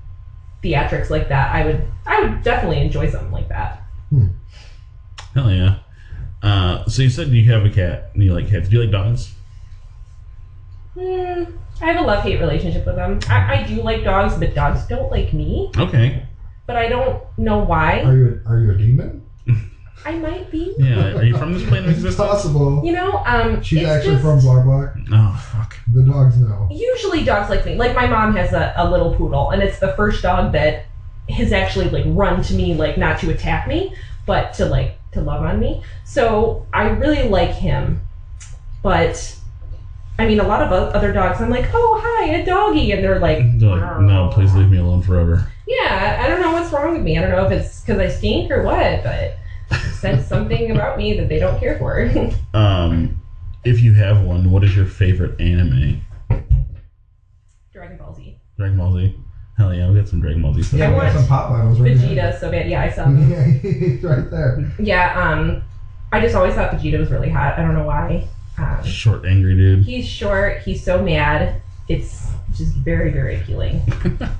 theatrics 0.63 1.09
like 1.09 1.29
that, 1.29 1.53
I 1.53 1.65
would 1.65 1.83
I 2.05 2.21
would 2.21 2.43
definitely 2.43 2.81
enjoy 2.81 3.09
something 3.09 3.31
like 3.31 3.49
that. 3.49 3.83
Hell 5.33 5.49
yeah. 5.51 5.79
Uh, 6.43 6.83
so 6.89 7.01
you 7.03 7.09
said 7.09 7.27
you 7.29 7.49
have 7.51 7.65
a 7.65 7.69
cat 7.69 8.09
and 8.13 8.23
you 8.23 8.33
like 8.33 8.49
cats. 8.49 8.67
Do 8.67 8.75
you 8.77 8.81
like 8.81 8.91
dogs? 8.91 9.33
Hmm, 10.93 11.43
I 11.81 11.85
have 11.85 12.03
a 12.03 12.05
love 12.05 12.23
hate 12.23 12.39
relationship 12.39 12.85
with 12.85 12.95
them. 12.95 13.19
I, 13.29 13.59
I 13.59 13.63
do 13.67 13.81
like 13.81 14.03
dogs, 14.03 14.35
but 14.35 14.53
dogs 14.53 14.85
don't 14.87 15.09
like 15.09 15.33
me. 15.33 15.71
Okay. 15.77 16.25
But 16.67 16.75
I 16.75 16.87
don't 16.89 17.23
know 17.37 17.59
why. 17.59 18.01
Are 18.01 18.15
you 18.15 18.41
a, 18.45 18.49
are 18.49 18.59
you 18.59 18.71
a 18.71 18.77
demon? 18.77 19.20
I 20.05 20.13
might 20.17 20.49
be. 20.51 20.73
Yeah. 20.77 21.13
Are 21.15 21.23
you 21.23 21.37
from 21.37 21.53
this 21.53 21.63
plane 21.67 21.83
of 21.83 21.89
It's 21.89 21.99
existence? 21.99 22.15
possible. 22.29 22.81
You 22.83 22.93
know, 22.93 23.23
um, 23.25 23.61
She's 23.61 23.79
it's 23.81 23.89
actually 23.89 24.13
just, 24.15 24.23
from 24.23 24.39
Blar 24.39 24.63
Block. 24.63 24.95
Oh 25.11 25.47
fuck. 25.53 25.77
The 25.93 26.03
dogs 26.03 26.37
know. 26.37 26.67
Usually, 26.71 27.23
dogs 27.23 27.49
like 27.49 27.65
me. 27.65 27.75
Like 27.75 27.95
my 27.95 28.07
mom 28.07 28.35
has 28.35 28.53
a, 28.53 28.73
a 28.77 28.89
little 28.89 29.13
poodle, 29.15 29.51
and 29.51 29.61
it's 29.61 29.79
the 29.79 29.93
first 29.93 30.23
dog 30.23 30.51
that 30.53 30.85
has 31.29 31.51
actually 31.51 31.89
like 31.89 32.05
run 32.07 32.41
to 32.43 32.53
me, 32.55 32.73
like 32.75 32.97
not 32.97 33.19
to 33.19 33.29
attack 33.29 33.67
me, 33.67 33.95
but 34.25 34.53
to 34.55 34.65
like 34.65 34.97
to 35.11 35.21
love 35.21 35.43
on 35.43 35.59
me. 35.59 35.83
So 36.03 36.65
I 36.73 36.89
really 36.89 37.27
like 37.29 37.51
him, 37.51 38.01
but. 38.81 39.37
I 40.19 40.27
mean, 40.27 40.39
a 40.39 40.43
lot 40.47 40.61
of 40.61 40.71
o- 40.71 40.89
other 40.89 41.11
dogs, 41.13 41.41
I'm 41.41 41.49
like, 41.49 41.65
oh, 41.73 41.99
hi, 42.03 42.25
a 42.35 42.45
doggy. 42.45 42.91
And 42.91 43.03
they're 43.03 43.17
like, 43.17 43.39
They're 43.59 43.69
like, 43.75 44.01
no, 44.01 44.29
please 44.31 44.53
leave 44.53 44.69
me 44.69 44.77
alone 44.77 45.01
forever. 45.01 45.47
yeah, 45.65 46.21
I 46.23 46.27
don't 46.27 46.39
know 46.41 46.51
what's 46.51 46.71
wrong 46.71 46.93
with 46.93 47.01
me. 47.01 47.17
I 47.17 47.21
don't 47.21 47.31
know 47.31 47.43
if 47.45 47.51
it's 47.51 47.81
because 47.81 47.97
I 47.97 48.07
stink 48.07 48.51
or 48.51 48.61
what, 48.61 49.03
but 49.03 49.37
it 49.71 49.93
says 49.93 50.27
something 50.27 50.71
about 50.71 50.97
me 50.97 51.17
that 51.17 51.29
they 51.29 51.39
don't 51.39 51.59
care 51.59 51.77
for. 51.77 52.09
Um, 52.53 53.21
if 53.63 53.81
you 53.81 53.93
have 53.93 54.23
one, 54.23 54.51
what 54.51 54.63
is 54.63 54.75
your 54.75 54.85
favorite 54.85 55.39
anime? 55.39 56.01
Dragon 57.71 57.97
Ball 57.97 58.13
Z. 58.15 58.35
Dragon 58.57 58.77
Ball 58.77 58.93
Z. 58.93 59.15
Hell 59.57 59.73
yeah, 59.73 59.89
we 59.89 59.95
got 59.99 60.07
some 60.07 60.19
Dragon 60.19 60.41
Ball 60.41 60.53
Z 60.53 60.63
stuff. 60.63 60.79
Yeah, 60.79 60.89
I 60.89 60.93
we 60.93 60.99
got 60.99 61.13
some 61.13 61.27
pop 61.27 61.49
bottles 61.49 61.79
right 61.79 61.95
Vegeta 61.95 62.37
so 62.39 62.51
bad. 62.51 62.69
Yeah, 62.69 62.81
I 62.81 62.89
saw 62.89 63.03
them. 63.05 63.29
Yeah, 63.31 63.43
he's 63.45 64.03
right 64.03 64.29
there. 64.29 64.69
Yeah, 64.79 65.13
um, 65.29 65.63
I 66.11 66.19
just 66.19 66.35
always 66.35 66.55
thought 66.55 66.71
Vegeta 66.73 66.99
was 66.99 67.09
really 67.11 67.29
hot. 67.29 67.57
I 67.57 67.61
don't 67.61 67.73
know 67.73 67.85
why. 67.85 68.27
Um, 68.57 68.83
Short, 68.83 69.25
angry 69.25 69.55
dude. 69.55 69.85
he's 69.85 70.05
short. 70.07 70.59
He's 70.61 70.83
so 70.83 71.01
mad. 71.01 71.61
It's 71.87 72.27
just 72.55 72.73
very, 72.75 73.11
very 73.11 73.37
appealing. 73.37 73.79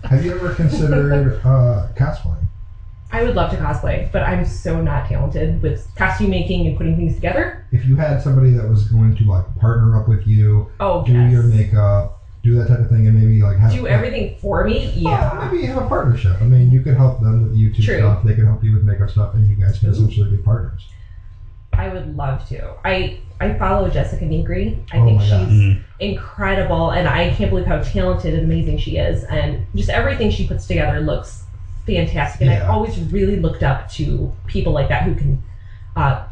Have 0.03 0.23
you 0.25 0.33
ever 0.35 0.53
considered 0.53 1.39
uh, 1.45 1.87
cosplaying? 1.95 2.45
I 3.13 3.21
would 3.23 3.35
love 3.35 3.49
to 3.51 3.57
cosplay, 3.57 4.09
but 4.11 4.23
I'm 4.23 4.45
so 4.45 4.79
not 4.79 5.05
talented 5.05 5.61
with 5.61 5.85
costume 5.95 6.29
making 6.29 6.65
and 6.65 6.75
putting 6.77 6.95
things 6.95 7.13
together. 7.15 7.65
If 7.71 7.85
you 7.85 7.95
had 7.95 8.21
somebody 8.21 8.51
that 8.51 8.67
was 8.67 8.83
going 8.85 9.13
to 9.15 9.25
like 9.25 9.53
partner 9.55 9.95
up 9.95 10.07
with 10.07 10.25
you, 10.25 10.69
Oh, 10.79 11.03
do 11.03 11.11
yes. 11.13 11.29
your 11.31 11.43
makeup, 11.43 12.13
do 12.41 12.53
that 12.55 12.67
type 12.67 12.79
of 12.79 12.87
thing, 12.87 13.05
and 13.05 13.15
maybe 13.15 13.41
like 13.43 13.57
have 13.57 13.71
Do 13.71 13.85
everything 13.85 14.33
for 14.37 14.63
me? 14.63 14.85
Well, 14.85 14.93
Yeah. 14.95 15.49
maybe 15.51 15.65
have 15.65 15.77
a 15.77 15.87
partnership. 15.87 16.41
I 16.41 16.45
mean, 16.45 16.71
you 16.71 16.79
could 16.79 16.95
help 16.95 17.19
them 17.19 17.41
with 17.41 17.53
YouTube 17.53 17.83
True. 17.83 17.97
stuff. 17.97 18.21
They 18.23 18.33
could 18.33 18.45
help 18.45 18.63
you 18.63 18.71
with 18.71 18.83
makeup 18.83 19.09
stuff, 19.09 19.33
and 19.33 19.45
you 19.45 19.55
guys 19.55 19.77
can 19.77 19.89
Ooh. 19.89 19.91
essentially 19.91 20.29
be 20.29 20.37
partners. 20.37 20.87
I 21.73 21.87
would 21.89 22.15
love 22.15 22.43
to. 22.45 22.75
I 22.85 23.17
I 23.41 23.49
follow 23.49 23.87
Jessica 23.89 24.23
Nigri. 24.25 24.77
I 24.91 24.97
Oh 24.99 25.03
think 25.05 25.17
my 25.17 25.23
she's 25.23 25.31
God. 25.31 25.49
Mhm. 25.49 25.77
incredible, 25.99 26.91
and 26.91 27.07
I 27.07 27.29
can't 27.29 27.49
believe 27.49 27.65
how 27.65 27.77
talented 27.79 28.33
and 28.35 28.45
amazing 28.45 28.77
she 28.77 28.97
is, 28.97 29.23
and 29.23 29.59
just 29.75 29.89
everything 29.89 30.29
she 30.29 30.45
puts 30.45 30.65
together 30.65 30.99
looks 30.99 31.43
fantastic. 31.85 32.41
And 32.41 32.49
I've 32.51 32.69
always 32.69 32.97
really 33.11 33.37
looked 33.39 33.63
up 33.63 33.89
to 33.91 34.31
people 34.47 34.73
like 34.73 34.89
that 34.89 35.03
who 35.03 35.15
can 35.15 35.41
uh, 35.95 36.23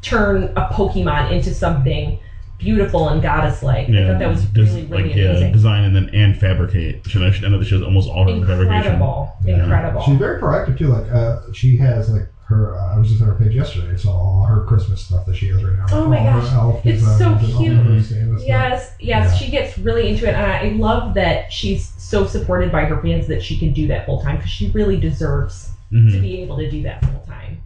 turn 0.00 0.44
a 0.56 0.68
Pokemon 0.72 1.30
into 1.30 1.52
something 1.52 2.18
beautiful 2.58 3.08
and 3.08 3.20
goddess-like. 3.20 3.88
I 3.88 3.92
Yeah, 3.92 4.10
thought 4.12 4.18
that 4.20 4.28
was 4.28 4.44
des- 4.44 4.62
really, 4.62 4.84
really 4.86 5.08
like 5.08 5.16
yeah, 5.16 5.24
amazing. 5.30 5.52
design 5.52 5.84
and 5.84 5.94
then 5.96 6.08
and 6.10 6.36
fabricate. 6.38 7.04
Should 7.08 7.22
I 7.22 7.30
should 7.30 7.44
end 7.44 7.54
up 7.54 7.60
the 7.60 7.66
show's 7.66 7.82
almost 7.82 8.08
all 8.08 8.24
her 8.24 8.46
fabrication. 8.46 8.92
Incredible, 8.92 9.32
Yeah. 9.44 9.62
incredible. 9.62 10.02
She's 10.02 10.16
very 10.16 10.40
proactive 10.40 10.78
too. 10.78 10.88
Like, 10.88 11.10
uh, 11.10 11.38
she 11.52 11.76
has 11.78 12.08
like 12.08 12.28
her. 12.46 12.76
Uh, 12.76 12.94
I 12.94 12.98
was 12.98 13.08
just 13.08 13.22
on 13.22 13.28
her 13.28 13.34
page 13.34 13.54
yesterday. 13.54 13.96
Saw 13.96 14.10
all 14.12 14.44
her 14.44 14.64
Christmas 14.64 15.00
stuff 15.00 15.24
that 15.26 15.36
she 15.36 15.48
has 15.48 15.62
right 15.62 15.76
now. 15.76 15.86
Oh 15.92 16.08
my 16.08 16.18
all 16.18 16.40
gosh. 16.40 16.52
elf 16.52 16.86
It's 16.86 17.02
so 17.18 17.36
cute. 17.38 17.76
her 17.76 18.02
Santa 18.02 18.38
stuff. 18.38 18.48
Yes, 18.48 18.94
yes, 19.00 19.32
Yeah. 19.32 19.36
she 19.36 19.50
gets 19.50 19.78
really 19.78 20.08
into 20.08 20.26
it, 20.28 20.34
and 20.34 20.44
I 20.46 20.58
I 20.66 20.68
love 20.72 21.14
that 21.14 21.52
she's 21.52 21.92
so 21.96 22.26
supported 22.26 22.70
by 22.72 22.84
her 22.84 23.00
fans 23.00 23.26
that 23.28 23.42
she 23.42 23.58
can 23.58 23.72
do 23.72 23.86
that 23.88 24.06
full 24.06 24.20
time 24.20 24.36
because 24.36 24.50
she 24.50 24.70
really 24.70 24.98
deserves 24.98 25.70
to 25.90 25.96
Mhm. 25.96 26.20
be 26.22 26.40
able 26.40 26.56
to 26.56 26.70
do 26.70 26.82
that 26.84 27.04
full 27.04 27.20
time. 27.26 27.58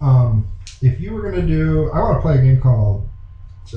Um, 0.00 0.48
if 0.80 1.00
you 1.00 1.12
were 1.12 1.22
gonna 1.22 1.46
do, 1.46 1.90
I 1.92 1.98
want 2.00 2.18
to 2.18 2.22
play 2.22 2.38
a 2.38 2.42
game 2.42 2.60
called 2.60 3.08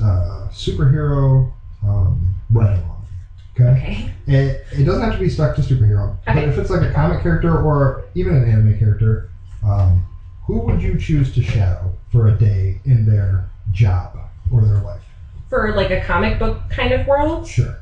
uh, 0.00 0.48
superhero 0.50 1.50
um, 1.84 2.34
ride 2.50 2.78
along. 2.78 3.04
Okay. 3.54 3.70
Okay. 3.70 4.10
It, 4.26 4.64
it 4.72 4.84
doesn't 4.84 5.02
have 5.02 5.12
to 5.14 5.18
be 5.20 5.28
stuck 5.28 5.54
to 5.56 5.62
superhero, 5.62 6.16
but 6.24 6.38
if 6.38 6.56
it's 6.56 6.70
like 6.70 6.80
a 6.88 6.92
comic 6.92 7.22
character 7.22 7.58
or 7.60 8.04
even 8.14 8.34
an 8.34 8.48
anime 8.48 8.78
character, 8.78 9.28
um, 9.62 10.02
who 10.44 10.58
would 10.60 10.82
you 10.82 10.96
choose 10.96 11.30
to 11.30 11.42
shadow 11.42 11.92
for 12.10 12.26
a 12.26 12.32
day 12.32 12.76
in 12.84 13.04
their 13.04 13.44
job 13.70 14.18
or 14.50 14.64
their 14.64 14.78
life? 14.78 15.02
For 15.48 15.70
like 15.72 15.90
a 15.90 15.96
comic 15.96 16.38
book 16.38 16.68
kind 16.68 16.92
of 16.92 17.06
world, 17.06 17.46
Sure. 17.46 17.76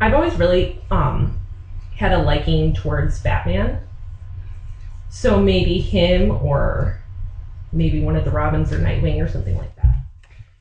I've 0.00 0.14
always 0.14 0.34
really 0.36 0.78
um 0.90 1.36
had 1.94 2.12
a 2.12 2.18
liking 2.18 2.72
towards 2.72 3.18
Batman. 3.18 3.78
So 5.08 5.36
maybe 5.38 5.78
him 5.78 6.30
or 6.40 6.96
maybe 7.72 8.00
one 8.00 8.16
of 8.16 8.24
the 8.24 8.30
Robins 8.30 8.72
or 8.72 8.78
Nightwing 8.78 9.22
or 9.22 9.26
something 9.26 9.56
like 9.56 9.74
that. 9.76 9.98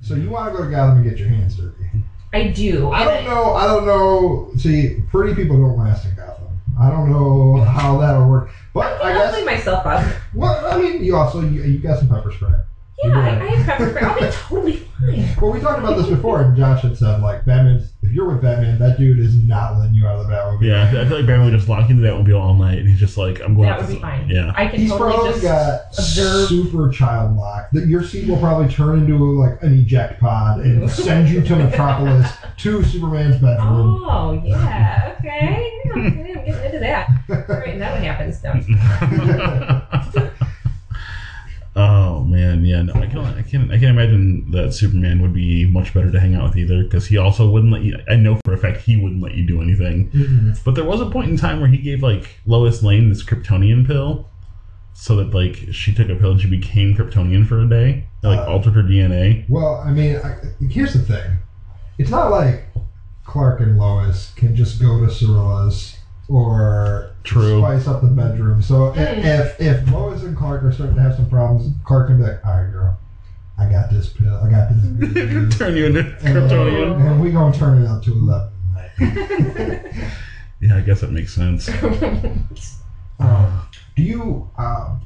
So 0.02 0.14
you 0.16 0.30
want 0.30 0.48
to 0.48 0.52
go 0.58 0.64
to 0.64 0.70
Gotham 0.70 0.96
and 0.98 1.04
get 1.04 1.18
your 1.18 1.28
hands 1.28 1.56
dirty? 1.56 1.90
I 2.34 2.44
do. 2.44 2.90
I 2.90 3.04
don't 3.04 3.24
know. 3.24 3.54
I 3.54 3.66
don't 3.66 3.86
know. 3.86 4.50
See, 4.56 5.02
pretty 5.08 5.34
people 5.34 5.58
don't 5.58 5.78
last 5.78 6.06
in. 6.06 6.16
I 6.80 6.90
don't 6.90 7.10
know 7.10 7.62
how 7.62 7.98
that'll 8.00 8.28
work. 8.28 8.50
But 8.74 9.02
I 9.02 9.12
I'll 9.12 9.18
guess. 9.20 9.34
clean 9.34 9.46
myself 9.46 9.86
up. 9.86 10.06
Well, 10.34 10.66
I 10.66 10.80
mean, 10.82 11.04
you 11.04 11.16
also 11.16 11.42
you, 11.42 11.64
you 11.64 11.80
got 11.80 12.00
some 12.00 12.08
pepper 12.08 12.32
spray. 12.32 12.52
Yeah, 13.04 13.18
I, 13.18 13.30
I 13.30 13.46
have 13.56 13.66
pepper 13.66 13.90
spray. 13.90 14.02
I'll 14.02 14.20
be 14.20 14.32
totally 14.32 14.74
fine. 14.78 14.86
Well, 15.40 15.52
we 15.54 15.62
talked 15.62 15.80
about 15.80 15.96
this 15.96 16.08
before, 16.08 16.42
and 16.42 16.58
Josh 16.58 16.82
had 16.82 16.98
said 16.98 17.22
like 17.22 17.46
Batman. 17.46 17.82
If 18.04 18.12
you're 18.12 18.28
with 18.28 18.42
Batman, 18.42 18.78
that 18.80 18.98
dude 18.98 19.20
is 19.20 19.34
not 19.36 19.78
letting 19.78 19.94
you 19.96 20.06
out 20.06 20.18
of 20.20 20.28
the 20.28 20.34
Batmobile. 20.34 20.62
Yeah, 20.62 20.84
I 20.84 21.06
feel 21.08 21.18
like 21.18 21.26
Batman 21.26 21.46
would 21.46 21.54
just 21.58 21.70
lock 21.70 21.90
into 21.90 22.02
that 22.02 22.16
mobile 22.18 22.42
all 22.42 22.54
night, 22.54 22.80
and 22.80 22.90
he's 22.90 23.00
just 23.00 23.18
like, 23.18 23.40
I'm 23.40 23.56
going. 23.56 23.70
That 23.70 23.76
out 23.76 23.82
would 23.82 23.88
to 23.88 23.94
be 23.94 24.02
fine. 24.02 24.28
Yeah. 24.30 24.52
I 24.58 24.68
can 24.68 24.82
He's 24.82 24.90
totally 24.90 25.12
probably 25.14 25.32
just 25.32 25.44
got 25.44 25.82
observe. 25.98 26.50
super 26.50 26.90
child 26.90 27.38
lock. 27.38 27.70
That 27.72 27.88
your 27.88 28.04
seat 28.04 28.28
will 28.28 28.40
probably 28.40 28.68
turn 28.68 29.00
into 29.00 29.16
like 29.40 29.64
an 29.64 29.74
eject 29.80 30.20
pod 30.20 30.60
and 30.60 30.90
send 30.92 31.30
you 31.30 31.42
to 31.44 31.56
Metropolis 31.56 32.30
to 32.58 32.84
Superman's 32.84 33.38
bedroom. 33.38 34.04
Oh 34.06 34.42
yeah, 34.44 35.16
okay. 35.20 35.80
Okay, 35.86 35.92
I'm 35.94 36.44
getting 36.46 36.66
into 36.66 36.80
that. 36.80 37.10
All 37.30 37.38
right, 37.56 37.70
and 37.70 37.82
that 37.82 37.94
one 37.94 38.04
happens. 38.04 38.44
No. 38.44 40.26
oh 41.80 42.24
man, 42.26 42.66
yeah. 42.66 42.82
No, 42.82 42.94
I 42.94 43.06
can 43.08 43.20
I 43.20 43.42
can 43.42 43.72
I 43.72 43.80
can't 43.80 43.92
imagine 43.98 44.52
that 44.52 44.74
Superman 44.74 45.22
would 45.22 45.34
be 45.34 45.66
much 45.66 45.94
better 45.94 46.12
to 46.12 46.20
hang 46.20 46.36
out 46.36 46.44
with 46.50 46.58
either, 46.58 46.84
because 46.84 47.08
he 47.08 47.18
also 47.18 47.50
wouldn't 47.50 47.72
let 47.72 47.84
you. 47.84 47.98
I 48.10 48.16
know 48.16 48.38
for 48.46 48.54
a 48.54 48.58
fact 48.58 48.82
he 48.82 48.98
wouldn't 48.98 49.22
let 49.22 49.36
you 49.36 49.46
do 49.48 49.62
anything. 49.62 50.10
Mhm. 50.12 50.60
But 50.64 50.76
there 50.76 50.84
was 50.86 51.02
a 51.02 51.10
point 51.10 51.30
in 51.30 51.38
time 51.38 51.60
where 51.60 51.70
he 51.70 51.78
gave 51.78 52.04
like 52.04 52.40
Lois 52.46 52.84
Lane 52.84 53.10
this 53.10 53.24
Kryptonian 53.24 53.86
pill, 53.88 54.28
so 54.94 55.16
that 55.18 55.34
like 55.34 55.56
she 55.72 55.94
took 55.94 56.10
a 56.10 56.16
pill 56.16 56.32
and 56.32 56.42
she 56.42 56.50
became 56.50 56.96
Kryptonian 56.96 57.46
for 57.48 57.60
a 57.62 57.70
day. 57.70 58.06
Like 58.24 58.40
Uh. 58.40 58.52
altered 58.52 58.74
her 58.74 58.84
DNA. 58.84 59.46
Well, 59.48 59.82
I 59.86 59.92
mean, 59.92 60.18
I, 60.18 60.36
here's 60.70 60.94
the 60.94 61.00
thing. 61.00 61.38
It's 61.98 62.10
not 62.10 62.32
like 62.32 62.68
Clark 63.26 63.60
and 63.62 63.78
Lois 63.78 64.34
can 64.36 64.56
just 64.56 64.82
go 64.82 65.00
to 65.00 65.08
Cirilla's 65.12 65.96
or 66.30 67.12
True. 67.24 67.60
spice 67.60 67.88
up 67.88 68.02
the 68.02 68.08
bedroom. 68.08 68.62
So 68.62 68.92
i- 68.92 68.96
Mm. 68.96 69.24
if 69.26 69.60
if 69.60 69.92
Lois 69.92 70.24
and 70.24 70.38
Clark 70.38 70.64
are 70.64 70.72
starting 70.72 70.96
to 70.96 71.02
have 71.02 71.16
some 71.16 71.26
problems, 71.28 71.74
Clark 71.84 72.08
can 72.08 72.18
be 72.18 72.24
like, 72.24 72.40
"All 72.46 72.56
right, 72.62 72.72
girl, 72.72 72.98
I 73.58 73.66
got 73.70 73.90
this 73.90 74.08
pill. 74.10 74.34
I 74.36 74.50
got 74.50 74.70
this." 74.70 75.58
Turn 75.58 75.76
you 75.76 75.88
into 75.88 76.00
and, 76.00 76.36
Kryptonian. 76.38 77.00
and 77.12 77.22
we 77.22 77.32
gonna 77.32 77.54
turn 77.54 77.82
it 77.82 77.88
up 77.88 78.04
to 78.04 78.14
eleven 78.14 78.52
tonight. 78.98 79.82
Yeah, 80.62 80.76
I 80.76 80.82
guess 80.82 81.00
that 81.02 81.12
makes 81.14 81.34
sense. 81.34 81.70
Um, 83.22 83.62
do 83.98 84.04
you 84.04 84.50
um, 84.58 85.02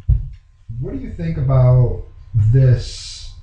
what 0.80 0.94
do 0.94 1.00
you 1.00 1.12
think 1.14 1.38
about 1.38 2.04
this 2.36 3.34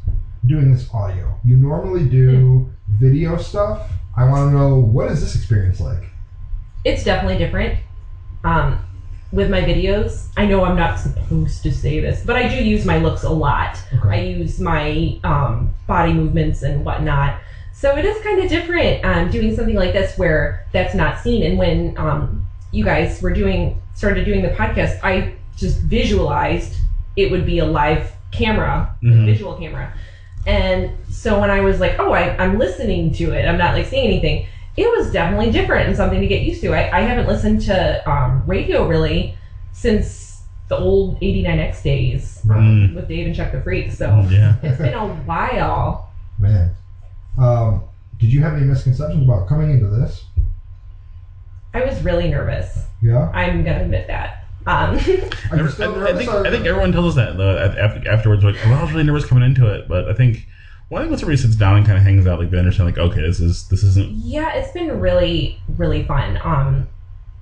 doing 0.47 0.73
this 0.73 0.89
audio? 0.95 1.39
You 1.45 1.57
normally 1.57 2.09
do 2.09 2.69
video 2.89 3.37
stuff. 3.37 3.91
I 4.17 4.29
want 4.29 4.51
to 4.53 4.57
know 4.57 4.77
what 4.77 5.11
is 5.11 5.21
this 5.21 5.35
experience 5.35 5.81
like? 5.81 6.05
It's 6.85 7.05
definitely 7.05 7.39
different. 7.39 7.79
Um, 8.45 8.79
with 9.33 9.49
my 9.51 9.61
videos, 9.61 10.27
I 10.37 10.47
know 10.47 10.65
I'm 10.65 10.77
not 10.77 10.99
supposed 10.99 11.63
to 11.63 11.73
say 11.73 12.01
this, 12.01 12.25
but 12.25 12.35
I 12.37 12.49
do 12.49 12.57
use 12.57 12.85
my 12.85 12.99
looks 12.99 13.23
a 13.23 13.31
lot. 13.31 13.81
I 14.05 14.21
use 14.23 14.59
my 14.59 15.21
um, 15.23 15.71
body 15.87 16.13
movements 16.13 16.63
and 16.63 16.85
whatnot. 16.85 17.39
So 17.73 17.97
it 17.97 18.05
is 18.05 18.21
kind 18.25 18.43
of 18.43 18.49
different 18.51 19.05
um, 19.05 19.31
doing 19.31 19.55
something 19.55 19.77
like 19.77 19.93
this 19.93 20.19
where 20.19 20.67
that's 20.73 20.95
not 20.95 21.21
seen. 21.21 21.45
And 21.45 21.57
when 21.59 21.97
um, 21.97 22.45
you 22.73 22.85
guys 22.85 23.23
were 23.23 23.33
doing 23.33 23.81
started 23.95 24.25
doing 24.25 24.43
the 24.43 24.49
podcast, 24.49 24.99
I 25.05 25.35
just 25.57 25.79
visualized 25.79 26.77
it 27.17 27.31
would 27.31 27.47
be 27.47 27.59
a 27.61 27.65
live 27.67 28.13
camera, 28.33 28.97
Mhm. 29.03 29.27
visual 29.27 29.55
camera. 29.55 29.93
And 30.47 30.91
so 31.09 31.39
when 31.41 31.51
I 31.51 31.61
was 31.61 31.79
like, 31.81 31.97
oh, 31.99 32.13
I, 32.13 32.37
I'm 32.39 32.59
listening 32.59 33.13
to 33.15 33.33
it, 33.33 33.47
I'm 33.47 33.59
not 33.59 33.75
like 33.75 33.87
seeing 33.87 34.07
anything. 34.07 34.47
It 34.81 34.99
was 34.99 35.13
definitely 35.13 35.51
different 35.53 35.89
and 35.89 35.97
something 35.97 36.21
to 36.21 36.27
get 36.27 36.43
used 36.43 36.61
to. 36.63 36.73
I, 36.73 36.99
I 36.99 37.01
haven't 37.03 37.27
listened 37.27 37.61
to 37.63 38.11
um, 38.11 38.43
radio 38.47 38.87
really 38.89 39.37
since 39.73 40.43
the 40.69 40.77
old 40.79 41.21
89X 41.21 41.83
days 41.83 42.41
Right. 42.45 42.59
Mm. 42.61 42.95
with 42.95 43.09
Dave 43.09 43.27
and 43.27 43.35
Chuck 43.37 43.53
the 43.53 43.61
Freak. 43.61 43.91
So 43.93 44.07
Oh, 44.07 44.29
yeah. 44.31 44.55
it's 44.63 44.79
been 44.79 44.95
a 44.95 45.07
while. 45.07 46.11
Man, 46.39 46.75
um, 47.39 47.83
did 48.19 48.33
you 48.33 48.41
have 48.41 48.55
any 48.55 48.65
misconceptions 48.65 49.23
about 49.25 49.49
coming 49.49 49.71
into 49.71 49.87
this? 49.89 50.25
I 51.75 51.85
was 51.85 52.01
really 52.03 52.29
nervous. 52.29 52.85
Yeah. 53.03 53.29
I'm 53.35 53.63
gonna 53.65 53.83
admit 53.83 54.07
that. 54.09 54.45
Um, 54.67 54.95
Are 55.53 55.59
I, 55.59 56.11
I 56.13 56.17
think 56.17 56.31
I 56.31 56.51
think 56.51 56.67
everyone 56.67 56.93
tells 56.93 57.17
us 57.17 57.25
that 57.27 57.37
though, 57.37 57.57
af- 57.57 57.77
af- 57.97 58.07
afterwards. 58.07 58.45
Like, 58.45 58.57
well, 58.65 58.75
I 58.79 58.83
was 58.83 58.93
really 58.93 59.05
nervous 59.05 59.25
coming 59.27 59.45
into 59.45 59.67
it, 59.67 59.89
but 59.89 60.09
I 60.09 60.15
think 60.15 60.47
well, 60.91 60.99
I 60.99 61.05
think 61.05 61.11
once 61.11 61.23
everybody 61.23 61.41
sits 61.41 61.55
down 61.55 61.77
and 61.77 61.87
kind 61.87 61.97
of 61.97 62.05
hangs 62.05 62.27
out, 62.27 62.41
like 62.41 62.51
they 62.51 62.59
understand, 62.59 62.89
like, 62.89 62.99
okay, 62.99 63.21
this 63.21 63.39
is 63.39 63.69
this 63.69 63.85
isn't. 63.85 64.11
yeah, 64.11 64.55
it's 64.55 64.73
been 64.73 64.99
really, 64.99 65.61
really 65.79 66.03
fun. 66.03 66.39
Um, 66.43 66.89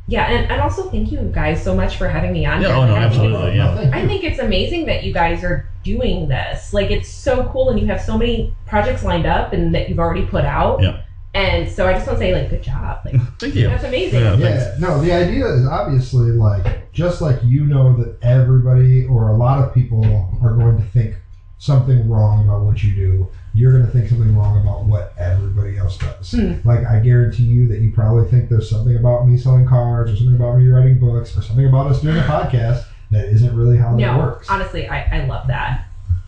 yeah, 0.07 0.26
and, 0.26 0.51
and 0.51 0.61
also 0.61 0.90
thank 0.90 1.11
you 1.11 1.18
guys 1.34 1.62
so 1.62 1.74
much 1.74 1.96
for 1.96 2.09
having 2.09 2.32
me 2.32 2.44
on. 2.44 2.61
Yeah, 2.61 2.68
here. 2.68 2.76
oh, 2.76 2.86
no, 2.86 2.94
I 2.94 3.01
think 3.01 3.11
absolutely, 3.11 3.57
yeah. 3.57 3.74
thank 3.74 3.94
I 3.94 4.07
think 4.07 4.24
it's 4.24 4.38
amazing 4.38 4.84
that 4.86 5.03
you 5.03 5.14
guys 5.14 5.42
are 5.44 5.68
doing 5.82 6.28
this. 6.28 6.74
Like, 6.74 6.90
it's 6.90 7.09
so 7.09 7.49
cool, 7.51 7.70
and 7.70 7.80
you 7.80 7.86
have 7.86 8.03
so 8.03 8.18
many 8.18 8.55
projects 8.66 9.03
lined 9.03 9.26
up, 9.26 9.55
and 9.55 9.74
that 9.74 9.88
you've 9.88 9.99
already 9.99 10.26
put 10.26 10.44
out. 10.44 10.82
Yeah. 10.82 11.03
And 11.34 11.70
so 11.70 11.86
I 11.86 11.92
just 11.92 12.07
want 12.07 12.18
to 12.18 12.24
say, 12.24 12.34
like, 12.34 12.51
good 12.51 12.62
job. 12.62 13.01
Like, 13.05 13.14
Thank 13.38 13.55
you. 13.55 13.68
that's 13.68 13.84
amazing. 13.84 14.20
Yeah. 14.20 14.36
Yeah, 14.36 14.74
no, 14.78 15.01
the 15.01 15.12
idea 15.12 15.46
is 15.46 15.66
obviously 15.66 16.32
like 16.32 16.90
just 16.92 17.20
like 17.20 17.38
you 17.44 17.64
know 17.64 17.96
that 17.96 18.18
everybody 18.22 19.07
or 19.07 19.28
a 19.28 19.36
lot 19.36 19.62
of 19.62 19.72
people 19.72 20.05
are 20.42 20.55
going 20.55 20.78
to 20.78 20.84
think 20.88 21.14
something 21.59 22.09
wrong 22.09 22.44
about 22.44 22.62
what 22.62 22.82
you 22.82 22.94
do, 22.94 23.28
you're 23.52 23.72
going 23.72 23.84
to 23.84 23.90
think 23.90 24.09
something 24.09 24.34
wrong 24.36 24.61
about 24.61 24.84
what 24.84 25.12
everybody 25.18 25.76
else 25.76 25.96
does. 25.98 26.30
Hmm. 26.32 26.52
Like 26.64 26.84
I 26.84 27.00
guarantee 27.00 27.42
you 27.44 27.66
that 27.68 27.80
you 27.80 27.92
probably 27.92 28.28
think 28.28 28.48
there's 28.48 28.68
something 28.70 28.96
about 28.96 29.26
me 29.26 29.36
selling 29.36 29.66
cars 29.66 30.11
or 30.11 30.16
something 30.16 30.36
about 30.36 30.56
me 30.56 30.68
writing 30.68 30.98
books 30.98 31.36
or 31.36 31.42
something 31.42 31.66
about 31.66 31.88
us 31.88 32.00
doing 32.00 32.16
a 32.16 32.22
podcast 32.22 32.84
that 33.11 33.26
isn't 33.26 33.54
really 33.54 33.76
how 33.76 33.90
that 33.90 33.96
No, 33.96 34.18
works. 34.18 34.48
honestly, 34.48 34.88
I, 34.88 35.20
I 35.22 35.24
love 35.26 35.46
that. 35.48 35.84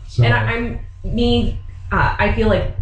So 0.08 0.24
and 0.24 0.34
I, 0.34 0.52
I'm 0.52 0.80
me. 1.04 1.58
Uh, 1.92 2.16
I 2.18 2.32
feel 2.34 2.48
like 2.48 2.74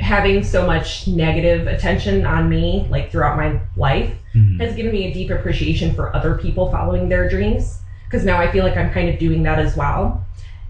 having 0.00 0.44
so 0.44 0.64
much 0.64 1.08
negative 1.08 1.66
attention 1.66 2.24
on 2.24 2.48
me, 2.48 2.86
like 2.88 3.10
throughout 3.10 3.36
my 3.36 3.58
life, 3.76 4.14
Mhm. 4.34 4.60
has 4.60 4.76
given 4.76 4.92
me 4.92 5.06
a 5.06 5.12
deep 5.12 5.30
appreciation 5.30 5.92
for 5.94 6.14
other 6.14 6.34
people 6.34 6.70
following 6.70 7.08
their 7.08 7.28
dreams. 7.28 7.78
Because 8.04 8.24
now 8.24 8.38
I 8.38 8.50
feel 8.52 8.62
like 8.64 8.76
I'm 8.76 8.90
kind 8.90 9.08
of 9.08 9.18
doing 9.18 9.42
that 9.42 9.58
as 9.58 9.76
well. 9.76 10.24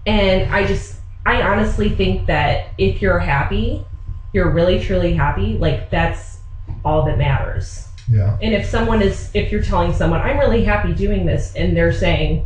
And 0.05 0.53
I 0.53 0.65
just, 0.65 0.95
I 1.25 1.41
honestly 1.41 1.89
think 1.89 2.27
that 2.27 2.67
if 2.77 3.01
you're 3.01 3.19
happy, 3.19 3.85
you're 4.33 4.49
really 4.51 4.79
truly 4.83 5.13
happy. 5.13 5.57
Like 5.57 5.89
that's 5.89 6.37
all 6.85 7.03
that 7.05 7.17
matters. 7.17 7.87
yeah, 8.07 8.37
And 8.41 8.53
if 8.53 8.65
someone 8.65 9.01
is, 9.01 9.29
if 9.33 9.51
you're 9.51 9.63
telling 9.63 9.93
someone, 9.93 10.21
I'm 10.21 10.37
really 10.37 10.63
happy 10.63 10.93
doing 10.93 11.25
this, 11.25 11.53
and 11.55 11.75
they're 11.75 11.91
saying, 11.93 12.45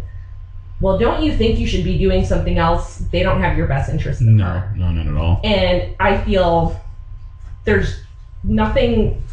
well, 0.81 0.97
don't 0.97 1.23
you 1.23 1.35
think 1.35 1.59
you 1.59 1.67
should 1.67 1.83
be 1.85 1.97
doing 1.97 2.25
something 2.25 2.57
else? 2.57 2.97
They 3.11 3.23
don't 3.23 3.39
have 3.41 3.57
your 3.57 3.67
best 3.67 3.89
interest 3.89 4.19
in 4.21 4.35
No, 4.37 4.43
heart. 4.45 4.75
no, 4.75 4.91
not 4.91 5.07
at 5.07 5.15
all. 5.15 5.39
And 5.43 5.95
I 5.99 6.17
feel 6.23 6.79
there's 7.63 8.01
nothing, 8.43 9.23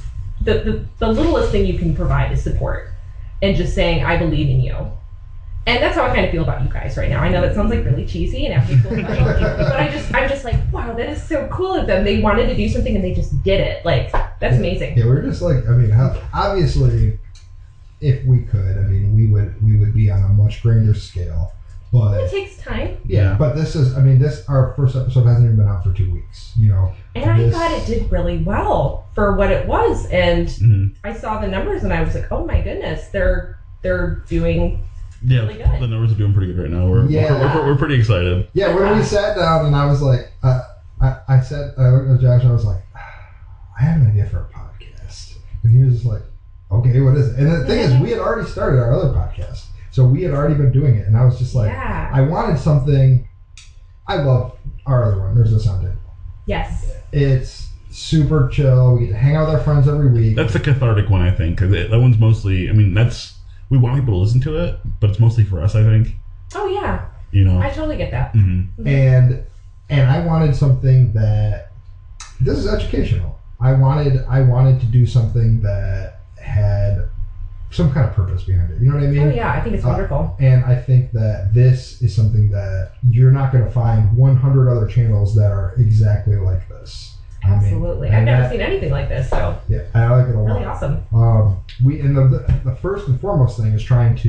the, 0.43 0.55
the, 0.61 0.85
the 0.99 1.09
littlest 1.09 1.51
thing 1.51 1.67
you 1.67 1.79
can 1.79 1.97
provide 1.97 2.31
is 2.31 2.43
support 2.43 2.91
and 3.43 3.57
just 3.57 3.75
saying, 3.75 4.05
I 4.05 4.17
believe 4.17 4.49
in 4.49 4.61
you. 4.61 4.77
And 5.67 5.83
that's 5.83 5.95
how 5.95 6.05
I 6.05 6.09
kind 6.15 6.25
of 6.25 6.31
feel 6.33 6.43
about 6.43 6.63
you 6.63 6.69
guys 6.71 6.97
right 6.97 7.11
now. 7.11 7.21
I 7.21 7.29
know 7.29 7.43
that 7.43 7.55
sounds 7.55 7.71
like 7.71 7.85
really 7.85 8.07
cheesy 8.07 8.47
and 8.47 8.55
after 8.55 8.77
school, 8.79 8.97
but 8.97 9.05
I 9.77 9.89
just, 9.91 10.15
I'm 10.15 10.29
just 10.29 10.43
like, 10.43 10.57
wow, 10.73 10.95
that 10.95 11.09
is 11.09 11.23
so 11.23 11.47
cool 11.49 11.75
of 11.75 11.87
them. 11.87 12.03
They 12.03 12.21
wanted 12.23 12.47
to 12.47 12.57
do 12.57 12.67
something 12.69 12.95
and 12.97 13.05
they 13.05 13.13
just 13.13 13.41
did 13.43 13.61
it. 13.61 13.85
Like, 13.85 14.11
that's 14.41 14.57
amazing. 14.57 14.97
yeah, 14.97 15.05
we're 15.05 15.23
just 15.23 15.43
like 15.43 15.69
I 15.69 15.73
mean, 15.73 15.93
obviously, 16.33 17.19
if 18.01 18.25
we 18.25 18.41
could, 18.41 18.79
I 18.79 18.83
mean, 18.83 19.15
we 19.15 19.27
would 19.27 19.63
we 19.63 19.77
would 19.77 19.93
be 19.93 20.11
on 20.11 20.23
a 20.23 20.29
much 20.29 20.63
grander 20.63 20.95
scale, 20.95 21.53
but. 21.93 22.23
It 22.23 22.31
takes 22.31 22.57
time. 22.57 22.97
Yeah, 23.05 23.37
but 23.39 23.55
this 23.55 23.77
is, 23.77 23.95
I 23.95 24.01
mean, 24.01 24.19
this, 24.19 24.43
our 24.49 24.73
first 24.75 24.97
episode 24.97 25.25
hasn't 25.27 25.45
even 25.45 25.57
been 25.59 25.69
out 25.69 25.85
for 25.85 25.93
two 25.93 26.11
weeks, 26.11 26.53
you 26.57 26.69
know. 26.71 26.91
And 27.15 27.29
I 27.29 27.51
thought 27.51 27.71
it 27.73 27.85
did 27.87 28.11
really 28.11 28.39
well 28.39 29.05
for 29.15 29.35
what 29.37 29.51
it 29.51 29.67
was. 29.67 30.07
And 30.07 30.47
Mhm. 30.49 30.91
I 31.05 31.13
saw 31.13 31.39
the 31.39 31.49
numbers 31.49 31.85
and 31.85 31.93
I 31.93 32.01
was 32.03 32.15
like, 32.15 32.33
oh 32.33 32.47
my 32.47 32.63
goodness, 32.63 33.09
they're 33.09 33.59
they're 33.83 34.23
doing 34.29 34.83
Yeah, 35.23 35.41
Really 35.41 35.55
good. 35.55 35.81
the 35.81 35.87
numbers 35.87 36.13
are 36.13 36.17
doing 36.17 36.33
pretty 36.33 36.53
good 36.53 36.63
right 36.63 36.71
now. 36.71 36.87
We're 36.89 37.07
Yeah. 37.07 37.33
we're, 37.55 37.63
we're, 37.63 37.67
we're 37.73 37.79
pretty 37.79 37.97
excited. 37.97 38.49
Yeah, 38.55 38.75
when 38.75 38.97
we 38.97 39.03
sat 39.05 39.37
down 39.37 39.67
and 39.67 39.77
I 39.77 39.87
was 39.87 40.01
like, 40.03 40.33
uh, 40.43 40.63
I, 41.01 41.17
I 41.29 41.41
said, 41.41 41.75
I 41.79 41.89
looked 41.91 42.11
at 42.11 42.21
Josh 42.21 42.43
and 42.43 42.51
I 42.51 42.55
was 42.55 42.65
like, 42.65 42.83
I 42.95 43.83
have 43.83 44.01
an 44.01 44.07
idea 44.09 44.27
for 44.27 44.39
a 44.39 44.45
podcast. 44.47 45.37
And 45.63 45.77
he 45.77 45.85
was 45.85 45.95
just 45.95 46.07
like, 46.07 46.23
okay, 46.71 47.01
what 47.01 47.17
is 47.17 47.29
it? 47.29 47.39
And 47.39 47.51
the 47.53 47.67
thing 47.67 47.81
is, 47.81 48.01
we 48.01 48.11
had 48.11 48.19
already 48.19 48.49
started 48.49 48.79
our 48.79 48.93
other 48.95 49.13
podcast. 49.13 49.65
So 49.91 50.05
we 50.05 50.23
had 50.23 50.33
already 50.33 50.55
been 50.55 50.73
doing 50.73 50.97
it. 50.97 51.07
And 51.07 51.17
I 51.17 51.25
was 51.25 51.39
just 51.39 51.55
like, 51.55 51.69
yeah. 51.71 52.11
I 52.13 52.21
wanted 52.23 52.59
something. 52.59 53.27
I 54.07 54.17
love 54.17 54.57
our 54.87 55.05
other 55.05 55.21
one, 55.21 55.35
There's 55.35 55.53
No 55.53 55.59
Sound 55.59 55.83
Table. 55.83 55.97
yes. 56.47 56.93
It's 57.13 57.69
super 57.91 58.49
chill. 58.53 58.95
We 58.97 59.07
get 59.07 59.13
to 59.13 59.19
hang 59.19 59.35
out 59.37 59.47
with 59.49 59.57
our 59.57 59.61
friends 59.65 59.89
every 59.89 60.09
week. 60.13 60.37
That's 60.37 60.53
the 60.53 60.61
cathartic 60.61 61.11
one, 61.11 61.23
I 61.23 61.31
think. 61.33 61.59
'cause 61.59 61.73
it- 61.73 61.91
that 61.91 61.99
one's 62.01 62.19
mostly. 62.19 62.71
I 62.71 62.73
mean, 62.73 62.95
that's 62.95 63.35
we 63.71 63.79
want 63.79 63.97
people 63.97 64.15
to 64.15 64.19
listen 64.19 64.41
to 64.43 64.57
it, 64.57 64.79
but 65.01 65.11
it's 65.11 65.19
mostly 65.21 65.45
for 65.45 65.63
us. 65.63 65.75
I 65.75 65.83
think. 65.83 66.17
Oh 66.55 66.67
yeah, 66.67 67.07
You 67.31 67.45
know. 67.45 67.59
I 67.61 67.71
totally 67.71 67.97
get 67.97 68.11
that. 68.11 68.33
hmm 68.33 68.63
and 68.85 69.43
and 69.89 70.09
I 70.11 70.25
wanted 70.25 70.55
something 70.55 71.13
that 71.13 71.73
this 72.41 72.59
is 72.59 72.67
educational. 72.67 73.39
I 73.61 73.73
wanted 73.75 74.25
I 74.29 74.41
wanted 74.43 74.81
to 74.81 74.87
do 74.87 75.07
something 75.07 75.61
that 75.63 76.21
had 76.41 77.09
some 77.71 77.93
kind 77.93 78.09
of 78.09 78.15
purpose 78.15 78.43
behind 78.43 78.73
it. 78.73 78.81
You 78.81 78.89
know 78.89 78.97
what 78.97 79.05
I 79.05 79.09
mean? 79.09 79.29
Oh 79.29 79.31
yeah, 79.31 79.53
I 79.53 79.61
think 79.61 79.77
it's 79.77 79.85
Uh, 79.85 79.89
wonderful. 79.89 80.35
And 80.41 80.65
I 80.65 80.75
think 80.75 81.13
that 81.13 81.55
this 81.55 82.03
is 82.03 82.15
something 82.15 82.51
that 82.51 82.95
you're 83.03 83.31
not 83.31 83.53
going 83.53 83.65
to 83.65 83.71
find 83.71 84.17
100 84.17 84.69
other 84.69 84.87
channels 84.89 85.37
that 85.37 85.53
are 85.53 85.75
exactly 85.79 86.37
like 86.37 86.69
this. 86.69 87.10
I 87.43 87.49
mean, 87.49 87.57
Absolutely, 87.59 88.11
I've 88.11 88.25
never 88.25 88.43
that- 88.43 88.51
seen 88.51 88.61
anything 88.61 88.91
like 88.91 89.09
this, 89.09 89.29
so 89.31 89.57
Yeah, 89.69 89.83
I 89.95 90.09
like 90.11 90.29
it 90.29 90.35
a 90.35 90.39
lot. 90.39 90.53
really 90.55 90.65
awesome. 90.65 91.03
Um, 91.13 91.57
we 91.83 92.01
and 92.01 92.17
the, 92.17 92.27
the 92.29 92.71
the 92.71 92.77
first 92.77 93.09
and 93.09 93.19
foremost 93.21 93.57
thing 93.59 93.73
is 93.73 93.83
trying 93.83 94.15
to 94.17 94.29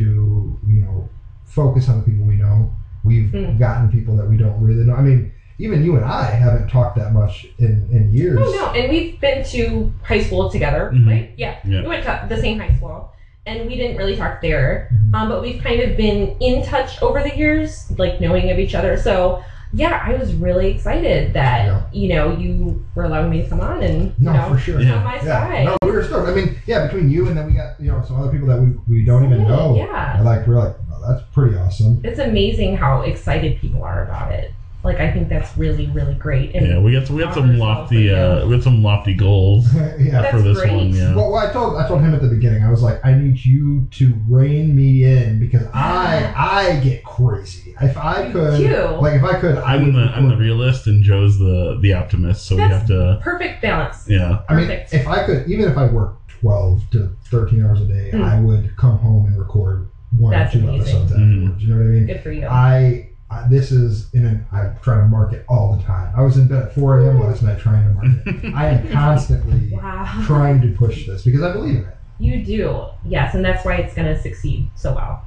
you 0.66 0.82
know 0.82 1.10
focus 1.46 1.90
on 1.90 1.98
the 2.00 2.04
people 2.04 2.26
we 2.26 2.36
know. 2.36 2.72
We've 3.04 3.30
Mm. 3.32 3.60
gotten 3.60 3.90
people 3.92 4.16
that 4.18 4.28
we 4.30 4.38
don't 4.38 4.62
really 4.62 4.84
know. 4.86 4.94
I 4.94 5.02
mean, 5.02 5.32
even 5.60 5.84
you 5.84 5.96
and 5.98 6.06
I 6.06 6.26
haven't 6.32 6.70
talked 6.70 6.96
that 6.98 7.12
much 7.14 7.48
in 7.60 7.88
in 7.92 8.14
years. 8.14 8.40
Oh 8.42 8.52
no, 8.52 8.80
and 8.80 8.90
we've 8.90 9.20
been 9.20 9.44
to 9.46 9.92
high 10.04 10.22
school 10.22 10.50
together, 10.50 10.92
Mhm. 10.94 11.08
right? 11.08 11.32
Yeah. 11.36 11.56
Yeah. 11.66 11.82
we 11.82 11.88
went 11.90 12.04
to 12.04 12.26
the 12.30 12.38
same 12.40 12.60
high 12.60 12.74
school, 12.76 13.12
and 13.46 13.68
we 13.68 13.76
didn't 13.76 13.98
really 13.98 14.16
talk 14.16 14.42
there. 14.42 14.88
Mhm. 14.94 15.16
Um, 15.16 15.30
but 15.30 15.42
we've 15.42 15.62
kind 15.62 15.82
of 15.82 15.98
been 15.98 16.36
in 16.40 16.64
touch 16.64 17.02
over 17.02 17.22
the 17.22 17.36
years, 17.36 17.92
like 17.98 18.22
knowing 18.22 18.50
of 18.52 18.58
each 18.60 18.74
other. 18.76 18.96
So 18.96 19.42
yeah, 19.74 20.04
I 20.06 20.16
was 20.16 20.34
really 20.34 20.72
excited 20.72 21.34
that 21.34 21.66
Yeah. 21.66 21.82
you 21.92 22.10
know 22.14 22.36
you 22.38 22.84
were 22.96 23.04
allowing 23.06 23.30
me 23.30 23.42
to 23.44 23.50
come 23.50 23.62
on 23.62 23.82
and 23.84 24.18
No, 24.20 24.32
you 24.34 24.38
know 24.38 24.50
for 24.50 24.58
sure. 24.60 24.82
Yeah. 24.82 24.96
on 24.96 25.04
my 25.04 25.16
Yeah, 25.16 25.22
side. 25.24 25.66
no, 25.66 25.78
we 25.84 25.92
were 25.92 26.04
stoked. 26.04 26.30
I 26.30 26.34
mean, 26.36 26.56
yeah, 26.66 26.86
between 26.88 27.10
you 27.10 27.28
and 27.28 27.38
then 27.38 27.46
we 27.48 27.54
got 27.54 27.80
you 27.80 27.92
know 27.92 28.04
some 28.06 28.20
other 28.20 28.32
people 28.32 28.48
that 28.48 28.60
we, 28.62 28.72
we 28.88 29.06
don't 29.06 29.26
even 29.26 29.44
know. 29.44 29.76
Yeah. 29.76 30.16
I 30.18 30.22
like 30.22 30.46
we're 30.48 30.58
like, 30.60 30.76
oh, 30.92 31.08
that's 31.10 31.24
pretty 31.34 31.56
awesome. 31.58 32.02
It's 32.04 32.20
amazing 32.20 32.76
how 32.78 33.02
excited 33.02 33.60
people 33.60 33.84
are 33.84 34.04
about 34.04 34.32
it. 34.32 34.52
Like 34.84 35.00
I 35.00 35.12
think 35.12 35.30
that's 35.30 35.56
really, 35.58 35.88
really 35.92 36.16
great. 36.16 36.56
And 36.56 36.66
Yeah, 36.68 36.80
we 36.80 36.94
got 36.94 37.06
some, 37.08 37.16
we 37.16 37.22
got 37.24 37.34
some 37.36 37.58
lofty 37.60 38.10
also, 38.14 38.44
uh, 38.44 38.48
we 38.48 38.56
got 38.56 38.64
some 38.64 38.82
lofty 38.82 39.14
goals 39.14 39.72
yeah. 39.76 40.22
That's 40.22 40.32
for 40.32 40.42
this 40.42 40.58
great. 40.58 40.74
one. 40.74 40.90
Yeah. 40.90 41.16
Well, 41.16 41.36
I 41.36 41.52
told 41.52 41.78
I 41.78 41.88
told 41.88 42.02
him 42.02 42.16
at 42.16 42.22
the 42.22 42.28
beginning. 42.30 42.64
I 42.64 42.72
was 42.72 42.82
like, 42.82 43.00
I 43.06 43.14
need 43.14 43.44
you 43.46 43.88
to 43.92 44.14
rein 44.28 44.76
me 44.76 45.04
in 45.04 45.40
because 45.40 45.68
I 45.74 46.34
I 46.36 46.80
get 46.80 47.04
crazy. 47.04 47.76
If 47.80 47.96
I 47.98 48.32
could, 48.32 48.58
do. 48.58 48.86
like, 49.02 49.16
if 49.16 49.24
I 49.24 49.40
could, 49.40 49.58
I 49.58 49.76
I'm 49.76 49.86
would. 49.86 49.96
the 49.96 50.00
I'm 50.16 50.30
the 50.30 50.38
realist 50.38 50.88
and 50.88 51.04
Joe's 51.04 51.38
the 51.38 51.78
the 51.82 51.94
optimist. 51.94 52.46
So 52.48 52.56
we 52.56 52.62
have 52.64 52.88
to. 52.88 53.20
perfect 53.22 53.62
balance. 53.62 54.08
Yeah. 54.10 54.42
I 54.50 54.56
mean, 54.56 54.68
Perfect. 54.68 54.94
if 54.94 55.08
I 55.08 55.26
could, 55.26 55.48
even 55.48 55.70
if 55.70 55.78
I 55.78 55.86
worked 55.86 56.28
twelve 56.30 56.82
to 56.92 57.16
thirteen 57.26 57.64
hours 57.64 57.82
a 57.82 57.86
day, 57.86 58.12
Mm. 58.14 58.24
I 58.24 58.40
would 58.42 58.76
come 58.78 58.98
home 58.98 59.26
and 59.28 59.38
record 59.38 59.88
one 60.18 60.32
That's 60.32 60.56
or 60.56 60.60
two 60.60 60.68
amazing. 60.68 60.82
episodes 60.98 61.12
Mhm. 61.14 61.44
afterwards. 61.44 61.64
You 61.64 61.70
know 61.70 61.76
what 61.78 61.86
I 61.86 61.90
mean? 61.90 62.06
Good 62.08 62.22
for 62.22 62.32
you. 62.32 62.46
I, 62.48 63.08
I 63.32 63.48
this 63.48 63.72
is 63.72 64.14
in 64.14 64.26
an 64.26 64.46
I 64.52 64.68
try 64.82 64.98
to 64.98 65.08
market 65.08 65.46
all 65.48 65.76
the 65.76 65.82
time. 65.84 66.14
I 66.16 66.22
was 66.22 66.38
in 66.38 66.48
bed 66.48 66.64
at 66.64 66.76
4 66.76 67.00
a.m. 67.00 67.20
last 67.22 67.42
night 67.42 67.60
trying 67.60 67.84
to 67.84 67.94
market. 67.94 68.54
I 68.56 68.68
am 68.68 68.88
constantly 68.90 69.72
wow. 69.72 70.22
trying 70.26 70.62
to 70.62 70.74
push 70.74 71.08
this 71.08 71.24
because 71.24 71.42
I 71.42 71.54
believe 71.54 71.78
in 71.78 71.86
it. 71.86 71.98
You 72.20 72.44
do. 72.46 72.86
Yes, 73.06 73.34
and 73.34 73.44
that's 73.44 73.66
why 73.66 73.76
it's 73.78 73.96
going 73.96 74.14
to 74.14 74.22
succeed 74.22 74.70
so 74.76 74.94
well. 74.94 75.24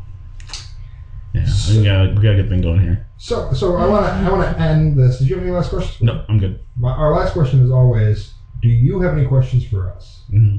yeah. 1.35 1.47
We 1.71 1.83
got 1.83 2.15
we 2.15 2.23
got 2.23 2.33
a 2.33 2.37
good 2.37 2.49
thing 2.51 2.61
going 2.61 2.83
here. 2.83 3.07
So, 3.17 3.53
so 3.55 3.77
I 3.77 3.87
want 3.87 4.07
to 4.07 4.13
I 4.13 4.31
want 4.31 4.57
to 4.57 4.63
end 4.63 4.99
this. 4.99 5.19
Did 5.19 5.29
you 5.29 5.37
have 5.37 5.45
any 5.45 5.53
last 5.53 5.71
questions? 5.71 6.03
No, 6.03 6.25
I'm 6.29 6.39
good. 6.39 6.61
My, 6.77 6.93
our 6.93 7.13
last 7.17 7.33
question 7.33 7.65
is 7.65 7.71
always: 7.71 8.35
Do 8.61 8.69
you 8.69 9.01
have 9.01 9.17
any 9.17 9.27
questions 9.27 9.67
for 9.67 9.91
us? 9.91 10.23
hmm 10.29 10.59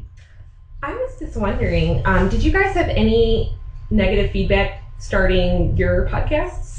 I 0.83 0.93
was 0.93 1.17
just 1.17 1.35
wondering, 1.35 2.05
um, 2.05 2.29
did 2.29 2.43
you 2.43 2.51
guys 2.51 2.75
have 2.75 2.89
any 2.89 3.57
negative 3.89 4.29
feedback 4.29 4.83
starting 4.99 5.75
your 5.75 6.07
podcasts 6.07 6.74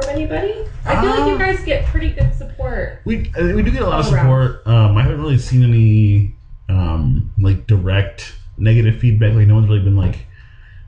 from 0.00 0.10
anybody? 0.10 0.54
I 0.84 1.00
feel 1.00 1.10
like 1.10 1.28
you 1.28 1.34
Uh, 1.34 1.38
guys 1.38 1.60
get 1.64 1.86
pretty 1.86 2.10
good 2.10 2.34
support. 2.34 3.00
We 3.04 3.30
uh, 3.38 3.44
we 3.54 3.62
do 3.62 3.70
get 3.70 3.82
a 3.82 3.86
lot 3.86 4.00
of 4.00 4.06
support. 4.06 4.66
Um, 4.66 4.96
I 4.96 5.02
haven't 5.02 5.20
really 5.20 5.38
seen 5.38 5.62
any 5.62 6.34
um, 6.68 7.32
like 7.38 7.66
direct 7.66 8.34
negative 8.58 9.00
feedback. 9.00 9.34
Like 9.34 9.46
no 9.46 9.54
one's 9.54 9.68
really 9.68 9.82
been 9.82 9.96
like, 9.96 10.26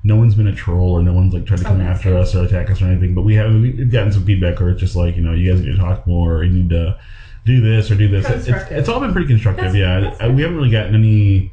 no 0.04 0.16
one's 0.16 0.34
been 0.34 0.46
a 0.48 0.54
troll 0.54 0.92
or 0.92 1.02
no 1.02 1.12
one's 1.12 1.34
like 1.34 1.46
tried 1.46 1.58
to 1.58 1.64
come 1.64 1.80
after 1.80 2.16
us 2.16 2.34
or 2.34 2.44
attack 2.44 2.70
us 2.70 2.80
or 2.80 2.86
anything. 2.86 3.14
But 3.14 3.22
we 3.22 3.34
have 3.34 3.52
we've 3.52 3.90
gotten 3.90 4.12
some 4.12 4.24
feedback 4.24 4.60
where 4.60 4.70
it's 4.70 4.80
just 4.80 4.96
like 4.96 5.16
you 5.16 5.22
know 5.22 5.32
you 5.32 5.50
guys 5.52 5.60
need 5.60 5.72
to 5.72 5.78
talk 5.78 6.06
more. 6.06 6.36
Or 6.36 6.44
you 6.44 6.52
need 6.52 6.70
to 6.70 6.98
do 7.44 7.60
this 7.60 7.90
or 7.90 7.96
do 7.96 8.08
this. 8.08 8.24
It's, 8.28 8.46
it's, 8.70 8.88
all 8.88 9.00
been 9.00 9.12
pretty 9.12 9.26
constructive. 9.26 9.72
That's- 9.72 9.76
yeah, 9.78 10.00
that's 10.00 10.20
Uh, 10.20 10.28
good. 10.28 10.36
we 10.36 10.42
haven't 10.42 10.56
really 10.56 10.70
gotten 10.70 10.94
any 10.94 11.52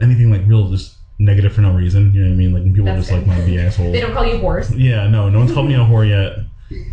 anything 0.00 0.30
like 0.30 0.40
real 0.46 0.68
just 0.70 0.96
negative 1.20 1.52
for 1.52 1.60
no 1.60 1.72
reason. 1.74 2.12
You 2.14 2.22
know 2.22 2.28
what 2.28 2.34
I 2.34 2.36
mean? 2.36 2.52
Like 2.52 2.62
when 2.64 2.72
people 2.72 2.86
That's 2.86 3.00
just 3.02 3.12
like 3.12 3.20
good. 3.22 3.28
want 3.28 3.40
to 3.40 3.46
be 3.46 3.58
assholes. 3.58 3.92
They 3.92 4.00
don't 4.00 4.12
call 4.12 4.26
you 4.26 4.38
horse. 4.38 4.70
Yeah, 4.72 5.06
no, 5.08 5.28
no 5.28 5.38
one's 5.38 5.52
called 5.52 5.68
me 5.68 5.74
a 5.74 5.78
whore 5.78 6.08
yet. 6.08 6.38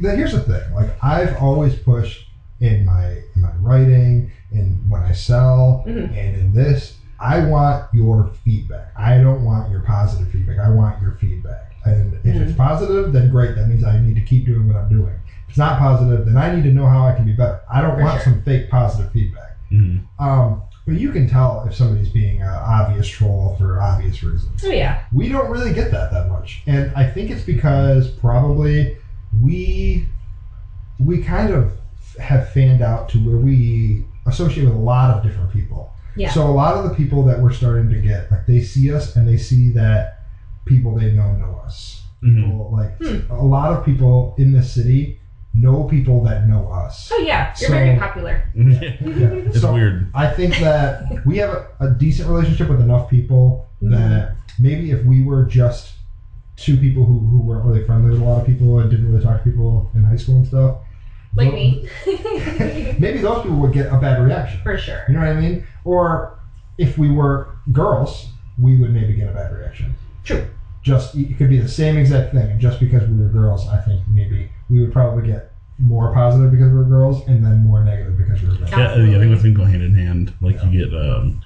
The- 0.01 0.15
Here's 0.15 0.33
the 0.33 0.41
thing: 0.41 0.73
like 0.73 0.91
I've 1.03 1.37
always 1.41 1.75
pushed 1.75 2.27
in 2.59 2.85
my 2.85 3.21
in 3.35 3.41
my 3.41 3.51
writing 3.61 4.31
and 4.51 4.89
when 4.89 5.01
I 5.03 5.11
sell 5.11 5.83
Mhm. 5.87 6.09
and 6.17 6.35
in 6.37 6.53
this, 6.53 6.97
I 7.19 7.45
want 7.45 7.85
your 7.93 8.31
feedback. 8.43 8.91
I 8.97 9.19
don't 9.19 9.43
want 9.43 9.69
your 9.71 9.81
positive 9.81 10.29
feedback. 10.31 10.59
I 10.59 10.69
want 10.69 11.01
your 11.01 11.11
feedback. 11.13 11.73
And 11.85 12.13
if 12.15 12.25
it's 12.25 12.51
Mm-hmm. 12.51 12.57
positive, 12.57 13.13
then 13.13 13.29
great. 13.29 13.55
That 13.55 13.67
means 13.69 13.83
I 13.83 13.99
need 13.99 14.15
to 14.15 14.21
keep 14.21 14.45
doing 14.45 14.67
what 14.67 14.75
I'm 14.75 14.89
doing. 14.89 15.13
If 15.43 15.49
it's 15.49 15.57
not 15.57 15.79
positive, 15.79 16.25
then 16.25 16.35
I 16.37 16.53
need 16.55 16.63
to 16.63 16.71
know 16.73 16.85
how 16.87 17.05
I 17.05 17.13
can 17.13 17.25
be 17.25 17.31
better. 17.33 17.59
I 17.71 17.81
don't 17.81 17.95
For 17.97 18.03
want 18.03 18.21
sure. 18.23 18.33
some 18.33 18.41
fake 18.41 18.69
positive 18.69 19.11
feedback. 19.11 19.57
Mhm. 19.71 20.01
Um, 20.19 20.63
but 20.87 20.95
you 20.95 21.11
can 21.11 21.27
tell 21.27 21.63
if 21.67 21.75
somebody's 21.75 22.09
being 22.09 22.41
an 22.41 22.47
obvious 22.47 23.07
troll 23.07 23.55
for 23.57 23.79
obvious 23.81 24.23
reasons. 24.23 24.63
Oh 24.63 24.69
yeah. 24.69 25.03
We 25.11 25.27
don't 25.27 25.51
really 25.51 25.73
get 25.73 25.91
that 25.91 26.11
that 26.11 26.29
much, 26.29 26.61
and 26.65 26.91
I 26.95 27.05
think 27.07 27.29
it's 27.29 27.43
because 27.43 28.09
probably 28.09 28.97
we 29.41 30.07
we 30.99 31.21
kind 31.21 31.53
of 31.53 31.73
have 32.19 32.49
fanned 32.51 32.81
out 32.81 33.09
to 33.09 33.17
where 33.19 33.37
we 33.37 34.05
associate 34.25 34.63
with 34.65 34.73
a 34.73 34.77
lot 34.79 35.15
of 35.15 35.23
different 35.23 35.51
people. 35.51 35.91
Yeah. 36.15 36.31
So 36.31 36.47
a 36.47 36.49
lot 36.51 36.75
of 36.75 36.89
the 36.89 36.95
people 36.95 37.23
that 37.25 37.39
we're 37.39 37.51
starting 37.51 37.89
to 37.89 37.99
get, 37.99 38.31
like 38.31 38.45
they 38.47 38.61
see 38.61 38.91
us 38.91 39.15
and 39.15 39.27
they 39.27 39.37
see 39.37 39.69
that 39.71 40.23
people 40.65 40.95
they 40.95 41.11
know 41.11 41.31
know 41.33 41.61
us. 41.63 42.03
Mhm. 42.23 42.35
People, 42.45 42.69
like 42.71 42.97
Hmm. 42.97 43.31
a 43.31 43.43
lot 43.43 43.73
of 43.73 43.85
people 43.85 44.33
in 44.39 44.51
the 44.53 44.63
city 44.63 45.19
know 45.59 45.83
people 45.85 46.23
that 46.23 46.47
know 46.47 46.67
us. 46.69 47.09
Oh 47.13 47.17
yeah. 47.19 47.53
You're 47.59 47.69
So- 47.69 47.73
very 47.73 47.97
popular. 47.97 48.43
Yeah. 48.55 49.41
It's 49.47 49.61
So- 49.61 49.73
weird. 49.73 50.11
I 50.13 50.27
think 50.27 50.57
that 50.59 51.25
we 51.25 51.37
have 51.37 51.49
a, 51.51 51.67
a 51.81 51.89
decent 51.91 52.29
relationship 52.29 52.69
with 52.69 52.81
enough 52.81 53.09
people 53.09 53.65
Mm-hmm. 53.79 53.93
that 53.93 54.35
maybe 54.57 54.89
if 54.89 55.05
we 55.05 55.23
were 55.23 55.43
just 55.45 55.93
two 56.55 56.77
people 56.77 57.05
who, 57.05 57.19
who 57.19 57.41
weren't 57.41 57.63
really 57.63 57.85
friendly 57.85 58.09
with 58.09 58.19
a 58.19 58.23
lot 58.25 58.39
of 58.41 58.47
people 58.47 58.79
and 58.79 58.89
didn't 58.89 59.07
really 59.11 59.23
talk 59.23 59.43
to 59.43 59.47
people 59.51 59.91
in 59.93 60.03
high 60.03 60.15
school 60.15 60.37
and 60.37 60.47
stuff, 60.47 60.77
Like 61.35 61.49
tho- 61.51 61.55
me. 61.55 61.87
maybe 62.99 63.19
those 63.19 63.43
people 63.43 63.57
would 63.57 63.73
get 63.73 63.93
a 63.93 63.97
bad 63.97 64.23
reaction. 64.23 64.59
For 64.63 64.77
sure. 64.79 65.03
You 65.07 65.13
know 65.13 65.19
what 65.19 65.29
I 65.29 65.39
mean? 65.39 65.63
Or 65.85 66.39
if 66.79 66.97
we 66.97 67.11
were 67.11 67.49
girls, 67.71 68.29
we 68.59 68.75
would 68.79 68.91
maybe 68.91 69.13
get 69.13 69.29
a 69.29 69.33
bad 69.33 69.53
reaction. 69.55 69.93
True. 70.23 70.47
Just 70.81 71.13
it 71.15 71.37
could 71.37 71.49
be 71.49 71.59
the 71.59 71.67
same 71.69 71.97
exact 71.97 72.33
thing, 72.33 72.49
and 72.49 72.59
just 72.59 72.79
because 72.79 73.07
we 73.07 73.15
were 73.21 73.29
girls, 73.29 73.67
I 73.67 73.77
think 73.81 74.01
maybe 74.07 74.49
we 74.69 74.81
would 74.81 74.91
probably 74.91 75.27
get 75.27 75.53
more 75.79 76.13
positive 76.13 76.51
because 76.51 76.69
we 76.71 76.77
were 76.77 76.83
girls, 76.85 77.25
and 77.27 77.43
then 77.45 77.63
more 77.63 77.83
negative 77.83 78.17
because 78.17 78.41
we 78.41 78.49
were 78.49 78.55
girls. 78.55 78.71
Yeah, 78.71 78.91
I 78.91 78.95
think 78.95 79.29
that's 79.29 79.43
going 79.43 79.53
to 79.53 79.59
go 79.59 79.63
hand 79.65 79.83
in 79.83 79.93
hand. 79.93 80.33
Like 80.41 80.61
you 80.63 80.85
get 80.85 80.93
um, 80.93 81.41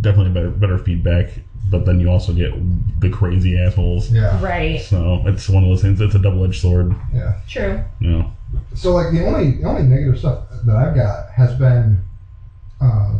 definitely 0.00 0.32
better 0.32 0.50
better 0.50 0.78
feedback, 0.78 1.30
but 1.68 1.84
then 1.84 2.00
you 2.00 2.10
also 2.10 2.32
get 2.32 2.52
the 3.00 3.10
crazy 3.10 3.58
assholes. 3.58 4.10
Yeah, 4.10 4.40
Right. 4.42 4.80
So 4.80 5.22
it's 5.26 5.48
one 5.48 5.64
of 5.64 5.68
those 5.68 5.82
things. 5.82 6.00
It's 6.00 6.14
a 6.14 6.18
double 6.18 6.44
edged 6.44 6.60
sword. 6.60 6.94
yeah. 7.12 7.40
True. 7.48 7.82
You 8.00 8.10
know. 8.10 8.32
So 8.74 8.92
like 8.94 9.12
the 9.12 9.26
only 9.26 9.58
the 9.58 9.64
only 9.64 9.82
negative 9.82 10.18
stuff 10.18 10.44
that 10.64 10.76
I've 10.76 10.94
got 10.94 11.30
has 11.30 11.54
been 11.54 12.02
uh, 12.80 13.18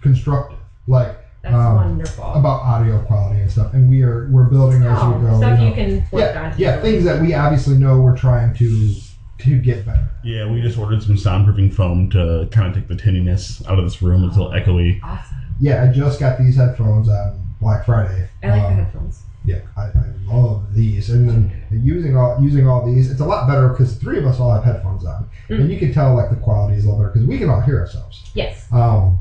constructive, 0.00 0.58
like 0.86 1.17
That's 1.50 1.54
Um, 1.54 1.74
wonderful. 1.76 2.24
about 2.34 2.60
audio 2.62 3.00
quality 3.02 3.40
and 3.40 3.50
stuff, 3.50 3.72
and 3.74 3.88
we 3.90 4.02
are 4.02 4.28
we're 4.30 4.44
building 4.44 4.82
as 4.82 4.98
we 5.04 5.14
oh, 5.14 5.18
go. 5.20 5.38
stuff 5.38 5.60
you 5.60 5.66
you 5.68 5.72
can 5.74 5.94
work 6.12 6.34
yeah, 6.34 6.42
on. 6.52 6.54
yeah, 6.58 6.80
things 6.80 7.04
that 7.04 7.20
we 7.22 7.34
obviously 7.34 7.76
know 7.78 8.00
we're 8.00 8.16
trying 8.16 8.54
to 8.54 8.94
to 9.38 9.58
get 9.58 9.86
better. 9.86 10.08
Yeah, 10.24 10.50
we 10.50 10.60
just 10.60 10.76
ordered 10.78 11.02
some 11.02 11.14
soundproofing 11.14 11.72
foam 11.72 12.10
to 12.10 12.48
kind 12.50 12.66
of 12.68 12.74
take 12.74 12.88
the 12.88 12.96
tinniness 12.96 13.64
out 13.68 13.78
of 13.78 13.84
this 13.84 14.02
room. 14.02 14.24
It's 14.24 14.36
a 14.36 14.42
little 14.42 14.52
echoey. 14.58 15.00
Awesome. 15.02 15.36
Yeah, 15.60 15.84
I 15.88 15.92
just 15.92 16.18
got 16.20 16.38
these 16.38 16.56
headphones 16.56 17.08
on 17.08 17.40
Black 17.60 17.84
Friday. 17.86 18.28
I 18.42 18.48
like 18.48 18.60
the 18.62 18.66
Um, 18.68 18.74
headphones. 18.74 19.22
Yeah, 19.44 19.60
I, 19.76 19.82
I 19.84 19.92
love 20.26 20.74
these, 20.74 21.08
and 21.10 21.28
then 21.28 21.52
using 21.70 22.16
all 22.16 22.36
using 22.42 22.68
all 22.68 22.84
these, 22.84 23.10
it's 23.10 23.20
a 23.20 23.24
lot 23.24 23.46
better 23.48 23.68
because 23.68 23.96
three 23.96 24.18
of 24.18 24.26
us 24.26 24.38
all 24.40 24.52
have 24.52 24.64
headphones 24.64 25.04
on, 25.06 25.26
Mm. 25.48 25.60
and 25.60 25.70
you 25.70 25.78
can 25.78 25.92
tell 25.92 26.14
like 26.14 26.28
the 26.30 26.36
quality 26.36 26.76
is 26.76 26.84
a 26.84 26.88
little 26.88 27.00
better 27.00 27.12
because 27.14 27.26
we 27.26 27.38
can 27.38 27.48
all 27.48 27.60
hear 27.60 27.78
ourselves. 27.78 28.30
Yes. 28.34 28.66
Um, 28.72 29.20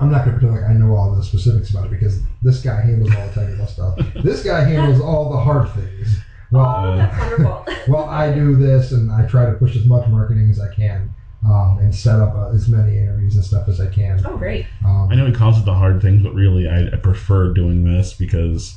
I'm 0.00 0.10
not 0.10 0.24
gonna 0.24 0.38
pretend 0.38 0.54
like 0.60 0.68
I 0.70 0.74
know 0.74 0.94
all 0.94 1.14
the 1.14 1.22
specifics 1.22 1.70
about 1.70 1.86
it 1.86 1.90
because 1.90 2.20
this 2.42 2.62
guy 2.62 2.80
handles 2.82 3.14
all 3.14 3.26
the 3.26 3.32
technical 3.32 3.66
stuff. 3.66 3.98
This 4.22 4.42
guy 4.42 4.64
handles 4.64 5.00
all 5.00 5.30
the 5.30 5.38
hard 5.38 5.68
things. 5.70 6.18
Well, 6.50 6.64
oh, 6.64 6.96
that's 6.96 7.18
wonderful. 7.18 7.64
well, 7.88 8.04
I 8.04 8.32
do 8.32 8.54
this 8.56 8.92
and 8.92 9.10
I 9.10 9.26
try 9.26 9.46
to 9.46 9.52
push 9.56 9.74
as 9.76 9.84
much 9.86 10.06
marketing 10.08 10.48
as 10.50 10.60
I 10.60 10.72
can. 10.74 11.12
um, 11.44 11.78
and 11.78 11.94
set 11.94 12.18
up 12.20 12.34
uh, 12.34 12.48
as 12.50 12.68
many 12.68 12.98
interviews 12.98 13.36
and 13.36 13.44
stuff 13.44 13.68
as 13.68 13.80
I 13.80 13.86
can. 13.86 14.20
Oh, 14.26 14.36
great. 14.36 14.66
Um, 14.84 15.08
I 15.10 15.14
know 15.14 15.26
he 15.26 15.32
calls 15.32 15.58
it 15.58 15.64
the 15.64 15.74
hard 15.74 16.02
things, 16.02 16.22
but 16.22 16.34
really, 16.34 16.66
I, 16.68 16.86
I 16.86 16.96
prefer 16.96 17.52
doing 17.52 17.84
this 17.84 18.14
because 18.14 18.76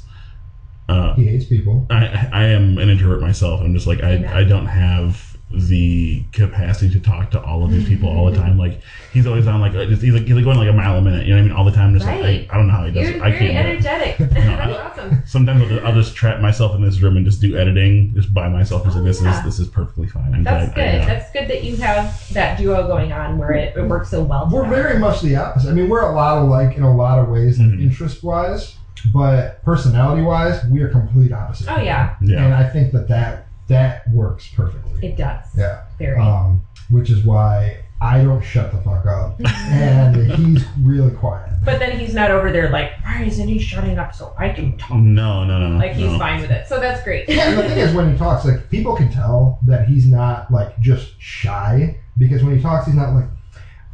uh, 0.87 1.15
he 1.15 1.25
hates 1.27 1.45
people. 1.45 1.85
I 1.89 2.29
I 2.31 2.43
am 2.45 2.77
an 2.77 2.89
introvert 2.89 3.21
myself. 3.21 3.61
I'm 3.61 3.73
just 3.73 3.87
like 3.87 4.03
I, 4.03 4.41
I 4.41 4.43
don't 4.43 4.65
have 4.67 5.28
the 5.51 6.23
capacity 6.31 6.93
to 6.93 6.99
talk 6.99 7.31
to 7.31 7.41
all 7.41 7.65
of 7.65 7.71
these 7.71 7.87
people 7.87 8.07
all 8.07 8.29
the 8.29 8.37
time. 8.37 8.57
Like 8.57 8.81
he's 9.11 9.25
always 9.25 9.47
on 9.47 9.59
like 9.61 9.73
he's 9.73 10.03
like 10.13 10.23
he's 10.23 10.35
like 10.35 10.43
going 10.43 10.57
like 10.57 10.69
a 10.69 10.73
mile 10.73 10.97
a 10.97 11.01
minute. 11.01 11.25
You 11.25 11.33
know 11.33 11.37
what 11.37 11.45
I 11.45 11.47
mean? 11.47 11.57
All 11.57 11.65
the 11.65 11.71
time. 11.71 11.93
Just 11.93 12.05
Right. 12.05 12.21
like 12.21 12.49
I, 12.51 12.53
I 12.53 12.57
don't 12.57 12.67
know 12.67 12.73
how 12.73 12.85
he 12.85 12.91
does 12.91 13.09
You're 13.09 13.17
it. 13.17 13.21
I 13.23 13.31
can't. 13.31 13.39
do 13.39 13.45
it. 13.47 13.55
energetic. 13.55 14.21
I- 14.37 14.73
awesome. 14.91 15.23
Sometimes 15.25 15.61
I'll 15.63 15.69
just, 15.69 15.83
I'll 15.85 15.93
just 15.93 16.15
trap 16.15 16.39
myself 16.39 16.75
in 16.75 16.83
this 16.83 16.99
room 17.01 17.17
and 17.17 17.25
just 17.25 17.41
do 17.41 17.57
editing 17.57 18.13
just 18.13 18.31
by 18.33 18.47
myself. 18.47 18.83
Just 18.83 18.95
like 18.95 19.03
Oh, 19.03 19.07
this 19.07 19.21
yeah. 19.23 19.37
is 19.39 19.43
this 19.43 19.59
is 19.59 19.67
perfectly 19.67 20.07
fine. 20.07 20.33
I'm 20.35 20.43
That's 20.43 20.71
glad. 20.73 20.75
good. 20.75 21.01
I, 21.01 21.03
uh, 21.03 21.05
That's 21.07 21.31
good 21.31 21.47
that 21.47 21.63
you 21.63 21.75
have 21.77 22.33
that 22.33 22.57
duo 22.59 22.85
going 22.87 23.11
on 23.11 23.37
where 23.39 23.51
it, 23.53 23.75
it 23.75 23.81
works 23.87 24.09
so 24.11 24.21
well. 24.23 24.47
We're 24.51 24.63
together. 24.65 24.83
very 24.83 24.99
much 24.99 25.21
the 25.21 25.35
opposite. 25.35 25.69
I 25.69 25.73
mean, 25.73 25.89
we're 25.89 26.01
a 26.11 26.13
lot 26.13 26.37
alike 26.37 26.77
in 26.77 26.83
a 26.83 26.95
lot 26.95 27.17
of 27.19 27.27
ways, 27.29 27.57
like 27.59 27.69
Mhm. 27.69 27.81
interest 27.81 28.23
wise, 28.23 28.75
but 29.13 29.63
personality 29.63 30.21
wise, 30.21 30.63
we 30.65 30.81
are 30.81 30.89
complete 30.89 31.31
opposite. 31.31 31.67
Oh 31.71 31.81
yeah, 31.81 32.15
yeah. 32.21 32.45
And 32.45 32.53
I 32.53 32.69
think 32.69 32.91
that 32.91 33.07
that 33.07 33.47
that 33.69 34.03
works 34.11 34.47
perfectly. 34.53 35.07
it 35.07 35.15
does. 35.17 35.45
Yeah. 35.57 35.85
Very. 35.97 36.19
Um, 36.19 36.61
which 36.89 37.09
is 37.09 37.23
why 37.23 37.77
I 38.01 38.23
don't 38.23 38.41
shut 38.41 38.71
the 38.71 38.77
fuck 38.79 39.05
up, 39.05 39.39
and 39.45 40.15
he's 40.31 40.65
really 40.81 41.11
quiet. 41.11 41.51
but 41.65 41.79
then 41.79 41.99
he's 41.99 42.13
not 42.13 42.31
over 42.31 42.51
there 42.51 42.69
like, 42.71 42.91
why 43.03 43.23
isn't 43.23 43.47
he 43.47 43.59
shutting 43.59 43.97
up 43.99 44.15
so 44.15 44.33
I 44.39 44.49
can 44.49 44.77
talk? 44.77 44.97
No, 44.97 45.43
no, 45.43 45.59
no, 45.59 45.69
no. 45.69 45.77
Like 45.77 45.93
he's 45.93 46.11
no. 46.11 46.17
fine 46.17 46.41
with 46.41 46.49
it. 46.51 46.67
So 46.67 46.79
that's 46.79 47.03
great. 47.03 47.27
Yeah, 47.29 47.49
and 47.49 47.57
the 47.59 47.63
thing 47.63 47.77
is, 47.77 47.93
when 47.93 48.11
he 48.11 48.17
talks, 48.17 48.45
like 48.45 48.69
people 48.69 48.95
can 48.95 49.11
tell 49.11 49.59
that 49.67 49.87
he's 49.87 50.07
not 50.07 50.51
like 50.51 50.79
just 50.79 51.13
shy 51.21 51.99
because 52.17 52.43
when 52.43 52.55
he 52.55 52.61
talks, 52.61 52.85
he's 52.87 52.95
not 52.95 53.13
like. 53.13 53.25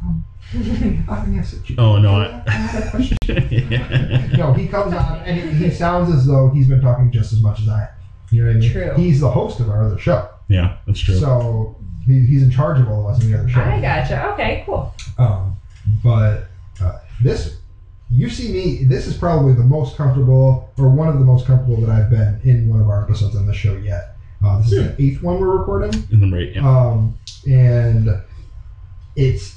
Um, 0.02 0.24
I 1.10 1.20
think 1.24 1.36
that's 1.36 1.54
a- 1.54 1.74
Oh 1.76 1.98
no, 1.98 2.20
I, 2.20 2.42
I 2.46 2.50
had 2.50 2.84
a 2.84 2.90
question. 2.90 3.18
yeah. 3.28 4.26
No, 4.36 4.52
he 4.52 4.68
comes 4.68 4.94
on 4.94 5.18
and 5.22 5.40
he, 5.40 5.64
he 5.66 5.70
sounds 5.70 6.14
as 6.14 6.24
though 6.26 6.50
he's 6.50 6.68
been 6.68 6.80
talking 6.80 7.10
just 7.10 7.32
as 7.32 7.42
much 7.42 7.60
as 7.60 7.68
I. 7.68 7.88
am. 8.30 8.36
You 8.36 8.42
know 8.44 8.48
what 8.50 8.56
I 8.56 8.60
mean? 8.60 8.72
True. 8.72 8.92
He's 8.96 9.20
the 9.20 9.30
host 9.30 9.60
of 9.60 9.68
our 9.70 9.84
other 9.84 9.98
show, 9.98 10.28
yeah, 10.48 10.76
that's 10.86 11.00
true. 11.00 11.16
so 11.16 11.76
he, 12.06 12.20
he's 12.20 12.42
in 12.42 12.50
charge 12.50 12.78
of 12.80 12.88
all 12.88 13.08
of 13.08 13.14
us 13.16 13.22
in 13.22 13.30
the 13.30 13.38
other 13.38 13.48
show. 13.48 13.60
I 13.60 13.80
gotcha. 13.80 14.26
Okay, 14.32 14.62
cool. 14.66 14.94
Um, 15.18 15.56
but 16.02 16.44
uh, 16.80 16.98
this, 17.22 17.56
you 18.10 18.28
see 18.30 18.52
me. 18.52 18.84
This 18.84 19.06
is 19.06 19.16
probably 19.16 19.52
the 19.54 19.64
most 19.64 19.96
comfortable, 19.96 20.70
or 20.78 20.88
one 20.90 21.08
of 21.08 21.18
the 21.18 21.24
most 21.24 21.46
comfortable 21.46 21.80
that 21.82 21.90
I've 21.90 22.10
been 22.10 22.40
in 22.44 22.68
one 22.68 22.80
of 22.80 22.88
our 22.88 23.02
episodes 23.02 23.36
on 23.36 23.46
the 23.46 23.54
show 23.54 23.76
yet. 23.76 24.16
Uh, 24.44 24.58
this 24.58 24.72
is 24.72 24.96
the 24.96 25.02
eighth 25.02 25.22
one 25.22 25.40
we're 25.40 25.56
recording, 25.56 25.94
Isn't 26.12 26.30
right? 26.32 26.54
Yeah. 26.54 26.68
um, 26.68 27.18
and 27.48 28.08
it's 29.16 29.56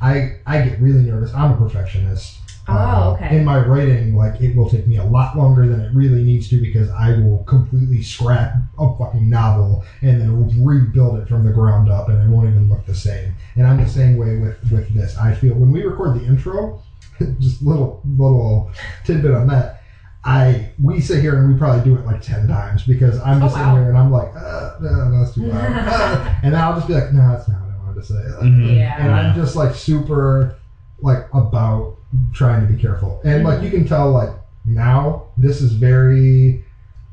I 0.00 0.36
I 0.46 0.62
get 0.62 0.80
really 0.80 1.02
nervous. 1.02 1.34
I'm 1.34 1.52
a 1.52 1.56
perfectionist. 1.56 2.38
Oh, 2.70 3.16
Uh. 3.20 3.28
In 3.30 3.44
my 3.44 3.58
writing, 3.58 4.14
like 4.14 4.40
it 4.40 4.54
will 4.54 4.68
take 4.68 4.86
me 4.86 4.96
a 4.96 5.04
lot 5.04 5.36
longer 5.36 5.66
than 5.66 5.80
it 5.80 5.92
really 5.92 6.22
needs 6.22 6.48
to 6.48 6.60
because 6.60 6.88
I 6.90 7.12
will 7.18 7.42
completely 7.44 8.02
scrap 8.02 8.54
a 8.78 8.88
fucking 8.96 9.28
novel 9.28 9.84
and 10.02 10.20
then 10.20 10.64
rebuild 10.64 11.18
it 11.18 11.28
from 11.28 11.44
the 11.44 11.50
ground 11.52 11.88
up, 11.88 12.08
and 12.08 12.18
it 12.22 12.28
won't 12.28 12.48
even 12.48 12.68
look 12.68 12.84
the 12.86 12.94
same. 12.94 13.34
And 13.56 13.66
I'm 13.66 13.76
the 13.78 13.88
same 13.88 14.16
way 14.16 14.36
with 14.36 14.56
with 14.70 14.92
this. 14.94 15.16
I 15.16 15.34
feel 15.34 15.54
when 15.54 15.70
we 15.72 15.82
record 15.82 16.18
the 16.18 16.24
intro, 16.24 16.80
just 17.40 17.62
little 17.62 18.00
little 18.16 18.70
tidbit 19.04 19.32
on 19.32 19.46
that. 19.48 19.76
I 20.22 20.70
we 20.82 21.00
sit 21.00 21.22
here 21.22 21.38
and 21.38 21.50
we 21.50 21.58
probably 21.58 21.82
do 21.82 21.96
it 21.98 22.04
like 22.04 22.20
ten 22.20 22.46
times 22.46 22.82
because 22.84 23.18
I'm 23.20 23.38
Oh, 23.38 23.46
just 23.46 23.56
wow. 23.56 23.62
sitting 23.64 23.80
here 23.80 23.88
and 23.88 23.96
I'm 23.98 24.10
like, 24.10 24.30
uh, 24.36 24.74
no, 24.80 25.08
no, 25.08 25.18
that's 25.18 25.34
too 25.34 25.46
loud, 25.46 25.72
Uh, 25.72 26.34
and 26.42 26.52
then 26.52 26.60
I'll 26.60 26.74
just 26.74 26.88
be 26.88 26.92
like, 26.94 27.10
no, 27.14 27.26
that's 27.32 27.48
not 27.48 27.60
what 27.62 27.70
I 27.74 27.78
wanted 27.86 28.00
to 28.02 28.06
say. 28.06 28.14
Mhm. 28.42 28.76
Yeah. 28.76 28.96
And 29.02 29.10
I'm 29.14 29.34
just 29.34 29.56
like 29.56 29.74
super 29.74 30.56
like 31.00 31.26
about 31.32 31.96
trying 32.32 32.60
to 32.60 32.66
be 32.66 32.74
careful. 32.80 33.20
And 33.24 33.44
like 33.44 33.62
you 33.62 33.70
can 33.70 33.84
tell 33.84 34.10
like 34.10 34.30
now 34.64 35.22
this 35.36 35.60
is 35.60 35.72
very 35.72 36.64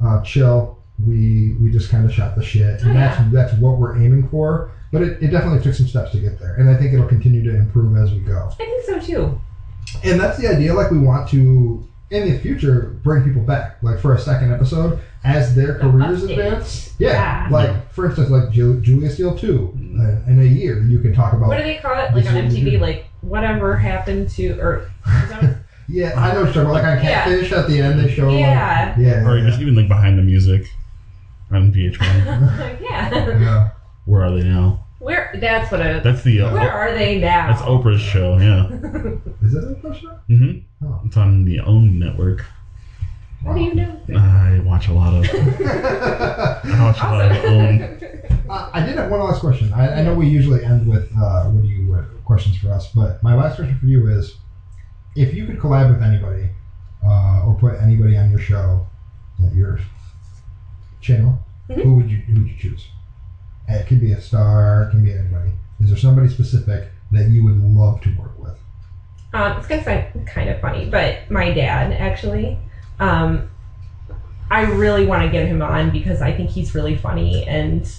uh, 0.01 0.21
chill. 0.21 0.75
We 1.05 1.53
we 1.61 1.69
just 1.69 1.89
kind 1.89 2.05
of 2.05 2.11
shot 2.11 2.35
the 2.35 2.41
shit, 2.43 2.81
and 2.81 2.91
Oh, 2.91 2.93
that's 2.93 3.19
yeah. 3.19 3.29
that's 3.31 3.53
what 3.53 3.77
we're 3.77 3.97
aiming 3.97 4.27
for. 4.29 4.71
But 4.91 5.01
it, 5.03 5.21
it 5.21 5.27
definitely 5.27 5.59
took 5.61 5.73
some 5.73 5.87
steps 5.87 6.11
to 6.11 6.19
get 6.19 6.39
there, 6.39 6.55
and 6.55 6.69
I 6.69 6.75
think 6.75 6.93
it'll 6.93 7.07
continue 7.07 7.43
to 7.43 7.55
improve 7.55 7.95
as 7.97 8.11
we 8.11 8.19
go. 8.19 8.49
I 8.53 8.55
think 8.55 8.83
so 8.85 8.99
too. 8.99 9.37
And 10.03 10.19
that's 10.19 10.37
the 10.37 10.47
idea. 10.47 10.73
Like 10.73 10.89
we 10.91 10.97
want 10.97 11.27
to 11.29 11.85
in 12.09 12.31
the 12.31 12.39
future 12.39 12.97
bring 13.03 13.23
people 13.23 13.41
back, 13.41 13.83
like 13.83 13.99
for 13.99 14.15
a 14.15 14.19
second 14.19 14.51
episode 14.53 14.99
as 15.25 15.53
their 15.55 15.73
The 15.73 15.79
careers 15.79 16.23
advance. 16.23 16.95
Yeah, 16.99 17.11
Yeah. 17.11 17.47
like 17.51 17.91
for 17.91 18.05
instance, 18.07 18.29
like 18.29 18.49
Ju- 18.49 18.79
Julia 18.79 19.09
Steele 19.11 19.37
two. 19.37 19.76
Uh, 19.99 20.29
in 20.31 20.39
a 20.39 20.43
year, 20.43 20.81
you 20.83 20.99
can 20.99 21.13
talk 21.13 21.33
about 21.33 21.47
What 21.49 21.57
do 21.57 21.63
they 21.63 21.77
call 21.77 21.93
it? 21.93 22.13
Like 22.13 22.25
on 22.25 22.35
is 22.37 22.53
what 22.53 22.53
we 22.53 22.59
MTV, 22.61 22.71
do. 22.71 22.77
like 22.79 23.05
whatever 23.21 23.75
happened 23.77 24.29
to 24.31 24.59
or 24.59 24.91
is 25.23 25.29
that 25.29 25.43
what- 25.43 25.57
Yeah, 25.89 26.19
I 26.19 26.33
know 26.33 26.43
what 26.43 26.53
you're 26.53 26.65
talking 26.65 26.69
about. 26.69 26.73
Like 26.73 26.97
on 26.99 27.03
Yeah. 27.05 27.57
At 27.59 27.67
the 27.69 27.81
end, 27.81 27.99
they 27.99 28.13
show 28.13 28.29
Yeah. 28.29 28.93
like 28.97 29.05
yeah, 29.05 29.25
Or 29.27 29.37
yeah, 29.37 29.47
just 29.49 29.61
even 29.61 29.75
like 29.75 29.87
behind 29.87 30.17
the 30.19 30.21
music 30.23 30.65
on 31.51 31.71
VH1. 31.71 32.01
yeah. 32.81 33.39
yeah. 33.39 33.69
Where 34.05 34.23
are 34.23 34.31
they 34.31 34.43
now? 34.47 34.83
Where 34.99 35.31
that's 35.39 35.71
what 35.71 35.81
I 35.81 35.99
That's 35.99 36.23
the 36.23 36.41
uh, 36.41 36.53
Where 36.53 36.71
are 36.71 36.93
they 36.93 37.19
now? 37.19 37.47
that's 37.47 37.61
Oprah's 37.61 38.01
show. 38.01 38.37
Yeah. 38.37 38.65
Is 39.45 39.53
that 39.53 39.77
Oprah's 39.81 39.97
show? 39.99 40.19
Mm-hmm. 40.29 40.85
Oh. 40.85 41.01
It's 41.05 41.15
on 41.15 41.45
the 41.45 41.59
OWN 41.61 41.99
network. 41.99 42.43
How 43.43 43.53
do 43.53 43.61
you 43.61 43.73
know? 43.73 43.97
I 44.15 44.59
watch 44.59 44.87
a 44.87 44.91
lot 44.91 45.13
of. 45.13 45.25
I 45.33 46.83
watch 46.83 46.99
a 47.01 47.05
lot 47.05 47.31
of 47.31 47.43
OWN. 47.43 47.99
Uh, 48.49 48.69
I 48.71 48.79
did 48.79 48.95
have 48.95 49.09
one 49.09 49.19
last 49.19 49.41
question. 49.41 49.73
I, 49.73 49.97
I 49.97 50.01
know 50.01 50.13
we 50.13 50.25
usually 50.25 50.63
end 50.63 50.85
with 50.87 51.05
uh, 51.17 51.43
what 51.47 51.63
do 51.63 51.67
you 51.67 51.85
what, 51.85 52.23
questions 52.23 52.55
for 52.55 52.71
us, 52.71 52.87
but 52.87 53.21
my 53.21 53.33
last 53.33 53.57
question 53.57 53.75
for 53.75 53.87
you 53.87 54.07
is, 54.07 54.35
if 55.17 55.33
you 55.33 55.43
could 55.43 55.57
collab 55.57 55.89
with 55.89 56.01
anybody, 56.01 56.47
uh, 57.03 57.41
or 57.43 57.53
put 57.55 57.77
anybody 57.77 58.15
on 58.15 58.29
your 58.29 58.39
show, 58.39 58.85
at 59.43 59.51
your 59.53 59.77
channel, 61.01 61.37
Mhm. 61.69 61.81
who 61.83 61.91
would 61.95 62.09
you 62.09 62.19
who 62.19 62.35
would 62.35 62.47
you 62.47 62.55
choose? 62.55 62.87
Uh, 63.69 63.73
It 63.73 63.85
could 63.85 63.99
be 63.99 64.11
a 64.13 64.19
star, 64.21 64.83
it 64.83 64.91
can 64.91 65.01
be 65.01 65.11
anybody. 65.11 65.51
Is 65.81 65.89
there 65.89 65.97
somebody 65.97 66.29
specific 66.29 66.87
that 67.11 67.27
you 67.27 67.43
would 67.43 67.57
love 67.57 67.99
to 67.99 68.09
work 68.11 68.31
with? 68.39 68.57
Um, 69.33 69.57
it's 69.57 69.67
gonna 69.67 69.81
sound 69.81 70.05
kind 70.25 70.47
of 70.47 70.57
funny, 70.61 70.85
but 70.85 71.29
my 71.29 71.49
dad 71.49 71.91
actually. 71.91 72.55
Um, 72.99 73.49
I 74.49 74.61
really 74.63 75.05
want 75.05 75.23
to 75.23 75.29
get 75.29 75.47
him 75.47 75.61
on 75.61 75.91
because 75.91 76.21
I 76.21 76.31
think 76.31 76.49
he's 76.49 76.73
really 76.73 76.95
funny 76.95 77.45
and 77.47 77.89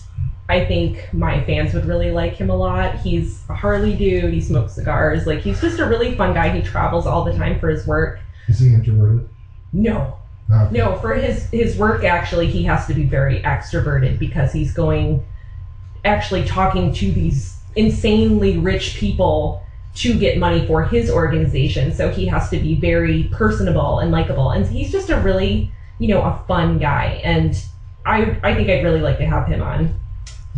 I 0.49 0.65
think 0.65 1.13
my 1.13 1.45
fans 1.45 1.75
would 1.75 1.85
really 1.85 2.11
like 2.11 2.35
him 2.35 2.49
a 2.49 2.57
lot. 2.57 2.99
He's 3.01 3.45
a 3.51 3.55
Harley 3.55 3.95
dude. 3.97 4.33
He 4.33 4.41
smokes 4.41 4.73
cigars. 4.73 5.27
Like 5.27 5.41
he's 5.41 5.61
just 5.61 5.79
a 5.79 5.87
really 5.87 6.17
fun 6.17 6.33
guy. 6.33 6.49
He 6.51 6.63
travels 6.63 7.07
all 7.07 7.23
the 7.23 7.35
time 7.35 7.61
for 7.61 7.69
his 7.69 7.87
work. 7.87 8.19
Is 8.49 8.59
he 8.59 8.73
introverted? 8.73 9.29
No, 9.75 10.17
No. 10.49 10.69
no, 10.71 10.97
for 10.97 11.13
his 11.15 11.51
his 11.51 11.77
work 11.77 12.03
actually 12.03 12.47
he 12.49 12.63
has 12.65 12.87
to 12.87 12.95
be 12.95 13.05
very 13.05 13.43
extroverted 13.43 14.19
because 14.19 14.51
he's 14.53 14.73
going 14.73 15.23
actually 16.07 16.45
talking 16.45 16.95
to 16.95 17.13
these 17.13 17.59
insanely 17.77 18.57
rich 18.57 18.95
people 18.97 19.63
to 19.99 20.19
get 20.19 20.39
money 20.39 20.67
for 20.67 20.85
his 20.85 21.11
organization. 21.11 21.93
So 21.93 22.09
he 22.11 22.27
has 22.27 22.49
to 22.51 22.59
be 22.59 22.75
very 22.77 23.25
personable 23.33 23.99
and 24.01 24.11
likable. 24.13 24.51
And 24.51 24.65
he's 24.67 24.93
just 24.93 25.11
a 25.11 25.17
really, 25.21 25.71
you 25.99 26.09
know, 26.09 26.23
a 26.23 26.43
fun 26.47 26.79
guy. 26.79 27.21
And 27.25 27.61
I 28.07 28.39
I 28.43 28.55
think 28.55 28.69
I'd 28.71 28.85
really 28.85 29.01
like 29.01 29.19
to 29.19 29.27
have 29.27 29.47
him 29.49 29.63
on. 29.63 29.99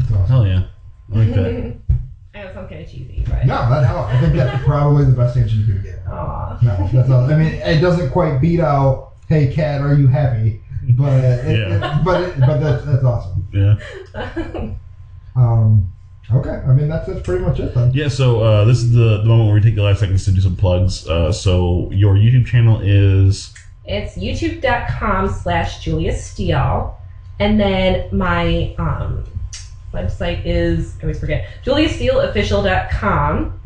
Awesome. 0.02 0.26
Hell 0.26 0.46
yeah. 0.46 0.64
I 1.14 1.16
like 1.18 1.34
that. 1.34 1.74
I 2.34 2.44
know 2.44 2.52
sounds 2.54 2.68
kind 2.70 2.82
of 2.84 2.88
cheesy, 2.90 3.24
but 3.28 3.44
No, 3.44 3.68
that 3.70 3.82
no, 3.90 3.98
I 4.02 4.20
think 4.20 4.34
that's 4.34 4.64
probably 4.64 5.04
the 5.04 5.12
best 5.12 5.36
answer 5.36 5.54
you 5.56 5.66
could 5.74 5.82
get. 5.82 6.06
Aw. 6.06 6.58
No, 6.62 6.88
that's 6.92 7.10
all. 7.10 7.24
I 7.28 7.36
mean, 7.36 7.54
it 7.54 7.80
doesn't 7.80 8.10
quite 8.10 8.40
beat 8.40 8.60
out. 8.60 9.14
Hey, 9.28 9.52
cat, 9.52 9.80
are 9.80 9.94
you 9.94 10.06
happy? 10.06 10.60
But 10.90 11.12
it, 11.24 11.44
Yeah. 11.58 11.98
it- 12.00 12.04
but 12.04 12.20
it, 12.22 12.40
but 12.40 12.58
that's, 12.60 12.84
that's 12.84 13.04
awesome. 13.04 13.48
Yeah. 13.52 14.74
Um, 15.36 15.92
okay, 16.35 16.62
I 16.66 16.73
mean 16.73 16.89
that's 16.89 17.07
that's 17.07 17.23
pretty 17.23 17.44
much 17.44 17.61
it 17.61 17.74
then. 17.74 17.93
Yeah, 17.93 18.09
so 18.09 18.40
uh, 18.40 18.65
this 18.65 18.78
is 18.78 18.93
the, 18.93 19.19
the 19.19 19.24
moment 19.24 19.47
where 19.47 19.55
we 19.55 19.61
take 19.61 19.74
the 19.74 19.82
last 19.82 20.01
seconds 20.01 20.24
to 20.24 20.32
do 20.32 20.40
some 20.40 20.57
plugs. 20.57 21.07
Uh, 21.09 21.32
so 21.32 21.90
your 21.93 22.15
YouTube 22.15 22.47
channel 22.47 22.81
is 22.82 23.52
It's 23.85 24.16
youtube.com 24.16 25.28
slash 25.31 25.82
Julia 25.82 26.16
Steele. 26.16 26.97
And 27.40 27.59
then 27.59 28.15
my 28.15 28.74
um, 28.78 29.24
website 29.94 30.44
is, 30.44 30.97
I 30.98 31.02
always 31.02 31.19
forget, 31.19 31.48
juliasteeleofficial.com. 31.65 33.61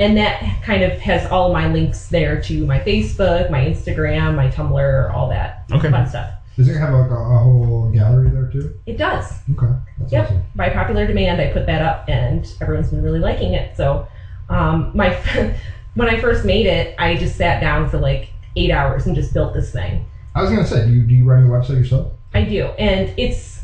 And 0.00 0.16
that 0.16 0.62
kind 0.64 0.82
of 0.82 0.98
has 0.98 1.30
all 1.30 1.46
of 1.46 1.52
my 1.52 1.72
links 1.72 2.08
there 2.08 2.42
to 2.42 2.66
my 2.66 2.80
Facebook, 2.80 3.50
my 3.50 3.64
Instagram, 3.64 4.34
my 4.34 4.48
Tumblr, 4.48 5.14
all 5.14 5.28
that 5.28 5.64
okay. 5.70 5.90
fun 5.90 6.08
stuff. 6.08 6.30
Does 6.64 6.76
it 6.76 6.78
have 6.78 6.94
like 6.94 7.10
a, 7.10 7.14
a 7.14 7.38
whole 7.38 7.90
gallery 7.90 8.30
there 8.30 8.46
too? 8.46 8.72
It 8.86 8.96
does. 8.96 9.40
Okay, 9.50 9.74
that's 9.98 10.12
Yep. 10.12 10.24
awesome. 10.26 10.42
By 10.54 10.68
popular 10.68 11.04
demand, 11.06 11.40
I 11.40 11.46
put 11.48 11.66
that 11.66 11.82
up, 11.82 12.04
and 12.08 12.54
everyone's 12.60 12.90
been 12.90 13.02
really 13.02 13.18
liking 13.18 13.52
it. 13.54 13.76
So, 13.76 14.06
um, 14.48 14.92
my 14.94 15.10
when 15.94 16.08
I 16.08 16.20
first 16.20 16.44
made 16.44 16.66
it, 16.66 16.94
I 16.98 17.16
just 17.16 17.34
sat 17.34 17.60
down 17.60 17.88
for 17.88 17.98
like 17.98 18.28
eight 18.54 18.70
hours 18.70 19.06
and 19.06 19.14
just 19.16 19.32
built 19.34 19.54
this 19.54 19.72
thing. 19.72 20.04
I 20.36 20.40
was 20.40 20.50
gonna 20.50 20.64
say, 20.64 20.84
do 20.86 20.92
you 20.92 21.02
do 21.02 21.16
you 21.16 21.24
run 21.24 21.40
your 21.40 21.48
website 21.48 21.78
yourself? 21.78 22.12
I 22.32 22.42
do, 22.42 22.66
and 22.78 23.12
it's 23.16 23.62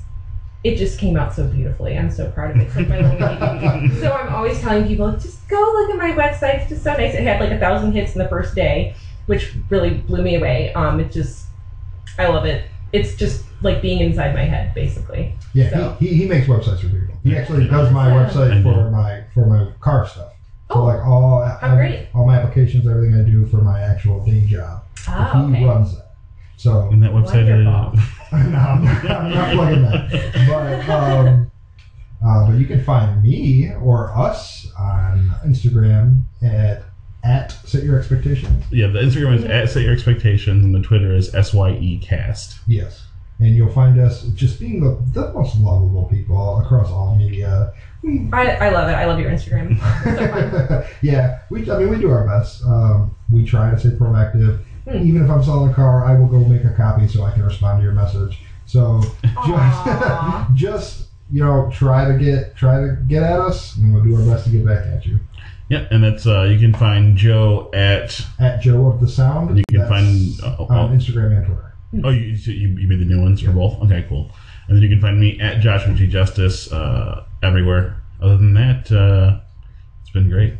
it 0.64 0.76
just 0.76 0.98
came 0.98 1.16
out 1.16 1.32
so 1.32 1.46
beautifully. 1.46 1.96
I'm 1.96 2.10
so 2.10 2.26
proud 2.26 2.50
of 2.50 2.56
it. 2.56 2.62
It's 2.64 2.74
like 2.74 2.88
my 2.88 2.98
little 3.00 3.16
baby. 3.80 3.94
so 4.00 4.12
I'm 4.12 4.28
always 4.28 4.58
telling 4.58 4.84
people, 4.84 5.12
just 5.12 5.46
go 5.46 5.56
look 5.56 5.88
at 5.88 5.96
my 5.96 6.10
website. 6.10 6.62
It's 6.62 6.68
just 6.68 6.82
so 6.82 6.94
nice. 6.94 7.14
It 7.14 7.22
had 7.22 7.38
like 7.38 7.52
a 7.52 7.58
thousand 7.58 7.92
hits 7.92 8.14
in 8.16 8.18
the 8.18 8.28
first 8.28 8.56
day, 8.56 8.92
which 9.26 9.54
really 9.70 9.90
blew 9.92 10.20
me 10.20 10.34
away. 10.34 10.72
Um, 10.72 10.98
it 10.98 11.12
just, 11.12 11.46
I 12.18 12.26
love 12.26 12.44
it. 12.44 12.64
It's 12.92 13.14
just 13.16 13.44
like 13.62 13.82
being 13.82 14.00
inside 14.00 14.34
my 14.34 14.44
head, 14.44 14.74
basically. 14.74 15.34
Yeah, 15.54 15.70
So- 15.70 15.96
he, 16.00 16.08
he, 16.08 16.14
he 16.22 16.26
makes 16.28 16.46
websites 16.46 16.80
for 16.80 16.88
people. 16.88 17.14
He 17.24 17.36
actually 17.36 17.66
does 17.68 17.92
my 17.92 18.10
website 18.10 18.58
I 18.58 18.62
for 18.62 18.90
my 18.90 19.24
for 19.34 19.46
my 19.46 19.72
car 19.80 20.06
stuff. 20.06 20.32
So 20.68 20.74
Oh, 20.80 20.84
like 20.84 21.00
all 21.04 21.44
how 21.44 21.74
great. 21.76 22.08
all 22.14 22.26
my 22.26 22.36
applications, 22.38 22.86
everything 22.86 23.14
I 23.18 23.24
do 23.24 23.44
for 23.46 23.56
my 23.58 23.80
actual 23.80 24.24
day 24.24 24.44
job, 24.46 24.84
Ah, 25.08 25.46
he 25.48 25.54
okay. 25.54 25.64
runs 25.64 25.96
that. 25.96 26.12
So 26.56 26.88
And 26.90 27.02
that 27.02 27.10
website 27.10 27.48
Wonderful. 27.48 27.98
is. 27.98 28.06
no, 28.32 28.38
I'm 28.58 28.84
not, 28.84 29.10
I'm 29.10 29.30
not 29.30 29.52
plugging 29.54 29.82
that. 29.82 30.86
But 30.86 31.00
um, 31.00 31.50
uh, 32.24 32.46
but 32.46 32.58
you 32.58 32.66
can 32.66 32.82
find 32.84 33.22
me 33.22 33.72
or 33.80 34.16
us 34.16 34.70
on 34.78 35.30
Instagram 35.46 36.22
at 36.42 36.82
at 37.28 37.52
set 37.64 37.84
your 37.84 37.98
expectations. 37.98 38.64
Yeah, 38.70 38.88
the 38.88 39.00
Instagram 39.00 39.36
is 39.36 39.44
at 39.44 39.68
set 39.68 39.82
your 39.82 39.92
expectations, 39.92 40.64
and 40.64 40.74
the 40.74 40.80
Twitter 40.80 41.14
is 41.14 41.30
syecast. 41.30 42.58
Yes. 42.66 43.04
And 43.40 43.54
you'll 43.54 43.72
find 43.72 44.00
us 44.00 44.24
just 44.28 44.58
being 44.58 44.80
the, 44.80 45.00
the 45.12 45.32
most 45.32 45.56
lovable 45.58 46.06
people 46.06 46.58
across 46.58 46.90
all 46.90 47.14
media. 47.14 47.72
We, 48.02 48.28
I, 48.32 48.66
I 48.66 48.70
love 48.70 48.88
it. 48.88 48.94
I 48.94 49.04
love 49.04 49.20
your 49.20 49.30
Instagram. 49.30 49.78
So 50.18 50.86
yeah, 51.02 51.40
we. 51.50 51.70
I 51.70 51.78
mean, 51.78 51.90
we 51.90 51.98
do 51.98 52.10
our 52.10 52.26
best. 52.26 52.64
Um, 52.64 53.14
we 53.30 53.44
try 53.44 53.70
to 53.70 53.78
stay 53.78 53.90
proactive. 53.90 54.64
Hmm. 54.88 55.06
Even 55.06 55.22
if 55.22 55.30
I'm 55.30 55.42
selling 55.42 55.70
a 55.70 55.74
car, 55.74 56.04
I 56.04 56.18
will 56.18 56.26
go 56.26 56.40
make 56.40 56.64
a 56.64 56.72
copy 56.74 57.06
so 57.06 57.22
I 57.24 57.32
can 57.32 57.44
respond 57.44 57.80
to 57.80 57.84
your 57.84 57.92
message. 57.92 58.40
So 58.66 59.02
just, 59.46 60.54
just 60.54 61.08
you 61.30 61.44
know, 61.44 61.70
try 61.72 62.10
to 62.10 62.18
get 62.18 62.56
try 62.56 62.80
to 62.80 62.96
get 63.06 63.22
at 63.22 63.38
us, 63.38 63.76
and 63.76 63.92
we'll 63.92 64.02
do 64.02 64.16
our 64.16 64.24
best 64.24 64.44
to 64.46 64.50
get 64.50 64.64
back 64.64 64.86
at 64.86 65.06
you. 65.06 65.20
Yeah, 65.68 65.86
and 65.90 66.02
that's 66.02 66.26
uh, 66.26 66.42
you 66.42 66.58
can 66.58 66.72
find 66.74 67.16
Joe 67.16 67.70
at 67.74 68.20
At 68.38 68.60
Joe 68.62 68.86
of 68.86 69.00
the 69.00 69.08
Sound. 69.08 69.58
you 69.58 69.64
can 69.68 69.80
that's 69.80 69.90
find 69.90 70.58
uh, 70.58 70.64
on 70.64 70.98
Instagram 70.98 71.36
and 71.36 71.46
Twitter. 71.46 71.74
oh 72.04 72.10
you, 72.10 72.20
you 72.26 72.68
you 72.78 72.88
made 72.88 73.00
the 73.00 73.04
new 73.04 73.20
ones 73.20 73.42
for 73.42 73.52
both 73.52 73.74
okay 73.82 74.04
cool 74.08 74.30
and 74.68 74.76
then 74.76 74.82
you 74.82 74.88
can 74.88 75.00
find 75.00 75.18
me 75.18 75.40
at 75.40 75.60
Joshua 75.60 75.94
G 75.94 76.06
Justice 76.06 76.70
uh, 76.70 77.24
everywhere. 77.42 77.96
Other 78.20 78.36
than 78.36 78.54
that, 78.54 78.92
uh, 78.92 79.40
it's 80.02 80.10
been 80.10 80.28
great. 80.28 80.54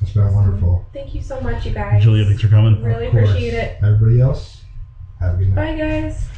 It's 0.00 0.12
been 0.12 0.32
wonderful. 0.34 0.84
Thank 0.92 1.14
you 1.14 1.22
so 1.22 1.40
much, 1.40 1.64
you 1.64 1.72
guys. 1.72 2.02
Julia, 2.02 2.24
thanks 2.24 2.42
for 2.42 2.48
coming. 2.48 2.82
Really 2.82 3.06
appreciate 3.06 3.54
it. 3.54 3.78
Everybody 3.82 4.20
else, 4.20 4.62
have 5.20 5.34
a 5.34 5.38
good 5.38 5.54
night. 5.54 5.54
Bye, 5.54 5.78
guys. 5.78 6.28